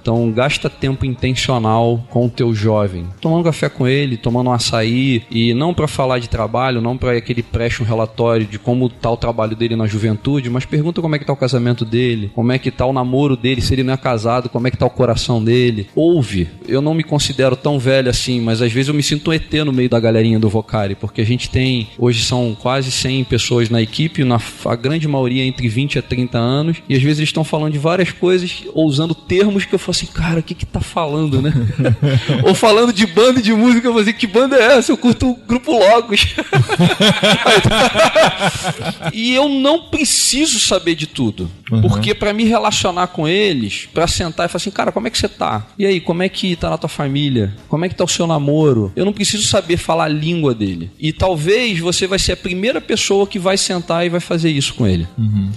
Então 0.00 0.30
gasta 0.32 0.68
tempo 0.70 1.04
intencional 1.04 2.04
com 2.10 2.26
o 2.26 2.30
teu 2.30 2.54
jovem, 2.54 3.06
tomando 3.20 3.44
café 3.44 3.68
com 3.68 3.86
ele, 3.86 4.16
tomando 4.16 4.50
um 4.50 4.52
açaí, 4.52 5.22
e 5.30 5.54
não 5.54 5.74
para 5.74 5.86
falar 5.88 6.18
de 6.18 6.28
trabalho, 6.28 6.80
não 6.80 6.96
para 6.96 7.20
que 7.20 7.32
ele 7.32 7.42
preste 7.42 7.82
um 7.82 7.86
relatório 7.86 8.46
de 8.46 8.58
como 8.58 8.88
tá 8.88 9.10
o 9.10 9.16
trabalho 9.16 9.56
dele 9.56 9.76
na 9.76 9.86
juventude, 9.86 10.50
mas 10.50 10.64
pergunta 10.64 11.00
como 11.00 11.14
é 11.14 11.18
que 11.18 11.24
tá 11.24 11.32
o 11.32 11.36
casamento 11.36 11.84
dele, 11.84 12.30
como 12.34 12.52
é 12.52 12.58
que 12.58 12.70
tá 12.70 12.84
o 12.84 12.92
namoro 12.92 13.36
dele, 13.36 13.60
se 13.60 13.74
ele 13.74 13.82
não 13.82 13.94
é 13.94 13.96
casado, 13.96 14.48
como 14.48 14.66
é 14.66 14.70
que 14.70 14.76
tá 14.76 14.86
o 14.86 14.90
coração 14.90 15.42
dele. 15.42 15.88
Ouve. 15.94 16.48
Eu 16.66 16.82
não 16.82 16.94
me 16.94 17.02
considero 17.02 17.56
tão 17.56 17.78
velho 17.78 18.10
assim, 18.10 18.40
mas 18.40 18.60
às 18.60 18.72
vezes 18.72 18.88
eu 18.88 18.94
me 18.94 19.02
sinto 19.02 19.30
um 19.30 19.32
ET 19.32 19.52
no 19.64 19.72
meio 19.72 19.88
da 19.88 20.00
galerinha 20.00 20.38
do 20.38 20.48
Vocari, 20.48 20.94
porque 20.94 21.20
a 21.20 21.26
gente 21.26 21.48
tem, 21.48 21.88
hoje 21.98 22.24
são 22.24 22.56
quase 22.60 22.90
100 22.90 23.24
pessoas 23.24 23.70
na 23.70 23.80
equipe, 23.80 24.24
na, 24.24 24.40
a 24.66 24.76
grande 24.76 25.06
maioria 25.06 25.44
entre 25.44 25.68
20 25.68 25.98
a 25.98 26.02
30 26.02 26.38
anos, 26.38 26.76
e 26.88 26.94
às 26.94 27.02
vezes 27.02 27.18
eles 27.18 27.28
estão 27.28 27.44
falando 27.44 27.72
de 27.72 27.78
várias 27.78 28.10
coisas, 28.10 28.64
ou 28.72 28.86
usando 28.86 29.14
termos 29.14 29.64
que 29.64 29.74
eu 29.74 29.78
falo 29.78 29.90
assim, 29.90 30.06
cara, 30.06 30.40
o 30.40 30.42
que 30.42 30.54
que 30.54 30.66
tá 30.66 30.80
falando, 30.80 31.40
né? 31.40 31.52
ou 32.44 32.54
falando 32.54 32.92
de 32.92 33.06
banda 33.06 33.40
e 33.40 33.42
de 33.42 33.52
música, 33.52 33.86
eu 33.86 33.92
vou 33.92 34.02
dizer, 34.02 34.14
que 34.14 34.26
banda 34.26 34.56
é 34.56 34.78
essa? 34.78 34.92
Eu 34.92 34.96
curto 34.96 35.30
o 35.30 35.36
Grupo 35.36 35.72
Logos. 35.72 36.34
e 39.12 39.34
eu 39.34 39.48
não 39.48 39.84
preciso 39.84 40.58
saber 40.58 40.94
de 40.94 41.06
tudo. 41.06 41.50
Porque 41.82 42.14
para 42.24 42.32
me 42.32 42.44
relacionar 42.44 43.08
com 43.08 43.28
eles, 43.28 43.86
para 43.92 44.06
sentar 44.06 44.46
e 44.46 44.48
falar 44.48 44.56
assim, 44.56 44.70
cara, 44.70 44.90
como 44.90 45.06
é 45.06 45.10
que 45.10 45.18
você 45.18 45.28
tá? 45.28 45.66
E 45.78 45.84
aí, 45.84 46.00
como 46.00 46.22
é 46.22 46.28
que 46.30 46.56
tá 46.56 46.70
na 46.70 46.78
tua 46.78 46.88
família? 46.88 47.54
Como 47.68 47.84
é 47.84 47.88
que 47.90 47.94
tá 47.94 48.02
o 48.02 48.08
seu 48.08 48.26
namoro? 48.26 48.90
Eu 48.96 49.04
não 49.04 49.12
preciso 49.12 49.46
saber 49.46 49.76
falar 49.76 50.04
a 50.04 50.08
língua 50.08 50.54
dele. 50.54 50.90
E 50.98 51.12
talvez 51.12 51.78
você 51.78 52.06
vai 52.06 52.18
ser 52.18 52.32
a 52.32 52.36
primeira 52.36 52.80
pessoa 52.80 53.26
que 53.26 53.38
vai 53.38 53.58
sentar 53.58 54.06
e 54.06 54.08
vai 54.08 54.20
fazer 54.20 54.50
isso 54.50 54.72
com 54.72 54.86
ele. 54.86 55.06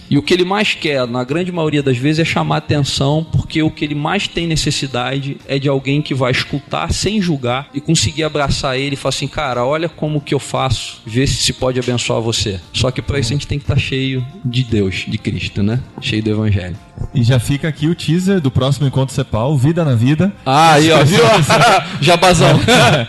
E 0.10 0.18
o 0.18 0.22
que 0.22 0.34
ele 0.34 0.44
mais 0.44 0.74
quer, 0.74 1.08
na 1.08 1.24
grande 1.24 1.54
maioria 1.54 1.82
das 1.82 1.98
vezes, 1.98 2.20
é 2.20 2.26
chamar 2.26 2.58
atenção, 2.58 3.26
porque 3.32 3.64
o 3.64 3.72
que 3.72 3.86
ele 3.86 3.96
mais 3.96 4.28
tem 4.28 4.46
necessidade 4.46 5.38
é 5.48 5.58
de 5.58 5.70
alguém 5.70 6.02
que 6.02 6.14
vai 6.14 6.34
escutar 6.34 6.92
sem 6.92 7.22
julgar 7.22 7.70
e 7.74 7.80
conseguir 7.80 8.26
abraçar 8.26 8.78
ele 8.78 8.96
e 8.96 8.98
falar 8.98 9.16
assim, 9.16 9.28
cara, 9.30 9.66
olha 9.66 9.88
como 9.88 10.20
que 10.20 10.34
eu 10.34 10.40
faço, 10.40 11.02
vê 11.06 11.26
se 11.26 11.38
se 11.38 11.54
pode 11.54 11.80
abençoar 11.80 12.20
você. 12.20 12.60
Só 12.74 12.92
que 12.92 13.02
para 13.02 13.20
isso 13.20 13.32
a 13.32 13.36
gente 13.36 13.48
tem 13.48 13.58
que 13.58 13.64
estar 13.64 13.80
cheio 13.80 14.26
de 14.44 14.66
Deus, 14.66 15.06
de 15.08 15.18
Cristo, 15.18 15.64
né? 15.64 15.80
Cheio 16.02 16.22
do 16.22 16.30
Evangelho. 16.30 16.57
E 17.14 17.24
já 17.24 17.40
fica 17.40 17.68
aqui 17.68 17.88
o 17.88 17.96
teaser 17.96 18.42
do 18.42 18.50
próximo 18.52 18.88
Encontro 18.88 19.14
Cepal, 19.14 19.56
Vida 19.58 19.86
na 19.86 19.94
Vida. 19.96 20.32
Ah, 20.46 20.74
aí, 20.74 20.92
ó, 20.92 21.04
viu? 21.04 21.20
Jabazão. 22.02 22.60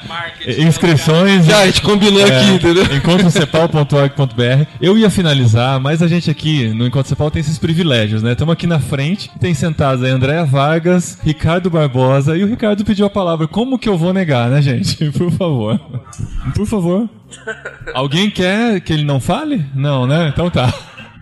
Inscrições. 0.58 1.46
Já, 1.46 1.60
a 1.60 1.66
gente 1.66 1.82
combinou 1.82 2.20
É, 2.26 2.36
aqui, 2.40 2.50
entendeu? 2.50 2.84
encontrocepal.org.br. 2.96 4.66
Eu 4.80 4.96
ia 4.96 5.10
finalizar, 5.10 5.80
mas 5.80 6.02
a 6.02 6.08
gente 6.08 6.30
aqui 6.30 6.68
no 6.68 6.86
Encontro 6.86 7.08
Cepal 7.08 7.30
tem 7.30 7.40
esses 7.40 7.58
privilégios, 7.58 8.22
né? 8.22 8.32
Estamos 8.32 8.52
aqui 8.52 8.66
na 8.66 8.78
frente, 8.78 9.30
tem 9.40 9.52
sentados 9.54 10.02
aí 10.04 10.10
Andréa 10.10 10.44
Vargas, 10.44 11.18
Ricardo 11.22 11.70
Barbosa 11.70 12.36
e 12.36 12.44
o 12.44 12.46
Ricardo 12.46 12.84
pediu 12.84 13.06
a 13.06 13.10
palavra. 13.10 13.46
Como 13.48 13.78
que 13.78 13.88
eu 13.88 13.96
vou 13.98 14.12
negar, 14.12 14.48
né, 14.50 14.62
gente? 14.62 15.10
Por 15.12 15.30
favor. 15.32 15.80
Por 16.54 16.66
favor. 16.66 17.08
Alguém 17.94 18.30
quer 18.30 18.80
que 18.80 18.92
ele 18.92 19.04
não 19.04 19.20
fale? 19.20 19.64
Não, 19.74 20.06
né? 20.06 20.28
Então 20.32 20.48
tá. 20.50 20.72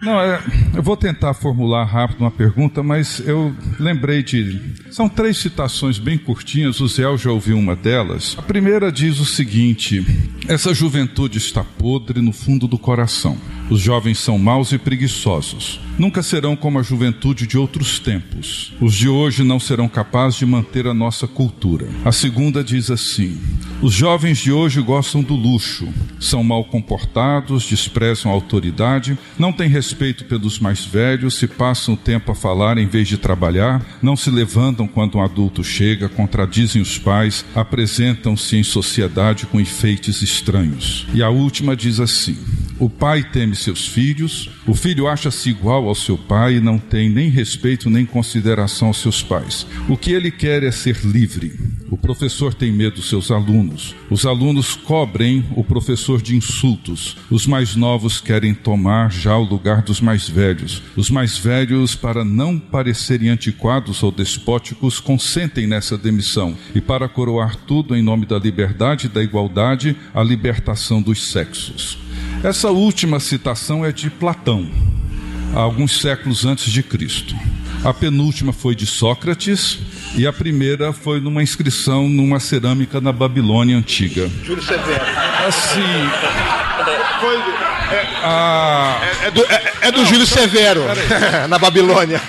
Não, 0.03 0.20
é, 0.20 0.40
eu 0.74 0.82
vou 0.82 0.97
tentar 0.97 1.34
formular 1.34 1.84
rápido 1.84 2.20
uma 2.20 2.30
pergunta, 2.30 2.82
mas 2.82 3.20
eu 3.26 3.55
lembrei 3.78 4.22
de. 4.22 4.61
São 4.90 5.09
três 5.09 5.38
citações 5.38 5.99
bem 5.99 6.18
curtinhas, 6.18 6.80
o 6.80 6.88
Zé 6.88 7.05
já 7.16 7.30
ouviu 7.30 7.59
uma 7.59 7.74
delas. 7.74 8.34
A 8.38 8.42
primeira 8.42 8.92
diz 8.92 9.18
o 9.20 9.24
seguinte: 9.24 10.05
Essa 10.49 10.74
juventude 10.74 11.38
está 11.38 11.64
podre 11.64 12.20
no 12.20 12.32
fundo 12.32 12.66
do 12.68 12.78
coração. 12.78 13.36
Os 13.68 13.80
jovens 13.80 14.18
são 14.18 14.38
maus 14.38 14.70
e 14.70 14.78
preguiçosos. 14.78 15.80
Nunca 15.98 16.22
serão 16.22 16.54
como 16.54 16.78
a 16.78 16.82
juventude 16.82 17.46
de 17.46 17.56
outros 17.56 17.98
tempos. 17.98 18.74
Os 18.80 18.94
de 18.94 19.08
hoje 19.08 19.42
não 19.42 19.58
serão 19.58 19.88
capazes 19.88 20.38
de 20.38 20.46
manter 20.46 20.86
a 20.86 20.94
nossa 20.94 21.26
cultura. 21.26 21.88
A 22.04 22.12
segunda 22.12 22.62
diz 22.62 22.90
assim: 22.90 23.40
Os 23.80 23.94
jovens 23.94 24.38
de 24.38 24.52
hoje 24.52 24.80
gostam 24.82 25.22
do 25.22 25.34
luxo, 25.34 25.88
são 26.20 26.44
mal 26.44 26.64
comportados, 26.64 27.66
desprezam 27.66 28.30
a 28.30 28.34
autoridade, 28.34 29.18
não 29.38 29.52
têm 29.52 29.68
respeito 29.68 30.26
pelos 30.26 30.60
mais 30.60 30.84
velhos, 30.84 31.34
se 31.34 31.46
passam 31.46 31.94
o 31.94 31.96
tempo 31.96 32.30
a 32.30 32.34
falar 32.34 32.76
em 32.76 32.86
vez 32.86 33.08
de 33.08 33.16
trabalhar, 33.16 33.84
não 34.02 34.16
se 34.16 34.30
levantam 34.30 34.86
quando 34.86 35.16
um 35.16 35.22
adulto 35.22 35.64
chega, 35.64 36.08
contradizem 36.08 36.82
os 36.82 36.98
pais, 36.98 37.44
apresentam-se 37.54 38.56
em 38.56 38.62
sociedade 38.62 39.46
com 39.46 39.58
enfeites 39.58 40.20
estranhos. 40.20 41.06
E 41.14 41.22
a 41.22 41.30
última 41.30 41.74
diz 41.74 41.98
assim: 42.00 42.36
O 42.78 42.90
pai 42.90 43.24
teme 43.24 43.55
seus 43.59 43.86
filhos, 43.86 44.50
o 44.66 44.74
filho 44.74 45.07
acha-se 45.09 45.50
igual 45.50 45.88
ao 45.88 45.94
seu 45.94 46.16
pai 46.16 46.57
e 46.57 46.61
não 46.61 46.78
tem 46.78 47.09
nem 47.09 47.28
respeito 47.28 47.90
nem 47.90 48.07
consideração 48.07 48.88
aos 48.88 48.98
seus 48.98 49.22
pais. 49.22 49.66
O 49.88 49.96
que 49.96 50.12
ele 50.12 50.30
quer 50.30 50.62
é 50.62 50.70
ser 50.70 50.98
livre. 51.04 51.52
O 51.90 51.96
professor 51.96 52.52
tem 52.52 52.72
medo 52.72 52.96
dos 52.96 53.09
seus 53.09 53.30
alunos. 53.30 53.94
Os 54.11 54.26
alunos 54.26 54.74
cobrem 54.74 55.44
o 55.54 55.62
professor 55.62 56.20
de 56.20 56.34
insultos. 56.34 57.16
Os 57.30 57.46
mais 57.46 57.76
novos 57.76 58.20
querem 58.20 58.54
tomar 58.54 59.11
já 59.11 59.36
o 59.36 59.44
lugar 59.44 59.82
dos 59.82 60.00
mais 60.00 60.28
velhos. 60.28 60.82
Os 60.96 61.11
mais 61.11 61.38
velhos, 61.38 61.94
para 61.94 62.24
não 62.24 62.59
parecerem 62.59 63.28
antiquados 63.28 64.02
ou 64.02 64.11
despóticos, 64.11 64.98
consentem 64.98 65.66
nessa 65.66 65.96
demissão. 65.96 66.57
E 66.74 66.80
para 66.80 67.09
coroar 67.09 67.57
tudo 67.57 67.94
em 67.94 68.02
nome 68.02 68.26
da 68.26 68.38
liberdade 68.38 69.07
e 69.07 69.11
da 69.11 69.22
igualdade, 69.22 69.96
a 70.12 70.22
libertação 70.22 71.00
dos 71.00 71.30
sexos. 71.30 72.05
Essa 72.43 72.70
última 72.70 73.18
citação 73.18 73.84
é 73.84 73.91
de 73.91 74.11
Platão, 74.11 74.68
alguns 75.55 76.01
séculos 76.01 76.45
antes 76.45 76.70
de 76.70 76.82
Cristo. 76.82 77.34
A 77.85 77.95
penúltima 77.95 78.53
foi 78.53 78.74
de 78.74 78.85
Sócrates 78.87 79.79
e 80.16 80.27
a 80.27 80.33
primeira 80.33 80.93
foi 80.93 81.20
numa 81.20 81.43
inscrição 81.43 82.09
numa 82.09 82.41
cerâmica 82.41 83.01
na 83.01 83.12
Babilônia 83.12 83.77
antiga. 83.77 84.29
Júlio 84.45 84.62
Severo. 84.62 85.05
Assim, 85.47 85.81
Foi, 87.20 87.37
a 88.22 89.01
é, 89.24 89.31
do, 89.31 89.41
é- 89.45 89.72
é 89.83 89.93
do 89.93 90.05
Júlio 90.05 90.27
Severo, 90.27 90.83
na 91.49 91.59
Babilônia. 91.59 92.20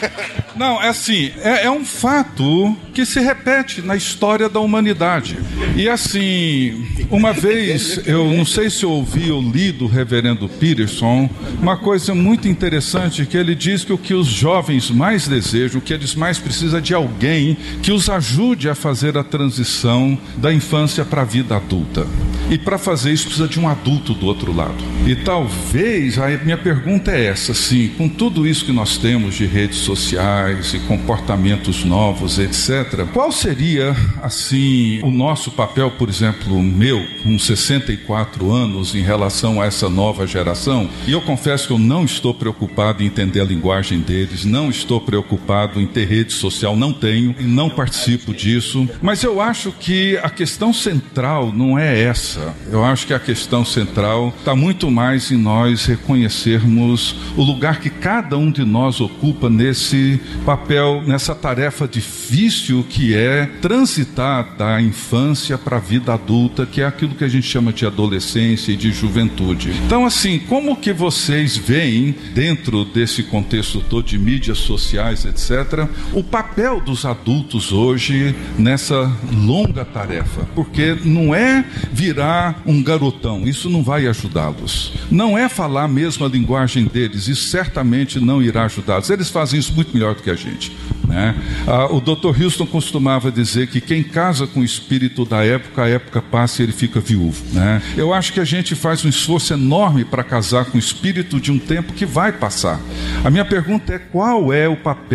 Não, 0.56 0.82
é 0.82 0.88
assim, 0.90 1.32
é, 1.44 1.66
é 1.66 1.72
um 1.72 1.86
fato 1.86 2.76
que 2.94 3.06
se 3.06 3.20
repete 3.20 3.82
na 3.82 3.96
história 3.96 4.50
da 4.50 4.60
humanidade. 4.60 5.38
E 5.76 5.88
assim, 5.88 6.88
uma 7.12 7.32
vez, 7.32 8.02
eu 8.08 8.26
não 8.32 8.44
sei 8.44 8.70
se 8.72 8.84
eu 8.84 8.90
ouvi 8.92 9.32
ou 9.32 9.40
li 9.42 9.72
do 9.72 9.86
reverendo 9.86 10.50
Peterson, 10.50 11.30
uma 11.62 11.78
coisa 11.78 12.16
muito 12.16 12.48
interessante 12.48 13.24
que 13.26 13.38
ele 13.38 13.54
diz 13.54 13.84
que 13.84 13.94
o 13.94 13.98
que 14.00 14.16
os 14.16 14.26
jovens 14.28 14.90
mais 14.90 15.28
desejam, 15.28 15.47
o 15.76 15.82
que 15.82 15.94
eles 15.94 16.16
mais 16.16 16.38
precisam 16.38 16.80
é 16.80 16.82
de 16.82 16.94
alguém 16.94 17.56
que 17.82 17.92
os 17.92 18.10
ajude 18.10 18.70
a 18.70 18.76
fazer 18.76 19.18
a 19.18 19.24
transição 19.24 20.18
da 20.38 20.54
infância 20.54 21.06
para 21.06 21.22
a 21.22 21.26
vida 21.26 21.56
adulta. 21.56 22.06
E 22.50 22.58
para 22.58 22.78
fazer 22.78 23.12
isso 23.12 23.26
precisa 23.26 23.48
de 23.48 23.60
um 23.60 23.68
adulto 23.68 24.14
do 24.14 24.26
outro 24.26 24.56
lado. 24.56 24.76
E 25.06 25.16
talvez 25.16 26.18
a 26.18 26.28
minha 26.30 26.58
pergunta 26.58 27.12
é 27.12 27.26
essa, 27.26 27.52
assim, 27.52 27.90
com 27.98 28.08
tudo 28.08 28.48
isso 28.48 28.66
que 28.66 28.72
nós 28.72 28.98
temos 28.98 29.36
de 29.36 29.46
redes 29.46 29.80
sociais 29.80 30.74
e 30.74 30.80
comportamentos 30.80 31.84
novos, 31.84 32.40
etc. 32.40 33.06
Qual 33.14 33.32
seria 33.32 33.96
assim 34.22 35.02
o 35.04 35.12
nosso 35.12 35.52
papel, 35.52 35.92
por 35.92 36.10
exemplo, 36.10 36.62
meu, 36.62 37.06
com 37.24 37.38
64 37.38 38.52
anos 38.52 38.96
em 38.96 39.02
relação 39.02 39.62
a 39.62 39.66
essa 39.66 39.90
nova 39.90 40.26
geração? 40.26 40.90
E 41.06 41.12
eu 41.12 41.22
confesso 41.22 41.68
que 41.68 41.74
eu 41.74 41.80
não 41.80 42.06
estou 42.06 42.34
preocupado 42.34 43.04
em 43.04 43.08
entender 43.08 43.42
a 43.42 43.46
linguagem 43.46 44.00
deles, 44.00 44.46
não 44.46 44.70
estou 44.70 45.02
preocupado 45.02 45.27
preocupado 45.28 45.82
em 45.82 45.86
ter 45.86 46.08
rede 46.08 46.32
social, 46.32 46.76
não 46.76 46.94
tenho 46.94 47.36
não 47.40 47.70
participo 47.70 48.34
disso. 48.34 48.88
Mas 49.02 49.24
eu 49.24 49.42
acho 49.42 49.72
que 49.72 50.18
a 50.24 50.30
questão 50.30 50.72
central 50.72 51.52
não 51.52 51.78
é 51.78 52.02
essa. 52.02 52.56
Eu 52.72 52.84
acho 52.84 53.06
que 53.06 53.14
a 53.14 53.20
questão 53.20 53.66
central 53.66 54.34
está 54.38 54.56
muito 54.56 54.90
mais 54.90 55.32
em 55.32 55.38
nós 55.38 55.86
reconhecermos 55.86 57.16
o 57.36 57.44
lugar 57.44 57.80
que 57.80 57.90
cada 57.90 58.38
um 58.38 58.52
de 58.52 58.64
nós 58.64 59.02
ocupa 59.02 59.50
nesse 59.50 60.20
papel, 60.46 61.04
nessa 61.06 61.36
tarefa 61.36 61.88
difícil 61.88 62.86
que 62.90 63.14
é 63.14 63.46
transitar 63.62 64.56
da 64.58 64.82
infância 64.82 65.58
para 65.58 65.78
a 65.78 65.80
vida 65.80 66.14
adulta, 66.14 66.66
que 66.66 66.82
é 66.82 66.86
aquilo 66.86 67.16
que 67.16 67.24
a 67.24 67.28
gente 67.28 67.48
chama 67.48 67.74
de 67.74 67.86
adolescência 67.86 68.72
e 68.72 68.78
de 68.78 68.92
juventude. 68.92 69.72
Então, 69.86 70.06
assim, 70.06 70.40
como 70.40 70.78
que 70.78 70.94
vocês 70.94 71.58
veem, 71.58 72.16
dentro 72.34 72.86
desse 72.86 73.24
contexto 73.24 73.82
todo 73.82 74.08
de 74.08 74.18
mídias 74.18 74.60
sociais, 74.60 75.17
etc., 75.26 75.88
o 76.14 76.24
papel 76.24 76.82
dos 76.82 77.06
adultos 77.06 77.72
hoje 77.72 78.36
nessa 78.58 79.12
longa 79.34 79.86
tarefa? 79.86 80.48
Porque 80.56 80.98
não 81.04 81.34
é 81.34 81.66
virar 81.92 82.62
um 82.66 82.82
garotão, 82.82 83.48
isso 83.48 83.70
não 83.70 83.84
vai 83.84 84.08
ajudá-los. 84.08 84.94
Não 85.10 85.38
é 85.38 85.50
falar 85.50 85.88
a 85.88 86.28
linguagem 86.28 86.86
deles, 86.86 87.28
isso 87.28 87.50
certamente 87.50 88.20
não 88.20 88.42
irá 88.42 88.66
ajudá-los. 88.66 89.10
Eles 89.10 89.30
fazem 89.30 89.60
isso 89.60 89.74
muito 89.74 89.94
melhor 89.94 90.16
do 90.16 90.24
que 90.24 90.30
a 90.30 90.36
gente. 90.36 90.76
Né? 91.08 91.34
Ah, 91.66 91.86
o 91.86 92.02
Dr. 92.02 92.44
Houston 92.44 92.66
costumava 92.66 93.32
dizer 93.32 93.68
que 93.68 93.80
quem 93.80 94.04
casa 94.04 94.46
com 94.46 94.60
o 94.60 94.64
espírito 94.64 95.24
da 95.24 95.44
época, 95.44 95.84
a 95.84 95.88
época 95.88 96.22
passa 96.22 96.62
e 96.62 96.66
ele 96.66 96.74
fica 96.74 97.00
viúvo. 97.00 97.44
Né? 97.54 97.82
Eu 97.96 98.14
acho 98.14 98.34
que 98.34 98.40
a 98.40 98.46
gente 98.46 98.76
faz 98.76 99.06
um 99.06 99.10
esforço 99.10 99.54
enorme 99.54 100.04
para 100.04 100.24
casar 100.24 100.66
com 100.66 100.78
o 100.78 100.80
espírito 100.80 101.40
de 101.40 101.52
um 101.52 101.58
tempo 101.58 101.94
que 101.94 102.06
vai 102.06 102.32
passar. 102.32 102.80
A 103.24 103.30
minha 103.30 103.46
pergunta 103.46 103.94
é 103.94 104.00
qual 104.00 104.52
é 104.52 104.68
o 104.68 104.76
papel 104.76 105.07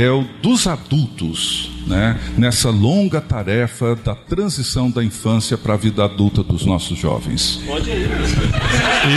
dos 0.43 0.67
adultos 0.67 1.71
né, 1.87 2.19
nessa 2.37 2.71
longa 2.71 3.21
tarefa 3.21 3.95
da 3.97 4.15
transição 4.15 4.91
da 4.91 5.05
infância 5.05 5.59
para 5.59 5.75
a 5.75 5.77
vida 5.77 6.05
adulta 6.05 6.43
dos 6.43 6.65
nossos 6.65 6.99
jovens? 6.99 7.61
Pode 7.67 7.91
ir. 7.91 8.09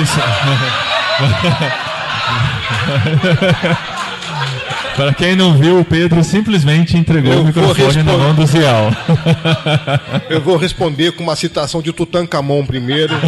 Isso. 0.02 0.20
Para 4.96 5.14
quem 5.14 5.36
não 5.36 5.58
viu, 5.58 5.82
o 5.82 5.86
Pedro 5.86 6.24
simplesmente 6.24 6.96
entregou 6.96 7.34
Eu 7.34 7.40
o 7.40 7.44
vou 7.44 7.48
microfone 7.48 8.04
na 8.04 8.12
responder. 8.12 8.18
mão 8.18 8.34
do 8.34 8.46
Zial. 8.46 8.92
Eu 10.30 10.42
vou 10.42 10.56
responder 10.56 11.12
com 11.12 11.24
uma 11.24 11.36
citação 11.36 11.82
de 11.82 11.92
Tutankhamon 11.92 12.66
primeiro. 12.66 13.14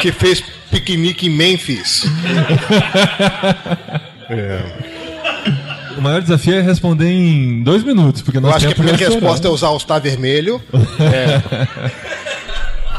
que 0.00 0.10
fez 0.10 0.42
piquenique 0.70 1.28
em 1.28 1.30
Memphis. 1.30 2.06
O 5.96 6.00
maior 6.00 6.22
desafio 6.22 6.54
é 6.54 6.60
responder 6.60 7.08
em 7.10 7.62
dois 7.62 7.82
minutos, 7.82 8.22
porque 8.22 8.38
Eu 8.38 8.42
nós 8.42 8.56
acho 8.56 8.66
que 8.66 8.72
a 8.72 8.76
primeira 8.76 8.98
resposta 8.98 9.48
é 9.48 9.50
usar 9.50 9.70
o 9.70 9.78
Star 9.78 10.00
vermelho, 10.00 10.60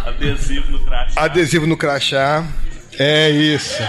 Adesivo 0.05 0.71
no 0.71 0.79
crash. 0.79 1.13
adesivo 1.17 1.67
no 1.67 1.77
crachá. 1.77 2.45
É 2.99 3.29
isso. 3.29 3.81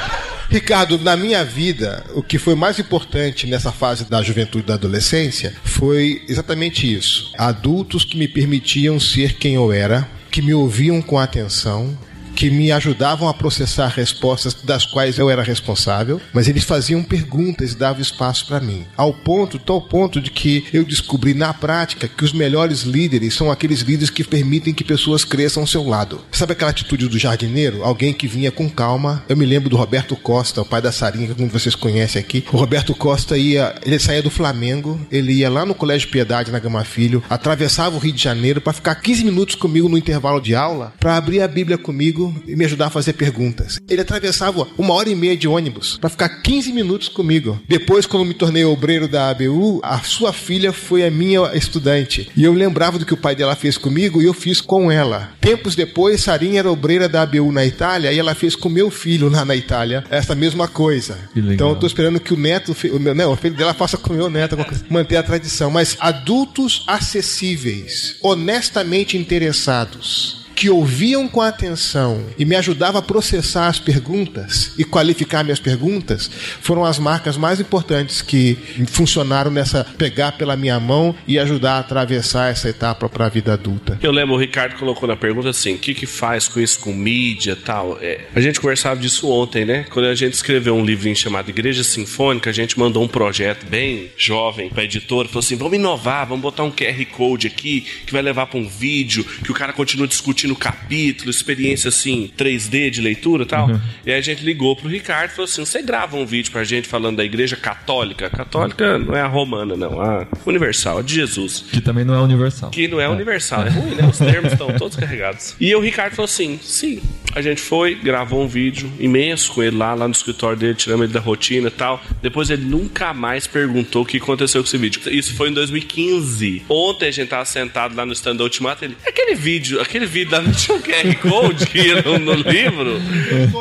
Ricardo, 0.48 0.98
na 0.98 1.16
minha 1.16 1.44
vida, 1.44 2.04
o 2.14 2.22
que 2.22 2.38
foi 2.38 2.54
mais 2.54 2.78
importante 2.78 3.46
nessa 3.46 3.72
fase 3.72 4.04
da 4.04 4.22
juventude 4.22 4.64
e 4.64 4.66
da 4.66 4.74
adolescência 4.74 5.54
foi 5.64 6.22
exatamente 6.28 6.90
isso. 6.92 7.32
Adultos 7.38 8.04
que 8.04 8.16
me 8.18 8.28
permitiam 8.28 9.00
ser 9.00 9.34
quem 9.34 9.54
eu 9.54 9.72
era, 9.72 10.06
que 10.30 10.42
me 10.42 10.52
ouviam 10.52 11.00
com 11.00 11.18
atenção, 11.18 11.96
que 12.34 12.50
me 12.50 12.72
ajudavam 12.72 13.28
a 13.28 13.34
processar 13.34 13.88
respostas 13.88 14.54
das 14.54 14.84
quais 14.84 15.18
eu 15.18 15.30
era 15.30 15.42
responsável, 15.42 16.20
mas 16.32 16.48
eles 16.48 16.64
faziam 16.64 17.02
perguntas 17.02 17.72
e 17.72 17.76
davam 17.76 18.02
espaço 18.02 18.46
para 18.46 18.60
mim. 18.60 18.84
Ao 18.96 19.12
ponto, 19.12 19.58
tal 19.58 19.80
ponto 19.80 20.20
de 20.20 20.30
que 20.30 20.64
eu 20.72 20.84
descobri 20.84 21.34
na 21.34 21.52
prática 21.54 22.08
que 22.08 22.24
os 22.24 22.32
melhores 22.32 22.82
líderes 22.82 23.34
são 23.34 23.50
aqueles 23.50 23.80
líderes 23.80 24.10
que 24.10 24.24
permitem 24.24 24.74
que 24.74 24.84
pessoas 24.84 25.24
cresçam 25.24 25.62
ao 25.62 25.66
seu 25.66 25.84
lado. 25.84 26.20
Sabe 26.32 26.52
aquela 26.52 26.70
atitude 26.70 27.08
do 27.08 27.18
jardineiro? 27.18 27.84
Alguém 27.84 28.12
que 28.12 28.26
vinha 28.26 28.50
com 28.50 28.68
calma. 28.68 29.24
Eu 29.28 29.36
me 29.36 29.46
lembro 29.46 29.68
do 29.68 29.76
Roberto 29.76 30.16
Costa, 30.16 30.62
o 30.62 30.64
pai 30.64 30.80
da 30.80 30.92
Sarinha, 30.92 31.34
de 31.34 31.44
vocês 31.46 31.74
conhecem 31.74 32.20
aqui. 32.20 32.44
O 32.52 32.56
Roberto 32.56 32.94
Costa 32.94 33.36
ia, 33.36 33.74
ele 33.84 33.98
saía 33.98 34.22
do 34.22 34.30
Flamengo, 34.30 35.00
ele 35.10 35.32
ia 35.32 35.50
lá 35.50 35.64
no 35.64 35.74
Colégio 35.74 36.08
Piedade 36.08 36.50
na 36.50 36.58
Gama 36.58 36.84
Filho, 36.84 37.22
atravessava 37.28 37.96
o 37.96 37.98
Rio 37.98 38.12
de 38.12 38.22
Janeiro 38.22 38.60
para 38.60 38.72
ficar 38.72 38.94
15 38.94 39.24
minutos 39.24 39.54
comigo 39.54 39.88
no 39.88 39.98
intervalo 39.98 40.40
de 40.40 40.54
aula, 40.54 40.92
para 40.98 41.16
abrir 41.16 41.40
a 41.40 41.48
Bíblia 41.48 41.78
comigo 41.78 42.21
e 42.46 42.54
me 42.54 42.64
ajudar 42.64 42.86
a 42.86 42.90
fazer 42.90 43.14
perguntas. 43.14 43.78
Ele 43.88 44.00
atravessava 44.00 44.66
uma 44.76 44.94
hora 44.94 45.08
e 45.08 45.14
meia 45.14 45.36
de 45.36 45.48
ônibus 45.48 45.96
para 45.98 46.10
ficar 46.10 46.28
15 46.28 46.72
minutos 46.72 47.08
comigo. 47.08 47.60
Depois, 47.68 48.06
quando 48.06 48.26
me 48.26 48.34
tornei 48.34 48.64
obreiro 48.64 49.08
da 49.08 49.30
ABU, 49.30 49.80
a 49.82 50.00
sua 50.00 50.32
filha 50.32 50.72
foi 50.72 51.04
a 51.06 51.10
minha 51.10 51.40
estudante. 51.54 52.30
E 52.36 52.44
eu 52.44 52.52
lembrava 52.52 52.98
do 52.98 53.06
que 53.06 53.14
o 53.14 53.16
pai 53.16 53.34
dela 53.34 53.56
fez 53.56 53.78
comigo 53.78 54.20
e 54.20 54.26
eu 54.26 54.34
fiz 54.34 54.60
com 54.60 54.90
ela. 54.90 55.32
Tempos 55.40 55.74
depois, 55.74 56.22
Sarinha 56.22 56.60
era 56.60 56.70
obreira 56.70 57.08
da 57.08 57.22
ABU 57.22 57.52
na 57.52 57.64
Itália 57.64 58.12
e 58.12 58.18
ela 58.18 58.34
fez 58.34 58.54
com 58.54 58.68
meu 58.68 58.90
filho 58.90 59.28
lá 59.28 59.44
na 59.44 59.56
Itália 59.56 60.04
essa 60.10 60.34
mesma 60.34 60.68
coisa. 60.68 61.18
Então 61.34 61.70
eu 61.70 61.76
tô 61.76 61.86
esperando 61.86 62.20
que 62.20 62.34
o 62.34 62.36
neto, 62.36 62.76
o 62.92 62.98
meu, 62.98 63.14
né, 63.14 63.26
o 63.26 63.36
filho 63.36 63.56
dela 63.56 63.74
faça 63.74 63.96
com 63.96 64.12
o 64.12 64.16
meu 64.16 64.30
neto, 64.30 64.56
manter 64.88 65.16
a 65.16 65.22
tradição. 65.22 65.70
Mas 65.70 65.96
adultos 66.00 66.84
acessíveis, 66.86 68.16
honestamente 68.22 69.16
interessados, 69.16 70.41
que 70.62 70.70
ouviam 70.70 71.26
com 71.26 71.40
atenção 71.40 72.24
e 72.38 72.44
me 72.44 72.54
ajudavam 72.54 73.00
a 73.00 73.02
processar 73.02 73.66
as 73.66 73.80
perguntas 73.80 74.72
e 74.78 74.84
qualificar 74.84 75.42
minhas 75.42 75.58
perguntas, 75.58 76.30
foram 76.60 76.84
as 76.84 77.00
marcas 77.00 77.36
mais 77.36 77.58
importantes 77.58 78.22
que 78.22 78.56
funcionaram 78.86 79.50
nessa 79.50 79.82
pegar 79.98 80.30
pela 80.30 80.56
minha 80.56 80.78
mão 80.78 81.16
e 81.26 81.36
ajudar 81.36 81.72
a 81.72 81.78
atravessar 81.80 82.52
essa 82.52 82.68
etapa 82.68 83.08
para 83.08 83.26
a 83.26 83.28
vida 83.28 83.54
adulta. 83.54 83.98
Eu 84.00 84.12
lembro, 84.12 84.36
o 84.36 84.38
Ricardo 84.38 84.76
colocou 84.76 85.08
na 85.08 85.16
pergunta 85.16 85.50
assim: 85.50 85.74
o 85.74 85.78
que, 85.78 85.94
que 85.94 86.06
faz 86.06 86.46
com 86.46 86.60
isso, 86.60 86.78
com 86.78 86.92
mídia 86.92 87.56
tal? 87.56 87.98
É, 88.00 88.20
a 88.32 88.40
gente 88.40 88.60
conversava 88.60 89.00
disso 89.00 89.28
ontem, 89.28 89.64
né? 89.64 89.84
Quando 89.90 90.06
a 90.06 90.14
gente 90.14 90.34
escreveu 90.34 90.76
um 90.76 90.84
livrinho 90.84 91.16
chamado 91.16 91.48
Igreja 91.48 91.82
Sinfônica, 91.82 92.48
a 92.48 92.52
gente 92.52 92.78
mandou 92.78 93.02
um 93.02 93.08
projeto 93.08 93.66
bem 93.66 94.12
jovem 94.16 94.68
pra 94.68 94.84
editora, 94.84 95.26
falou 95.26 95.40
assim: 95.40 95.56
vamos 95.56 95.74
inovar, 95.74 96.24
vamos 96.24 96.42
botar 96.42 96.62
um 96.62 96.70
QR 96.70 97.04
Code 97.06 97.48
aqui 97.48 97.84
que 98.06 98.12
vai 98.12 98.22
levar 98.22 98.46
pra 98.46 98.60
um 98.60 98.68
vídeo, 98.68 99.24
que 99.24 99.50
o 99.50 99.54
cara 99.54 99.72
continua 99.72 100.06
discutindo 100.06 100.51
o 100.52 100.56
capítulo, 100.56 101.30
experiência 101.30 101.88
assim, 101.88 102.30
3D 102.36 102.90
de 102.90 103.00
leitura 103.00 103.44
e 103.44 103.46
tal. 103.46 103.70
E 104.04 104.10
aí 104.10 104.18
a 104.18 104.20
gente 104.20 104.44
ligou 104.44 104.76
pro 104.76 104.88
Ricardo 104.88 105.30
e 105.30 105.34
falou 105.34 105.44
assim: 105.44 105.64
você 105.64 105.82
grava 105.82 106.16
um 106.16 106.26
vídeo 106.26 106.50
pra 106.50 106.64
gente 106.64 106.88
falando 106.88 107.16
da 107.16 107.24
Igreja 107.24 107.56
Católica? 107.56 108.30
Católica 108.30 108.98
não 108.98 109.16
é 109.16 109.20
a 109.20 109.26
romana, 109.26 109.76
não, 109.76 110.00
a 110.00 110.26
universal, 110.46 110.98
a 110.98 111.02
de 111.02 111.14
Jesus. 111.14 111.64
Que 111.70 111.80
também 111.80 112.04
não 112.04 112.14
é 112.14 112.20
universal. 112.20 112.70
Que 112.70 112.88
não 112.88 113.00
é 113.00 113.08
universal, 113.08 113.66
é 113.66 113.70
ruim, 113.70 113.94
né? 113.94 114.06
Os 114.08 114.18
termos 114.18 114.52
estão 114.52 114.72
todos 114.76 114.96
carregados. 114.96 115.56
E 115.60 115.74
o 115.74 115.80
Ricardo 115.80 116.14
falou 116.14 116.26
assim: 116.26 116.58
sim. 116.62 117.00
A 117.34 117.40
gente 117.40 117.62
foi, 117.62 117.94
gravou 117.94 118.44
um 118.44 118.46
vídeo 118.46 118.92
imenso 119.00 119.52
com 119.52 119.62
ele 119.62 119.74
lá, 119.76 119.94
lá 119.94 120.06
no 120.06 120.12
escritório 120.12 120.58
dele, 120.58 120.74
tiramos 120.74 121.04
ele 121.04 121.14
da 121.14 121.20
rotina 121.20 121.68
e 121.68 121.70
tal. 121.70 122.02
Depois 122.20 122.50
ele 122.50 122.64
nunca 122.64 123.14
mais 123.14 123.46
perguntou 123.46 124.02
o 124.02 124.04
que 124.04 124.18
aconteceu 124.18 124.62
com 124.62 124.68
esse 124.68 124.76
vídeo. 124.76 125.00
Isso 125.10 125.34
foi 125.34 125.48
em 125.48 125.54
2015. 125.54 126.64
Ontem 126.68 127.08
a 127.08 127.10
gente 127.10 127.28
tava 127.28 127.44
sentado 127.46 127.96
lá 127.96 128.04
no 128.04 128.12
stand 128.12 128.36
da 128.36 128.44
Ultimato 128.44 128.84
ele. 128.84 128.96
Aquele 129.06 129.34
vídeo, 129.34 129.80
aquele 129.80 130.04
vídeo 130.04 130.30
tinha 130.54 130.76
um 130.76 130.80
QR 130.80 131.16
Code 131.20 131.66
no, 132.04 132.18
no 132.18 132.34
livro? 132.34 133.00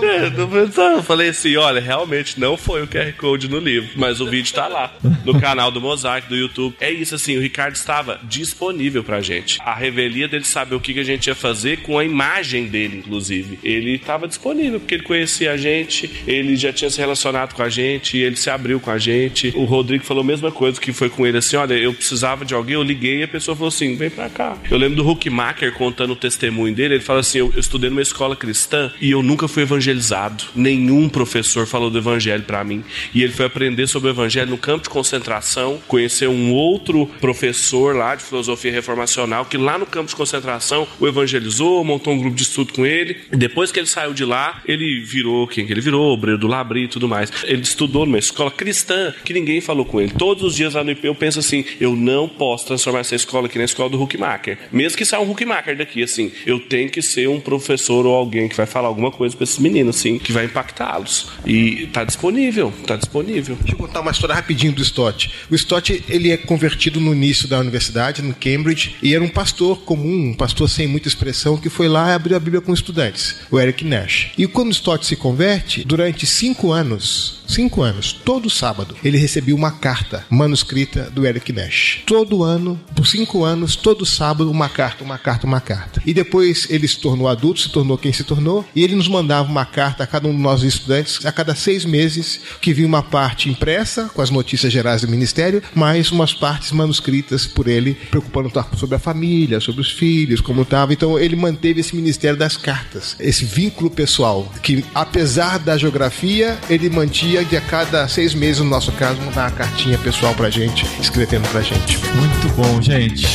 É, 0.04 0.98
eu- 0.98 1.04
falei 1.04 1.30
assim: 1.30 1.56
olha, 1.58 1.82
realmente 1.82 2.40
não 2.40 2.56
foi 2.58 2.84
o 2.84 2.88
QR 2.88 3.14
Code 3.18 3.48
no 3.50 3.60
livro, 3.60 3.90
mas 3.96 4.22
o 4.22 4.26
vídeo 4.30 4.54
tá 4.54 4.68
lá, 4.68 4.94
no 5.26 5.40
canal 5.40 5.72
do 5.72 5.82
Mosaic, 5.82 6.28
do 6.28 6.36
YouTube. 6.36 6.76
É 6.80 6.92
isso 6.92 7.16
assim, 7.16 7.38
o 7.38 7.42
Ricardo 7.42 7.76
estava 7.76 8.20
disponível 8.24 9.04
pra 9.04 9.22
gente. 9.22 9.58
A 9.62 9.74
revelia 9.76 10.28
dele 10.28 10.44
saber 10.46 10.76
o 10.76 10.80
que, 10.80 10.94
que 10.94 11.00
a 11.00 11.04
gente 11.04 11.28
ia 11.28 11.36
fazer 11.36 11.78
com 11.82 11.98
a 11.98 12.04
imagem 12.06 12.68
dele, 12.68 12.98
inclusive. 12.98 13.60
Ele 13.64 13.96
estava 13.96 14.28
disponível, 14.28 14.80
porque 14.80 14.96
ele 14.96 15.04
conhecia 15.04 15.52
a 15.52 15.58
gente, 15.58 16.10
ele 16.28 16.56
já 16.56 16.72
tinha 16.74 16.90
se 16.90 17.00
relacionado 17.00 17.54
com 17.54 17.64
a 17.64 17.70
gente, 17.70 18.18
ele 18.18 18.36
se 18.36 18.50
abriu 18.50 18.80
com 18.80 18.92
a 18.92 18.98
gente. 18.98 19.52
O 19.56 19.64
Rodrigo 19.64 20.04
falou 20.04 20.22
a 20.24 20.26
mesma 20.28 20.52
coisa 20.52 20.80
que 20.80 20.92
foi 20.94 21.10
com 21.10 21.26
ele 21.26 21.38
assim: 21.38 21.56
olha, 21.56 21.74
eu 21.74 21.94
precisava 21.94 22.46
de 22.46 22.54
alguém, 22.54 22.76
eu 22.76 22.84
liguei 22.84 23.20
e 23.20 23.24
a 23.24 23.28
pessoa 23.28 23.56
falou 23.56 23.70
assim: 23.70 23.96
vem 23.96 24.10
pra 24.10 24.30
cá. 24.30 24.58
Eu 24.70 24.78
lembro 24.78 24.96
do 25.04 25.10
Huckmacher 25.10 25.74
contando 25.74 26.12
o 26.12 26.16
testemunho 26.16 26.61
dele, 26.74 26.96
ele 26.96 27.04
fala 27.04 27.22
assim: 27.22 27.40
eu, 27.40 27.52
eu 27.54 27.60
estudei 27.60 27.90
numa 27.90 28.02
escola 28.02 28.36
cristã 28.36 28.92
e 29.00 29.12
eu 29.12 29.24
nunca 29.24 29.48
fui 29.48 29.64
evangelizado. 29.64 30.44
Nenhum 30.56 31.10
professor 31.10 31.66
falou 31.66 31.90
do 31.90 31.98
evangelho 31.98 32.44
pra 32.44 32.64
mim. 32.64 32.84
E 33.14 33.24
ele 33.24 33.34
foi 33.34 33.46
aprender 33.46 33.88
sobre 33.88 34.10
o 34.10 34.12
evangelho 34.12 34.52
no 34.52 34.58
campo 34.58 34.84
de 34.84 34.90
concentração, 34.90 35.80
conheceu 35.88 36.30
um 36.32 36.54
outro 36.54 37.08
professor 37.20 37.96
lá 37.96 38.16
de 38.16 38.24
filosofia 38.24 38.72
reformacional 38.72 39.46
que 39.46 39.58
lá 39.58 39.78
no 39.78 39.86
campo 39.86 40.10
de 40.10 40.16
concentração 40.16 40.88
o 41.00 41.08
evangelizou, 41.08 41.84
montou 41.84 42.14
um 42.14 42.20
grupo 42.20 42.36
de 42.36 42.44
estudo 42.44 42.74
com 42.74 42.86
ele. 42.86 43.18
Depois 43.32 43.62
Depois 43.62 43.72
que 43.72 43.80
ele 43.80 43.88
saiu 43.88 44.12
de 44.12 44.26
lá, 44.26 44.62
ele 44.66 45.02
virou 45.02 45.48
quem 45.48 45.68
que 45.68 45.72
ele 45.72 45.82
virou, 45.82 46.14
obreiro 46.14 46.40
do 46.40 46.48
Labri 46.48 46.86
e 46.86 46.88
tudo 46.88 47.08
mais. 47.08 47.32
Ele 47.44 47.62
estudou 47.62 48.06
numa 48.06 48.18
escola 48.18 48.50
cristã 48.50 49.14
que 49.24 49.34
ninguém 49.34 49.62
falou 49.62 49.86
com 49.86 50.02
ele. 50.02 50.12
Todos 50.18 50.44
os 50.44 50.56
dias 50.56 50.74
lá 50.74 50.84
no 50.84 50.90
IP 50.90 51.06
eu 51.06 51.14
penso 51.14 51.40
assim: 51.40 51.64
eu 51.80 51.96
não 51.96 52.28
posso 52.28 52.66
transformar 52.66 53.02
essa 53.02 53.14
escola 53.14 53.46
aqui 53.46 53.58
na 53.58 53.66
escola 53.66 53.90
do 53.90 54.02
Huckmacher. 54.02 54.58
Mesmo 54.72 54.98
que 54.98 55.06
saia 55.06 55.22
um 55.22 55.30
Huckmacher 55.30 55.78
daqui, 55.78 56.02
assim, 56.02 56.32
eu 56.52 56.60
tenho 56.60 56.90
que 56.90 57.02
ser 57.02 57.28
um 57.28 57.40
professor 57.40 58.06
ou 58.06 58.16
alguém 58.16 58.48
que 58.48 58.56
vai 58.56 58.66
falar 58.66 58.88
alguma 58.88 59.12
coisa 59.12 59.36
pra 59.36 59.44
esses 59.44 59.60
meninos, 59.60 59.96
assim, 59.98 60.18
que 60.18 60.32
vai 60.32 60.46
impactá-los. 60.46 61.30
E 61.46 61.88
tá 61.88 62.04
disponível, 62.04 62.74
tá 62.86 62.96
disponível. 62.96 63.56
Deixa 63.56 63.74
eu 63.74 63.78
contar 63.78 64.02
uma 64.02 64.12
história 64.12 64.36
rapidinho 64.36 64.74
do 64.74 64.82
Stott. 64.82 65.32
O 65.50 65.56
Stott, 65.56 66.04
ele 66.08 66.32
é 66.32 66.38
convertido 66.38 67.00
no 67.00 67.14
início 67.14 67.48
da 67.48 67.60
universidade, 67.60 68.22
no 68.22 68.34
Cambridge, 68.34 68.96
e 69.02 69.14
era 69.16 69.24
um 69.24 69.30
pastor 69.30 69.82
comum, 69.82 70.30
um 70.30 70.34
pastor 70.34 70.70
sem 70.70 70.88
muita 70.88 71.08
expressão, 71.08 71.58
que 71.58 71.70
foi 71.70 71.88
lá 71.88 72.12
e 72.12 72.14
abriu 72.14 72.38
a 72.38 72.40
Bíblia 72.40 72.62
com 72.62 72.74
estudantes, 72.74 73.38
o 73.50 73.60
Eric 73.60 73.84
Nash. 73.86 74.32
E 74.38 74.48
quando 74.48 74.70
o 74.70 74.72
Stott 74.72 75.06
se 75.06 75.16
converte, 75.16 75.84
durante 75.84 76.26
cinco 76.26 76.72
anos, 76.72 77.41
cinco 77.54 77.82
anos, 77.82 78.14
todo 78.14 78.50
sábado, 78.50 78.96
ele 79.04 79.18
recebia 79.18 79.56
uma 79.56 79.72
carta 79.72 80.26
manuscrita 80.30 81.10
do 81.10 81.26
Eric 81.26 81.52
Nash. 81.52 82.02
Todo 82.06 82.44
ano, 82.44 82.80
por 82.96 83.06
cinco 83.06 83.44
anos, 83.44 83.76
todo 83.76 84.06
sábado, 84.06 84.50
uma 84.50 84.70
carta, 84.70 85.04
uma 85.04 85.18
carta, 85.18 85.46
uma 85.46 85.62
carta. 85.62 86.02
E 86.06 86.14
depois 86.14 86.68
ele 86.70 86.88
se 86.88 87.00
tornou 87.00 87.28
adulto, 87.28 87.60
se 87.60 87.70
tornou 87.70 87.98
quem 87.98 88.14
se 88.14 88.24
tornou, 88.24 88.66
e 88.76 88.84
ele 88.84 88.96
nos 88.96 89.08
mandava 89.08 89.50
uma 89.50 89.66
carta 89.66 90.04
a 90.04 90.08
cada 90.08 90.28
um 90.28 90.36
de 90.36 90.42
nós 90.42 90.64
estudantes, 90.64 91.26
a 91.26 91.32
cada 91.32 91.56
seis 91.56 91.86
meses, 91.86 92.40
que 92.62 92.74
vinha 92.74 92.88
uma 92.88 93.04
parte 93.04 93.50
impressa, 93.50 94.10
com 94.14 94.22
as 94.22 94.30
notícias 94.30 94.72
gerais 94.72 95.02
do 95.02 95.08
Ministério, 95.08 95.62
mais 95.76 96.12
umas 96.12 96.34
partes 96.34 96.72
manuscritas 96.72 97.46
por 97.46 97.68
ele, 97.68 97.94
preocupando 97.94 98.52
sobre 98.78 98.96
a 98.96 99.00
família, 99.00 99.60
sobre 99.60 99.82
os 99.82 99.92
filhos, 99.92 100.42
como 100.42 100.62
estava. 100.62 100.94
Então 100.94 101.18
ele 101.18 101.36
manteve 101.36 101.82
esse 101.82 101.96
ministério 101.96 102.38
das 102.38 102.58
cartas, 102.58 103.16
esse 103.20 103.46
vínculo 103.46 103.90
pessoal, 103.90 104.52
que 104.62 104.84
apesar 104.94 105.60
da 105.60 105.78
geografia, 105.78 106.58
ele 106.70 106.90
mantinha 106.90 107.41
de 107.46 107.58
a 107.58 107.62
cada 107.62 108.08
seis 108.08 108.34
meses, 108.34 108.60
no 108.60 108.70
nosso 108.70 108.92
caso, 108.94 109.20
mandar 109.22 109.50
uma 109.50 109.52
cartinha 109.52 109.98
pessoal 109.98 110.34
pra 110.34 110.50
gente, 110.50 110.86
escrevendo 111.00 111.48
pra 111.50 111.62
gente. 111.62 111.98
Muito 112.16 112.50
bom, 112.56 112.82
gente. 112.82 113.28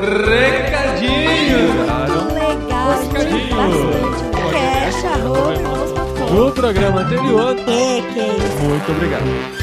Legal, 0.00 0.80
Recadinho. 9.00 9.59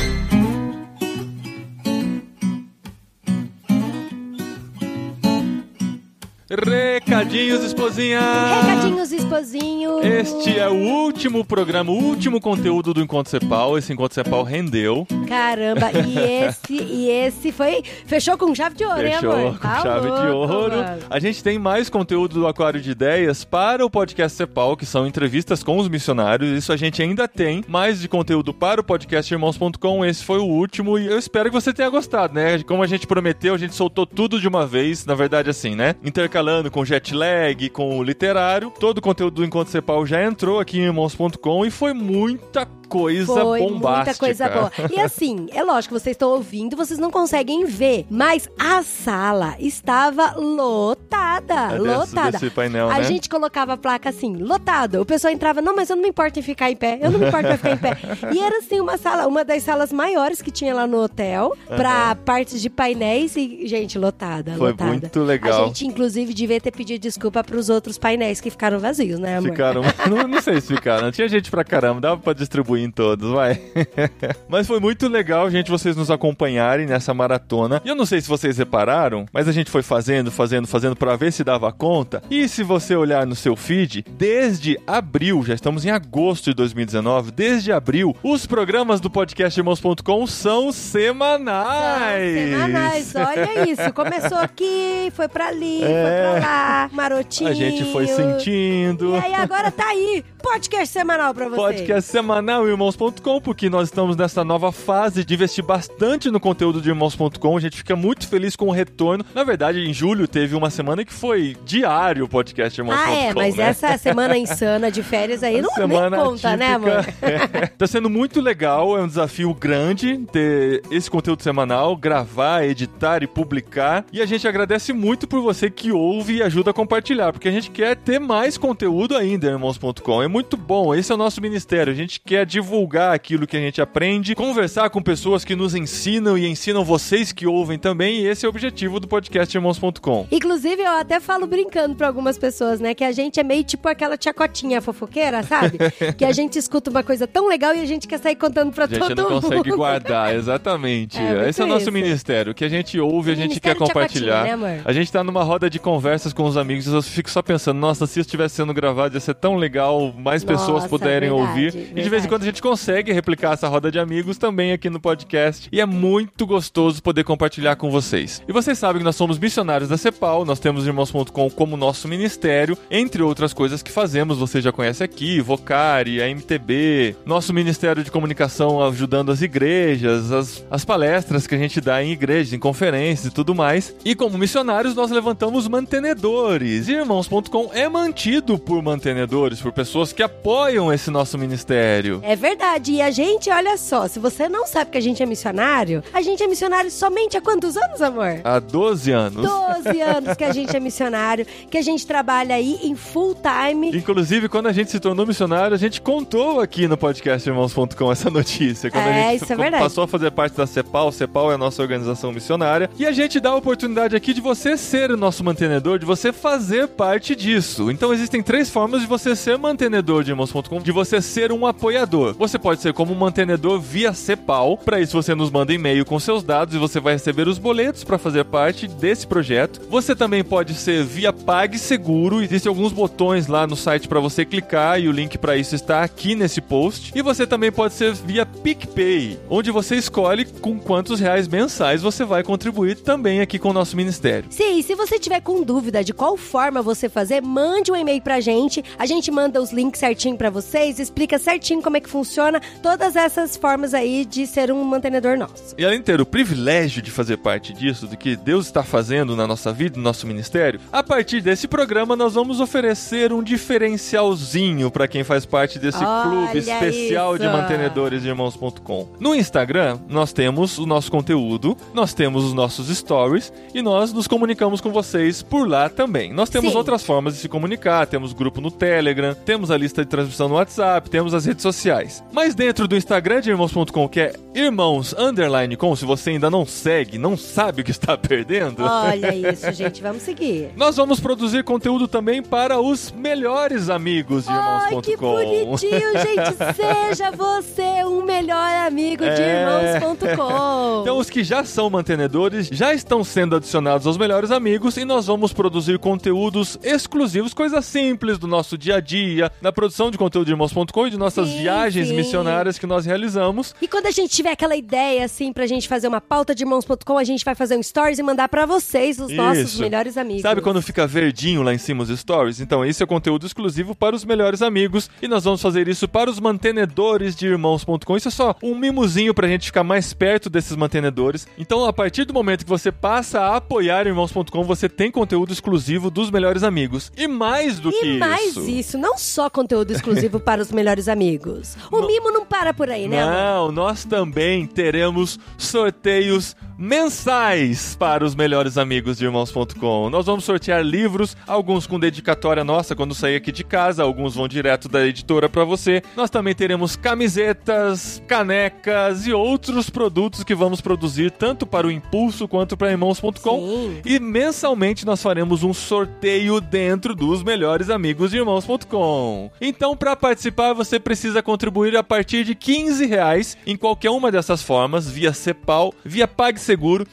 Recadinhos, 6.49 7.61
esposinha! 7.61 8.21
Recadinhos, 8.21 9.11
esposinho. 9.11 9.99
Este 10.01 10.57
é 10.57 10.69
o 10.69 10.75
último 10.75 11.43
programa, 11.43 11.91
o 11.91 11.95
último 12.01 12.39
conteúdo 12.39 12.93
do 12.93 13.01
Encontro 13.01 13.29
Cepal. 13.29 13.77
Esse 13.77 13.91
Encontro 13.91 14.15
Cepal 14.15 14.43
rendeu. 14.43 15.05
Caramba, 15.27 15.91
e 15.91 16.17
esse, 16.47 16.73
e 16.73 17.09
esse 17.09 17.51
foi. 17.51 17.83
Fechou 18.05 18.37
com 18.37 18.55
chave 18.55 18.75
de 18.77 18.85
ouro, 18.85 19.05
hein, 19.05 19.15
Fechou 19.15 19.31
amor? 19.33 19.51
com 19.53 19.67
Tá 19.67 19.81
chave 19.81 20.09
de 20.09 20.27
louco, 20.29 20.53
ouro. 20.53 20.77
mano. 20.77 21.01
A 21.09 21.19
gente 21.19 21.43
tem 21.43 21.59
mais 21.59 21.89
conteúdo 21.89 22.35
do 22.39 22.47
Aquário 22.47 22.79
de 22.79 22.91
Ideias 22.91 23.43
para 23.43 23.85
o 23.85 23.89
podcast 23.89 24.37
Cepal, 24.37 24.77
que 24.77 24.85
são 24.85 25.05
entrevistas 25.05 25.61
com 25.61 25.77
os 25.77 25.89
missionários. 25.89 26.57
Isso 26.57 26.71
a 26.71 26.77
gente 26.77 27.01
ainda 27.01 27.27
tem. 27.27 27.61
Mais 27.67 27.99
de 27.99 28.07
conteúdo 28.07 28.53
para 28.53 28.79
o 28.79 28.83
podcast 28.85 29.33
irmãos.com. 29.33 30.05
Esse 30.05 30.23
foi 30.23 30.37
o 30.39 30.45
último 30.45 30.97
e 30.97 31.07
eu 31.07 31.19
espero 31.19 31.49
que 31.49 31.55
você 31.55 31.73
tenha 31.73 31.89
gostado, 31.89 32.33
né? 32.35 32.63
Como 32.63 32.81
a 32.81 32.87
gente 32.87 33.05
prometeu, 33.05 33.53
a 33.53 33.57
gente 33.57 33.75
soltou 33.75 34.05
tudo 34.05 34.39
de 34.39 34.47
uma 34.47 34.65
vez. 34.65 35.05
Na 35.05 35.13
verdade, 35.13 35.49
assim, 35.49 35.75
né? 35.75 35.93
Intercalando 36.37 36.69
com 36.69 36.85
jet 36.85 37.15
lag, 37.15 37.67
com 37.71 37.97
o 37.97 38.03
literário. 38.03 38.71
Todo 38.79 38.99
o 38.99 39.01
conteúdo 39.01 39.33
do 39.37 39.43
Encontro 39.43 39.71
Cepal 39.71 40.05
já 40.05 40.23
entrou 40.23 40.59
aqui 40.59 40.77
em 40.77 40.83
irmãos.com 40.83 41.65
e 41.65 41.71
foi 41.71 41.93
muita 41.93 42.67
coisa 42.87 43.25
Foi 43.41 43.59
bombástica. 43.59 44.05
muita 44.05 44.15
coisa 44.19 44.47
boa. 44.49 44.71
E 44.95 44.99
assim, 45.01 45.47
é 45.51 45.61
lógico, 45.63 45.99
vocês 45.99 46.13
estão 46.13 46.29
ouvindo, 46.29 46.77
vocês 46.77 46.97
não 46.99 47.09
conseguem 47.11 47.65
ver, 47.65 48.05
mas 48.09 48.47
a 48.57 48.81
sala 48.83 49.55
estava 49.59 50.35
lotada, 50.37 51.53
É 51.75 51.77
desse- 51.79 51.87
lotada. 52.15 52.31
desse 52.31 52.49
painel, 52.49 52.89
a 52.89 52.99
né? 52.99 53.03
gente 53.03 53.27
colocava 53.27 53.73
a 53.73 53.77
placa 53.77 54.07
assim, 54.09 54.37
lotada. 54.37 55.01
O 55.01 55.05
pessoal 55.05 55.33
entrava, 55.33 55.61
não, 55.61 55.75
mas 55.75 55.89
eu 55.89 55.97
não 55.97 56.03
me 56.03 56.09
importo 56.09 56.39
em 56.39 56.41
ficar 56.41 56.71
em 56.71 56.77
pé, 56.77 56.97
eu 57.01 57.11
não 57.11 57.19
me 57.19 57.27
importo 57.27 57.49
em 57.49 57.57
ficar 57.57 57.71
em 57.73 57.77
pé. 57.77 57.97
E 58.33 58.39
era 58.39 58.59
assim 58.59 58.79
uma 58.79 58.97
sala, 58.97 59.27
uma 59.27 59.43
das 59.43 59.63
salas 59.63 59.91
maiores 59.91 60.41
que 60.41 60.51
tinha 60.51 60.73
lá 60.73 60.87
no 60.87 61.01
hotel, 61.03 61.53
pra 61.67 62.15
partes 62.15 62.61
de 62.61 62.69
painéis 62.69 63.35
e, 63.35 63.67
gente, 63.67 63.97
lotada, 63.99 64.53
Foi 64.55 64.71
lotada. 64.71 64.91
muito 64.91 65.19
legal. 65.23 65.63
A 65.63 65.67
gente, 65.67 65.85
inclusive, 65.85 66.26
devia 66.33 66.59
ter 66.59 66.71
pedido 66.71 67.01
desculpa 67.01 67.43
pros 67.43 67.69
outros 67.69 67.97
painéis 67.97 68.39
que 68.41 68.49
ficaram 68.49 68.79
vazios, 68.79 69.19
né, 69.19 69.37
amor? 69.37 69.51
Ficaram. 69.51 69.81
não, 70.09 70.27
não 70.27 70.41
sei 70.41 70.59
se 70.61 70.67
ficaram. 70.73 71.11
Tinha 71.11 71.27
gente 71.27 71.49
pra 71.51 71.63
caramba, 71.63 72.01
dava 72.01 72.17
pra 72.17 72.33
distribuir 72.33 72.83
em 72.83 72.91
todos, 72.91 73.31
vai. 73.31 73.59
mas 74.47 74.67
foi 74.67 74.79
muito 74.79 75.07
legal, 75.07 75.49
gente, 75.49 75.69
vocês 75.69 75.95
nos 75.95 76.09
acompanharem 76.11 76.85
nessa 76.85 77.13
maratona. 77.13 77.81
E 77.83 77.89
eu 77.89 77.95
não 77.95 78.05
sei 78.05 78.21
se 78.21 78.27
vocês 78.27 78.57
repararam, 78.57 79.25
mas 79.31 79.47
a 79.47 79.51
gente 79.51 79.69
foi 79.69 79.81
fazendo, 79.83 80.31
fazendo, 80.31 80.67
fazendo 80.67 80.95
pra 80.95 81.15
ver 81.15 81.31
se 81.31 81.43
dava 81.43 81.71
conta. 81.71 82.21
E 82.29 82.47
se 82.47 82.63
você 82.63 82.95
olhar 82.95 83.25
no 83.25 83.35
seu 83.35 83.55
feed, 83.55 84.05
desde 84.09 84.79
abril, 84.87 85.43
já 85.45 85.53
estamos 85.53 85.85
em 85.85 85.89
agosto 85.89 86.45
de 86.45 86.53
2019, 86.55 87.31
desde 87.31 87.71
abril, 87.71 88.15
os 88.23 88.45
programas 88.45 88.99
do 88.99 89.09
podcast 89.09 89.59
irmãos.com 89.59 90.27
são 90.27 90.71
semanais. 90.71 92.49
Semanais, 92.49 93.13
olha 93.15 93.69
isso. 93.69 93.93
Começou 93.93 94.37
aqui, 94.37 95.11
foi 95.13 95.27
pra 95.27 95.47
ali, 95.47 95.83
É. 95.83 95.87
foi 96.03 96.16
pra 96.17 96.39
lá, 96.39 96.89
marotinho. 96.91 97.49
A 97.49 97.53
gente 97.53 97.91
foi 97.91 98.07
sentindo. 98.07 99.15
E 99.15 99.19
aí 99.19 99.33
agora 99.33 99.71
tá 99.71 99.87
aí, 99.87 100.23
podcast 100.41 100.87
semanal 100.87 101.33
pra 101.33 101.49
vocês. 101.49 101.61
Podcast 101.61 102.11
semanal 102.11 102.67
irmãos.com, 102.67 103.41
porque 103.41 103.69
nós 103.69 103.89
estamos 103.89 104.15
nessa 104.15 104.43
nova 104.43 104.71
fase 104.71 105.23
de 105.23 105.33
investir 105.33 105.63
bastante 105.63 106.29
no 106.29 106.39
conteúdo 106.39 106.81
de 106.81 106.89
irmãos.com. 106.89 107.57
A 107.57 107.59
gente 107.59 107.77
fica 107.77 107.95
muito 107.95 108.27
feliz 108.27 108.55
com 108.55 108.67
o 108.67 108.71
retorno. 108.71 109.25
Na 109.33 109.43
verdade, 109.43 109.79
em 109.79 109.93
julho 109.93 110.27
teve 110.27 110.55
uma 110.55 110.69
semana 110.69 111.05
que 111.05 111.13
foi 111.13 111.55
diário 111.65 112.25
o 112.25 112.29
podcast 112.29 112.79
irmãos.com. 112.79 113.09
Ah, 113.09 113.13
é, 113.13 113.33
mas 113.33 113.55
né? 113.55 113.63
essa 113.65 113.97
semana 113.97 114.37
insana 114.37 114.91
de 114.91 115.03
férias 115.03 115.43
aí 115.43 115.61
não 115.61 115.69
Semana 115.71 116.17
nem 116.17 116.25
conta, 116.25 116.55
né, 116.55 116.73
amor? 116.73 117.05
É. 117.21 117.67
Tá 117.77 117.85
sendo 117.85 118.09
muito 118.09 118.41
legal, 118.41 118.97
é 118.97 119.01
um 119.01 119.07
desafio 119.07 119.53
grande 119.53 120.17
ter 120.31 120.81
esse 120.89 121.11
conteúdo 121.11 121.43
semanal, 121.43 121.95
gravar, 121.95 122.65
editar 122.65 123.21
e 123.21 123.27
publicar. 123.27 124.05
E 124.11 124.21
a 124.21 124.25
gente 124.25 124.47
agradece 124.47 124.93
muito 124.93 125.27
por 125.27 125.41
você 125.41 125.69
que 125.69 125.91
ouve 125.91 126.06
e 126.13 126.41
ajuda 126.41 126.71
a 126.71 126.73
compartilhar, 126.73 127.31
porque 127.31 127.47
a 127.47 127.51
gente 127.51 127.69
quer 127.69 127.95
ter 127.95 128.19
mais 128.19 128.57
conteúdo 128.57 129.15
ainda, 129.15 129.47
irmãos.com. 129.47 130.23
É 130.23 130.27
muito 130.27 130.55
bom, 130.55 130.93
esse 130.95 131.11
é 131.11 131.15
o 131.15 131.17
nosso 131.17 131.41
ministério. 131.41 131.91
A 131.91 131.95
gente 131.95 132.19
quer 132.19 132.45
divulgar 132.45 133.13
aquilo 133.13 133.45
que 133.45 133.57
a 133.57 133.59
gente 133.59 133.81
aprende, 133.81 134.35
conversar 134.35 134.89
com 134.89 135.01
pessoas 135.01 135.43
que 135.43 135.55
nos 135.55 135.75
ensinam 135.75 136.37
e 136.37 136.47
ensinam 136.47 136.83
vocês 136.83 137.31
que 137.31 137.45
ouvem 137.45 137.77
também, 137.77 138.21
e 138.21 138.27
esse 138.27 138.45
é 138.45 138.47
o 138.47 138.49
objetivo 138.49 138.99
do 138.99 139.07
podcast 139.07 139.55
irmãos.com. 139.55 140.27
Inclusive, 140.31 140.81
eu 140.81 140.91
até 140.91 141.19
falo 141.19 141.45
brincando 141.47 141.95
pra 141.95 142.07
algumas 142.07 142.37
pessoas, 142.37 142.79
né? 142.79 142.93
Que 142.93 143.03
a 143.03 143.11
gente 143.11 143.39
é 143.39 143.43
meio 143.43 143.63
tipo 143.63 143.87
aquela 143.87 144.17
tiacotinha 144.17 144.81
fofoqueira, 144.81 145.43
sabe? 145.43 145.77
que 146.17 146.25
a 146.25 146.31
gente 146.31 146.57
escuta 146.57 146.89
uma 146.89 147.03
coisa 147.03 147.27
tão 147.27 147.47
legal 147.47 147.75
e 147.75 147.81
a 147.81 147.85
gente 147.85 148.07
quer 148.07 148.19
sair 148.19 148.35
contando 148.35 148.71
pra 148.71 148.85
A 148.85 148.87
gente 148.87 148.99
todo 148.99 149.15
não 149.15 149.29
mundo. 149.29 149.41
consegue 149.41 149.71
guardar, 149.75 150.33
exatamente. 150.35 151.17
É, 151.17 151.49
Esse 151.49 151.61
é 151.61 151.65
o 151.65 151.67
nosso 151.67 151.83
isso. 151.83 151.91
ministério. 151.91 152.51
O 152.51 152.55
que 152.55 152.65
a 152.65 152.69
gente 152.69 152.99
ouve, 152.99 153.31
a 153.31 153.35
gente 153.35 153.59
quer 153.59 153.75
compartilhar. 153.75 154.57
Né, 154.57 154.81
a 154.83 154.93
gente 154.93 155.11
tá 155.11 155.23
numa 155.23 155.43
roda 155.43 155.69
de 155.69 155.79
conversas 155.97 156.31
com 156.31 156.43
os 156.43 156.55
amigos 156.55 156.85
eu 156.85 157.01
fico 157.01 157.27
só 157.27 157.41
pensando, 157.41 157.79
nossa, 157.79 158.05
se 158.05 158.19
isso 158.19 158.27
estivesse 158.27 158.53
sendo 158.53 158.71
gravado, 158.71 159.15
ia 159.15 159.19
ser 159.19 159.33
tão 159.33 159.55
legal, 159.55 160.13
mais 160.15 160.43
pessoas 160.43 160.83
Nossa, 160.83 160.89
puderem 160.89 161.29
verdade, 161.31 161.49
ouvir. 161.49 161.67
E 161.69 161.71
de 161.71 161.75
vez 161.77 161.95
em 161.95 162.09
verdade. 162.09 162.27
quando 162.27 162.41
a 162.43 162.45
gente 162.45 162.61
consegue 162.61 163.11
replicar 163.11 163.53
essa 163.53 163.67
roda 163.67 163.89
de 163.89 163.97
amigos 163.97 164.37
também 164.37 164.71
aqui 164.71 164.91
no 164.91 164.99
podcast. 164.99 165.67
E 165.71 165.81
é 165.81 165.87
muito 165.87 166.45
gostoso 166.45 167.01
poder 167.01 167.23
compartilhar 167.23 167.77
com 167.77 167.89
vocês. 167.89 168.43
E 168.47 168.53
vocês 168.53 168.77
sabem 168.77 168.99
que 168.99 169.03
nós 169.03 169.15
somos 169.15 169.39
missionários 169.39 169.89
da 169.89 169.97
CEPAL, 169.97 170.45
nós 170.45 170.59
temos 170.59 170.85
irmãos.com 170.85 171.49
como 171.49 171.75
nosso 171.75 172.07
ministério, 172.07 172.77
entre 172.91 173.23
outras 173.23 173.51
coisas 173.51 173.81
que 173.81 173.91
fazemos, 173.91 174.37
você 174.37 174.61
já 174.61 174.71
conhece 174.71 175.03
aqui, 175.03 175.41
Vocari, 175.41 176.21
a 176.21 176.29
MTB, 176.29 177.15
nosso 177.25 177.51
Ministério 177.55 178.03
de 178.03 178.11
Comunicação 178.11 178.83
ajudando 178.83 179.31
as 179.31 179.41
igrejas, 179.41 180.31
as, 180.31 180.63
as 180.69 180.85
palestras 180.85 181.47
que 181.47 181.55
a 181.55 181.57
gente 181.57 181.81
dá 181.81 182.03
em 182.03 182.11
igrejas, 182.11 182.53
em 182.53 182.59
conferências 182.59 183.31
e 183.31 183.33
tudo 183.33 183.55
mais. 183.55 183.95
E 184.05 184.13
como 184.13 184.37
missionários, 184.37 184.93
nós 184.93 185.09
levantamos 185.09 185.67
mantenedores. 185.87 186.89
Irmãos.com 186.89 187.69
é 187.73 187.87
mantido 187.87 188.59
por 188.59 188.81
mantenedores, 188.83 189.61
por 189.61 189.71
pessoas 189.71 190.11
que 190.11 190.21
apoiam 190.21 190.91
esse 190.91 191.09
nosso 191.09 191.37
ministério. 191.37 192.19
É 192.23 192.35
verdade. 192.35 192.91
E 192.91 193.01
a 193.01 193.09
gente, 193.09 193.49
olha 193.49 193.77
só, 193.77 194.05
se 194.07 194.19
você 194.19 194.49
não 194.49 194.67
sabe 194.67 194.91
que 194.91 194.97
a 194.97 195.01
gente 195.01 195.23
é 195.23 195.25
missionário, 195.25 196.03
a 196.13 196.21
gente 196.21 196.43
é 196.43 196.47
missionário 196.47 196.91
somente 196.91 197.37
há 197.37 197.41
quantos 197.41 197.77
anos, 197.77 198.01
amor? 198.01 198.41
Há 198.43 198.59
12 198.59 199.11
anos. 199.11 199.47
12 199.47 200.01
anos 200.01 200.35
que 200.35 200.43
a 200.43 200.51
gente 200.51 200.75
é 200.75 200.79
missionário, 200.79 201.45
que 201.69 201.77
a 201.77 201.81
gente 201.81 202.05
trabalha 202.05 202.55
aí 202.55 202.79
em 202.83 202.93
full 202.95 203.35
time. 203.35 203.95
Inclusive, 203.97 204.49
quando 204.49 204.67
a 204.67 204.73
gente 204.73 204.91
se 204.91 204.99
tornou 204.99 205.25
missionário, 205.25 205.73
a 205.73 205.79
gente 205.79 206.01
contou 206.01 206.59
aqui 206.59 206.85
no 206.87 206.97
podcast 206.97 207.47
Irmãos.com 207.47 208.11
essa 208.11 208.29
notícia. 208.29 208.91
Quando 208.91 209.05
É, 209.05 209.27
a 209.29 209.31
gente 209.31 209.43
isso 209.43 209.53
é 209.53 209.55
verdade. 209.55 209.83
passou 209.83 210.03
a 210.03 210.07
fazer 210.07 210.31
parte 210.31 210.57
da 210.57 210.67
CEPAL, 210.67 211.11
CEPAL 211.13 211.51
é 211.51 211.55
a 211.55 211.57
nossa 211.57 211.81
organização 211.81 212.31
missionária, 212.33 212.89
e 212.99 213.05
a 213.05 213.11
gente 213.13 213.39
dá 213.39 213.51
a 213.51 213.55
oportunidade 213.55 214.15
aqui 214.15 214.33
de 214.33 214.41
você 214.41 214.75
ser 214.75 215.11
o 215.11 215.17
nosso 215.17 215.43
mantenedor, 215.43 215.76
de 215.77 216.05
você 216.05 216.33
fazer 216.33 216.87
parte 216.87 217.35
disso. 217.35 217.91
Então 217.91 218.13
existem 218.13 218.41
três 218.41 218.69
formas 218.69 219.01
de 219.01 219.07
você 219.07 219.35
ser 219.35 219.57
mantenedor 219.57 220.23
de 220.23 220.31
Irmãos.com, 220.31 220.81
de 220.81 220.91
você 220.91 221.21
ser 221.21 221.51
um 221.51 221.65
apoiador. 221.65 222.35
Você 222.37 222.57
pode 222.57 222.81
ser 222.81 222.93
como 222.93 223.13
um 223.13 223.17
mantenedor 223.17 223.79
via 223.79 224.13
CEPAL, 224.13 224.77
para 224.77 224.99
isso 224.99 225.21
você 225.21 225.35
nos 225.35 225.51
manda 225.51 225.73
e-mail 225.73 226.05
com 226.05 226.19
seus 226.19 226.43
dados 226.43 226.75
e 226.75 226.77
você 226.77 226.99
vai 226.99 227.13
receber 227.13 227.47
os 227.47 227.57
boletos 227.57 228.03
para 228.03 228.17
fazer 228.17 228.43
parte 228.45 228.87
desse 228.87 229.27
projeto. 229.27 229.81
Você 229.89 230.15
também 230.15 230.43
pode 230.43 230.73
ser 230.73 231.03
via 231.03 231.31
PagSeguro, 231.31 232.41
existem 232.41 232.69
alguns 232.69 232.91
botões 232.91 233.47
lá 233.47 233.67
no 233.67 233.75
site 233.75 234.07
para 234.07 234.19
você 234.19 234.43
clicar 234.43 234.99
e 234.99 235.07
o 235.07 235.11
link 235.11 235.37
para 235.37 235.57
isso 235.57 235.75
está 235.75 236.03
aqui 236.03 236.35
nesse 236.35 236.59
post. 236.61 237.11
E 237.15 237.21
você 237.21 237.45
também 237.45 237.71
pode 237.71 237.93
ser 237.93 238.13
via 238.13 238.45
PicPay, 238.45 239.39
onde 239.49 239.71
você 239.71 239.95
escolhe 239.95 240.45
com 240.45 240.79
quantos 240.79 241.19
reais 241.19 241.47
mensais 241.47 242.01
você 242.01 242.25
vai 242.25 242.43
contribuir 242.43 242.95
também 242.95 243.41
aqui 243.41 243.59
com 243.59 243.69
o 243.69 243.73
nosso 243.73 243.95
ministério. 243.95 244.45
Sim, 244.49 244.81
se 244.81 244.95
você 244.95 245.19
tiver 245.19 245.41
com 245.41 245.56
dúvida 245.63 246.03
de 246.03 246.13
qual 246.13 246.37
forma 246.37 246.81
você 246.81 247.09
fazer, 247.09 247.41
mande 247.41 247.91
um 247.91 247.95
e-mail 247.95 248.21
pra 248.21 248.39
gente. 248.39 248.83
A 248.97 249.05
gente 249.05 249.31
manda 249.31 249.61
os 249.61 249.71
links 249.71 249.99
certinho 249.99 250.37
pra 250.37 250.49
vocês, 250.49 250.99
explica 250.99 251.37
certinho 251.39 251.81
como 251.81 251.97
é 251.97 251.99
que 251.99 252.09
funciona 252.09 252.61
todas 252.81 253.15
essas 253.15 253.57
formas 253.57 253.93
aí 253.93 254.25
de 254.25 254.45
ser 254.47 254.71
um 254.71 254.83
mantenedor 254.83 255.37
nosso. 255.37 255.75
E 255.77 255.85
além 255.85 255.99
de 255.99 256.05
ter 256.05 256.21
o 256.21 256.25
privilégio 256.25 257.01
de 257.01 257.11
fazer 257.11 257.37
parte 257.37 257.73
disso, 257.73 258.07
do 258.07 258.17
que 258.17 258.35
Deus 258.35 258.65
está 258.65 258.83
fazendo 258.83 259.35
na 259.35 259.47
nossa 259.47 259.71
vida, 259.71 259.97
no 259.97 260.03
nosso 260.03 260.25
ministério, 260.27 260.79
a 260.91 261.03
partir 261.03 261.41
desse 261.41 261.67
programa 261.67 262.15
nós 262.15 262.33
vamos 262.33 262.59
oferecer 262.59 263.31
um 263.33 263.43
diferencialzinho 263.43 264.89
para 264.91 265.07
quem 265.07 265.23
faz 265.23 265.45
parte 265.45 265.79
desse 265.79 266.03
Olha 266.03 266.29
clube 266.29 266.57
especial 266.57 267.37
de 267.37 267.45
isso! 267.45 267.53
mantenedores 267.53 268.21
de 268.21 268.27
irmãos.com. 268.29 269.07
No 269.19 269.35
Instagram, 269.35 269.99
nós 270.07 270.31
temos 270.33 270.77
o 270.77 270.85
nosso 270.85 271.11
conteúdo, 271.11 271.75
nós 271.93 272.13
temos 272.13 272.43
os 272.43 272.53
nossos 272.53 272.87
stories 272.95 273.51
e 273.73 273.81
nós 273.81 274.13
nos 274.13 274.27
comunicamos 274.27 274.81
com 274.81 274.91
vocês 274.91 275.41
por 275.49 275.67
lá 275.67 275.89
também. 275.89 276.33
Nós 276.33 276.49
temos 276.49 276.71
Sim. 276.71 276.77
outras 276.77 277.03
formas 277.03 277.33
de 277.35 277.39
se 277.39 277.49
comunicar, 277.49 278.05
temos 278.07 278.33
grupo 278.33 278.61
no 278.61 278.69
Telegram, 278.71 279.33
temos 279.33 279.71
a 279.71 279.77
lista 279.77 280.03
de 280.03 280.09
transmissão 280.09 280.47
no 280.49 280.55
WhatsApp, 280.55 281.09
temos 281.09 281.33
as 281.33 281.45
redes 281.45 281.61
sociais. 281.61 282.23
Mas 282.31 282.53
dentro 282.55 282.87
do 282.87 282.95
Instagram 282.95 283.41
de 283.41 283.49
irmãos.com, 283.49 284.07
que 284.09 284.19
é 284.19 284.33
irmãos 284.53 285.13
underline 285.17 285.75
com, 285.75 285.95
se 285.95 286.05
você 286.05 286.31
ainda 286.31 286.49
não 286.49 286.65
segue, 286.65 287.17
não 287.17 287.37
sabe 287.37 287.81
o 287.81 287.85
que 287.85 287.91
está 287.91 288.17
perdendo. 288.17 288.83
Olha 288.83 289.33
isso, 289.51 289.71
gente, 289.71 290.01
vamos 290.01 290.21
seguir. 290.23 290.69
Nós 290.75 290.95
vamos 290.97 291.19
produzir 291.19 291.63
conteúdo 291.63 292.07
também 292.07 292.41
para 292.41 292.79
os 292.79 293.11
melhores 293.11 293.89
amigos 293.89 294.45
de 294.45 294.51
Ai, 294.51 294.89
que 295.01 295.11
irmãos.com. 295.11 295.31
bonitinho, 295.35 296.11
gente. 296.13 296.57
Seja 296.75 297.31
você 297.31 298.03
um 298.05 298.23
melhor 298.23 298.85
amigo 298.87 299.23
de 299.23 299.41
É. 299.41 299.61
irmãos.com. 299.61 301.01
Então, 301.01 301.17
os 301.17 301.29
que 301.29 301.43
já 301.43 301.63
são 301.63 301.89
mantenedores 301.89 302.67
já 302.71 302.93
estão 302.93 303.23
sendo 303.23 303.55
adicionados 303.55 304.05
aos 304.07 304.17
melhores 304.17 304.51
amigos 304.51 304.97
e 304.97 305.05
nós 305.05 305.27
vamos 305.27 305.36
produzir 305.53 305.99
conteúdos 305.99 306.77
exclusivos, 306.83 307.53
coisas 307.53 307.85
simples 307.85 308.37
do 308.37 308.47
nosso 308.47 308.77
dia 308.77 308.95
a 308.95 308.99
dia, 308.99 309.51
na 309.61 309.71
produção 309.71 310.09
de 310.09 310.17
conteúdo 310.17 310.45
de 310.47 310.51
irmãos.com 310.51 311.07
e 311.07 311.09
de 311.09 311.17
nossas 311.17 311.49
Sim, 311.49 311.61
viagens 311.61 312.07
sim. 312.07 312.15
missionárias 312.15 312.79
que 312.79 312.87
nós 312.87 313.05
realizamos. 313.05 313.75
E 313.81 313.87
quando 313.87 314.07
a 314.07 314.11
gente 314.11 314.33
tiver 314.33 314.51
aquela 314.51 314.75
ideia, 314.75 315.25
assim, 315.25 315.53
pra 315.53 315.67
gente 315.67 315.87
fazer 315.87 316.07
uma 316.07 316.19
pauta 316.19 316.55
de 316.55 316.63
irmãos.com, 316.63 317.17
a 317.17 317.23
gente 317.23 317.45
vai 317.45 317.55
fazer 317.55 317.77
um 317.77 317.83
stories 317.83 318.19
e 318.19 318.23
mandar 318.23 318.49
pra 318.49 318.65
vocês, 318.65 319.19
os 319.19 319.31
nossos 319.31 319.73
Isso. 319.73 319.81
melhores 319.81 320.17
amigos. 320.17 320.41
Sabe 320.41 320.61
quando 320.61 320.81
fica 320.81 321.05
verdinho 321.05 321.61
lá 321.61 321.73
em 321.73 321.77
cima 321.77 322.03
os 322.03 322.09
stories? 322.09 322.59
Então, 322.59 322.83
esse 322.83 323.03
é 323.03 323.05
conteúdo 323.05 323.45
exclusivo 323.45 323.95
para 323.95 324.15
os 324.15 324.25
melhores 324.25 324.61
amigos 324.61 325.09
e 325.21 325.27
nós 325.27 325.43
vamos 325.43 325.61
fazer 325.61 325.87
isso 325.87 326.07
para 326.07 326.29
os 326.29 326.39
mantenedores 326.39 327.35
de 327.35 327.47
irmãos.com. 327.47 328.17
Isso 328.17 328.27
é 328.27 328.31
só 328.31 328.55
um 328.61 328.75
mimozinho 328.75 329.33
pra 329.33 329.47
gente 329.47 329.67
ficar 329.67 329.83
mais 329.83 330.13
perto 330.13 330.49
desses 330.49 330.75
mantenedores. 330.75 331.47
Então, 331.57 331.85
a 331.85 331.93
partir 331.93 332.25
do 332.25 332.33
momento 332.33 332.63
que 332.63 332.69
você 332.69 332.91
passa 332.91 333.41
a 333.41 333.57
apoiar 333.57 334.07
irmãos.com, 334.07 334.63
você 334.63 334.89
tem 334.89 335.11
conteúdo 335.11 335.26
exclusivo 335.51 336.09
dos 336.09 336.29
melhores 336.31 336.63
amigos. 336.63 337.11
E 337.17 337.27
mais 337.27 337.79
do 337.79 337.91
que 337.91 338.05
E 338.15 338.17
mais 338.17 338.51
isso. 338.51 338.69
isso. 338.69 338.97
não 338.97 339.17
só 339.17 339.49
conteúdo 339.49 339.91
exclusivo 339.91 340.39
para 340.39 340.61
os 340.61 340.71
melhores 340.71 341.07
amigos. 341.07 341.75
O 341.91 342.05
mimo 342.05 342.31
não 342.31 342.45
para 342.45 342.73
por 342.73 342.89
aí, 342.89 343.07
né? 343.07 343.21
amor? 343.21 343.33
Não, 343.33 343.71
nós 343.71 344.05
também 344.05 344.65
teremos 344.65 345.39
sorteios 345.57 346.55
mensais 346.77 347.95
para 347.95 348.23
os 348.23 348.35
melhores 348.35 348.77
amigos 348.77 349.17
de 349.17 349.25
irmãos.com. 349.25 350.09
Nós 350.09 350.27
vamos 350.27 350.43
sortear 350.43 350.83
livros, 350.83 351.35
alguns 351.47 351.87
com 351.87 351.99
dedicatória 351.99 352.63
nossa 352.63 352.95
quando 352.95 353.15
sair 353.15 353.37
aqui 353.37 353.51
de 353.51 353.63
casa, 353.63 354.03
alguns 354.03 354.35
vão 354.35 354.47
direto 354.47 354.87
da 354.87 355.05
editora 355.05 355.49
para 355.49 355.63
você. 355.63 356.03
Nós 356.15 356.29
também 356.29 356.53
teremos 356.53 356.95
camisetas, 356.95 358.21
canecas 358.27 359.25
e 359.25 359.33
outros 359.33 359.89
produtos 359.89 360.43
que 360.43 360.53
vamos 360.53 360.79
produzir 360.79 361.31
tanto 361.31 361.65
para 361.65 361.87
o 361.87 361.91
Impulso 361.91 362.47
quanto 362.47 362.77
para 362.77 362.91
irmãos.com. 362.91 364.01
E 364.05 364.19
mensalmente 364.19 365.05
nós 365.05 365.21
faremos 365.21 365.63
um 365.63 365.73
sorteio 365.73 366.61
dentro 366.61 367.15
dos 367.15 367.41
melhores 367.41 367.89
amigos 367.89 368.31
de 368.31 368.37
irmãos.com. 368.37 369.49
Então, 369.59 369.97
para 369.97 370.15
participar, 370.15 370.73
você 370.73 370.99
precisa 370.99 371.41
contribuir 371.41 371.97
a 371.97 372.03
partir 372.03 372.43
de 372.43 372.53
15 372.53 373.05
reais 373.05 373.57
em 373.65 373.75
qualquer 373.75 374.11
uma 374.11 374.31
dessas 374.31 374.61
formas, 374.61 375.09
via 375.09 375.33
Cepal, 375.33 375.93
via 376.05 376.27
PagSeguro 376.27 376.66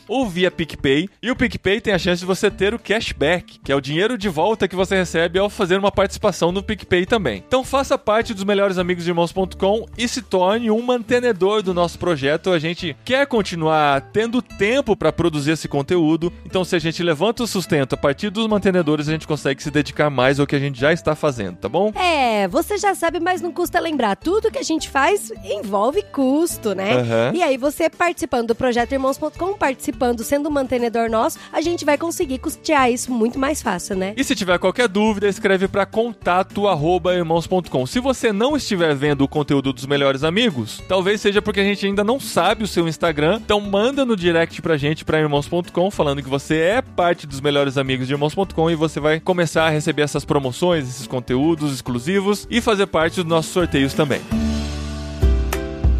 ou 0.08 0.26
via 0.28 0.50
PicPay. 0.50 1.08
E 1.22 1.30
o 1.30 1.36
PicPay 1.36 1.80
tem 1.80 1.94
a 1.94 1.98
chance 1.98 2.20
de 2.20 2.26
você 2.26 2.50
ter 2.50 2.74
o 2.74 2.78
cashback, 2.78 3.60
que 3.60 3.70
é 3.70 3.76
o 3.76 3.80
dinheiro 3.80 4.16
de 4.16 4.28
volta 4.28 4.66
que 4.66 4.76
você 4.76 4.96
recebe 4.96 5.38
ao 5.38 5.50
fazer 5.50 5.78
uma 5.78 5.92
participação 5.92 6.50
no 6.50 6.62
PicPay 6.62 7.06
também. 7.06 7.42
Então, 7.46 7.64
faça 7.64 7.98
parte 7.98 8.34
dos 8.34 8.44
melhores 8.44 8.78
amigos 8.78 9.04
de 9.04 9.10
irmãos.com 9.10 9.86
e 9.96 10.08
se 10.08 10.22
torne 10.22 10.70
um 10.70 10.82
mantenedor 10.82 11.62
do 11.62 11.74
nosso 11.74 11.98
projeto. 11.98 12.50
A 12.50 12.58
gente 12.58 12.96
quer 13.04 13.26
continuar 13.26 14.00
tendo 14.12 14.40
tempo 14.40 14.96
para 14.96 15.12
produzir 15.12 15.52
esse 15.52 15.68
conteúdo. 15.68 16.32
Então, 16.44 16.64
se 16.64 16.76
a 16.76 16.78
gente 16.78 17.02
levanta 17.02 17.42
o 17.42 17.46
sustento 17.46 17.94
a 17.94 17.96
partir 17.96 18.30
dos 18.30 18.46
mantenedores, 18.46 19.08
a 19.08 19.12
gente 19.12 19.26
consegue 19.26 19.62
se 19.62 19.70
dedicar 19.70 20.10
mais 20.10 20.38
ao 20.40 20.46
que 20.46 20.56
a 20.56 20.58
gente 20.58 20.78
já 20.78 20.92
está 20.92 21.14
fazendo, 21.14 21.56
tá 21.56 21.68
bom? 21.68 21.92
É, 21.94 22.48
você 22.48 22.78
já 22.78 22.94
sabe, 22.94 23.20
mas 23.20 23.40
não 23.40 23.52
custa 23.52 23.80
lembrar. 23.80 24.16
Tudo 24.16 24.50
que 24.50 24.58
a 24.58 24.62
gente 24.62 24.88
faz 24.88 25.32
envolve 25.44 26.02
custo, 26.12 26.74
né? 26.74 26.94
Aham. 26.94 27.32
E 27.34 27.42
aí, 27.42 27.56
você 27.56 27.88
participando 27.90 28.48
do 28.48 28.54
projeto 28.54 28.92
irmãos.com, 28.92 29.43
participando, 29.52 30.24
sendo 30.24 30.48
um 30.48 30.52
mantenedor 30.52 31.10
nosso, 31.10 31.38
a 31.52 31.60
gente 31.60 31.84
vai 31.84 31.98
conseguir 31.98 32.38
custear 32.38 32.90
isso 32.90 33.12
muito 33.12 33.38
mais 33.38 33.60
fácil, 33.60 33.96
né? 33.96 34.14
E 34.16 34.24
se 34.24 34.34
tiver 34.34 34.58
qualquer 34.58 34.88
dúvida, 34.88 35.28
escreve 35.28 35.68
para 35.68 35.84
contato@irmãos.com. 35.84 37.86
Se 37.86 38.00
você 38.00 38.32
não 38.32 38.56
estiver 38.56 38.94
vendo 38.94 39.22
o 39.22 39.28
conteúdo 39.28 39.72
dos 39.72 39.84
melhores 39.84 40.24
amigos, 40.24 40.82
talvez 40.88 41.20
seja 41.20 41.42
porque 41.42 41.60
a 41.60 41.64
gente 41.64 41.84
ainda 41.84 42.02
não 42.02 42.18
sabe 42.18 42.64
o 42.64 42.68
seu 42.68 42.88
Instagram. 42.88 43.40
Então 43.44 43.60
manda 43.60 44.04
no 44.04 44.16
direct 44.16 44.62
pra 44.62 44.76
gente 44.76 45.04
para 45.04 45.20
irmãos.com 45.20 45.90
falando 45.90 46.22
que 46.22 46.28
você 46.28 46.56
é 46.56 46.82
parte 46.82 47.26
dos 47.26 47.40
melhores 47.40 47.76
amigos 47.76 48.06
de 48.06 48.14
irmãos.com 48.14 48.70
e 48.70 48.74
você 48.74 49.00
vai 49.00 49.20
começar 49.20 49.66
a 49.66 49.70
receber 49.70 50.02
essas 50.02 50.24
promoções, 50.24 50.88
esses 50.88 51.06
conteúdos 51.06 51.74
exclusivos 51.74 52.46
e 52.50 52.60
fazer 52.60 52.86
parte 52.86 53.16
dos 53.16 53.26
nossos 53.26 53.52
sorteios 53.52 53.92
também. 53.92 54.20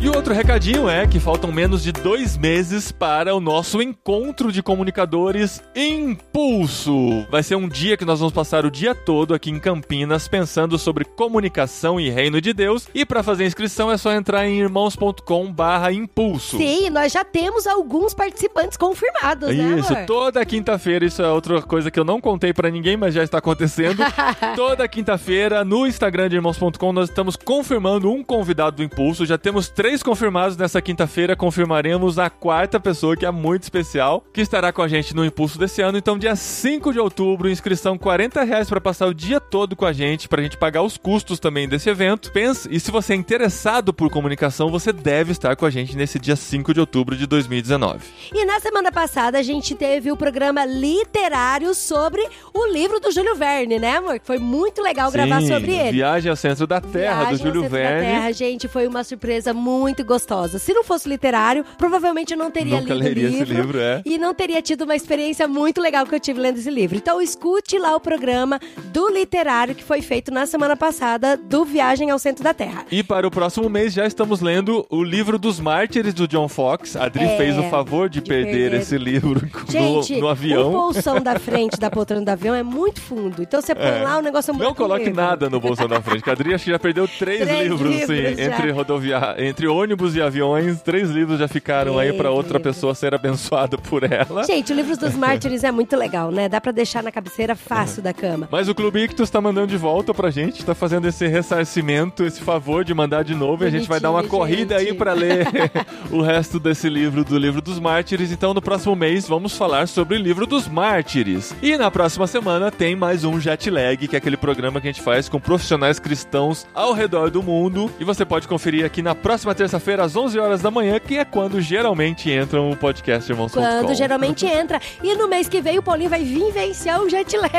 E 0.05 0.09
outro 0.11 0.35
recadinho 0.35 0.87
é 0.87 1.07
que 1.07 1.19
faltam 1.19 1.51
menos 1.51 1.83
de 1.83 1.91
dois 1.91 2.37
meses 2.37 2.93
para 2.93 3.35
o 3.35 3.41
nosso 3.41 3.81
encontro 3.81 4.53
de 4.53 4.63
comunicadores 4.63 5.63
Impulso. 5.75 7.27
Vai 7.31 7.43
ser 7.43 7.55
um 7.55 7.67
dia 7.67 7.97
que 7.97 8.05
nós 8.05 8.19
vamos 8.19 8.35
passar 8.35 8.67
o 8.67 8.71
dia 8.71 8.95
todo 8.95 9.33
aqui 9.33 9.51
em 9.51 9.59
Campinas 9.59 10.29
pensando 10.29 10.79
sobre 10.79 11.07
comunicação 11.07 11.99
e 11.99 12.11
reino 12.11 12.39
de 12.39 12.53
Deus. 12.53 12.87
E 12.95 13.07
para 13.07 13.23
fazer 13.23 13.47
inscrição 13.47 13.91
é 13.91 13.97
só 13.97 14.13
entrar 14.13 14.47
em 14.47 14.61
irmãos.com/impulso. 14.61 16.59
Sim, 16.59 16.91
nós 16.91 17.11
já 17.11 17.25
temos 17.25 17.67
alguns 17.67 18.13
participantes 18.13 18.77
confirmados, 18.77 19.57
né, 19.57 19.79
Isso, 19.79 19.95
toda 20.07 20.45
quinta-feira, 20.45 21.07
isso 21.07 21.23
é 21.23 21.31
outra 21.31 21.63
coisa 21.63 21.91
que 21.91 21.99
eu 21.99 22.05
não 22.05 22.21
contei 22.21 22.53
pra 22.53 22.69
ninguém, 22.71 22.99
mas 22.99 23.15
já 23.15 23.25
está 23.25 23.39
acontecendo. 23.39 24.03
toda 24.55 24.87
quinta-feira, 24.87 25.65
no 25.65 25.87
Instagram 25.87 26.29
de 26.29 26.37
irmãos.com, 26.37 26.93
nós 26.93 27.09
estamos 27.09 27.37
confirmando 27.37 28.13
um 28.13 28.23
convidado 28.23 28.77
do 28.77 28.83
Impulso. 28.83 29.25
Já 29.25 29.39
temos 29.39 29.71
três 29.71 29.94
três 29.95 30.03
confirmados 30.03 30.57
nessa 30.57 30.83
quinta-feira, 30.83 31.37
confirmaremos 31.37 32.19
a 32.19 32.29
quarta 32.29 32.81
pessoa, 32.81 33.17
que 33.17 33.25
é 33.25 33.31
muito 33.31 33.63
especial, 33.63 34.25
que 34.33 34.41
estará 34.41 34.73
com 34.73 34.83
a 34.83 34.89
gente 34.89 35.15
no 35.15 35.25
Impulso 35.25 35.57
desse 35.57 35.83
ano. 35.83 35.97
Então, 35.97 36.19
dia 36.19 36.35
5 36.35 36.93
de 36.93 36.99
outubro, 36.99 37.49
inscrição 37.49 37.97
40 37.97 38.43
reais 38.43 38.69
para 38.69 38.81
passar 38.81 39.07
o 39.07 39.15
dia 39.15 39.39
todo 39.39 39.77
com 39.77 39.87
a 39.87 39.93
gente, 39.93 40.29
pra 40.29 40.43
gente 40.43 40.57
pagar 40.57 40.83
os 40.83 40.97
custos 40.97 41.39
também 41.39 41.69
desse 41.69 41.89
evento. 41.89 42.33
Pense, 42.33 42.69
e 42.69 42.81
se 42.81 42.91
você 42.91 43.13
é 43.13 43.17
interessado 43.17 43.95
por 43.95 44.11
comunicação, 44.11 44.69
você 44.69 44.93
deve 44.93 45.31
estar 45.31 45.55
com 45.55 45.65
a 45.65 45.71
gente 45.71 45.97
nesse 45.97 46.19
dia 46.19 46.35
5 46.35 46.75
de 46.75 46.81
outubro 46.81 47.17
de 47.17 47.25
2019. 47.29 48.05
E 48.33 48.45
na 48.45 48.59
semana 48.59 48.91
passada 48.91 49.39
a 49.39 49.43
gente 49.45 49.77
teve 49.77 50.11
o 50.11 50.17
programa 50.17 50.65
literário 50.65 51.73
sobre 51.73 52.29
o 52.53 52.67
livro 52.67 52.99
do 52.99 53.13
Júlio 53.13 53.37
Verne, 53.37 53.79
né, 53.79 53.99
amor? 53.99 54.21
Foi 54.25 54.41
muito 54.41 54.83
legal 54.83 55.13
gravar 55.13 55.41
Sim, 55.41 55.53
sobre 55.53 55.73
ele. 55.73 55.93
Viagem 55.93 56.31
ao 56.31 56.37
Centro 56.37 56.67
da 56.67 56.81
Terra, 56.81 57.27
Viagem 57.27 57.37
do 57.37 57.39
Júlio 57.39 57.61
ao 57.61 57.71
Centro 57.71 57.79
Verne. 57.79 58.07
Da 58.07 58.13
Terra, 58.13 58.33
gente, 58.33 58.67
foi 58.67 58.89
uma 58.89 59.05
surpresa 59.05 59.55
muito 59.55 59.74
gostosa. 60.07 60.59
Se 60.59 60.73
não 60.73 60.85
fosse 60.85 61.09
literário, 61.09 61.65
provavelmente 61.79 62.33
eu 62.33 62.39
não 62.39 62.51
teria 62.51 62.81
Nunca 62.81 62.95
lido 62.95 63.05
leria 63.05 63.29
esse 63.29 63.39
livro. 63.45 63.55
livro, 63.55 63.79
é. 63.81 64.03
E 64.05 64.19
não 64.19 64.35
teria 64.35 64.61
tido 64.63 64.83
uma 64.83 64.95
experiência 64.95 65.47
muito 65.49 65.81
legal 65.81 66.07
que 66.07 66.15
eu 66.15 66.21
tive 66.21 66.41
lendo 66.41 66.59
esse 66.59 66.71
livro. 66.71 66.97
Então 66.97 67.21
escute 67.21 67.79
lá 67.79 67.95
o 67.97 68.01
programa 68.01 68.61
do 68.93 69.09
literário 69.11 69.75
que 69.75 69.83
foi 69.85 70.01
feito 70.03 70.31
na 70.31 70.47
semana 70.47 70.77
passada 70.77 71.37
do 71.37 71.65
Viagem 71.65 72.11
ao 72.11 72.19
Centro 72.19 72.45
da 72.45 72.53
Terra. 72.55 72.85
E 72.91 73.03
para 73.03 73.27
o 73.27 73.31
próximo 73.31 73.69
mês 73.69 73.93
já 73.93 74.07
estamos 74.07 74.41
lendo 74.41 74.87
o 74.91 75.03
livro 75.03 75.39
dos 75.39 75.59
mártires 75.61 76.15
do 76.15 76.27
John 76.29 76.49
Fox. 76.49 76.97
A 76.97 77.05
Adri 77.05 77.25
É, 77.25 77.37
fez 77.37 77.59
o 77.59 77.63
favor 77.65 78.09
de, 78.09 78.21
de 78.21 78.29
perder, 78.29 78.53
perder. 78.71 78.81
esse 78.81 78.97
livro 78.99 79.41
no, 79.75 80.03
Gente, 80.03 80.21
no 80.21 80.29
avião. 80.29 80.69
o 80.69 80.73
bolsão 80.73 81.21
da 81.21 81.39
frente 81.39 81.79
da 81.79 81.91
poltrona 81.91 82.25
do 82.25 82.29
avião 82.29 82.55
é 82.55 82.63
muito 82.63 83.01
fundo. 83.01 83.43
Então 83.43 83.61
você 83.61 83.75
põe 83.75 83.85
É. 83.85 84.03
lá 84.03 84.19
o 84.19 84.23
negócio 84.23 84.53
é 84.53 84.57
Não 84.57 84.75
coloque 84.75 85.11
nada 85.11 85.49
no 85.51 85.61
bolsão 85.61 85.89
da 85.89 86.01
frente. 86.01 86.23
que 86.23 86.31
a 86.31 86.33
Adri 86.33 86.55
acho 86.55 86.65
que 86.65 86.71
já 86.71 86.79
perdeu 86.79 87.07
três, 87.09 87.41
Três 87.45 87.63
livros, 87.69 87.91
livros 87.91 88.07
sim, 88.19 88.37
já. 88.37 88.45
entre 88.55 88.71
rodovia... 88.71 89.35
entre 89.39 89.64
ônibus 89.67 90.15
e 90.15 90.23
aviões. 90.23 90.83
Três 90.83 91.11
livros 91.11 91.39
já 91.39 91.49
ficaram 91.49 91.99
aí 91.99 92.09
Três 92.09 92.21
para 92.21 92.31
outra 92.31 92.59
livros. 92.59 92.75
pessoa 92.75 92.95
ser 92.95 93.15
abençoada 93.15 93.77
por 93.79 94.03
ela. 94.05 94.45
Gente, 94.45 94.73
o 94.73 94.77
livro 94.77 94.97
dos 94.97 95.15
mártires 95.15 95.65
é 95.65 95.71
muito 95.73 95.97
legal, 95.97 96.31
né? 96.31 96.49
Dá 96.49 96.61
pra 96.61 96.73
deixar 96.73 97.03
na 97.03 97.11
cabeceira 97.13 97.55
fácil 97.57 98.03
da 98.03 98.13
cama. 98.13 98.49
Mas 98.51 98.69
o 98.69 98.75
Clube 98.75 99.01
Ictus 99.05 99.31
tá 99.31 99.41
mandando 99.41 99.69
de 99.69 99.77
volta 99.77 100.13
pra 100.15 100.31
gente, 100.31 100.65
tá 100.65 100.75
fazendo 100.75 101.07
esse 101.07 101.27
ressarcimento, 101.27 102.25
esse 102.25 102.41
favor 102.41 102.85
de 102.85 102.93
mandar 102.95 103.23
de 103.25 103.35
novo 103.35 103.65
e 103.65 103.67
a 103.67 103.71
gente 103.71 103.89
vai 103.89 104.01
dar 104.01 104.11
uma 104.11 104.25
corrida 104.25 104.77
aí 104.77 104.93
pra 104.93 105.13
ler 105.13 105.47
o 106.11 106.21
resto 106.21 106.59
desse 106.61 106.89
livro 106.89 107.25
do 107.25 107.39
livro 107.39 107.61
dos 107.63 107.79
mártires. 107.79 108.31
Então 108.31 108.53
no 108.55 108.61
próximo 108.63 108.95
mês 108.97 109.27
vamos 109.29 109.57
falar 109.57 109.89
sobre 109.89 110.17
o 110.17 110.21
livro 110.21 110.47
dos 110.47 110.69
mártires. 110.69 111.55
E 111.63 111.77
na 111.77 111.91
próxima 111.91 112.27
semana 112.27 112.71
tem 112.71 112.95
mais 112.97 113.25
um 113.25 113.41
Jet 113.41 113.71
Lag, 113.71 114.09
que 114.09 114.15
é 114.15 114.19
aquele 114.19 114.37
programa 114.37 114.81
que 114.81 114.89
a 114.89 114.93
gente 114.93 115.03
faz 115.03 115.29
com 115.29 115.41
profissionais 115.41 115.99
cristãos 115.99 116.67
ao 116.75 116.93
redor 116.93 117.31
do 117.31 117.43
mundo. 117.43 117.91
E 117.99 118.05
você 118.05 118.25
pode 118.25 118.47
conferir 118.49 118.85
aqui 118.85 119.03
na 119.03 119.15
próxima 119.15 119.54
terça-feira 119.55 120.05
às 120.05 120.15
11 120.17 120.39
horas 120.39 120.61
da 120.63 120.71
manhã, 120.71 120.99
que 120.99 121.17
é 121.17 121.25
quando 121.25 121.61
geralmente 121.61 122.31
entra 122.31 122.61
o 122.61 122.77
podcast 122.77 123.31
Irmãos.com. 123.31 123.61
Quando 123.61 123.95
geralmente 123.95 124.45
entra. 124.47 124.81
E 125.03 125.15
no 125.15 125.29
mês 125.29 125.49
que 125.49 125.61
vem 125.61 125.79
o 125.79 125.83
Paulinho 125.83 126.11
vai 126.11 126.23
vivenciar 126.25 127.01
o 127.01 127.09
jet 127.09 127.37
lag. 127.37 127.53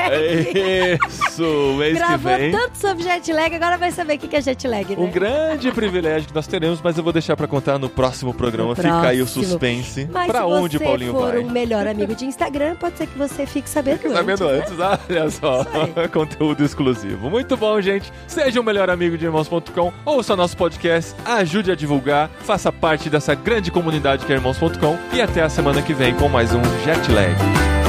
Isso, 0.53 1.75
mês 1.77 1.93
que 1.93 1.99
Gravou 1.99 2.37
vem. 2.37 2.51
tanto 2.51 2.77
sobre 2.77 3.03
jet 3.03 3.31
lag, 3.33 3.55
agora 3.55 3.77
vai 3.77 3.91
saber 3.91 4.15
o 4.15 4.19
que 4.19 4.35
é 4.35 4.41
jet 4.41 4.67
lag, 4.67 4.95
né? 4.95 5.01
Um 5.01 5.09
grande 5.09 5.71
privilégio 5.71 6.27
que 6.27 6.35
nós 6.35 6.47
teremos, 6.47 6.81
mas 6.81 6.97
eu 6.97 7.03
vou 7.03 7.13
deixar 7.13 7.35
pra 7.35 7.47
contar 7.47 7.77
no 7.79 7.89
próximo 7.89 8.33
programa. 8.33 8.69
No 8.69 8.75
Fica 8.75 9.01
aí 9.07 9.21
o 9.21 9.25
próximo. 9.25 9.45
suspense. 9.45 10.07
Mas 10.11 10.27
pra 10.27 10.39
se 10.39 10.45
onde 10.45 10.77
você 10.77 10.83
o 10.83 10.87
Paulinho 10.87 11.11
for 11.13 11.31
vai? 11.33 11.43
um 11.43 11.49
melhor 11.49 11.87
amigo 11.87 12.13
de 12.15 12.25
Instagram, 12.25 12.75
pode 12.75 12.97
ser 12.97 13.07
que 13.07 13.17
você 13.17 13.45
fique 13.45 13.69
sabendo 13.69 13.97
Fica 13.99 14.13
sabendo 14.13 14.47
antes. 14.47 14.71
antes, 14.71 14.79
olha 15.09 15.29
só. 15.29 15.65
Conteúdo 16.11 16.63
exclusivo. 16.63 17.29
Muito 17.29 17.55
bom, 17.57 17.79
gente. 17.81 18.11
Seja 18.27 18.59
o 18.59 18.63
melhor 18.63 18.89
amigo 18.89 19.17
de 19.17 19.25
irmãos.com, 19.25 19.93
ouça 20.05 20.35
nosso 20.35 20.55
podcast, 20.57 21.13
ajude 21.25 21.71
a 21.71 21.75
divulgar, 21.85 22.29
faça 22.41 22.71
parte 22.71 23.09
dessa 23.09 23.35
grande 23.35 23.69
comunidade 23.69 24.25
que 24.25 24.33
é 24.33 24.35
irmãos.com 24.35 24.97
e 25.13 25.21
até 25.21 25.43
a 25.43 25.49
semana 25.49 25.81
que 25.81 25.93
vem 25.93 26.15
com 26.15 26.27
mais 26.27 26.51
um 26.53 26.63
Jet 26.83 27.11
Lag. 27.11 27.84